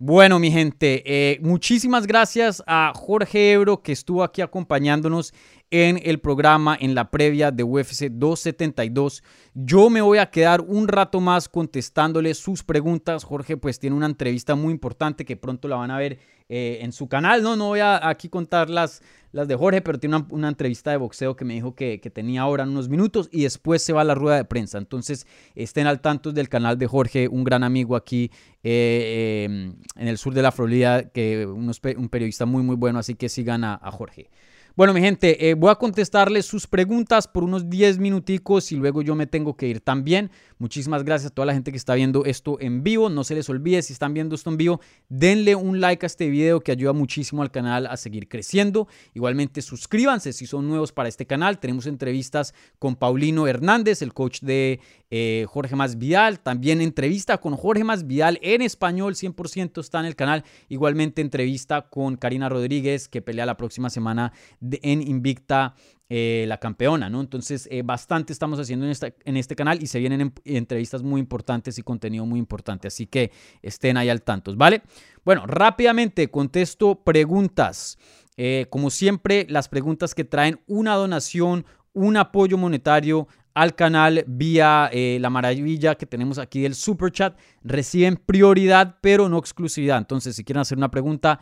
Bueno, 0.00 0.38
mi 0.38 0.52
gente, 0.52 1.02
eh, 1.04 1.40
muchísimas 1.42 2.06
gracias 2.06 2.62
a 2.68 2.92
Jorge 2.94 3.50
Ebro 3.50 3.82
que 3.82 3.90
estuvo 3.90 4.22
aquí 4.22 4.40
acompañándonos 4.42 5.34
en 5.70 6.00
el 6.02 6.18
programa, 6.18 6.76
en 6.80 6.94
la 6.94 7.10
previa 7.10 7.50
de 7.50 7.62
UFC 7.62 8.06
272. 8.10 9.22
Yo 9.54 9.90
me 9.90 10.00
voy 10.00 10.18
a 10.18 10.30
quedar 10.30 10.62
un 10.62 10.88
rato 10.88 11.20
más 11.20 11.48
contestándole 11.48 12.32
sus 12.34 12.62
preguntas. 12.62 13.24
Jorge 13.24 13.56
pues 13.56 13.78
tiene 13.78 13.96
una 13.96 14.06
entrevista 14.06 14.54
muy 14.54 14.72
importante 14.72 15.24
que 15.24 15.36
pronto 15.36 15.68
la 15.68 15.76
van 15.76 15.90
a 15.90 15.98
ver 15.98 16.18
eh, 16.48 16.78
en 16.80 16.92
su 16.92 17.08
canal. 17.08 17.42
No, 17.42 17.56
no 17.56 17.66
voy 17.66 17.80
a 17.80 18.08
aquí 18.08 18.30
contar 18.30 18.70
las, 18.70 19.02
de 19.32 19.54
Jorge, 19.54 19.82
pero 19.82 19.98
tiene 19.98 20.24
una, 20.30 20.48
entrevista 20.48 20.90
de 20.90 20.96
boxeo 20.96 21.36
que 21.36 21.44
me 21.44 21.52
dijo 21.52 21.74
que, 21.74 21.98
tenía 22.14 22.42
ahora 22.42 22.64
en 22.64 22.70
unos 22.70 22.88
minutos 22.88 23.28
y 23.30 23.42
después 23.42 23.82
se 23.82 23.92
va 23.92 24.00
a 24.00 24.04
la 24.04 24.14
rueda 24.14 24.36
de 24.36 24.46
prensa. 24.46 24.78
Entonces 24.78 25.26
estén 25.54 25.86
al 25.86 26.00
tanto 26.00 26.32
del 26.32 26.48
canal 26.48 26.78
de 26.78 26.86
Jorge, 26.86 27.28
un 27.28 27.44
gran 27.44 27.62
amigo 27.62 27.94
aquí 27.94 28.30
eh, 28.62 29.44
em, 29.44 29.74
en 29.96 30.08
el 30.08 30.16
sur 30.16 30.32
de 30.32 30.40
la 30.40 30.50
Florida, 30.50 31.10
que 31.10 31.44
un 31.44 32.08
periodista 32.08 32.46
muy 32.46 32.62
muy 32.62 32.76
bueno, 32.76 32.98
así 32.98 33.14
que 33.14 33.28
sigan 33.28 33.64
a 33.64 33.90
Jorge. 33.90 34.30
Bueno, 34.78 34.94
mi 34.94 35.00
gente, 35.00 35.50
eh, 35.50 35.54
voy 35.54 35.70
a 35.70 35.74
contestarles 35.74 36.46
sus 36.46 36.68
preguntas 36.68 37.26
por 37.26 37.42
unos 37.42 37.68
10 37.68 37.98
minuticos 37.98 38.70
y 38.70 38.76
luego 38.76 39.02
yo 39.02 39.16
me 39.16 39.26
tengo 39.26 39.56
que 39.56 39.66
ir 39.66 39.80
también. 39.80 40.30
Muchísimas 40.58 41.04
gracias 41.04 41.30
a 41.30 41.34
toda 41.34 41.46
la 41.46 41.54
gente 41.54 41.70
que 41.70 41.76
está 41.76 41.94
viendo 41.94 42.24
esto 42.24 42.58
en 42.60 42.82
vivo. 42.82 43.08
No 43.08 43.22
se 43.22 43.34
les 43.36 43.48
olvide, 43.48 43.80
si 43.82 43.92
están 43.92 44.12
viendo 44.12 44.34
esto 44.34 44.50
en 44.50 44.56
vivo, 44.56 44.80
denle 45.08 45.54
un 45.54 45.80
like 45.80 46.04
a 46.04 46.08
este 46.08 46.28
video 46.28 46.60
que 46.60 46.72
ayuda 46.72 46.92
muchísimo 46.92 47.42
al 47.42 47.50
canal 47.50 47.86
a 47.86 47.96
seguir 47.96 48.28
creciendo. 48.28 48.88
Igualmente, 49.14 49.62
suscríbanse 49.62 50.32
si 50.32 50.46
son 50.46 50.68
nuevos 50.68 50.92
para 50.92 51.08
este 51.08 51.26
canal. 51.26 51.60
Tenemos 51.60 51.86
entrevistas 51.86 52.54
con 52.80 52.96
Paulino 52.96 53.46
Hernández, 53.46 54.02
el 54.02 54.12
coach 54.12 54.40
de 54.40 54.80
eh, 55.10 55.46
Jorge 55.48 55.76
Más 55.76 55.96
Vidal. 55.96 56.40
También 56.40 56.80
entrevista 56.80 57.38
con 57.38 57.56
Jorge 57.56 57.84
Más 57.84 58.06
Vidal 58.06 58.40
en 58.42 58.62
español, 58.62 59.14
100% 59.14 59.80
está 59.80 60.00
en 60.00 60.06
el 60.06 60.16
canal. 60.16 60.44
Igualmente, 60.68 61.22
entrevista 61.22 61.88
con 61.88 62.16
Karina 62.16 62.48
Rodríguez, 62.48 63.08
que 63.08 63.22
pelea 63.22 63.46
la 63.46 63.56
próxima 63.56 63.90
semana 63.90 64.32
en 64.60 65.02
Invicta 65.02 65.76
eh, 66.10 66.46
la 66.48 66.56
campeona, 66.56 67.10
¿no? 67.10 67.20
Entonces, 67.20 67.68
eh, 67.70 67.82
bastante 67.82 68.32
estamos 68.32 68.58
haciendo 68.58 68.86
en, 68.86 69.36
este 69.36 69.54
canal 69.54 69.82
y 69.82 69.88
se 69.88 69.98
vienen 69.98 70.32
entrevistas 70.46 71.02
muy 71.02 71.20
importantes 71.20 71.78
y 71.78 71.82
contenido 71.82 72.24
muy 72.24 72.38
importante, 72.38 72.88
así 72.88 73.06
que 73.06 73.30
estén 73.60 73.98
ahí 73.98 74.08
al 74.08 74.22
tanto, 74.22 74.56
¿vale? 74.56 74.80
Bueno, 75.22 75.46
rápidamente 75.46 76.30
contesto 76.30 77.04
preguntas. 77.04 77.98
Eh, 78.38 78.68
como 78.70 78.88
siempre, 78.88 79.46
las 79.50 79.68
preguntas 79.68 80.14
que 80.14 80.24
traen 80.24 80.62
una 80.66 80.94
donación, 80.94 81.66
un 81.92 82.16
apoyo 82.16 82.56
monetario 82.56 83.28
al 83.52 83.74
canal 83.74 84.24
vía 84.26 84.90
la 84.94 85.28
maravilla 85.28 85.96
que 85.96 86.06
tenemos 86.06 86.38
aquí 86.38 86.62
del 86.62 86.74
super 86.74 87.10
chat 87.10 87.36
reciben 87.64 88.16
prioridad 88.16 88.98
pero 89.00 89.28
no 89.28 89.36
exclusividad 89.36 89.98
entonces 89.98 90.36
si 90.36 90.44
quieren 90.44 90.60
hacer 90.60 90.78
una 90.78 90.92
pregunta 90.92 91.40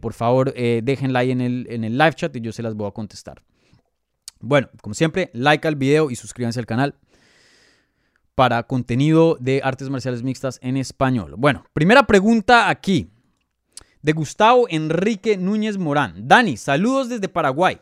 por 0.00 0.14
favor 0.14 0.54
déjenla 0.54 1.18
ahí 1.18 1.30
en 1.30 1.42
el, 1.42 1.66
en 1.68 1.84
el 1.84 1.98
live 1.98 2.14
chat 2.14 2.34
y 2.36 2.40
yo 2.40 2.52
se 2.52 2.62
las 2.62 2.74
voy 2.74 2.88
a 2.88 2.92
contestar 2.92 3.42
Bueno, 4.42 4.68
como 4.82 4.94
siempre, 4.94 5.30
like 5.32 5.66
al 5.66 5.76
video 5.76 6.10
y 6.10 6.16
suscríbanse 6.16 6.60
al 6.60 6.66
canal 6.66 6.96
para 8.34 8.64
contenido 8.64 9.36
de 9.40 9.60
artes 9.62 9.88
marciales 9.88 10.22
mixtas 10.22 10.58
en 10.62 10.76
español. 10.76 11.34
Bueno, 11.38 11.64
primera 11.72 12.06
pregunta 12.06 12.68
aquí 12.68 13.10
de 14.02 14.12
Gustavo 14.12 14.66
Enrique 14.68 15.36
Núñez 15.36 15.78
Morán. 15.78 16.26
Dani, 16.26 16.56
saludos 16.56 17.08
desde 17.08 17.28
Paraguay. 17.28 17.78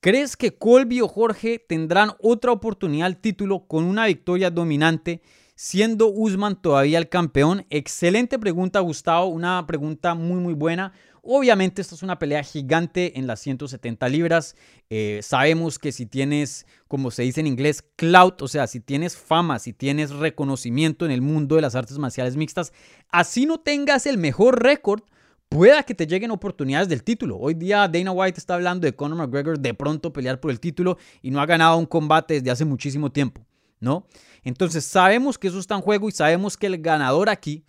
¿Crees 0.00 0.36
que 0.36 0.56
Colby 0.56 1.00
o 1.00 1.08
Jorge 1.08 1.58
tendrán 1.58 2.12
otra 2.20 2.52
oportunidad 2.52 3.06
al 3.06 3.16
título 3.16 3.66
con 3.66 3.84
una 3.84 4.06
victoria 4.06 4.50
dominante, 4.50 5.22
siendo 5.56 6.08
Usman 6.08 6.60
todavía 6.60 6.98
el 6.98 7.08
campeón? 7.08 7.66
Excelente 7.70 8.38
pregunta, 8.38 8.80
Gustavo. 8.80 9.26
Una 9.26 9.66
pregunta 9.66 10.14
muy, 10.14 10.40
muy 10.40 10.54
buena. 10.54 10.92
Obviamente 11.26 11.80
esta 11.80 11.94
es 11.94 12.02
una 12.02 12.18
pelea 12.18 12.42
gigante 12.42 13.18
en 13.18 13.26
las 13.26 13.40
170 13.40 14.08
libras. 14.10 14.56
Eh, 14.90 15.20
sabemos 15.22 15.78
que 15.78 15.90
si 15.90 16.04
tienes, 16.04 16.66
como 16.86 17.10
se 17.10 17.22
dice 17.22 17.40
en 17.40 17.46
inglés, 17.46 17.82
clout, 17.96 18.42
o 18.42 18.48
sea, 18.48 18.66
si 18.66 18.80
tienes 18.80 19.16
fama, 19.16 19.58
si 19.58 19.72
tienes 19.72 20.10
reconocimiento 20.10 21.06
en 21.06 21.10
el 21.10 21.22
mundo 21.22 21.56
de 21.56 21.62
las 21.62 21.74
artes 21.74 21.96
marciales 21.96 22.36
mixtas, 22.36 22.74
así 23.08 23.46
no 23.46 23.58
tengas 23.58 24.04
el 24.04 24.18
mejor 24.18 24.62
récord, 24.62 25.00
pueda 25.48 25.82
que 25.84 25.94
te 25.94 26.06
lleguen 26.06 26.30
oportunidades 26.30 26.90
del 26.90 27.02
título. 27.02 27.38
Hoy 27.38 27.54
día 27.54 27.88
Dana 27.88 28.12
White 28.12 28.38
está 28.38 28.56
hablando 28.56 28.84
de 28.84 28.94
Conor 28.94 29.16
McGregor 29.16 29.58
de 29.58 29.72
pronto 29.72 30.12
pelear 30.12 30.40
por 30.40 30.50
el 30.50 30.60
título 30.60 30.98
y 31.22 31.30
no 31.30 31.40
ha 31.40 31.46
ganado 31.46 31.78
un 31.78 31.86
combate 31.86 32.34
desde 32.34 32.50
hace 32.50 32.66
muchísimo 32.66 33.10
tiempo, 33.10 33.46
¿no? 33.80 34.06
Entonces 34.42 34.84
sabemos 34.84 35.38
que 35.38 35.48
eso 35.48 35.58
está 35.58 35.74
en 35.74 35.80
juego 35.80 36.10
y 36.10 36.12
sabemos 36.12 36.58
que 36.58 36.66
el 36.66 36.82
ganador 36.82 37.30
aquí, 37.30 37.64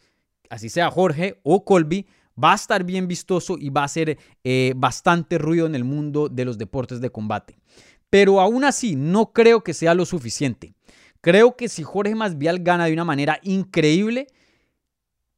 así 0.49 0.67
sea 0.67 0.91
Jorge 0.91 1.39
o 1.43 1.63
Colby, 1.63 2.05
va 2.41 2.51
a 2.51 2.55
estar 2.55 2.83
bien 2.83 3.07
vistoso 3.07 3.57
y 3.59 3.69
va 3.69 3.81
a 3.81 3.85
hacer 3.85 4.17
eh, 4.43 4.73
bastante 4.75 5.37
ruido 5.37 5.65
en 5.65 5.75
el 5.75 5.83
mundo 5.83 6.29
de 6.29 6.45
los 6.45 6.57
deportes 6.57 7.01
de 7.01 7.09
combate. 7.09 7.57
Pero 8.09 8.39
aún 8.39 8.63
así, 8.63 8.95
no 8.95 9.31
creo 9.33 9.63
que 9.63 9.73
sea 9.73 9.93
lo 9.93 10.05
suficiente. 10.05 10.73
Creo 11.21 11.55
que 11.55 11.69
si 11.69 11.83
Jorge 11.83 12.15
Masvial 12.15 12.59
gana 12.59 12.85
de 12.85 12.93
una 12.93 13.03
manera 13.03 13.39
increíble, 13.41 14.27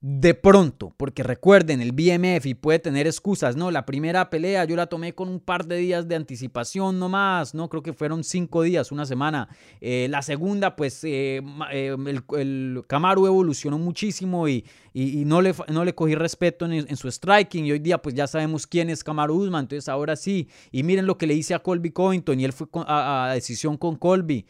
de 0.10 0.34
pronto, 0.34 0.94
porque 0.96 1.22
recuerden, 1.22 1.82
el 1.82 1.92
BMF 1.92 2.46
y 2.46 2.54
puede 2.54 2.80
tener 2.80 3.08
excusas, 3.08 3.58
¿no? 3.58 3.72
La 3.72 3.86
primera 3.86 4.30
pelea 4.30 4.64
yo 4.64 4.78
la 4.78 4.88
tomé 4.88 5.14
con 5.14 5.28
un 5.28 5.42
par 5.42 5.66
de 5.66 5.76
días 5.76 6.08
de 6.08 6.16
anticipación 6.16 6.98
nomás, 6.98 7.54
¿no? 7.54 7.68
Creo 7.68 7.84
que 7.84 7.92
fueron 7.92 8.24
cinco 8.24 8.62
días, 8.62 8.94
una 8.94 9.06
semana. 9.06 9.50
Eh, 9.82 10.08
la 10.10 10.22
segunda, 10.22 10.78
pues 10.78 11.04
eh, 11.04 11.42
eh, 11.74 11.98
el, 12.38 12.84
Camaro 12.88 13.28
evolucionó 13.28 13.78
muchísimo 13.80 14.48
y, 14.48 14.64
y, 14.94 15.26
no, 15.26 15.42
le, 15.42 15.54
no 15.68 15.84
le 15.84 15.94
cogí 15.94 16.16
respeto 16.16 16.66
en, 16.66 16.96
su 16.96 17.12
striking 17.12 17.66
y 17.66 17.74
hoy 17.74 17.80
día 17.80 18.02
pues 18.02 18.16
ya 18.16 18.28
sabemos 18.28 18.66
quién 18.66 18.90
es 18.90 19.04
Camaro 19.04 19.36
Usman, 19.36 19.66
entonces 19.66 19.90
ahora 19.90 20.16
sí. 20.16 20.48
Y 20.72 20.84
miren 20.84 21.06
lo 21.06 21.18
que 21.18 21.28
le 21.28 21.34
hice 21.34 21.54
a 21.54 21.60
Colby 21.60 21.92
Covington 21.92 22.40
y 22.40 22.46
él 22.46 22.54
fue 22.54 22.68
a, 22.86 23.26
a 23.26 23.34
decisión 23.34 23.76
con 23.76 23.98
Colby. 23.98 24.46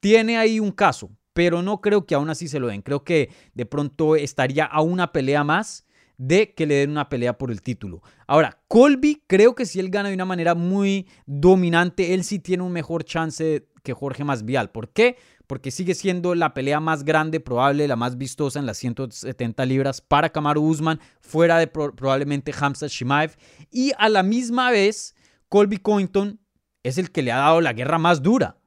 tiene 0.00 0.38
ahí 0.38 0.58
un 0.58 0.70
caso, 0.70 1.10
pero 1.32 1.62
no 1.62 1.80
creo 1.80 2.06
que 2.06 2.14
aún 2.14 2.30
así 2.30 2.48
se 2.48 2.60
lo 2.60 2.68
den. 2.68 2.82
Creo 2.82 3.04
que 3.04 3.30
de 3.54 3.66
pronto 3.66 4.16
estaría 4.16 4.64
a 4.64 4.80
una 4.82 5.12
pelea 5.12 5.44
más 5.44 5.86
de 6.18 6.54
que 6.54 6.66
le 6.66 6.76
den 6.76 6.90
una 6.90 7.08
pelea 7.08 7.36
por 7.36 7.50
el 7.50 7.62
título. 7.62 8.02
Ahora, 8.26 8.60
Colby 8.68 9.22
creo 9.26 9.54
que 9.54 9.66
si 9.66 9.80
él 9.80 9.90
gana 9.90 10.08
de 10.08 10.14
una 10.14 10.24
manera 10.24 10.54
muy 10.54 11.08
dominante, 11.26 12.14
él 12.14 12.22
sí 12.24 12.38
tiene 12.38 12.62
un 12.62 12.72
mejor 12.72 13.04
chance 13.04 13.66
que 13.82 13.92
Jorge 13.92 14.24
Masvial. 14.24 14.70
¿Por 14.70 14.90
qué? 14.90 15.16
Porque 15.46 15.70
sigue 15.70 15.94
siendo 15.94 16.34
la 16.34 16.54
pelea 16.54 16.80
más 16.80 17.04
grande, 17.04 17.40
probable, 17.40 17.88
la 17.88 17.96
más 17.96 18.16
vistosa 18.16 18.58
en 18.58 18.66
las 18.66 18.78
170 18.78 19.66
libras 19.66 20.00
para 20.00 20.30
Kamaru 20.30 20.62
Usman, 20.62 21.00
fuera 21.20 21.58
de 21.58 21.66
probablemente 21.66 22.54
Hamza 22.58 22.86
Shimaev. 22.86 23.36
Y 23.70 23.92
a 23.98 24.08
la 24.08 24.22
misma 24.22 24.70
vez, 24.70 25.16
Colby 25.48 25.78
Covington 25.78 26.40
es 26.82 26.98
el 26.98 27.10
que 27.10 27.22
le 27.22 27.32
ha 27.32 27.38
dado 27.38 27.60
la 27.60 27.72
guerra 27.72 27.98
más 27.98 28.22
dura. 28.22 28.58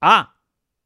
Ah, 0.00 0.33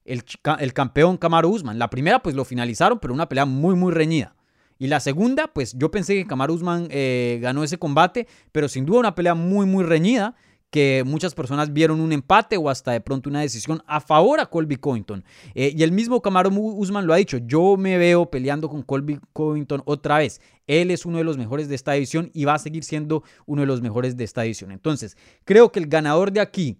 el, 0.08 0.72
campeón 0.72 1.16
Kamaru 1.16 1.50
Usman. 1.50 1.78
La 1.78 1.90
primera, 1.90 2.22
pues 2.22 2.34
lo 2.34 2.44
finalizaron, 2.44 2.98
pero 2.98 3.14
una 3.14 3.28
pelea 3.28 3.44
muy, 3.44 3.74
muy 3.74 3.92
reñida. 3.92 4.34
Y 4.78 4.86
la 4.86 5.00
segunda, 5.00 5.48
pues 5.48 5.74
yo 5.76 5.90
pensé 5.90 6.14
que 6.14 6.26
Kamaru 6.26 6.54
Usman 6.54 6.88
eh, 6.90 7.38
ganó 7.42 7.64
ese 7.64 7.78
combate, 7.78 8.26
pero 8.52 8.68
sin 8.68 8.86
duda 8.86 9.00
una 9.00 9.14
pelea 9.14 9.34
muy, 9.34 9.66
muy 9.66 9.84
reñida 9.84 10.36
que 10.70 11.02
muchas 11.06 11.34
personas 11.34 11.72
vieron 11.72 12.00
un 12.00 12.12
empate 12.12 12.56
o 12.56 12.68
hasta 12.68 12.92
de 12.92 13.00
pronto 13.00 13.30
una 13.30 13.40
decisión 13.40 13.82
a 13.86 14.00
favor 14.00 14.38
a 14.38 14.46
Colby 14.46 14.76
Covington. 14.76 15.24
Eh, 15.54 15.72
y 15.74 15.82
el 15.82 15.92
mismo 15.92 16.20
Kamaru 16.20 16.50
Usman 16.50 17.06
lo 17.06 17.14
ha 17.14 17.16
dicho, 17.16 17.38
yo 17.38 17.76
me 17.76 17.96
veo 17.96 18.30
peleando 18.30 18.68
con 18.68 18.82
Colby 18.82 19.18
Covington 19.32 19.82
otra 19.86 20.18
vez. 20.18 20.40
Él 20.66 20.90
es 20.90 21.06
uno 21.06 21.18
de 21.18 21.24
los 21.24 21.38
mejores 21.38 21.68
de 21.68 21.74
esta 21.74 21.96
edición 21.96 22.30
y 22.34 22.44
va 22.44 22.54
a 22.54 22.58
seguir 22.58 22.84
siendo 22.84 23.22
uno 23.46 23.62
de 23.62 23.66
los 23.66 23.80
mejores 23.80 24.16
de 24.16 24.24
esta 24.24 24.44
edición. 24.44 24.70
Entonces, 24.70 25.16
creo 25.44 25.72
que 25.72 25.80
el 25.80 25.86
ganador 25.86 26.32
de 26.32 26.40
aquí 26.40 26.78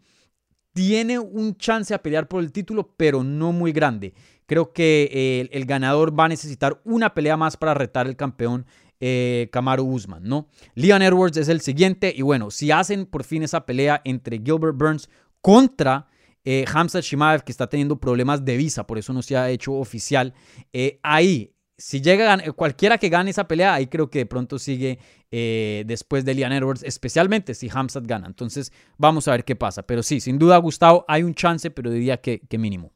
tiene 0.78 1.18
un 1.18 1.56
chance 1.56 1.92
a 1.92 2.00
pelear 2.00 2.28
por 2.28 2.40
el 2.40 2.52
título, 2.52 2.94
pero 2.96 3.24
no 3.24 3.50
muy 3.50 3.72
grande. 3.72 4.14
Creo 4.46 4.72
que 4.72 5.10
eh, 5.12 5.48
el, 5.50 5.64
ganador 5.64 6.16
va 6.16 6.26
a 6.26 6.28
necesitar 6.28 6.80
una 6.84 7.14
pelea 7.14 7.36
más 7.36 7.56
para 7.56 7.74
retar 7.74 8.06
el 8.06 8.14
campeón 8.14 8.64
eh, 9.00 9.48
Kamaru 9.50 9.82
Usman, 9.82 10.22
¿no? 10.22 10.46
Leon 10.76 11.02
Edwards 11.02 11.36
es 11.36 11.48
el 11.48 11.62
siguiente 11.62 12.14
y 12.16 12.22
bueno, 12.22 12.52
si 12.52 12.70
hacen 12.70 13.06
por 13.06 13.24
fin 13.24 13.42
esa 13.42 13.66
pelea 13.66 14.00
entre 14.04 14.38
Gilbert 14.38 14.76
Burns 14.76 15.10
contra 15.40 16.06
eh, 16.44 16.64
Hamza 16.72 17.00
Shimaev, 17.00 17.42
que 17.42 17.50
está 17.50 17.68
teniendo 17.68 17.98
problemas 17.98 18.44
de 18.44 18.56
visa, 18.56 18.86
por 18.86 18.98
eso 18.98 19.12
no 19.12 19.22
se 19.22 19.36
ha 19.36 19.50
hecho 19.50 19.72
oficial, 19.72 20.32
eh, 20.72 21.00
ahí 21.02 21.56
si 21.78 22.00
llega 22.00 22.36
cualquiera 22.54 22.98
que 22.98 23.08
gane 23.08 23.30
esa 23.30 23.46
pelea, 23.46 23.72
ahí 23.72 23.86
creo 23.86 24.10
que 24.10 24.18
de 24.18 24.26
pronto 24.26 24.58
sigue 24.58 24.98
eh, 25.30 25.84
después 25.86 26.24
de 26.24 26.34
Lian 26.34 26.52
Edwards, 26.52 26.82
especialmente 26.82 27.54
si 27.54 27.70
Hamzat 27.72 28.04
gana. 28.04 28.26
Entonces 28.26 28.72
vamos 28.98 29.28
a 29.28 29.30
ver 29.30 29.44
qué 29.44 29.54
pasa. 29.54 29.84
Pero 29.84 30.02
sí, 30.02 30.20
sin 30.20 30.38
duda, 30.38 30.56
Gustavo, 30.58 31.04
hay 31.06 31.22
un 31.22 31.34
chance, 31.34 31.70
pero 31.70 31.90
diría 31.90 32.20
que, 32.20 32.40
que 32.40 32.58
mínimo. 32.58 32.92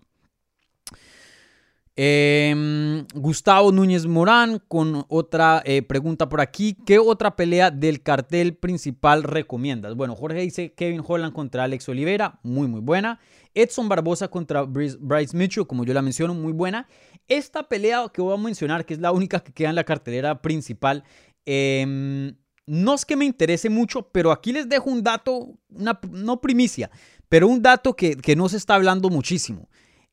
Em, 1.94 3.04
Gustavo 3.14 3.70
Núñez 3.70 4.06
Morán 4.06 4.62
con 4.66 5.04
otra 5.08 5.62
eh, 5.66 5.82
pregunta 5.82 6.26
por 6.26 6.40
aquí. 6.40 6.74
¿Qué 6.86 6.98
otra 6.98 7.36
pelea 7.36 7.70
del 7.70 8.02
cartel 8.02 8.54
principal 8.54 9.22
recomiendas? 9.22 9.94
Bueno, 9.94 10.16
Jorge 10.16 10.40
dice 10.40 10.72
Kevin 10.72 11.02
Holland 11.06 11.34
contra 11.34 11.64
Alex 11.64 11.86
Oliveira, 11.90 12.40
muy 12.42 12.66
muy 12.66 12.80
buena. 12.80 13.20
Edson 13.52 13.90
Barbosa 13.90 14.28
contra 14.28 14.62
Bryce 14.62 15.36
Mitchell, 15.36 15.66
como 15.66 15.84
yo 15.84 15.92
la 15.92 16.00
menciono, 16.00 16.32
muy 16.32 16.54
buena. 16.54 16.88
Esta 17.28 17.68
pelea 17.68 18.06
que 18.12 18.22
voy 18.22 18.32
a 18.32 18.40
mencionar, 18.40 18.86
que 18.86 18.94
es 18.94 19.00
la 19.00 19.12
única 19.12 19.40
que 19.40 19.52
queda 19.52 19.68
en 19.68 19.74
la 19.74 19.84
cartelera 19.84 20.40
principal, 20.40 21.04
em, 21.44 22.34
no 22.64 22.94
es 22.94 23.04
que 23.04 23.16
me 23.16 23.26
interese 23.26 23.68
mucho, 23.68 24.08
pero 24.10 24.32
aquí 24.32 24.52
les 24.52 24.66
dejo 24.66 24.88
un 24.88 25.02
dato, 25.02 25.58
no 25.68 26.40
primicia, 26.40 26.90
pero 27.28 27.48
un 27.48 27.60
dato 27.60 27.94
que, 27.94 28.16
que 28.16 28.34
no 28.34 28.48
se 28.48 28.56
está 28.56 28.76
hablando 28.76 29.10
muchísimo. 29.10 29.68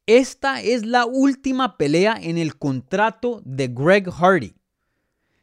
Esta 0.06 0.62
es 0.62 0.86
la 0.86 1.06
última 1.06 1.78
pelea 1.78 2.18
en 2.22 2.38
el 2.38 2.58
contrato 2.58 3.42
de 3.46 3.68
Greg 3.68 4.10
Hardy. 4.10 4.54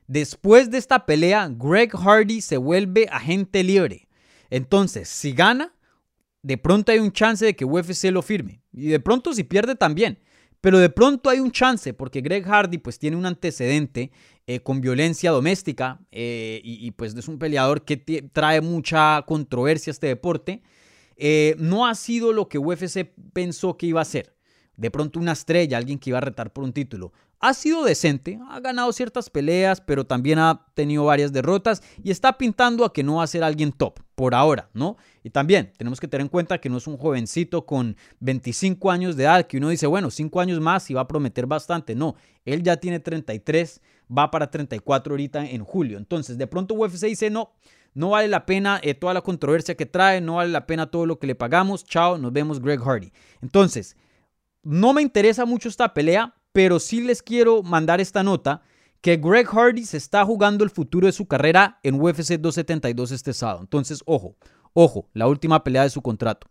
Después 0.07 0.71
de 0.71 0.79
esta 0.79 1.07
pelea, 1.07 1.49
Greg 1.49 1.93
Hardy 1.93 2.41
se 2.41 2.57
vuelve 2.57 3.09
agente 3.11 3.63
libre. 3.65 4.09
Entonces, 4.51 5.09
si 5.09 5.33
gana, 5.33 5.75
de 6.43 6.59
pronto 6.59 6.93
hay 6.93 7.01
un 7.01 7.13
chance 7.13 7.45
de 7.45 7.57
que 7.57 7.65
UFC 7.65 8.05
lo 8.05 8.23
firme. 8.23 8.63
Y 8.73 8.87
de 8.87 9.01
pronto 9.01 9.35
si 9.35 9.43
pierde 9.45 9.75
también. 9.75 10.19
Pero 10.61 10.79
de 10.79 10.91
pronto 10.91 11.29
hay 11.29 11.41
un 11.41 11.51
chance 11.51 11.93
porque 11.93 12.21
Greg 12.21 12.45
Hardy 12.45 12.79
pues 12.79 12.99
tiene 12.99 13.17
un 13.17 13.27
antecedente 13.27 14.11
eh, 14.47 14.61
con 14.61 14.81
violencia 14.81 15.31
doméstica 15.31 16.01
eh, 16.11 16.61
y, 16.65 16.91
pues 16.93 17.15
es 17.15 17.29
un 17.29 17.39
peleador 17.39 17.85
que 17.85 17.97
trae 18.33 18.61
mucha 18.61 19.23
controversia 19.27 19.91
a 19.91 19.93
este 19.93 20.07
deporte. 20.07 20.63
Eh, 21.17 21.57
no 21.59 21.87
ha 21.87 21.95
sido 21.95 22.33
lo 22.33 22.49
que 22.49 22.59
UFC 22.59 23.13
pensó 23.33 23.77
que 23.77 23.87
iba 23.87 24.01
a 24.01 24.05
ser 24.05 24.36
de 24.77 24.91
pronto 24.91 25.19
una 25.19 25.33
estrella, 25.33 25.79
alguien 25.79 25.99
que 25.99 26.11
iba 26.11 26.19
a 26.19 26.23
retar 26.23 26.53
por 26.53 26.65
un 26.65 26.73
título. 26.73 27.13
Ha 27.39 27.53
sido 27.53 27.85
decente, 27.85 28.39
ha 28.49 28.61
ganado 28.61 28.91
ciertas 28.93 29.29
peleas, 29.29 29.83
pero 29.83 30.07
también 30.07 30.39
ha 30.39 30.67
tenido 30.73 31.05
varias 31.05 31.33
derrotas 31.33 31.83
y 32.03 32.11
está 32.11 32.39
pintando 32.39 32.85
a 32.85 32.93
que 32.93 33.03
no 33.03 33.17
va 33.17 33.25
a 33.25 33.27
ser 33.27 33.45
alguien 33.45 33.73
top 33.73 34.01
por 34.15 34.35
ahora, 34.35 34.71
¿no? 34.73 34.97
Y 35.23 35.29
también 35.29 35.71
tenemos 35.77 36.01
que 36.01 36.09
tener 36.09 36.23
en 36.23 36.29
cuenta 36.29 36.59
que 36.59 36.71
no 36.71 36.79
es 36.79 36.87
un 36.87 36.97
jovencito 36.97 37.67
con 37.67 37.97
25 38.21 38.91
años 38.91 39.17
de 39.17 39.25
edad 39.25 39.47
que 39.47 39.59
uno 39.59 39.69
dice, 39.69 39.87
bueno, 39.87 40.11
5 40.11 40.41
años 40.41 40.61
más 40.61 40.89
y 40.91 40.95
va 40.95 41.03
a 41.03 41.09
prometer 41.09 41.47
bastante. 41.47 41.95
No, 41.95 42.17
él 42.47 42.63
ya 42.63 42.79
tiene 42.79 43.01
33, 43.01 43.83
va 44.17 44.31
para 44.31 44.51
34 44.51 45.13
ahorita 45.13 45.45
en 45.45 45.63
julio. 45.63 45.99
Entonces, 45.99 46.39
de 46.39 46.47
pronto 46.47 46.75
UFC 46.75 47.05
dice, 47.05 47.29
no, 47.29 47.53
no 47.93 48.11
vale 48.11 48.29
la 48.29 48.47
pena 48.47 48.81
eh, 48.83 48.95
toda 48.95 49.13
la 49.13 49.21
controversia 49.21 49.75
que 49.75 49.85
trae, 49.85 50.23
no 50.23 50.37
vale 50.37 50.51
la 50.51 50.67
pena 50.67 50.91
todo 50.91 51.05
lo 51.05 51.19
que 51.19 51.27
le 51.27 51.35
pagamos. 51.35 51.85
Chao, 51.85 52.17
nos 52.17 52.33
vemos 52.33 52.61
Greg 52.61 52.81
Hardy. 52.81 53.13
Entonces, 53.43 53.97
no 54.67 54.93
me 54.93 55.01
interesa 55.01 55.45
mucho 55.45 55.69
esta 55.69 55.95
pelea, 55.95 56.35
pero 56.53 56.81
sí 56.81 57.01
les 57.01 57.23
quiero 57.23 57.63
mandar 57.63 58.01
esta 58.01 58.25
nota 58.25 58.63
que 59.01 59.17
Greg 59.17 59.47
Hardy 59.47 59.85
se 59.85 59.97
está 59.97 60.25
jugando 60.25 60.65
el 60.65 60.71
futuro 60.71 61.07
de 61.07 61.13
su 61.13 61.27
carrera 61.27 61.79
en 61.85 62.01
UFC 62.01 62.33
272 62.33 63.13
este 63.13 63.33
sábado. 63.33 63.61
Entonces, 63.61 64.03
ojo, 64.07 64.35
ojo, 64.73 65.09
la 65.13 65.29
última 65.29 65.63
pelea 65.63 65.85
de 65.85 65.91
su 65.91 66.03
contrato. 66.03 66.49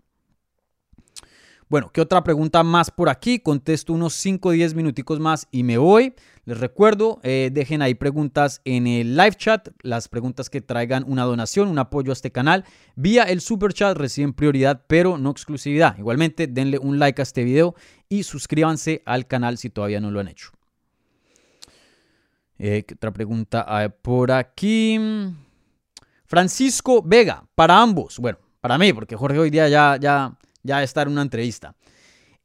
Bueno, 1.75 1.91
¿qué 1.91 1.99
otra 1.99 2.23
pregunta 2.23 2.63
más 2.63 2.89
por 2.89 3.09
aquí? 3.09 3.39
Contesto 3.39 3.91
unos 3.91 4.13
5 4.13 4.47
o 4.47 4.51
10 4.53 4.75
minuticos 4.75 5.19
más 5.19 5.49
y 5.51 5.63
me 5.63 5.77
voy. 5.77 6.13
Les 6.45 6.57
recuerdo, 6.57 7.19
eh, 7.21 7.49
dejen 7.51 7.81
ahí 7.81 7.95
preguntas 7.95 8.61
en 8.63 8.87
el 8.87 9.17
live 9.17 9.35
chat, 9.35 9.67
las 9.81 10.07
preguntas 10.07 10.49
que 10.49 10.61
traigan 10.61 11.03
una 11.05 11.25
donación, 11.25 11.67
un 11.67 11.77
apoyo 11.77 12.11
a 12.11 12.13
este 12.13 12.31
canal. 12.31 12.63
Vía 12.95 13.23
el 13.23 13.41
super 13.41 13.73
chat 13.73 13.97
reciben 13.97 14.31
prioridad, 14.31 14.83
pero 14.87 15.17
no 15.17 15.31
exclusividad. 15.31 15.97
Igualmente, 15.97 16.47
denle 16.47 16.79
un 16.79 16.97
like 16.97 17.21
a 17.21 17.23
este 17.23 17.43
video 17.43 17.75
y 18.07 18.23
suscríbanse 18.23 19.03
al 19.05 19.27
canal 19.27 19.57
si 19.57 19.69
todavía 19.69 19.99
no 19.99 20.11
lo 20.11 20.21
han 20.21 20.29
hecho. 20.29 20.51
Eh, 22.57 22.85
¿Qué 22.87 22.93
otra 22.93 23.11
pregunta 23.11 23.65
hay 23.67 23.89
por 23.89 24.31
aquí? 24.31 24.97
Francisco 26.23 27.03
Vega, 27.03 27.43
para 27.53 27.81
ambos. 27.81 28.17
Bueno, 28.19 28.37
para 28.61 28.77
mí, 28.77 28.93
porque 28.93 29.17
Jorge 29.17 29.39
hoy 29.39 29.49
día 29.49 29.67
ya, 29.67 30.37
ya 30.65 30.83
está 30.83 31.03
en 31.03 31.09
una 31.09 31.21
entrevista. 31.21 31.75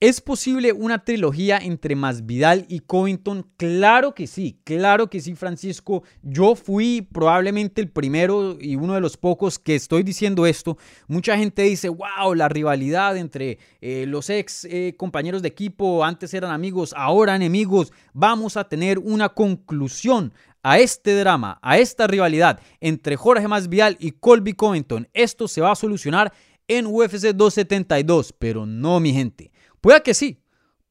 ¿Es 0.03 0.23
posible 0.23 0.73
una 0.73 1.05
trilogía 1.05 1.59
entre 1.59 1.95
Masvidal 1.95 2.64
y 2.71 2.81
Covington? 2.81 3.47
Claro 3.59 4.14
que 4.14 4.27
sí, 4.27 4.59
claro 4.64 5.11
que 5.11 5.21
sí, 5.21 5.35
Francisco. 5.35 6.05
Yo 6.23 6.55
fui 6.55 7.07
probablemente 7.12 7.83
el 7.83 7.91
primero 7.91 8.57
y 8.59 8.77
uno 8.77 8.95
de 8.95 9.03
los 9.03 9.18
pocos 9.18 9.59
que 9.59 9.75
estoy 9.75 10.03
diciendo 10.03 10.47
esto. 10.47 10.79
Mucha 11.07 11.37
gente 11.37 11.64
dice, 11.64 11.91
wow, 11.91 12.33
la 12.35 12.49
rivalidad 12.49 13.18
entre 13.18 13.59
eh, 13.83 14.07
los 14.09 14.31
ex 14.31 14.64
eh, 14.64 14.95
compañeros 14.97 15.43
de 15.43 15.49
equipo, 15.49 16.03
antes 16.03 16.33
eran 16.33 16.51
amigos, 16.51 16.95
ahora 16.97 17.37
enemigos. 17.37 17.93
Vamos 18.14 18.57
a 18.57 18.66
tener 18.66 18.99
una 18.99 19.29
conclusión 19.29 20.33
a 20.62 20.79
este 20.79 21.14
drama, 21.14 21.59
a 21.61 21.79
esta 21.79 22.07
rivalidad 22.07 22.61
entre 22.81 23.16
Jorge 23.16 23.49
Masvidal 23.49 23.99
y 24.01 24.12
Colby 24.12 24.55
Covington. 24.55 25.09
Esto 25.12 25.47
se 25.47 25.61
va 25.61 25.73
a 25.73 25.77
solucionar 25.77 26.33
en 26.71 26.87
UFC 26.87 27.35
272, 27.35 28.33
pero 28.39 28.64
no, 28.64 29.01
mi 29.01 29.12
gente. 29.12 29.51
Pueda 29.81 30.01
que 30.01 30.14
sí, 30.14 30.41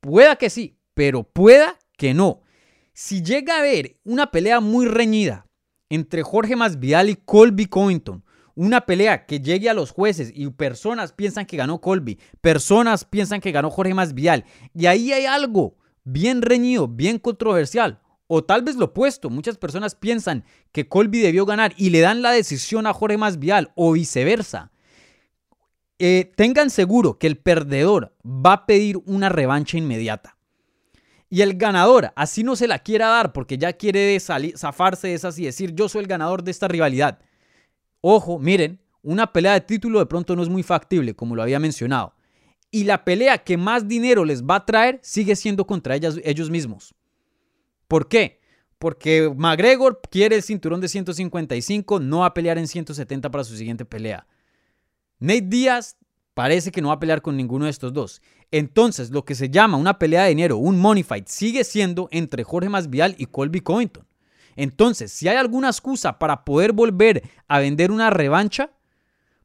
pueda 0.02 0.36
que 0.36 0.50
sí, 0.50 0.78
pero 0.94 1.24
pueda 1.24 1.80
que 1.98 2.14
no. 2.14 2.42
Si 2.94 3.24
llega 3.24 3.56
a 3.56 3.60
haber 3.60 3.98
una 4.04 4.30
pelea 4.30 4.60
muy 4.60 4.88
reñida 4.88 5.48
entre 5.90 6.22
Jorge 6.22 6.58
Masvidal 6.58 7.10
y 7.10 7.16
Colby 7.16 7.68
Covington, 7.68 8.26
una 8.56 8.82
pelea 8.82 9.26
que 9.26 9.40
llegue 9.40 9.70
a 9.70 9.74
los 9.74 9.92
jueces 9.92 10.34
y 10.36 10.50
personas 10.50 11.14
piensan 11.14 11.46
que 11.46 11.56
ganó 11.56 11.80
Colby, 11.80 12.20
personas 12.42 13.06
piensan 13.06 13.40
que 13.40 13.54
ganó 13.54 13.70
Jorge 13.70 13.94
Masvidal, 13.94 14.44
y 14.74 14.88
ahí 14.88 15.14
hay 15.14 15.26
algo 15.26 15.78
bien 16.04 16.42
reñido, 16.42 16.90
bien 16.90 17.20
controversial, 17.20 18.02
o 18.28 18.44
tal 18.44 18.64
vez 18.64 18.76
lo 18.76 18.86
opuesto, 18.86 19.30
muchas 19.30 19.58
personas 19.58 19.96
piensan 19.96 20.44
que 20.74 20.90
Colby 20.90 21.20
debió 21.20 21.46
ganar 21.46 21.74
y 21.78 21.90
le 21.92 22.02
dan 22.02 22.22
la 22.22 22.32
decisión 22.32 22.86
a 22.86 22.94
Jorge 22.94 23.18
Masvidal 23.18 23.72
o 23.76 23.94
viceversa. 23.94 24.72
Eh, 26.00 26.32
tengan 26.38 26.70
seguro 26.70 27.20
que 27.20 27.28
el 27.28 27.38
perdedor 27.38 28.16
va 28.26 28.54
a 28.54 28.66
pedir 28.66 28.98
una 29.06 29.28
revancha 29.28 29.78
inmediata. 29.78 30.38
Y 31.30 31.42
el 31.42 31.56
ganador, 31.56 32.12
así 32.16 32.44
no 32.44 32.56
se 32.56 32.68
la 32.68 32.80
quiera 32.80 33.08
dar 33.10 33.34
porque 33.34 33.58
ya 33.58 33.74
quiere 33.74 34.20
salir, 34.20 34.58
zafarse 34.58 35.10
de 35.10 35.14
esas 35.14 35.38
y 35.38 35.46
decir 35.46 35.76
yo 35.76 35.90
soy 35.90 36.02
el 36.02 36.08
ganador 36.08 36.44
de 36.44 36.52
esta 36.52 36.68
rivalidad. 36.68 37.20
Ojo, 38.02 38.40
miren, 38.40 38.80
una 39.04 39.32
pelea 39.32 39.54
de 39.54 39.62
título 39.62 40.00
de 40.00 40.06
pronto 40.06 40.36
no 40.36 40.42
es 40.42 40.50
muy 40.50 40.64
factible, 40.64 41.16
como 41.16 41.36
lo 41.36 41.44
había 41.44 41.60
mencionado. 41.60 42.16
Y 42.72 42.86
la 42.86 43.04
pelea 43.04 43.40
que 43.40 43.58
más 43.58 43.88
dinero 43.88 44.26
les 44.26 44.44
va 44.44 44.56
a 44.56 44.66
traer 44.66 45.00
sigue 45.04 45.36
siendo 45.36 45.68
contra 45.68 45.96
ellos 45.96 46.50
mismos. 46.50 46.96
¿Por 47.88 48.08
qué? 48.08 48.40
Porque 48.78 49.32
McGregor 49.36 50.00
quiere 50.10 50.38
el 50.38 50.44
cinturón 50.44 50.80
de 50.80 50.88
155, 50.88 52.00
no 52.00 52.20
va 52.20 52.28
a 52.28 52.34
pelear 52.34 52.58
en 52.58 52.68
170 52.68 53.30
para 53.30 53.44
su 53.44 53.58
siguiente 53.58 53.84
pelea. 53.84 54.26
Nate 55.20 55.42
Díaz 55.42 55.98
parece 56.34 56.72
que 56.72 56.82
no 56.82 56.88
va 56.88 56.96
a 56.96 57.00
pelear 57.00 57.22
con 57.22 57.36
ninguno 57.36 57.66
de 57.66 57.72
estos 57.72 57.94
dos. 57.94 58.22
Entonces, 58.52 59.12
lo 59.12 59.26
que 59.26 59.36
se 59.36 59.50
llama 59.50 59.78
una 59.78 60.00
pelea 60.00 60.24
de 60.24 60.30
dinero, 60.30 60.58
un 60.58 60.80
money 60.80 61.04
fight, 61.04 61.28
sigue 61.28 61.64
siendo 61.64 62.08
entre 62.12 62.44
Jorge 62.44 62.70
Masvidal 62.70 63.16
y 63.18 63.26
Colby 63.26 63.62
Covington. 63.62 64.08
Entonces, 64.56 65.12
si 65.12 65.28
hay 65.28 65.38
alguna 65.38 65.68
excusa 65.68 66.18
para 66.18 66.44
poder 66.44 66.74
volver 66.74 67.24
a 67.48 67.60
vender 67.60 67.92
una 67.92 68.10
revancha, 68.10 68.72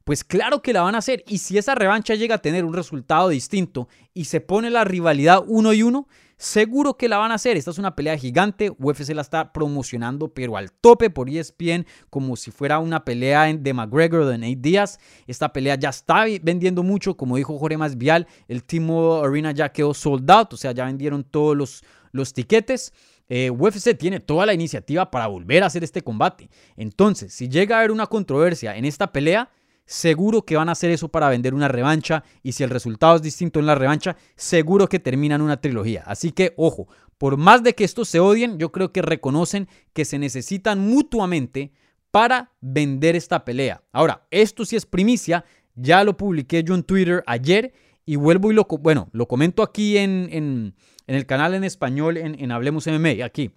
pues 0.05 0.22
claro 0.22 0.62
que 0.62 0.72
la 0.72 0.83
van 0.83 0.95
a 0.95 0.99
hacer. 0.99 1.25
Y 1.27 1.39
si 1.39 1.59
esa 1.59 1.75
revancha 1.75 2.14
llega 2.14 2.37
a 2.37 2.43
tener 2.43 2.64
un 2.64 2.75
resultado 2.75 3.29
distinto 3.29 3.89
y 4.12 4.27
se 4.27 4.41
pone 4.41 4.70
la 4.70 4.85
rivalidad 4.85 5.43
uno 5.47 5.72
y 5.72 5.83
uno, 5.83 6.09
seguro 6.45 6.97
que 6.97 7.09
la 7.09 7.18
van 7.18 7.32
a 7.32 7.36
hacer. 7.36 7.57
Esta 7.57 7.70
es 7.70 7.78
una 7.78 7.97
pelea 7.97 8.16
gigante. 8.16 8.70
UFC 8.78 9.11
la 9.11 9.22
está 9.22 9.53
promocionando, 9.53 10.28
pero 10.32 10.57
al 10.57 10.70
tope 10.72 11.11
por 11.11 11.28
ESPN, 11.28 11.86
como 12.11 12.36
si 12.36 12.51
fuera 12.51 12.78
una 12.78 13.05
pelea 13.05 13.53
de 13.53 13.74
McGregor 13.74 14.26
de 14.26 14.38
Nate 14.38 14.57
Díaz. 14.57 14.99
Esta 15.26 15.53
pelea 15.53 15.76
ya 15.76 15.88
está 15.88 16.24
vendiendo 16.42 16.82
mucho. 16.82 17.16
Como 17.16 17.36
dijo 17.36 17.59
Jorge 17.59 17.76
Masvial, 17.76 18.26
el 18.49 18.62
Timo 18.64 19.22
Arena 19.24 19.53
ya 19.53 19.72
quedó 19.72 19.95
sold 19.95 20.30
out, 20.30 20.53
o 20.53 20.57
sea, 20.57 20.72
ya 20.72 20.84
vendieron 20.84 21.24
todos 21.24 21.57
los, 21.57 21.82
los 22.12 22.32
tiquetes. 22.32 22.92
Eh, 23.28 23.51
UFC 23.51 23.97
tiene 23.97 24.20
toda 24.20 24.45
la 24.45 24.53
iniciativa 24.53 25.11
para 25.11 25.26
volver 25.26 25.62
a 25.62 25.66
hacer 25.66 25.82
este 25.82 26.03
combate. 26.03 26.51
Entonces, 26.76 27.32
si 27.32 27.49
llega 27.49 27.76
a 27.76 27.78
haber 27.78 27.90
una 27.90 28.07
controversia 28.07 28.76
en 28.76 28.84
esta 28.84 29.12
pelea, 29.12 29.51
seguro 29.87 30.43
que 30.43 30.57
van 30.57 30.68
a 30.68 30.72
hacer 30.72 30.91
eso 30.91 31.09
para 31.09 31.28
vender 31.28 31.55
una 31.55 31.68
revancha 31.68 32.24
y 32.43 32.53
si 32.53 32.62
el 32.62 32.70
resultado 32.70 33.16
es 33.16 33.22
distinto 33.22 33.61
en 33.61 33.66
la 33.66 33.74
revancha, 33.74 34.16
seguro 34.37 34.89
que 34.89 34.99
terminan 34.99 35.43
una 35.43 35.61
trilogía. 35.61 36.03
Así 36.07 36.32
que 36.32 36.55
ojo, 36.57 36.89
por 37.18 37.37
más 37.37 37.62
de 37.62 37.74
que 37.74 37.85
estos 37.85 38.09
se 38.09 38.20
odien, 38.20 38.59
yo 38.59 38.72
creo 38.72 38.93
que 38.93 39.03
reconocen 39.03 39.68
que 39.93 40.05
se 40.05 40.18
necesitan 40.18 40.80
mutuamente 40.80 41.72
para 42.11 42.53
vender 42.61 43.16
esta 43.16 43.45
pelea. 43.45 43.82
Ahora, 43.93 44.26
esto 44.30 44.64
sí 44.64 44.76
es 44.76 44.87
primicia, 44.87 45.45
ya 45.74 46.05
lo 46.05 46.16
publiqué 46.16 46.62
yo 46.62 46.74
en 46.74 46.85
Twitter 46.85 47.22
ayer 47.26 47.72
y 48.07 48.16
vuelvo 48.16 48.53
y 48.53 48.55
lo, 48.55 48.64
bueno, 48.64 49.09
lo 49.12 49.26
comento 49.26 49.62
aquí 49.62 49.99
en, 49.99 50.28
en, 50.30 50.74
el 51.07 51.26
canal 51.26 51.55
en 51.55 51.64
español 51.64 52.16
en, 52.16 52.41
en 52.41 52.53
Hablemos 52.53 52.87
MMA, 52.87 53.24
aquí. 53.24 53.51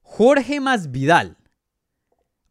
Jorge 0.00 0.60
Masvidal 0.60 1.38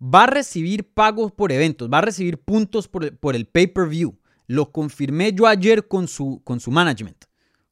va 0.01 0.23
a 0.23 0.27
recibir 0.27 0.93
pagos 0.93 1.31
por 1.31 1.51
eventos, 1.51 1.89
va 1.91 1.99
a 1.99 2.01
recibir 2.01 2.39
puntos 2.39 2.87
por, 2.87 3.05
el 3.35 3.45
pay-per-view. 3.45 4.17
Lo 4.47 4.71
confirmé 4.71 5.33
yo 5.33 5.47
ayer 5.47 5.87
con 5.87 6.07
su, 6.07 6.41
con 6.43 6.59
su 6.59 6.71
management, 6.71 7.25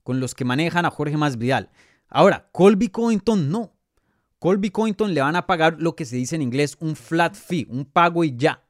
con 0.04 0.20
los 0.20 0.36
que 0.36 0.46
manejan 0.46 0.86
a 0.86 0.92
Jorge 0.92 1.18
Masvidal. 1.18 1.70
Ahora, 2.08 2.48
Colby 2.52 2.90
Covington 2.90 3.50
no. 3.50 3.74
Colby 4.38 4.70
Covington 4.70 5.14
le 5.14 5.22
van 5.22 5.36
a 5.36 5.46
pagar 5.46 5.78
lo 5.80 5.96
que 5.96 6.06
se 6.06 6.16
dice 6.16 6.36
en 6.36 6.42
inglés 6.42 6.78
un 6.80 6.96
flat 6.96 7.36
fee, 7.36 7.68
un 7.70 7.84
pago 7.84 8.24
y 8.24 8.36
ya. 8.38 8.64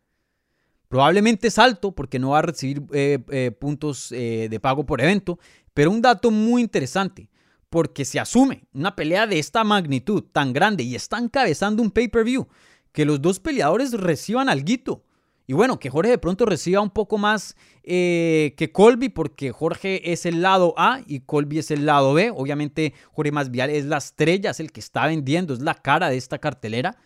Probablemente 0.87 1.49
es 1.49 1.59
alto 1.59 1.91
porque 1.93 2.17
no 2.17 2.31
va 2.31 2.39
a 2.39 2.43
recibir 2.43 2.81
eh, 2.93 3.19
eh, 3.29 3.51
puntos 3.51 4.11
eh, 4.11 4.47
de 4.49 4.59
pago 4.59 4.85
por 4.87 5.01
evento, 5.01 5.37
pero 5.75 5.91
un 5.91 6.01
dato 6.01 6.31
muy 6.31 6.63
interesante, 6.63 7.29
porque 7.69 8.05
se 8.05 8.19
asume 8.19 8.63
una 8.73 8.95
pelea 8.95 9.27
de 9.27 9.37
esta 9.37 9.63
magnitud 9.63 10.23
tan 10.31 10.51
grande 10.51 10.83
y 10.83 10.95
está 10.95 11.19
encabezando 11.19 11.83
un 11.83 11.91
pay-per-view 11.91 12.47
que 12.91 13.05
los 13.05 13.21
dos 13.21 13.39
peleadores 13.39 13.93
reciban 13.93 14.49
algo. 14.49 15.03
Y 15.49 15.53
bueno, 15.53 15.79
que 15.79 15.89
Jorge 15.89 16.11
de 16.11 16.17
pronto 16.19 16.45
reciba 16.45 16.79
un 16.79 16.91
poco 16.91 17.17
más 17.17 17.55
eh, 17.83 18.53
que 18.55 18.71
Colby, 18.71 19.09
porque 19.09 19.51
Jorge 19.51 20.13
es 20.13 20.27
el 20.27 20.43
lado 20.43 20.75
A 20.77 21.01
y 21.07 21.21
Colby 21.21 21.57
es 21.57 21.71
el 21.71 21.87
lado 21.87 22.13
B. 22.13 22.31
Obviamente, 22.35 22.93
Jorge 23.13 23.31
Masvial 23.31 23.71
es 23.71 23.85
la 23.85 23.97
estrella, 23.97 24.51
es 24.51 24.59
el 24.59 24.71
que 24.71 24.79
está 24.79 25.07
vendiendo, 25.07 25.55
es 25.55 25.61
la 25.61 25.73
cara 25.73 26.09
de 26.11 26.17
esta 26.17 26.37
cartelera. 26.37 26.97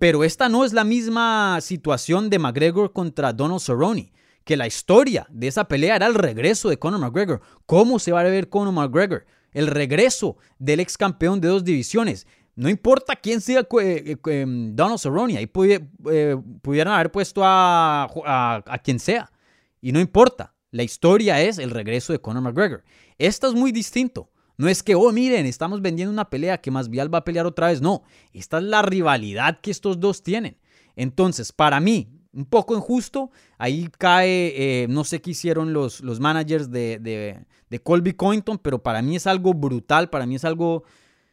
Pero 0.00 0.24
esta 0.24 0.48
no 0.48 0.64
es 0.64 0.72
la 0.72 0.82
misma 0.82 1.60
situación 1.60 2.28
de 2.28 2.40
McGregor 2.40 2.92
contra 2.92 3.32
Donald 3.32 3.60
Cerrone, 3.60 4.12
que 4.42 4.56
la 4.56 4.66
historia 4.66 5.28
de 5.30 5.46
esa 5.46 5.68
pelea 5.68 5.94
era 5.94 6.06
el 6.06 6.14
regreso 6.14 6.70
de 6.70 6.78
Conor 6.80 6.98
McGregor. 6.98 7.40
¿Cómo 7.66 8.00
se 8.00 8.10
va 8.10 8.22
a 8.22 8.24
ver 8.24 8.48
Conor 8.48 8.74
McGregor? 8.74 9.26
El 9.52 9.68
regreso 9.68 10.38
del 10.58 10.80
ex 10.80 10.96
campeón 10.96 11.40
de 11.40 11.46
dos 11.46 11.62
divisiones. 11.62 12.26
No 12.60 12.68
importa 12.68 13.16
quién 13.16 13.40
sea 13.40 13.60
eh, 13.60 13.64
eh, 13.80 14.16
em, 14.26 14.76
Donald 14.76 14.98
Cerrone, 14.98 15.38
ahí 15.38 15.50
eh, 15.54 16.36
pudieran 16.60 16.92
haber 16.92 17.10
puesto 17.10 17.40
a, 17.42 18.62
quien 18.84 18.98
sea. 18.98 19.32
Y 19.80 19.92
no 19.92 19.98
importa, 19.98 20.54
la 20.70 20.82
historia 20.82 21.40
es 21.40 21.56
el 21.56 21.70
regreso 21.70 22.12
de 22.12 22.20
Conor 22.20 22.42
McGregor. 22.42 22.84
Esto 23.16 23.48
es 23.48 23.54
muy 23.54 23.72
distinto. 23.72 24.30
No 24.58 24.68
es 24.68 24.82
que, 24.82 24.94
oh, 24.94 25.10
miren, 25.10 25.46
estamos 25.46 25.80
vendiendo 25.80 26.12
una 26.12 26.28
pelea 26.28 26.60
que 26.60 26.70
más 26.70 26.90
Vial 26.90 27.12
va 27.12 27.20
a 27.20 27.24
pelear 27.24 27.46
otra 27.46 27.68
vez. 27.68 27.80
No, 27.80 28.02
esta 28.34 28.58
es 28.58 28.64
la 28.64 28.82
rivalidad 28.82 29.60
que 29.62 29.70
estos 29.70 29.98
dos 29.98 30.22
tienen. 30.22 30.58
Entonces, 30.96 31.52
para 31.52 31.80
mí, 31.80 32.10
un 32.34 32.44
poco 32.44 32.76
injusto. 32.76 33.30
Ahí 33.56 33.88
cae, 33.96 34.86
no 34.90 35.04
sé 35.04 35.22
qué 35.22 35.30
hicieron 35.30 35.72
los, 35.72 36.02
los 36.02 36.20
managers 36.20 36.70
de, 36.70 36.98
de, 36.98 37.42
de, 37.70 37.80
Colby 37.80 38.12
Cointon, 38.12 38.58
pero 38.58 38.82
para 38.82 39.00
mí 39.00 39.16
es 39.16 39.26
algo 39.26 39.54
brutal, 39.54 40.10
para 40.10 40.26
mí 40.26 40.34
es 40.34 40.44
algo 40.44 40.84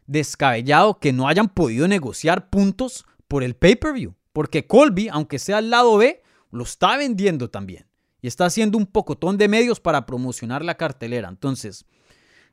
descabellado 0.08 0.99
que 0.99 1.14
no 1.14 1.28
hayan 1.28 1.49
podido 1.49 1.88
negociar 1.88 2.49
puntos 2.49 3.05
por 3.28 3.43
el 3.43 3.55
pay-per-view. 3.55 4.16
Porque 4.34 4.66
Colby, 4.66 5.10
aunque 5.10 5.39
sea 5.39 5.58
al 5.58 5.70
lado 5.70 5.97
B, 5.97 6.24
lo 6.51 6.64
está 6.64 6.97
vendiendo 6.97 7.49
también. 7.49 7.86
Y 8.22 8.28
está 8.28 8.45
haciendo 8.45 8.78
un 8.78 8.88
pocotón 8.88 9.38
de 9.38 9.47
medios 9.47 9.80
para 9.80 10.05
promocionar 10.05 10.66
la 10.66 10.76
cartelera. 10.76 11.30
Entonces, 11.30 11.86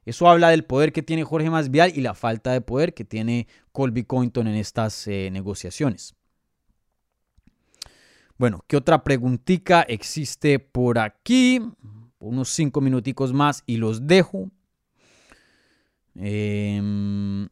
eso 0.05 0.29
habla 0.29 0.51
del 0.51 0.65
poder 0.65 0.93
que 0.93 1.03
tiene 1.03 1.25
Jorge 1.25 1.49
Masvial 1.49 1.93
y 1.97 2.01
la 2.01 2.15
falta 2.15 2.53
de 2.53 2.61
poder 2.61 2.93
que 2.93 3.05
tiene 3.05 3.49
Colby 3.73 4.05
Cointon 4.05 4.47
en 4.47 4.57
estas 4.57 5.07
eh, 5.07 5.31
negociaciones. 5.33 6.15
Bueno, 8.37 8.65
¿qué 8.67 8.77
otra 8.77 9.05
preguntita 9.05 9.83
existe 9.83 10.59
por 10.59 10.99
aquí? 10.99 11.61
unos 12.25 12.49
cinco 12.49 12.81
minuticos 12.81 13.33
más 13.33 13.63
y 13.67 13.77
los 13.77 14.07
dejo. 14.07 14.51
En 16.17 17.51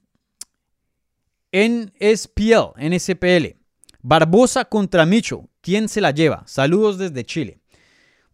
SPL, 2.00 2.78
en 2.78 2.98
SPL. 2.98 3.56
Barbosa 4.00 4.64
contra 4.64 5.06
Micho. 5.06 5.48
¿Quién 5.60 5.88
se 5.88 6.00
la 6.00 6.10
lleva? 6.10 6.42
Saludos 6.46 6.98
desde 6.98 7.24
Chile. 7.24 7.62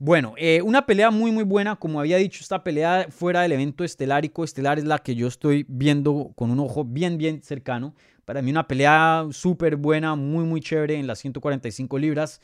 Bueno, 0.00 0.34
eh, 0.36 0.62
una 0.62 0.86
pelea 0.86 1.10
muy 1.10 1.32
muy 1.32 1.42
buena, 1.42 1.74
como 1.74 1.98
había 1.98 2.18
dicho, 2.18 2.38
esta 2.40 2.62
pelea 2.62 3.08
fuera 3.10 3.42
del 3.42 3.50
evento 3.50 3.82
estelar 3.82 4.24
es 4.78 4.84
la 4.84 4.98
que 5.00 5.16
yo 5.16 5.26
estoy 5.26 5.66
viendo 5.68 6.32
con 6.36 6.52
un 6.52 6.60
ojo 6.60 6.84
bien 6.84 7.18
bien 7.18 7.42
cercano. 7.42 7.96
Para 8.24 8.40
mí 8.40 8.52
una 8.52 8.68
pelea 8.68 9.26
súper 9.32 9.74
buena, 9.74 10.14
muy 10.14 10.44
muy 10.44 10.60
chévere 10.60 10.94
en 10.94 11.08
las 11.08 11.18
145 11.18 11.98
libras. 11.98 12.40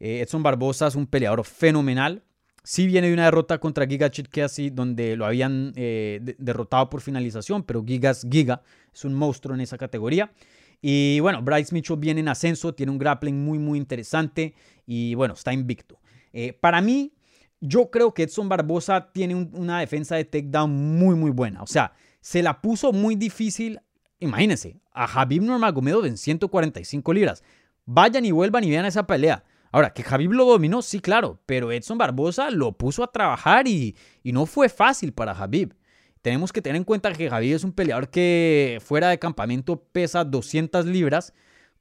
Eh, 0.00 0.20
Edson 0.20 0.42
Barbosa 0.42 0.86
es 0.86 0.96
un 0.96 1.06
peleador 1.06 1.44
fenomenal. 1.44 2.22
Sí 2.64 2.86
viene 2.86 3.08
de 3.08 3.14
una 3.14 3.24
derrota 3.24 3.58
contra 3.58 3.86
Giga 3.86 4.10
Chitkesi 4.10 4.70
donde 4.70 5.16
lo 5.16 5.24
habían 5.24 5.72
eh, 5.76 6.34
derrotado 6.38 6.90
por 6.90 7.00
finalización, 7.00 7.62
pero 7.62 7.84
Gigas 7.84 8.26
Giga 8.30 8.62
es 8.92 9.04
un 9.04 9.14
monstruo 9.14 9.54
en 9.54 9.62
esa 9.62 9.78
categoría. 9.78 10.32
Y 10.80 11.20
bueno, 11.20 11.42
Bryce 11.42 11.74
Mitchell 11.74 11.96
viene 11.96 12.20
en 12.20 12.28
ascenso, 12.28 12.74
tiene 12.74 12.92
un 12.92 12.98
grappling 12.98 13.44
muy 13.44 13.58
muy 13.58 13.78
interesante 13.78 14.54
y 14.86 15.14
bueno, 15.14 15.34
está 15.34 15.52
invicto. 15.52 15.98
Eh, 16.32 16.52
para 16.52 16.80
mí, 16.80 17.12
yo 17.60 17.90
creo 17.90 18.14
que 18.14 18.24
Edson 18.24 18.48
Barbosa 18.48 19.10
tiene 19.12 19.34
una 19.34 19.80
defensa 19.80 20.16
de 20.16 20.24
takedown 20.24 20.70
muy, 20.70 21.16
muy 21.16 21.30
buena. 21.30 21.62
O 21.62 21.66
sea, 21.66 21.92
se 22.20 22.42
la 22.42 22.60
puso 22.60 22.92
muy 22.92 23.16
difícil, 23.16 23.80
imagínense, 24.20 24.80
a 24.92 25.06
Javib 25.06 25.42
Nurmagomedov 25.42 26.04
en 26.04 26.16
145 26.16 27.12
libras. 27.12 27.42
Vayan 27.86 28.24
y 28.24 28.30
vuelvan 28.30 28.64
y 28.64 28.70
vean 28.70 28.84
esa 28.84 29.06
pelea. 29.06 29.44
Ahora, 29.70 29.92
que 29.92 30.02
Javib 30.02 30.32
lo 30.32 30.44
dominó, 30.44 30.82
sí, 30.82 31.00
claro, 31.00 31.40
pero 31.46 31.70
Edson 31.72 31.98
Barbosa 31.98 32.50
lo 32.50 32.72
puso 32.72 33.02
a 33.02 33.12
trabajar 33.12 33.68
y, 33.68 33.96
y 34.22 34.32
no 34.32 34.46
fue 34.46 34.68
fácil 34.68 35.12
para 35.12 35.34
Javib. 35.34 35.74
Tenemos 36.22 36.52
que 36.52 36.62
tener 36.62 36.76
en 36.76 36.84
cuenta 36.84 37.12
que 37.12 37.30
Javib 37.30 37.54
es 37.54 37.64
un 37.64 37.72
peleador 37.72 38.08
que 38.10 38.78
fuera 38.84 39.10
de 39.10 39.18
campamento 39.18 39.76
pesa 39.92 40.24
200 40.24 40.86
libras, 40.86 41.32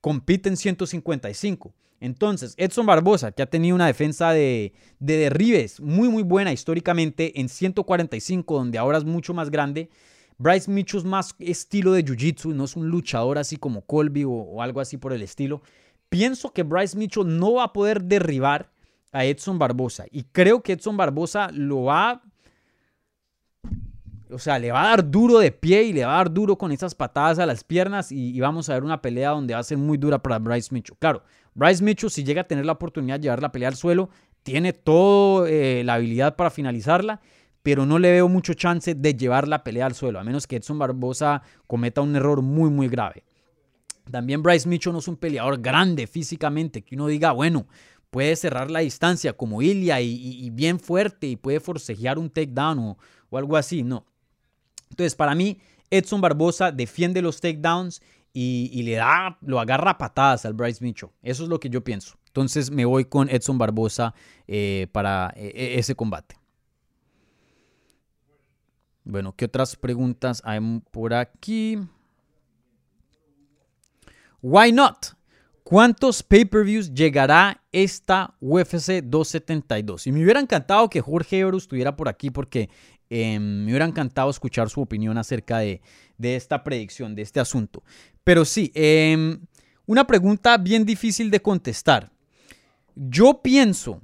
compite 0.01 0.49
en 0.49 0.57
155. 0.57 1.73
Entonces, 1.99 2.53
Edson 2.57 2.85
Barbosa, 2.85 3.31
que 3.31 3.41
ha 3.41 3.47
tenido 3.47 3.75
una 3.75 3.87
defensa 3.87 4.31
de, 4.31 4.73
derribes 4.99 5.79
muy, 5.79 6.09
muy 6.09 6.23
buena 6.23 6.53
históricamente 6.53 7.39
en 7.39 7.49
145, 7.49 8.55
donde 8.55 8.77
ahora 8.77 8.99
es 8.99 9.03
mucho 9.03 9.33
más 9.33 9.49
grande. 9.49 9.89
Bryce 10.37 10.69
Mitchell 10.69 10.99
es 10.99 11.05
más 11.05 11.35
estilo 11.39 11.93
de 11.93 12.05
Jiu-Jitsu, 12.05 12.53
no 12.53 12.65
es 12.65 12.75
un 12.75 12.87
luchador 12.89 13.39
así 13.39 13.57
como 13.57 13.81
Colby 13.81 14.23
o, 14.27 14.61
algo 14.61 14.79
así 14.79 14.97
por 14.97 15.11
el 15.11 15.23
estilo. 15.23 15.63
Pienso 16.09 16.51
que 16.53 16.63
Bryce 16.63 16.97
Mitchell 16.97 17.37
no 17.37 17.53
va 17.53 17.65
a 17.65 17.73
poder 17.73 18.03
derribar 18.03 18.71
a 19.11 19.25
Edson 19.25 19.59
Barbosa. 19.59 20.05
Y 20.11 20.23
creo 20.23 20.61
que 20.61 20.73
Edson 20.73 20.97
Barbosa 20.97 21.49
lo 21.51 21.83
va 21.83 22.21
o 24.29 24.39
sea, 24.39 24.59
le 24.59 24.71
va 24.71 24.83
a 24.83 24.89
dar 24.89 25.09
duro 25.09 25.39
de 25.39 25.51
pie 25.51 25.83
y 25.83 25.93
le 25.93 26.05
va 26.05 26.15
a 26.15 26.17
dar 26.17 26.33
duro 26.33 26.57
con 26.57 26.71
esas 26.71 26.95
patadas 26.95 27.39
a 27.39 27.45
las 27.45 27.63
piernas 27.63 28.11
y, 28.11 28.39
vamos 28.39 28.69
a 28.69 28.73
ver 28.73 28.83
una 28.83 29.01
pelea 29.01 29.29
donde 29.29 29.53
va 29.53 29.59
a 29.59 29.63
ser 29.63 29.77
muy 29.77 29.97
dura 29.97 30.21
para 30.21 30.39
Bryce 30.39 30.73
Mitchell. 30.73 30.97
Claro, 30.99 31.23
Bryce 31.53 31.83
Mitchell 31.83 32.09
si 32.09 32.23
llega 32.23 32.41
a 32.41 32.47
tener 32.47 32.65
la 32.65 32.73
oportunidad 32.73 33.19
de 33.19 33.23
llevar 33.23 33.41
la 33.41 33.51
pelea 33.51 33.69
al 33.69 33.75
suelo, 33.75 34.09
tiene 34.43 34.73
toda 34.73 35.49
eh, 35.49 35.83
la 35.85 35.95
habilidad 35.95 36.35
para 36.35 36.49
finalizarla, 36.49 37.21
pero 37.63 37.85
no 37.85 37.99
le 37.99 38.11
veo 38.11 38.27
mucho 38.27 38.53
chance 38.53 38.95
de 38.95 39.13
llevar 39.13 39.47
la 39.47 39.63
pelea 39.63 39.85
al 39.85 39.95
suelo, 39.95 40.19
a 40.19 40.23
menos 40.23 40.47
que 40.47 40.57
Edson 40.57 40.79
Barbosa 40.79 41.41
cometa 41.65 42.01
un 42.01 42.15
error 42.15 42.41
muy, 42.41 42.69
muy 42.69 42.87
grave. 42.87 43.23
También 44.11 44.41
Bryce 44.41 44.67
Mitchell 44.67 44.93
no 44.93 44.99
es 44.99 45.07
un 45.07 45.17
peleador 45.17 45.59
grande 45.61 46.07
físicamente, 46.07 46.81
que 46.81 46.95
uno 46.95 47.07
diga, 47.07 47.31
bueno, 47.31 47.67
puede 48.09 48.35
cerrar 48.35 48.71
la 48.71 48.79
distancia 48.79 49.33
como 49.33 49.61
Ilya 49.61 49.99
y, 50.01 50.49
bien 50.51 50.79
fuerte 50.79 51.27
y 51.27 51.35
puede 51.35 51.59
forcejear 51.59 52.17
un 52.17 52.29
takedown 52.29 52.79
o, 52.79 52.97
algo 53.37 53.57
así, 53.57 53.83
no. 53.83 54.05
Entonces, 54.89 55.15
para 55.15 55.35
mí, 55.35 55.59
Edson 55.89 56.21
Barbosa 56.21 56.71
defiende 56.71 57.21
los 57.21 57.41
takedowns 57.41 58.01
y, 58.33 58.83
le 58.83 58.93
da, 58.93 59.37
lo 59.41 59.59
agarra 59.59 59.97
patadas 59.97 60.45
al 60.45 60.53
Bryce 60.53 60.83
Mitchell. 60.83 61.09
Eso 61.21 61.43
es 61.43 61.49
lo 61.49 61.59
que 61.59 61.69
yo 61.69 61.83
pienso. 61.83 62.17
Entonces, 62.27 62.71
me 62.71 62.85
voy 62.85 63.05
con 63.05 63.29
Edson 63.29 63.57
Barbosa 63.57 64.13
eh, 64.47 64.87
para 64.91 65.33
eh, 65.35 65.51
e, 65.55 65.79
ese 65.79 65.95
combate. 65.95 66.37
Bueno, 69.03 69.33
¿qué 69.35 69.45
otras 69.45 69.75
preguntas 69.75 70.41
hay 70.45 70.59
por 70.91 71.13
aquí? 71.13 71.79
Why 74.41 74.71
not? 74.71 75.17
¿Cuántos 75.63 76.23
pay-per-views 76.23 76.93
llegará 76.93 77.61
esta 77.73 78.35
UFC 78.39 79.01
272? 79.03 80.07
Y 80.07 80.11
me 80.13 80.23
hubiera 80.23 80.39
encantado 80.39 80.89
que 80.89 81.01
Jorge 81.01 81.39
Ebro 81.39 81.57
estuviera 81.57 81.97
por 81.97 82.07
aquí 82.07 82.29
porque 82.29 82.69
Em, 83.09 83.63
me 83.63 83.71
hubiera 83.71 83.85
encantado 83.85 84.29
escuchar 84.29 84.69
su 84.69 84.81
opinión 84.81 85.17
acerca 85.17 85.59
de, 85.59 85.81
esta 86.19 86.63
predicción, 86.63 87.15
de 87.15 87.21
este 87.21 87.39
asunto. 87.39 87.83
Pero 88.23 88.43
sí, 88.43 88.71
em, 88.75 89.39
una 89.85 90.05
pregunta 90.05 90.57
bien 90.57 90.85
difícil 90.85 91.31
de 91.31 91.41
contestar. 91.41 92.11
Yo 92.95 93.41
pienso 93.41 94.01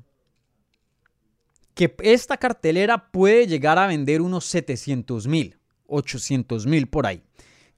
que 1.74 1.94
esta 2.04 2.38
cartelera 2.38 3.12
puede 3.12 3.48
llegar 3.48 3.78
a 3.78 3.88
vender 3.88 4.22
unos 4.22 4.46
700 4.46 5.28
mil, 5.28 5.58
800 5.88 6.66
mil 6.68 6.88
por 6.88 7.06
ahí. 7.06 7.24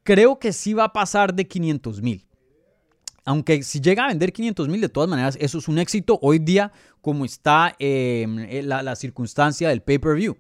Creo 0.04 0.38
que 0.38 0.54
sí 0.54 0.74
va 0.74 0.86
a 0.86 0.94
pasar 0.94 1.34
de 1.34 1.48
500 1.48 2.02
mil. 2.02 2.28
Aunque 3.26 3.64
si 3.64 3.82
llega 3.82 4.06
a 4.06 4.08
vender 4.08 4.32
500 4.32 4.70
mil, 4.70 4.80
de 4.80 4.90
todas 4.90 5.10
maneras, 5.10 5.38
eso 5.42 5.58
es 5.58 5.68
un 5.68 5.80
éxito 5.80 6.20
hoy 6.22 6.40
día, 6.40 6.72
como 7.02 7.26
está 7.26 7.76
em, 7.80 8.48
la, 8.64 8.84
la 8.84 8.96
circunstancia 8.96 9.70
del 9.70 9.82
pay-per-view. 9.82 10.38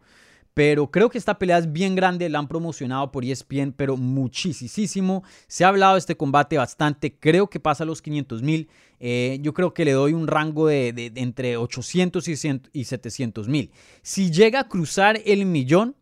Pero 0.56 0.90
creo 0.90 1.10
que 1.10 1.18
esta 1.18 1.38
pelea 1.38 1.58
es 1.58 1.74
bien 1.74 1.96
grande, 1.96 2.30
la 2.30 2.40
han 2.40 2.48
promocionado 2.48 3.12
por 3.12 3.26
ESPN, 3.26 3.74
pero 3.76 3.98
muchísimo. 3.98 5.24
Se 5.48 5.66
ha 5.66 5.68
hablado 5.68 5.96
de 5.96 6.00
este 6.00 6.16
combate 6.16 6.58
bastante, 6.58 7.14
creo 7.14 7.50
que 7.50 7.60
pasa 7.60 7.84
a 7.84 7.86
los 7.86 8.02
500 8.02 8.42
mil. 8.42 8.70
Eh, 9.02 9.40
yo 9.42 9.54
creo 9.54 9.74
que 9.74 9.84
le 9.84 9.92
doy 9.92 10.14
un 10.14 10.28
rango 10.28 10.68
de, 10.68 11.12
entre 11.16 11.58
800 11.58 12.26
y 12.72 12.86
700 12.86 13.50
mil. 13.50 13.70
Si 14.02 14.32
llega 14.32 14.62
a 14.62 14.70
cruzar 14.70 15.20
el 15.26 15.46
millón, 15.46 15.94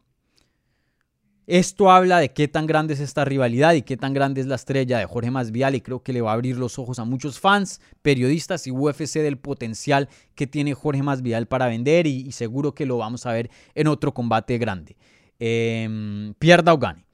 esto 1.46 1.92
habla 1.92 2.20
de 2.20 2.32
qué 2.32 2.48
tan 2.48 2.66
grande 2.66 2.94
es 2.94 3.02
esta 3.02 3.26
rivalidad 3.26 3.74
y 3.74 3.82
qué 3.82 3.98
tan 3.98 4.14
grande 4.14 4.40
es 4.40 4.48
la 4.48 4.56
estrella 4.56 5.00
de 5.00 5.06
Jorge 5.06 5.30
Masvidal 5.30 5.76
y 5.76 5.82
creo 5.82 6.02
que 6.02 6.14
le 6.14 6.22
va 6.22 6.32
a 6.32 6.34
abrir 6.36 6.58
los 6.58 6.80
ojos 6.80 7.00
a 7.00 7.06
muchos 7.06 7.40
fans, 7.40 7.82
periodistas 8.02 8.66
y 8.68 8.72
UFC 8.72 9.16
del 9.16 9.38
potencial 9.38 10.08
que 10.36 10.48
tiene 10.48 10.74
Jorge 10.74 11.04
Masvidal 11.04 11.48
para 11.48 11.68
vender 11.68 12.08
y, 12.08 12.32
seguro 12.32 12.74
que 12.74 12.86
lo 12.86 12.98
vamos 12.98 13.26
a 13.26 13.34
ver 13.34 13.50
en 13.76 13.88
otro 13.88 14.14
combate 14.14 14.58
grande. 14.58 14.96
Em, 15.40 16.34
pierda 16.36 16.74
o 16.74 16.78
gane. 16.78 17.06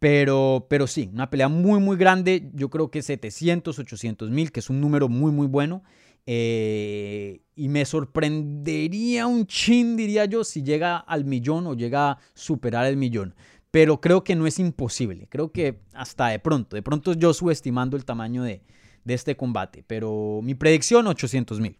Pero, 0.00 0.66
pero 0.68 0.86
sí, 0.86 1.10
una 1.12 1.28
pelea 1.30 1.48
muy 1.48 1.78
muy 1.78 1.96
grande, 1.96 2.50
yo 2.54 2.70
creo 2.70 2.90
que 2.90 3.02
700, 3.02 3.78
800 3.78 4.30
mil, 4.30 4.50
que 4.50 4.60
es 4.60 4.70
un 4.70 4.80
número 4.80 5.08
muy 5.08 5.30
muy 5.30 5.46
bueno. 5.46 5.82
Eh, 6.26 7.40
y 7.54 7.68
me 7.68 7.84
sorprendería 7.84 9.26
un 9.26 9.46
chin, 9.46 9.96
diría 9.96 10.24
yo, 10.26 10.44
si 10.44 10.62
llega 10.62 10.96
al 10.96 11.24
millón 11.24 11.66
o 11.66 11.74
llega 11.74 12.12
a 12.12 12.18
superar 12.34 12.86
el 12.86 12.96
millón 12.96 13.34
pero 13.70 14.00
creo 14.00 14.24
que 14.24 14.34
no 14.34 14.46
es 14.46 14.58
imposible. 14.58 15.26
Creo 15.28 15.52
que 15.52 15.80
hasta 15.92 16.28
de 16.28 16.38
pronto, 16.38 16.76
de 16.76 16.82
pronto 16.82 17.12
yo 17.12 17.32
subestimando 17.32 17.96
el 17.96 18.04
tamaño 18.04 18.42
de, 18.42 18.62
este 19.06 19.36
combate, 19.36 19.82
pero 19.86 20.40
mi 20.42 20.54
predicción 20.54 21.06
800 21.06 21.58
mil. 21.58 21.76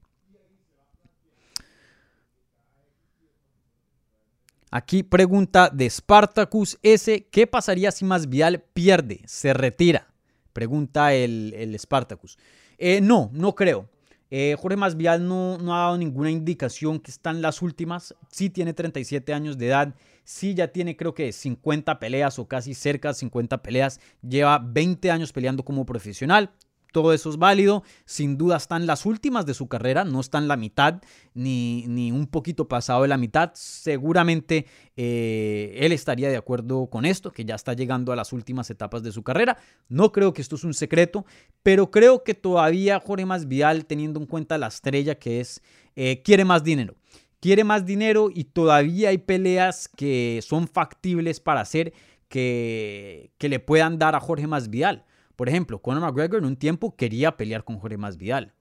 Aquí 4.73 5.03
pregunta 5.03 5.69
de 5.69 5.89
Spartacus 5.89 6.79
S, 6.83 7.27
¿qué 7.31 7.47
pasaría 7.47 7.91
si 7.91 8.05
Masvidal 8.05 8.63
pierde, 8.73 9.21
se 9.27 9.53
retira? 9.53 10.13
Pregunta 10.53 11.13
el, 11.13 11.55
el 11.57 11.79
Spartacus. 11.79 12.37
Eh, 12.79 13.01
no, 13.01 13.31
no 13.33 13.55
creo. 13.55 13.89
Eh, 14.31 14.57
Jorge 14.59 14.77
Masvidal 14.77 15.27
no, 15.27 15.59
no, 15.59 15.75
ha 15.75 15.81
dado 15.81 15.99
ninguna 15.99 16.31
indicación 16.31 17.01
que 17.01 17.11
están 17.11 17.43
las 17.43 17.63
últimas. 17.63 18.15
Sí 18.31 18.49
tiene 18.49 18.73
37 18.73 19.35
años 19.35 19.59
de 19.59 19.67
edad. 19.67 19.95
Sí 20.25 20.55
ya 20.55 20.69
tiene 20.69 20.97
creo 20.97 21.15
que 21.15 21.33
50 21.33 21.99
peleas 21.99 22.39
o 22.39 22.49
casi 22.49 22.75
cerca 22.75 23.09
de 23.09 23.15
50 23.15 23.63
peleas. 23.63 24.01
Lleva 24.23 24.59
20 24.59 25.11
años 25.11 25.33
peleando 25.33 25.65
como 25.65 25.87
profesional 25.87 26.53
todo 26.93 27.13
eso 27.13 27.31
es 27.31 27.37
válido. 27.37 27.83
Sin 28.05 28.37
duda 28.37 28.57
están 28.57 28.87
las 28.87 29.07
últimas 29.07 29.47
de 29.47 29.55
su 29.55 29.69
carrera, 29.69 30.05
no 30.05 30.21
están 30.21 30.49
la 30.49 30.57
mitad 30.57 31.01
ni, 31.35 31.85
ni 31.87 32.13
un 32.13 32.27
poquito 32.27 32.69
pasado 32.69 33.03
de 33.03 33.09
la 33.09 33.17
mitad. 33.17 33.51
Seguramente 33.55 34.67
eh, 34.97 35.77
él 35.81 35.93
estaría 35.93 36.29
de 36.29 36.37
acuerdo 36.37 36.89
con 36.89 37.05
esto, 37.05 37.33
que 37.33 37.45
ya 37.45 37.55
está 37.55 37.75
llegando 37.75 38.13
a 38.13 38.17
las 38.17 38.33
últimas 38.33 38.71
etapas 38.71 39.03
de 39.03 39.13
su 39.13 39.23
carrera. 39.23 39.59
No 39.89 40.13
creo 40.13 40.33
que 40.33 40.43
esto 40.43 40.57
es 40.57 40.65
un 40.65 40.75
secreto, 40.75 41.25
pero 41.63 41.91
creo 41.91 42.25
que 42.25 42.35
todavía 42.35 43.01
Jorge 43.01 43.27
Masvidal, 43.27 43.87
teniendo 43.87 44.21
en 44.21 44.27
cuenta 44.27 44.59
la 44.59 44.69
estrella 44.69 45.17
que 45.17 45.41
es, 45.41 45.63
eh, 45.97 46.23
quiere 46.23 46.45
más 46.45 46.65
dinero. 46.65 46.95
Quiere 47.41 47.65
más 47.65 47.87
dinero 47.87 48.29
y 48.33 48.45
todavía 48.45 49.09
hay 49.09 49.19
peleas 49.19 49.89
que 49.89 50.41
son 50.43 50.69
factibles 50.69 51.41
para 51.41 51.63
hacer 51.63 51.93
que, 52.29 53.33
que 53.39 53.49
le 53.49 53.61
puedan 53.61 53.99
dar 53.99 54.15
a 54.15 54.21
Jorge 54.21 54.47
Masvidal. 54.47 55.05
Por 55.37 55.49
ejemplo, 55.49 55.81
Conor 55.81 56.03
McGregor 56.03 56.41
en 56.41 56.45
un 56.45 56.57
tiempo 56.57 56.95
quería 56.97 57.37
pelear 57.37 57.65
con 57.65 57.79
Jorge 57.79 57.97
Masvidal. 57.97 58.53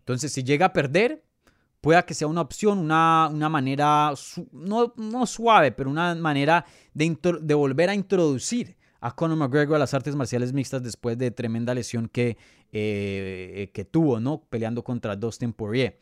Entonces, 0.00 0.32
si 0.32 0.42
llega 0.42 0.66
a 0.66 0.72
perder, 0.72 1.22
pueda 1.80 2.04
que 2.04 2.14
sea 2.14 2.26
una 2.26 2.40
opción, 2.40 2.78
una, 2.78 3.28
una 3.32 3.48
manera, 3.48 4.12
no, 4.52 4.92
no, 4.96 5.26
suave, 5.26 5.70
pero 5.72 5.90
una 5.90 6.14
manera 6.14 6.64
de, 6.94 7.54
volver 7.54 7.90
a 7.90 7.94
introducir 7.94 8.76
a 9.00 9.14
Conor 9.14 9.36
McGregor 9.36 9.76
a 9.76 9.78
las 9.78 9.94
artes 9.94 10.16
marciales 10.16 10.52
mixtas 10.52 10.82
después 10.82 11.16
de 11.18 11.30
tremenda 11.30 11.72
lesión 11.72 12.08
que, 12.08 12.36
eh, 12.72 13.70
que 13.72 13.84
tuvo, 13.84 14.18
¿no? 14.18 14.42
Peleando 14.50 14.82
contra 14.82 15.14
Dustin 15.14 15.52
Poirier 15.52 16.00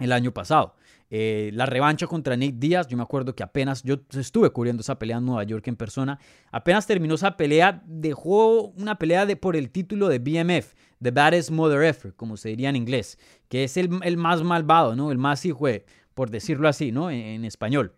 el 0.00 0.10
año 0.12 0.32
pasado. 0.32 0.74
Eh, 1.14 1.50
la 1.52 1.66
revancha 1.66 2.06
contra 2.06 2.38
Nate 2.38 2.54
Díaz, 2.56 2.86
yo 2.88 2.96
me 2.96 3.02
acuerdo 3.02 3.34
que 3.34 3.42
apenas, 3.42 3.82
yo 3.82 3.96
estuve 4.18 4.48
cubriendo 4.48 4.80
esa 4.80 4.98
pelea 4.98 5.18
en 5.18 5.26
Nueva 5.26 5.44
York 5.44 5.68
en 5.68 5.76
persona, 5.76 6.18
apenas 6.50 6.86
terminó 6.86 7.16
esa 7.16 7.36
pelea, 7.36 7.82
dejó 7.84 8.68
una 8.78 8.98
pelea 8.98 9.26
de, 9.26 9.36
por 9.36 9.54
el 9.54 9.68
título 9.68 10.08
de 10.08 10.18
BMF, 10.18 10.72
The 11.02 11.10
Baddest 11.10 11.50
Mother 11.50 11.82
Effort, 11.82 12.16
como 12.16 12.38
se 12.38 12.48
diría 12.48 12.70
en 12.70 12.76
inglés, 12.76 13.18
que 13.50 13.64
es 13.64 13.76
el, 13.76 13.90
más 14.16 14.42
malvado, 14.42 14.96
¿no? 14.96 15.12
El 15.12 15.18
más 15.18 15.44
hijo, 15.44 15.66
por 16.14 16.30
decirlo 16.30 16.66
así, 16.66 16.92
¿no? 16.92 17.10
En, 17.10 17.44
español, 17.44 17.92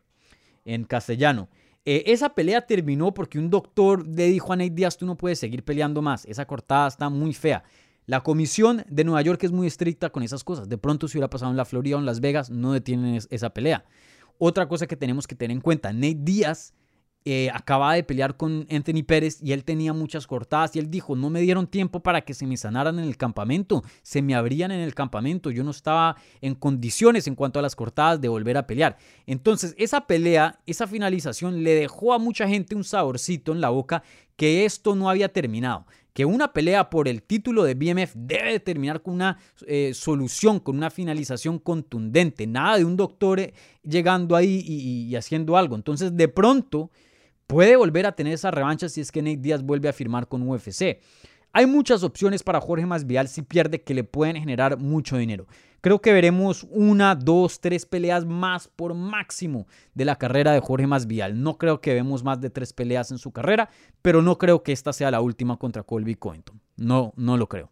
en 0.65 0.83
castellano. 0.83 1.49
Eh, 1.85 2.03
esa 2.07 2.35
pelea 2.35 2.63
terminó 2.63 3.15
porque 3.15 3.39
un 3.39 3.49
doctor 3.49 4.05
le 4.09 4.27
dijo 4.27 4.53
a 4.53 4.57
Nate 4.57 4.71
Díaz, 4.71 4.99
tú 4.99 5.07
no 5.07 5.17
puedes 5.17 5.39
seguir 5.39 5.65
peleando 5.65 6.03
más, 6.03 6.25
esa 6.25 6.47
cortada 6.47 6.89
está 6.89 7.09
muy 7.09 7.33
fea. 7.33 7.63
La 8.07 8.21
comisión 8.21 8.85
de 8.89 9.05
Nueva 9.05 9.23
York 9.23 9.43
es 9.45 9.53
muy 9.53 9.67
estricta 9.67 10.11
con 10.11 10.23
esas 10.23 10.45
cosas. 10.45 10.69
De 10.69 10.79
pronto, 10.79 11.09
si 11.09 11.17
hubiera 11.17 11.31
pasado 11.31 11.51
en 11.51 11.57
la 11.57 11.65
Florida 11.65 11.97
o 11.97 11.99
en 11.99 12.07
Las 12.07 12.21
Vegas, 12.21 12.51
no 12.51 12.73
detienen 12.73 13.19
esa 13.31 13.51
pelea. 13.51 13.85
Otra 14.39 14.69
cosa 14.69 14.87
que 14.87 14.97
tenemos 14.97 15.27
que 15.27 15.35
tener 15.35 15.55
en 15.55 15.61
cuenta, 15.61 15.93
Nate 15.93 16.19
Díaz 16.19 16.75
eh, 17.27 17.49
acababa 17.55 17.95
de 17.95 18.03
pelear 18.03 18.37
con 18.37 18.67
Anthony 18.71 19.03
Pérez 19.07 19.39
y 19.41 19.53
él 19.53 19.65
tenía 19.65 19.95
muchas 19.95 20.27
cortadas 20.27 20.77
y 20.77 20.79
él 20.79 20.91
dijo, 20.91 21.17
no 21.17 21.31
me 21.31 21.41
dieron 21.41 21.67
tiempo 21.67 22.01
para 22.01 22.21
que 22.21 22.35
se 22.35 22.47
me 22.47 22.59
sanaran 22.59 22.99
en 22.99 23.07
el 23.07 23.17
campamento, 23.17 23.83
se 24.03 24.21
me 24.21 24.35
abrían 24.35 24.71
en 24.73 24.81
el 24.81 24.95
campamento, 24.95 25.51
yo 25.51 25.65
no 25.65 25.71
estaba 25.71 26.17
en 26.43 26.55
condiciones 26.55 27.27
en 27.27 27.35
cuanto 27.35 27.59
a 27.59 27.63
las 27.63 27.77
cortadas 27.77 28.21
de 28.21 28.29
volver 28.29 28.59
a 28.59 28.67
pelear. 28.67 28.99
Entonces 29.27 29.75
esa 29.79 30.07
pelea, 30.07 30.61
esa 30.67 30.87
finalización 30.87 31.63
le 31.63 31.75
dejó 31.75 32.13
a 32.13 32.19
mucha 32.19 32.47
gente 32.47 32.75
un 32.75 32.85
saborcito 32.85 33.53
en 33.53 33.63
la 33.63 33.71
boca 33.71 34.03
que 34.37 34.67
esto 34.67 34.95
no 34.95 35.09
había 35.09 35.33
terminado 35.33 35.87
que 36.15 36.25
una 36.25 36.53
pelea 36.53 36.89
por 36.89 37.09
el 37.09 37.23
título 37.23 37.65
de 37.65 37.75
BMF 37.75 38.15
debe 38.15 38.61
terminar 38.61 39.03
con 39.03 39.15
una 39.15 39.37
eh, 39.67 39.93
solución, 39.95 40.61
con 40.61 40.77
una 40.77 40.89
finalización 40.89 41.59
contundente. 41.59 42.47
Nada 42.47 42.79
de 42.79 42.85
un 42.85 42.97
doctor 42.97 43.41
eh, 43.41 43.53
llegando 43.83 44.37
ahí 44.37 44.65
y, 44.65 45.09
y, 45.09 45.17
haciendo 45.17 45.57
algo. 45.57 45.75
Entonces, 45.75 46.17
de 46.17 46.29
pronto, 46.29 46.93
puede 47.49 47.75
volver 47.75 48.07
a 48.07 48.13
tener 48.13 48.33
esa 48.33 48.53
revancha 48.53 48.89
si 48.89 49.01
es 49.01 49.11
que 49.11 49.23
Nate 49.23 49.39
Díaz 49.39 49.65
vuelve 49.65 49.89
a 49.89 49.93
firmar 49.93 50.29
con 50.29 50.49
UFC. 50.49 51.01
Hay 51.53 51.67
muchas 51.67 52.05
opciones 52.05 52.45
para 52.45 52.61
Jorge 52.61 52.87
Masvidal 52.87 53.27
si 53.29 53.43
pierde 53.43 53.83
que 53.83 53.95
le 53.95 54.05
pueden 54.05 54.37
generar 54.37 54.79
mucho 54.79 55.17
dinero. 55.17 55.47
Creo 55.85 56.01
que 56.01 56.15
veremos 56.15 56.67
una, 56.71 57.15
dos, 57.15 57.61
tres 57.61 57.85
peleas 57.85 58.25
más 58.25 58.69
por 58.69 58.95
máximo 58.95 59.67
de 59.93 60.07
la 60.07 60.17
carrera 60.17 60.53
de 60.53 60.61
Jorge 60.61 60.87
Masvidal. 60.87 61.43
No 61.43 61.59
creo 61.59 61.83
que 61.83 61.93
vemos 61.93 62.25
más 62.25 62.41
de 62.41 62.49
tres 62.49 62.73
peleas 62.73 63.11
en 63.11 63.19
su 63.19 63.33
carrera, 63.33 63.69
pero 64.01 64.23
no 64.23 64.39
creo 64.39 64.63
que 64.63 64.73
esta 64.73 64.95
sea 64.95 65.11
la 65.11 65.21
última 65.21 65.59
contra 65.59 65.83
Colby 65.83 66.15
Covington. 66.15 66.59
No, 66.79 67.13
no 67.17 67.37
lo 67.37 67.51
creo. 67.51 67.71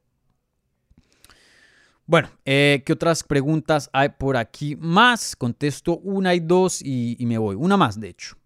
Bueno, 2.05 2.28
eh, 2.44 2.82
¿qué 2.84 2.93
otras 2.93 3.24
preguntas 3.24 3.89
hay 3.94 4.10
por 4.10 4.36
aquí 4.36 4.76
más? 4.76 5.34
Contesto 5.34 5.97
una 5.97 6.34
y 6.34 6.40
dos 6.40 6.82
y 6.84 7.16
me 7.20 7.39
voy. 7.39 7.56
Una 7.56 7.78
más, 7.78 7.98
de 7.98 8.10
hecho. 8.10 8.36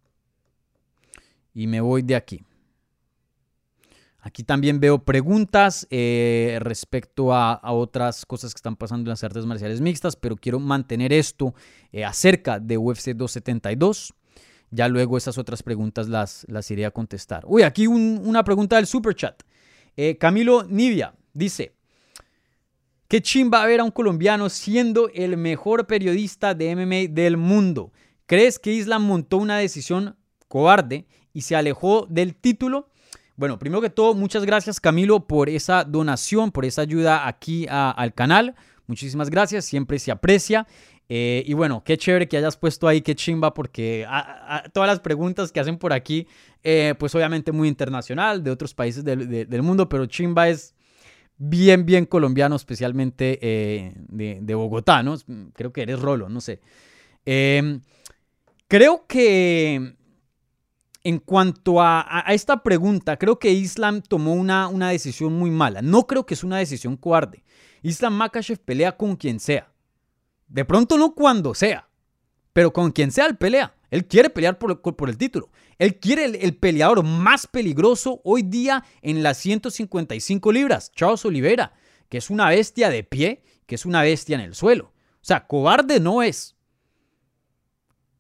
Y 1.55 1.67
me 1.67 1.81
voy 1.81 2.03
de 2.03 2.15
aquí. 2.15 2.46
Aquí 4.27 4.43
también 4.43 4.81
veo 4.81 5.05
preguntas 5.05 5.87
eh, 5.89 6.59
respecto 6.61 7.33
a, 7.33 7.61
otras 7.63 8.27
cosas 8.27 8.53
que 8.53 8.59
están 8.59 8.75
pasando 8.75 9.03
en 9.03 9.11
las 9.11 9.23
artes 9.23 9.47
marciales 9.47 9.81
mixtas, 9.81 10.17
pero 10.17 10.35
quiero 10.35 10.59
mantener 10.59 11.13
esto 11.13 11.55
eh, 11.93 12.05
acerca 12.05 12.59
de 12.59 12.77
UFC 12.77 13.11
272. 13.11 14.15
Ya 14.73 14.89
luego 14.89 15.17
esas 15.17 15.39
otras 15.39 15.63
preguntas 15.63 16.09
las, 16.09 16.45
las 16.49 16.69
iré 16.73 16.87
a 16.87 16.91
contestar. 16.91 17.45
Uy, 17.47 17.63
aquí 17.63 17.87
una 17.87 18.43
pregunta 18.43 18.75
del 18.75 18.89
super 18.89 19.15
chat. 19.15 19.45
Eh, 19.97 20.19
Camilo 20.19 20.65
Nivia 20.65 21.15
dice, 21.33 21.77
¿qué 23.07 23.23
chimba 23.23 23.65
ver 23.65 23.79
a 23.79 23.85
un 23.85 23.93
colombiano 23.93 24.49
siendo 24.49 25.09
el 25.15 25.37
mejor 25.37 25.87
periodista 25.87 26.53
de 26.53 26.75
MMA 26.75 27.15
del 27.15 27.37
mundo? 27.37 27.93
¿Crees 28.27 28.59
que 28.59 28.73
Islam 28.73 29.05
montó 29.05 29.37
una 29.37 29.59
decisión 29.59 30.17
cobarde 30.49 31.07
y 31.33 31.43
se 31.43 31.55
alejó 31.55 32.09
del 32.11 32.35
título? 32.35 32.89
Bueno, 33.37 33.59
primero 33.59 33.83
que 33.83 33.91
todo, 33.91 34.15
muchas 34.15 34.47
gracias 34.47 34.81
Camilo 34.81 35.27
por 35.27 35.51
esa 35.51 35.85
donación, 35.85 36.53
por 36.53 36.65
esa 36.65 36.83
ayuda 36.83 37.29
aquí 37.29 37.67
al 37.69 38.15
canal. 38.15 38.55
Muchísimas 38.87 39.29
gracias, 39.29 39.67
siempre 39.67 39.99
se 39.99 40.11
aprecia. 40.11 40.67
Eh, 41.09 41.45
y 41.47 41.53
bueno, 41.53 41.85
qué 41.85 41.97
chévere 41.97 42.29
que 42.29 42.37
hayas 42.37 42.57
puesto 42.57 42.89
ahí, 42.89 43.01
qué 43.01 43.15
chimba, 43.15 43.55
porque 43.55 44.07
todas 44.73 44.89
las 44.89 45.01
preguntas 45.01 45.53
que 45.53 45.61
hacen 45.61 45.79
por 45.79 45.93
aquí, 45.93 46.27
eh, 46.65 46.95
pues 46.99 47.15
obviamente 47.15 47.53
muy 47.53 47.69
internacional, 47.69 48.43
de 48.43 48.51
otros 48.51 48.75
países 48.75 49.05
del, 49.05 49.63
mundo, 49.63 49.89
pero 49.89 50.07
chimba 50.07 50.49
es 50.49 50.75
bien, 51.37 51.87
bien 51.87 52.07
colombiano, 52.07 52.57
especialmente 52.57 53.39
eh, 53.43 53.93
de, 54.09 54.39
de, 54.41 54.55
Bogotá, 54.55 55.03
¿no? 55.03 55.17
Creo 55.55 55.73
que 55.73 55.83
eres 55.83 56.01
Rolo, 56.01 56.29
no 56.29 56.41
sé. 56.41 56.61
creo 58.67 59.07
que 59.07 59.95
en 61.07 61.21
cuanto 61.21 61.81
a, 61.81 62.25
esta 62.31 62.65
pregunta, 62.65 63.17
creo 63.17 63.39
que 63.39 63.53
Islam 63.53 64.03
tomó 64.03 64.35
una, 64.35 64.67
una 64.67 64.91
decisión 64.91 65.35
muy 65.35 65.53
mala. 65.53 65.81
No 65.81 66.05
creo 66.09 66.27
que 66.27 66.35
es 66.35 66.43
una 66.43 66.59
decisión 66.59 66.97
cobarde. 66.97 67.45
Islam 67.83 68.15
Makachev 68.15 68.59
pelea 68.59 68.97
con 68.97 69.15
quien 69.15 69.39
sea. 69.39 69.73
De 70.49 70.65
pronto 70.65 70.99
no 70.99 71.15
cuando 71.15 71.55
sea, 71.55 71.89
pero 72.53 72.73
con 72.73 72.91
quien 72.91 73.13
sea 73.13 73.27
él 73.27 73.37
pelea. 73.37 73.73
Él 73.89 74.09
quiere 74.09 74.31
pelear 74.31 74.59
por, 74.59 74.81
por 74.81 75.09
el 75.09 75.17
título. 75.17 75.49
Él 75.79 76.01
quiere 76.01 76.25
el, 76.25 76.57
peleador 76.57 77.05
más 77.05 77.47
peligroso 77.47 78.21
hoy 78.25 78.43
día 78.43 78.83
en 79.01 79.23
las 79.23 79.39
155 79.39 80.51
libras, 80.51 80.91
Charles 80.91 81.25
Oliveira, 81.25 81.75
que 82.09 82.19
es 82.19 82.31
una 82.31 82.49
bestia 82.49 82.91
de 82.91 83.05
pie, 83.05 83.45
que 83.67 83.77
es 83.77 83.87
una 83.87 84.03
bestia 84.03 84.35
en 84.35 84.41
el 84.41 84.57
suelo. 84.57 84.87
O 84.87 85.25
sea, 85.25 85.47
cobarde 85.47 86.01
no 86.01 86.25
es. 86.25 86.56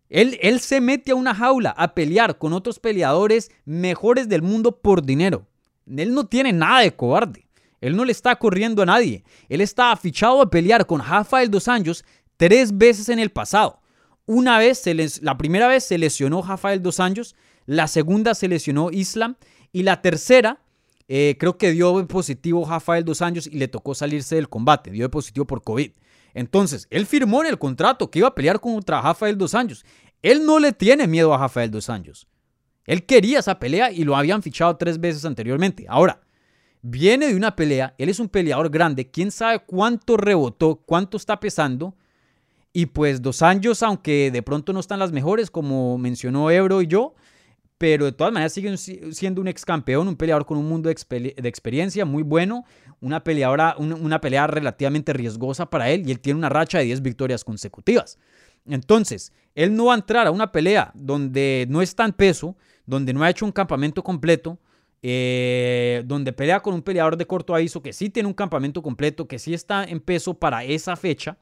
Él, 0.08 0.38
él 0.40 0.60
se 0.60 0.80
mete 0.80 1.12
a 1.12 1.16
una 1.16 1.34
jaula 1.34 1.70
a 1.70 1.94
pelear 1.94 2.38
con 2.38 2.52
otros 2.52 2.78
peleadores 2.78 3.50
mejores 3.64 4.28
del 4.28 4.42
mundo 4.42 4.78
por 4.78 5.04
dinero. 5.04 5.46
Él 5.86 6.14
no 6.14 6.26
tiene 6.26 6.52
nada 6.52 6.80
de 6.80 6.94
cobarde. 6.94 7.46
Él 7.80 7.96
no 7.96 8.04
le 8.04 8.12
está 8.12 8.36
corriendo 8.36 8.82
a 8.82 8.86
nadie. 8.86 9.24
Él 9.48 9.60
está 9.60 9.92
afichado 9.92 10.40
a 10.40 10.50
pelear 10.50 10.86
con 10.86 11.00
Rafael 11.00 11.50
dos 11.50 11.68
Anjos 11.68 12.04
tres 12.36 12.76
veces 12.76 13.08
en 13.08 13.18
el 13.18 13.30
pasado. 13.30 13.80
Una 14.26 14.58
vez, 14.58 14.78
se 14.78 14.94
les, 14.94 15.22
la 15.22 15.38
primera 15.38 15.68
vez 15.68 15.84
se 15.84 15.98
lesionó 15.98 16.42
Rafael 16.42 16.82
dos 16.82 16.98
Anjos, 17.00 17.36
la 17.64 17.86
segunda 17.86 18.34
se 18.34 18.48
lesionó 18.48 18.90
Islam 18.90 19.36
y 19.72 19.82
la 19.82 20.02
tercera 20.02 20.60
eh, 21.08 21.36
creo 21.38 21.56
que 21.56 21.70
dio 21.70 22.06
positivo 22.08 22.66
Rafael 22.68 23.04
dos 23.04 23.22
Anjos 23.22 23.46
y 23.46 23.58
le 23.58 23.68
tocó 23.68 23.94
salirse 23.94 24.34
del 24.34 24.48
combate, 24.48 24.90
dio 24.90 25.08
positivo 25.10 25.46
por 25.46 25.62
COVID. 25.62 25.92
Entonces, 26.36 26.86
él 26.90 27.06
firmó 27.06 27.42
en 27.42 27.48
el 27.48 27.58
contrato 27.58 28.10
que 28.10 28.18
iba 28.18 28.28
a 28.28 28.34
pelear 28.34 28.60
contra 28.60 29.00
Rafael 29.00 29.38
dos 29.38 29.54
Anjos. 29.54 29.86
Él 30.20 30.44
no 30.44 30.58
le 30.58 30.72
tiene 30.72 31.06
miedo 31.06 31.32
a 31.32 31.38
Rafael 31.38 31.70
dos 31.70 31.88
Anjos. 31.88 32.28
Él 32.84 33.06
quería 33.06 33.38
esa 33.38 33.58
pelea 33.58 33.90
y 33.90 34.04
lo 34.04 34.14
habían 34.14 34.42
fichado 34.42 34.76
tres 34.76 35.00
veces 35.00 35.24
anteriormente. 35.24 35.86
Ahora, 35.88 36.20
viene 36.82 37.28
de 37.28 37.36
una 37.36 37.56
pelea, 37.56 37.94
él 37.96 38.10
es 38.10 38.20
un 38.20 38.28
peleador 38.28 38.68
grande, 38.68 39.10
quién 39.10 39.30
sabe 39.30 39.60
cuánto 39.60 40.18
rebotó, 40.18 40.76
cuánto 40.84 41.16
está 41.16 41.40
pesando. 41.40 41.96
Y 42.70 42.84
pues 42.84 43.22
dos 43.22 43.40
Anjos, 43.40 43.82
aunque 43.82 44.30
de 44.30 44.42
pronto 44.42 44.74
no 44.74 44.80
están 44.80 44.98
las 44.98 45.12
mejores, 45.12 45.50
como 45.50 45.96
mencionó 45.96 46.50
Ebro 46.50 46.82
y 46.82 46.86
yo, 46.86 47.14
pero 47.78 48.06
de 48.06 48.12
todas 48.12 48.32
maneras 48.32 48.52
sigue 48.52 48.76
siendo 48.76 49.40
un 49.40 49.48
ex 49.48 49.64
campeón, 49.64 50.08
un 50.08 50.16
peleador 50.16 50.46
con 50.46 50.56
un 50.58 50.68
mundo 50.68 50.88
de, 50.88 51.34
experiencia 51.44 52.04
muy 52.04 52.22
bueno, 52.22 52.64
una, 53.00 53.22
peleadora, 53.22 53.76
pelea 54.20 54.46
relativamente 54.46 55.12
riesgosa 55.12 55.68
para 55.68 55.90
él 55.90 56.08
y 56.08 56.12
él 56.12 56.20
tiene 56.20 56.38
una 56.38 56.48
racha 56.48 56.78
de 56.78 56.84
10 56.84 57.02
victorias 57.02 57.44
consecutivas. 57.44 58.18
Entonces, 58.66 59.32
él 59.54 59.74
no 59.74 59.86
va 59.86 59.94
a 59.94 59.96
entrar 59.96 60.26
a 60.26 60.30
una 60.30 60.52
pelea 60.52 60.90
donde 60.94 61.66
no 61.68 61.82
está 61.82 62.04
en 62.04 62.12
peso, 62.12 62.56
donde 62.86 63.12
no 63.12 63.22
ha 63.22 63.30
hecho 63.30 63.44
un 63.44 63.52
campamento 63.52 64.02
completo, 64.02 64.58
eh, 65.02 66.02
donde 66.06 66.32
pelea 66.32 66.60
con 66.60 66.74
un 66.74 66.82
peleador 66.82 67.16
de 67.16 67.26
corto 67.26 67.54
aviso 67.54 67.82
que 67.82 67.92
sí 67.92 68.08
tiene 68.08 68.26
un 68.26 68.34
campamento 68.34 68.82
completo, 68.82 69.28
que 69.28 69.38
sí 69.38 69.52
está 69.54 69.84
en 69.84 70.00
peso 70.00 70.34
para 70.34 70.64
esa 70.64 70.96
fecha. 70.96 71.36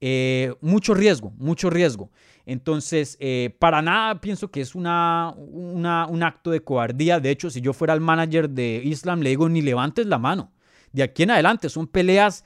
Eh, 0.00 0.54
mucho 0.60 0.94
riesgo, 0.94 1.32
mucho 1.36 1.68
riesgo. 1.68 2.10
Entonces, 2.50 3.16
eh, 3.20 3.54
para 3.60 3.80
nada 3.80 4.20
pienso 4.20 4.50
que 4.50 4.60
es 4.60 4.74
una, 4.74 5.32
un 5.36 6.22
acto 6.24 6.50
de 6.50 6.64
cobardía. 6.64 7.20
De 7.20 7.30
hecho, 7.30 7.48
si 7.48 7.60
yo 7.60 7.72
fuera 7.72 7.94
el 7.94 8.00
manager 8.00 8.50
de 8.50 8.82
Islam, 8.84 9.20
le 9.20 9.30
digo, 9.30 9.48
ni 9.48 9.62
levantes 9.62 10.06
la 10.06 10.18
mano. 10.18 10.50
De 10.90 11.04
aquí 11.04 11.22
en 11.22 11.30
adelante 11.30 11.68
son 11.68 11.86
peleas 11.86 12.44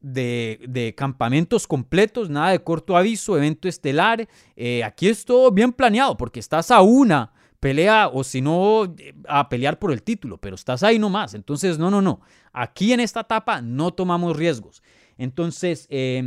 de, 0.00 0.94
campamentos 0.96 1.68
completos, 1.68 2.28
nada 2.28 2.50
de 2.50 2.64
corto 2.64 2.96
aviso, 2.96 3.36
evento 3.36 3.68
estelar. 3.68 4.28
Eh, 4.56 4.82
aquí 4.82 5.06
es 5.06 5.24
todo 5.24 5.52
bien 5.52 5.72
planeado 5.72 6.16
porque 6.16 6.40
estás 6.40 6.72
a 6.72 6.82
una 6.82 7.32
pelea 7.60 8.08
o 8.12 8.24
si 8.24 8.42
no 8.42 8.96
a 9.28 9.48
pelear 9.48 9.78
por 9.78 9.92
el 9.92 10.02
título, 10.02 10.38
pero 10.38 10.56
estás 10.56 10.82
ahí 10.82 10.98
nomás. 10.98 11.34
Entonces, 11.34 11.78
no, 11.78 11.88
no, 11.88 12.02
no. 12.02 12.20
Aquí 12.52 12.92
en 12.92 12.98
esta 12.98 13.20
etapa 13.20 13.62
no 13.62 13.94
tomamos 13.94 14.36
riesgos. 14.36 14.82
Entonces, 15.16 15.86
eh, 15.88 16.20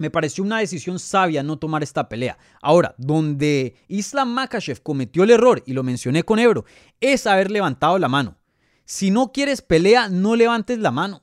me 0.00 0.08
pareció 0.10 0.42
una 0.42 0.60
decisión 0.60 0.98
sabia 0.98 1.42
no 1.42 1.58
tomar 1.58 1.82
esta 1.82 2.08
pelea. 2.08 2.38
Ahora, 2.62 2.94
donde 2.96 3.76
Islam 3.86 4.30
Makachev 4.30 4.80
cometió 4.82 5.24
el 5.24 5.30
error, 5.30 5.62
y 5.66 5.74
lo 5.74 5.82
mencioné 5.82 6.22
con 6.22 6.38
Ebro, 6.38 6.64
es 7.02 7.26
haber 7.26 7.50
levantado 7.50 7.98
la 7.98 8.08
mano. 8.08 8.38
Si 8.86 9.10
no 9.10 9.30
quieres 9.30 9.60
pelea, 9.60 10.08
no 10.08 10.36
levantes 10.36 10.78
la 10.78 10.90
mano. 10.90 11.22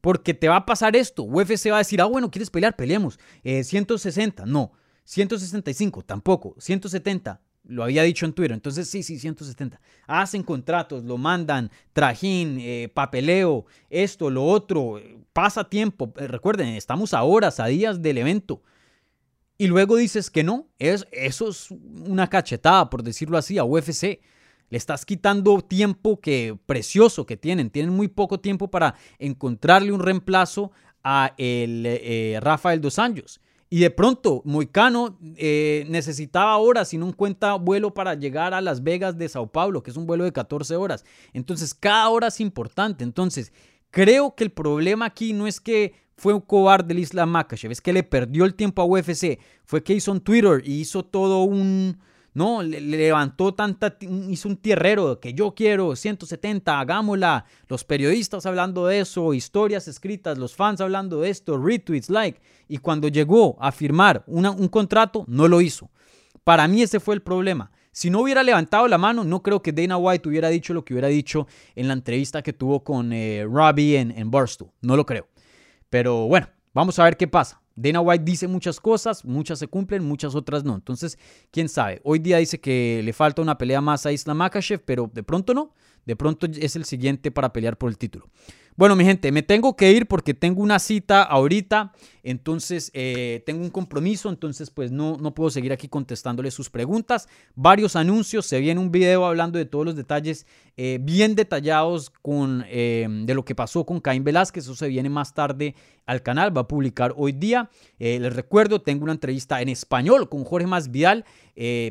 Porque 0.00 0.34
te 0.34 0.48
va 0.48 0.54
a 0.54 0.66
pasar 0.66 0.94
esto. 0.94 1.24
UFC 1.24 1.72
va 1.72 1.76
a 1.76 1.78
decir, 1.78 2.00
ah, 2.00 2.04
bueno, 2.04 2.30
¿quieres 2.30 2.48
pelear? 2.50 2.76
Peleemos. 2.76 3.18
160, 3.42 4.44
eh, 4.44 4.46
no. 4.46 4.70
165, 5.02 6.04
tampoco. 6.04 6.54
170, 6.60 7.40
lo 7.64 7.84
había 7.84 8.02
dicho 8.02 8.26
en 8.26 8.32
Twitter. 8.32 8.52
Entonces, 8.52 8.88
sí, 8.88 9.02
sí, 9.02 9.18
170. 9.18 9.80
Hacen 10.06 10.42
contratos, 10.42 11.04
lo 11.04 11.18
mandan, 11.18 11.70
trajín, 11.92 12.58
eh, 12.60 12.90
papeleo, 12.92 13.66
esto, 13.90 14.30
lo 14.30 14.44
otro. 14.44 15.00
Pasa 15.32 15.64
tiempo. 15.64 16.12
Eh, 16.16 16.26
recuerden, 16.28 16.68
estamos 16.68 17.14
a 17.14 17.22
horas, 17.22 17.60
a 17.60 17.66
días 17.66 18.02
del 18.02 18.18
evento. 18.18 18.62
Y 19.58 19.68
luego 19.68 19.96
dices 19.96 20.30
que 20.30 20.42
no. 20.42 20.68
Es, 20.78 21.06
eso 21.12 21.48
es 21.48 21.70
una 21.70 22.28
cachetada, 22.28 22.90
por 22.90 23.02
decirlo 23.02 23.38
así, 23.38 23.58
a 23.58 23.64
UFC. 23.64 24.20
Le 24.70 24.78
estás 24.78 25.04
quitando 25.04 25.60
tiempo 25.60 26.18
que 26.20 26.58
precioso 26.66 27.26
que 27.26 27.36
tienen. 27.36 27.70
Tienen 27.70 27.94
muy 27.94 28.08
poco 28.08 28.40
tiempo 28.40 28.70
para 28.70 28.94
encontrarle 29.18 29.92
un 29.92 30.00
reemplazo 30.00 30.72
a 31.04 31.34
el 31.36 31.84
eh, 31.86 32.38
Rafael 32.40 32.80
dos 32.80 32.98
Anjos. 32.98 33.41
Y 33.72 33.78
de 33.78 33.90
pronto, 33.90 34.42
Moicano 34.44 35.16
eh, 35.34 35.86
necesitaba 35.88 36.58
horas 36.58 36.92
y 36.92 36.98
no 36.98 37.10
cuenta 37.16 37.54
vuelo 37.54 37.94
para 37.94 38.12
llegar 38.12 38.52
a 38.52 38.60
Las 38.60 38.82
Vegas 38.82 39.16
de 39.16 39.30
Sao 39.30 39.46
Paulo, 39.50 39.82
que 39.82 39.90
es 39.90 39.96
un 39.96 40.06
vuelo 40.06 40.24
de 40.24 40.32
14 40.34 40.76
horas. 40.76 41.06
Entonces, 41.32 41.72
cada 41.72 42.06
hora 42.10 42.26
es 42.26 42.38
importante. 42.40 43.02
Entonces, 43.02 43.50
creo 43.90 44.34
que 44.34 44.44
el 44.44 44.50
problema 44.50 45.06
aquí 45.06 45.32
no 45.32 45.46
es 45.46 45.58
que 45.58 45.94
fue 46.18 46.34
un 46.34 46.42
cobarde 46.42 46.92
el 46.92 46.98
Islam 46.98 47.30
Makachev, 47.30 47.72
es 47.72 47.80
que 47.80 47.94
le 47.94 48.02
perdió 48.02 48.44
el 48.44 48.54
tiempo 48.54 48.82
a 48.82 48.84
UFC. 48.84 49.38
Fue 49.64 49.82
que 49.82 49.94
hizo 49.94 50.12
un 50.12 50.20
Twitter 50.20 50.60
y 50.66 50.74
hizo 50.74 51.02
todo 51.02 51.44
un, 51.44 51.96
no, 52.34 52.62
le, 52.62 52.80
levantó 52.80 53.52
tanta, 53.54 53.96
hizo 54.00 54.48
un 54.48 54.56
tierrero 54.56 55.20
que 55.20 55.34
yo 55.34 55.54
quiero 55.54 55.94
170, 55.94 56.80
hagámosla. 56.80 57.44
Los 57.68 57.84
periodistas 57.84 58.46
hablando 58.46 58.86
de 58.86 59.00
eso, 59.00 59.34
historias 59.34 59.88
escritas, 59.88 60.38
los 60.38 60.56
fans 60.56 60.80
hablando 60.80 61.20
de 61.20 61.30
esto, 61.30 61.58
retweets, 61.58 62.10
like. 62.10 62.40
Y 62.68 62.78
cuando 62.78 63.08
llegó 63.08 63.56
a 63.60 63.70
firmar 63.72 64.24
un 64.26 64.68
contrato, 64.68 65.24
no 65.28 65.46
lo 65.48 65.60
hizo. 65.60 65.90
Para 66.44 66.66
mí 66.68 66.82
ese 66.82 67.00
fue 67.00 67.14
el 67.14 67.22
problema. 67.22 67.70
Si 67.92 68.08
no 68.08 68.20
hubiera 68.20 68.42
levantado 68.42 68.88
la 68.88 68.96
mano, 68.96 69.22
no 69.22 69.42
creo 69.42 69.62
que 69.62 69.72
Dana 69.72 69.98
White 69.98 70.28
hubiera 70.28 70.48
dicho 70.48 70.72
lo 70.72 70.84
que 70.84 70.94
hubiera 70.94 71.08
dicho 71.08 71.46
en 71.74 71.88
la 71.88 71.94
entrevista 71.94 72.42
que 72.42 72.54
tuvo 72.54 72.82
con 72.82 73.12
eh, 73.12 73.46
Robbie 73.46 73.98
en, 73.98 74.10
en 74.10 74.30
Barstool. 74.30 74.70
No 74.80 74.96
lo 74.96 75.04
creo. 75.04 75.28
Pero 75.90 76.26
bueno, 76.26 76.48
vamos 76.72 76.98
a 76.98 77.04
ver 77.04 77.18
qué 77.18 77.28
pasa. 77.28 77.61
Dana 77.74 78.00
White 78.00 78.24
dice 78.24 78.48
muchas 78.48 78.80
cosas, 78.80 79.24
muchas 79.24 79.58
se 79.58 79.66
cumplen, 79.66 80.04
muchas 80.04 80.34
otras 80.34 80.64
no. 80.64 80.74
Entonces, 80.74 81.18
quién 81.50 81.68
sabe. 81.68 82.00
Hoy 82.04 82.18
día 82.18 82.38
dice 82.38 82.60
que 82.60 83.00
le 83.04 83.12
falta 83.12 83.42
una 83.42 83.58
pelea 83.58 83.80
más 83.80 84.06
a 84.06 84.12
Islam 84.12 84.38
Makachev, 84.38 84.82
pero 84.84 85.10
de 85.12 85.22
pronto 85.22 85.54
no. 85.54 85.74
De 86.04 86.16
pronto 86.16 86.46
es 86.46 86.76
el 86.76 86.84
siguiente 86.84 87.30
para 87.30 87.52
pelear 87.52 87.78
por 87.78 87.90
el 87.90 87.96
título. 87.96 88.28
Bueno, 88.74 88.96
mi 88.96 89.04
gente, 89.04 89.30
me 89.32 89.42
tengo 89.42 89.76
que 89.76 89.92
ir 89.92 90.06
porque 90.06 90.32
tengo 90.32 90.62
una 90.62 90.78
cita 90.78 91.22
ahorita, 91.22 91.92
entonces 92.22 92.90
eh, 92.94 93.42
tengo 93.44 93.62
un 93.62 93.68
compromiso, 93.68 94.30
entonces 94.30 94.70
pues 94.70 94.90
no, 94.90 95.18
no 95.18 95.34
puedo 95.34 95.50
seguir 95.50 95.74
aquí 95.74 95.88
contestándole 95.88 96.50
sus 96.50 96.70
preguntas. 96.70 97.28
Varios 97.54 97.96
anuncios, 97.96 98.46
se 98.46 98.60
viene 98.60 98.80
un 98.80 98.90
video 98.90 99.26
hablando 99.26 99.58
de 99.58 99.66
todos 99.66 99.84
los 99.84 99.94
detalles 99.94 100.46
eh, 100.78 100.98
bien 101.02 101.34
detallados 101.34 102.08
con, 102.08 102.64
eh, 102.66 103.06
de 103.10 103.34
lo 103.34 103.44
que 103.44 103.54
pasó 103.54 103.84
con 103.84 104.00
Caín 104.00 104.24
Velázquez, 104.24 104.64
eso 104.64 104.74
se 104.74 104.88
viene 104.88 105.10
más 105.10 105.34
tarde 105.34 105.74
al 106.06 106.22
canal, 106.22 106.56
va 106.56 106.62
a 106.62 106.68
publicar 106.68 107.12
hoy 107.16 107.32
día. 107.32 107.68
les 107.98 108.34
recuerdo, 108.34 108.80
tengo 108.80 109.04
una 109.04 109.12
entrevista 109.12 109.60
en 109.60 109.68
español 109.68 110.30
con 110.30 110.44
Jorge 110.44 110.66
Masvidal 110.66 111.24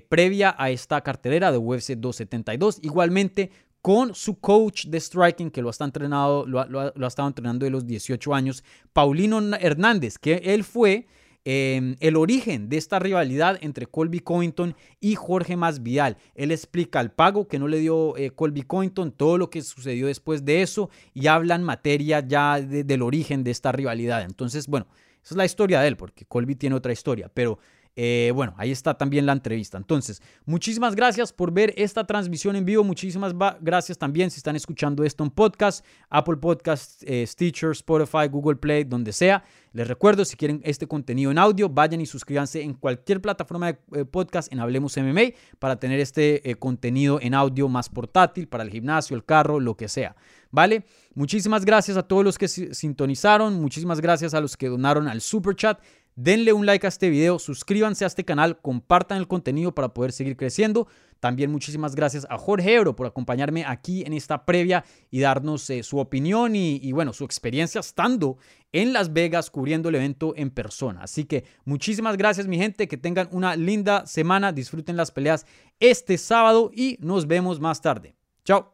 previa 0.09 0.55
a 0.57 0.69
esta 0.71 0.99
cartelera 1.01 1.51
de 1.51 1.57
UFC 1.57 1.91
272. 1.91 2.79
Igualmente, 2.81 3.51
con 3.81 4.13
su 4.13 4.39
coach 4.39 4.85
de 4.85 4.99
striking 4.99 5.49
que 5.49 5.61
lo 5.61 5.69
ha, 5.69 5.83
entrenado, 5.83 6.45
lo, 6.45 6.59
ha, 6.59 7.07
estado 7.07 7.27
entrenando 7.27 7.65
de 7.65 7.71
los 7.71 7.85
18 7.85 8.33
años, 8.33 8.63
Paulino 8.93 9.39
Hernández, 9.55 10.17
que 10.19 10.35
él 10.43 10.63
fue 10.63 11.07
em, 11.45 11.95
el 11.99 12.15
origen 12.15 12.69
de 12.69 12.77
esta 12.77 12.99
rivalidad 12.99 13.57
entre 13.61 13.87
Colby 13.87 14.19
Covington 14.19 14.75
y 14.99 15.15
Jorge 15.15 15.57
Masvidal. 15.57 16.17
Él 16.35 16.51
explica 16.51 17.01
el 17.01 17.09
pago 17.09 17.47
que 17.47 17.57
no 17.57 17.67
le 17.67 17.79
dio 17.79 18.15
eh, 18.17 18.29
Colby 18.29 18.61
Covington, 18.61 19.11
todo 19.11 19.39
lo 19.39 19.49
que 19.49 19.63
sucedió 19.63 20.05
después 20.05 20.45
de 20.45 20.61
eso 20.61 20.91
y 21.13 21.25
habla 21.27 21.55
en 21.55 21.63
materia 21.63 22.19
ya 22.19 22.61
del 22.61 23.01
origen 23.01 23.43
de 23.43 23.51
esta 23.51 23.71
rivalidad. 23.71 24.21
Entonces, 24.21 24.67
bueno, 24.67 24.85
esa 25.23 25.33
es 25.33 25.37
la 25.37 25.45
historia 25.45 25.81
de 25.81 25.87
él, 25.87 25.97
porque 25.97 26.25
Colby 26.25 26.55
tiene 26.55 26.75
otra 26.75 26.93
historia, 26.93 27.31
pero 27.33 27.57
eh, 27.95 28.31
bueno, 28.33 28.53
ahí 28.57 28.71
está 28.71 28.93
también 28.93 29.25
la 29.25 29.33
entrevista. 29.33 29.77
Entonces, 29.77 30.21
muchísimas 30.45 30.95
gracias 30.95 31.33
por 31.33 31.51
ver 31.51 31.73
esta 31.75 32.05
transmisión 32.05 32.55
en 32.55 32.65
vivo. 32.65 32.83
Muchísimas 32.83 33.33
gracias 33.59 33.97
también 33.97 34.31
si 34.31 34.37
están 34.37 34.55
escuchando 34.55 35.03
esto 35.03 35.23
en 35.23 35.29
podcast, 35.29 35.85
Apple 36.09 36.37
Podcast, 36.37 37.03
eh, 37.05 37.25
Stitcher, 37.27 37.71
Spotify, 37.71 38.27
Google 38.29 38.55
Play, 38.55 38.85
donde 38.85 39.11
sea. 39.11 39.43
Les 39.73 39.87
recuerdo, 39.87 40.25
si 40.25 40.35
quieren 40.35 40.61
este 40.63 40.87
contenido 40.87 41.31
en 41.31 41.37
audio, 41.37 41.69
vayan 41.69 42.01
y 42.01 42.05
suscríbanse 42.05 42.61
en 42.61 42.73
cualquier 42.73 43.21
plataforma 43.21 43.73
de 43.73 43.79
eh, 43.93 44.05
podcast 44.05 44.51
en 44.51 44.59
Hablemos 44.59 44.97
MMA 44.97 45.33
para 45.59 45.77
tener 45.77 45.99
este 45.99 46.57
contenido 46.59 47.19
en 47.21 47.33
audio 47.33 47.67
más 47.67 47.89
portátil 47.89 48.47
para 48.47 48.63
el 48.63 48.69
gimnasio, 48.69 49.15
el 49.15 49.25
carro, 49.25 49.59
lo 49.59 49.75
que 49.75 49.87
sea. 49.87 50.15
¿Vale? 50.51 50.85
Muchísimas 51.13 51.63
gracias 51.63 51.95
a 51.95 52.03
todos 52.03 52.25
los 52.25 52.37
que 52.37 52.47
sintonizaron, 52.47 53.61
muchísimas 53.61 54.01
gracias 54.01 54.33
a 54.33 54.41
los 54.41 54.57
que 54.57 54.67
donaron 54.67 55.07
al 55.07 55.21
super 55.21 55.55
chat. 55.55 55.79
Denle 56.15 56.53
un 56.53 56.65
like 56.65 56.85
a 56.85 56.89
este 56.89 57.09
video, 57.09 57.39
suscríbanse 57.39 58.03
a 58.03 58.07
este 58.07 58.25
canal, 58.25 58.59
compartan 58.59 59.17
el 59.17 59.27
contenido 59.27 59.73
para 59.73 59.93
poder 59.93 60.11
seguir 60.11 60.35
creciendo. 60.35 60.87
También 61.19 61.51
muchísimas 61.51 61.95
gracias 61.95 62.27
a 62.29 62.37
Jorge 62.37 62.73
Ebro 62.73 62.95
por 62.95 63.07
acompañarme 63.07 63.63
aquí 63.65 64.03
en 64.05 64.13
esta 64.13 64.43
previa 64.43 64.83
y 65.09 65.19
darnos 65.19 65.69
eh, 65.69 65.83
su 65.83 65.99
opinión 65.99 66.55
y, 66.55 66.79
y, 66.81 66.91
bueno, 66.91 67.13
su 67.13 67.23
experiencia 67.23 67.79
estando 67.79 68.37
en 68.71 68.91
Las 68.91 69.13
Vegas 69.13 69.49
cubriendo 69.49 69.89
el 69.89 69.95
evento 69.95 70.33
en 70.35 70.49
persona. 70.49 71.03
Así 71.03 71.25
que 71.25 71.45
muchísimas 71.63 72.17
gracias 72.17 72.47
mi 72.47 72.57
gente, 72.57 72.87
que 72.87 72.97
tengan 72.97 73.29
una 73.31 73.55
linda 73.55 74.05
semana, 74.05 74.51
disfruten 74.51 74.97
las 74.97 75.11
peleas 75.11 75.45
este 75.79 76.17
sábado 76.17 76.71
y 76.73 76.97
nos 77.01 77.27
vemos 77.27 77.59
más 77.59 77.81
tarde. 77.81 78.15
Chao. 78.43 78.73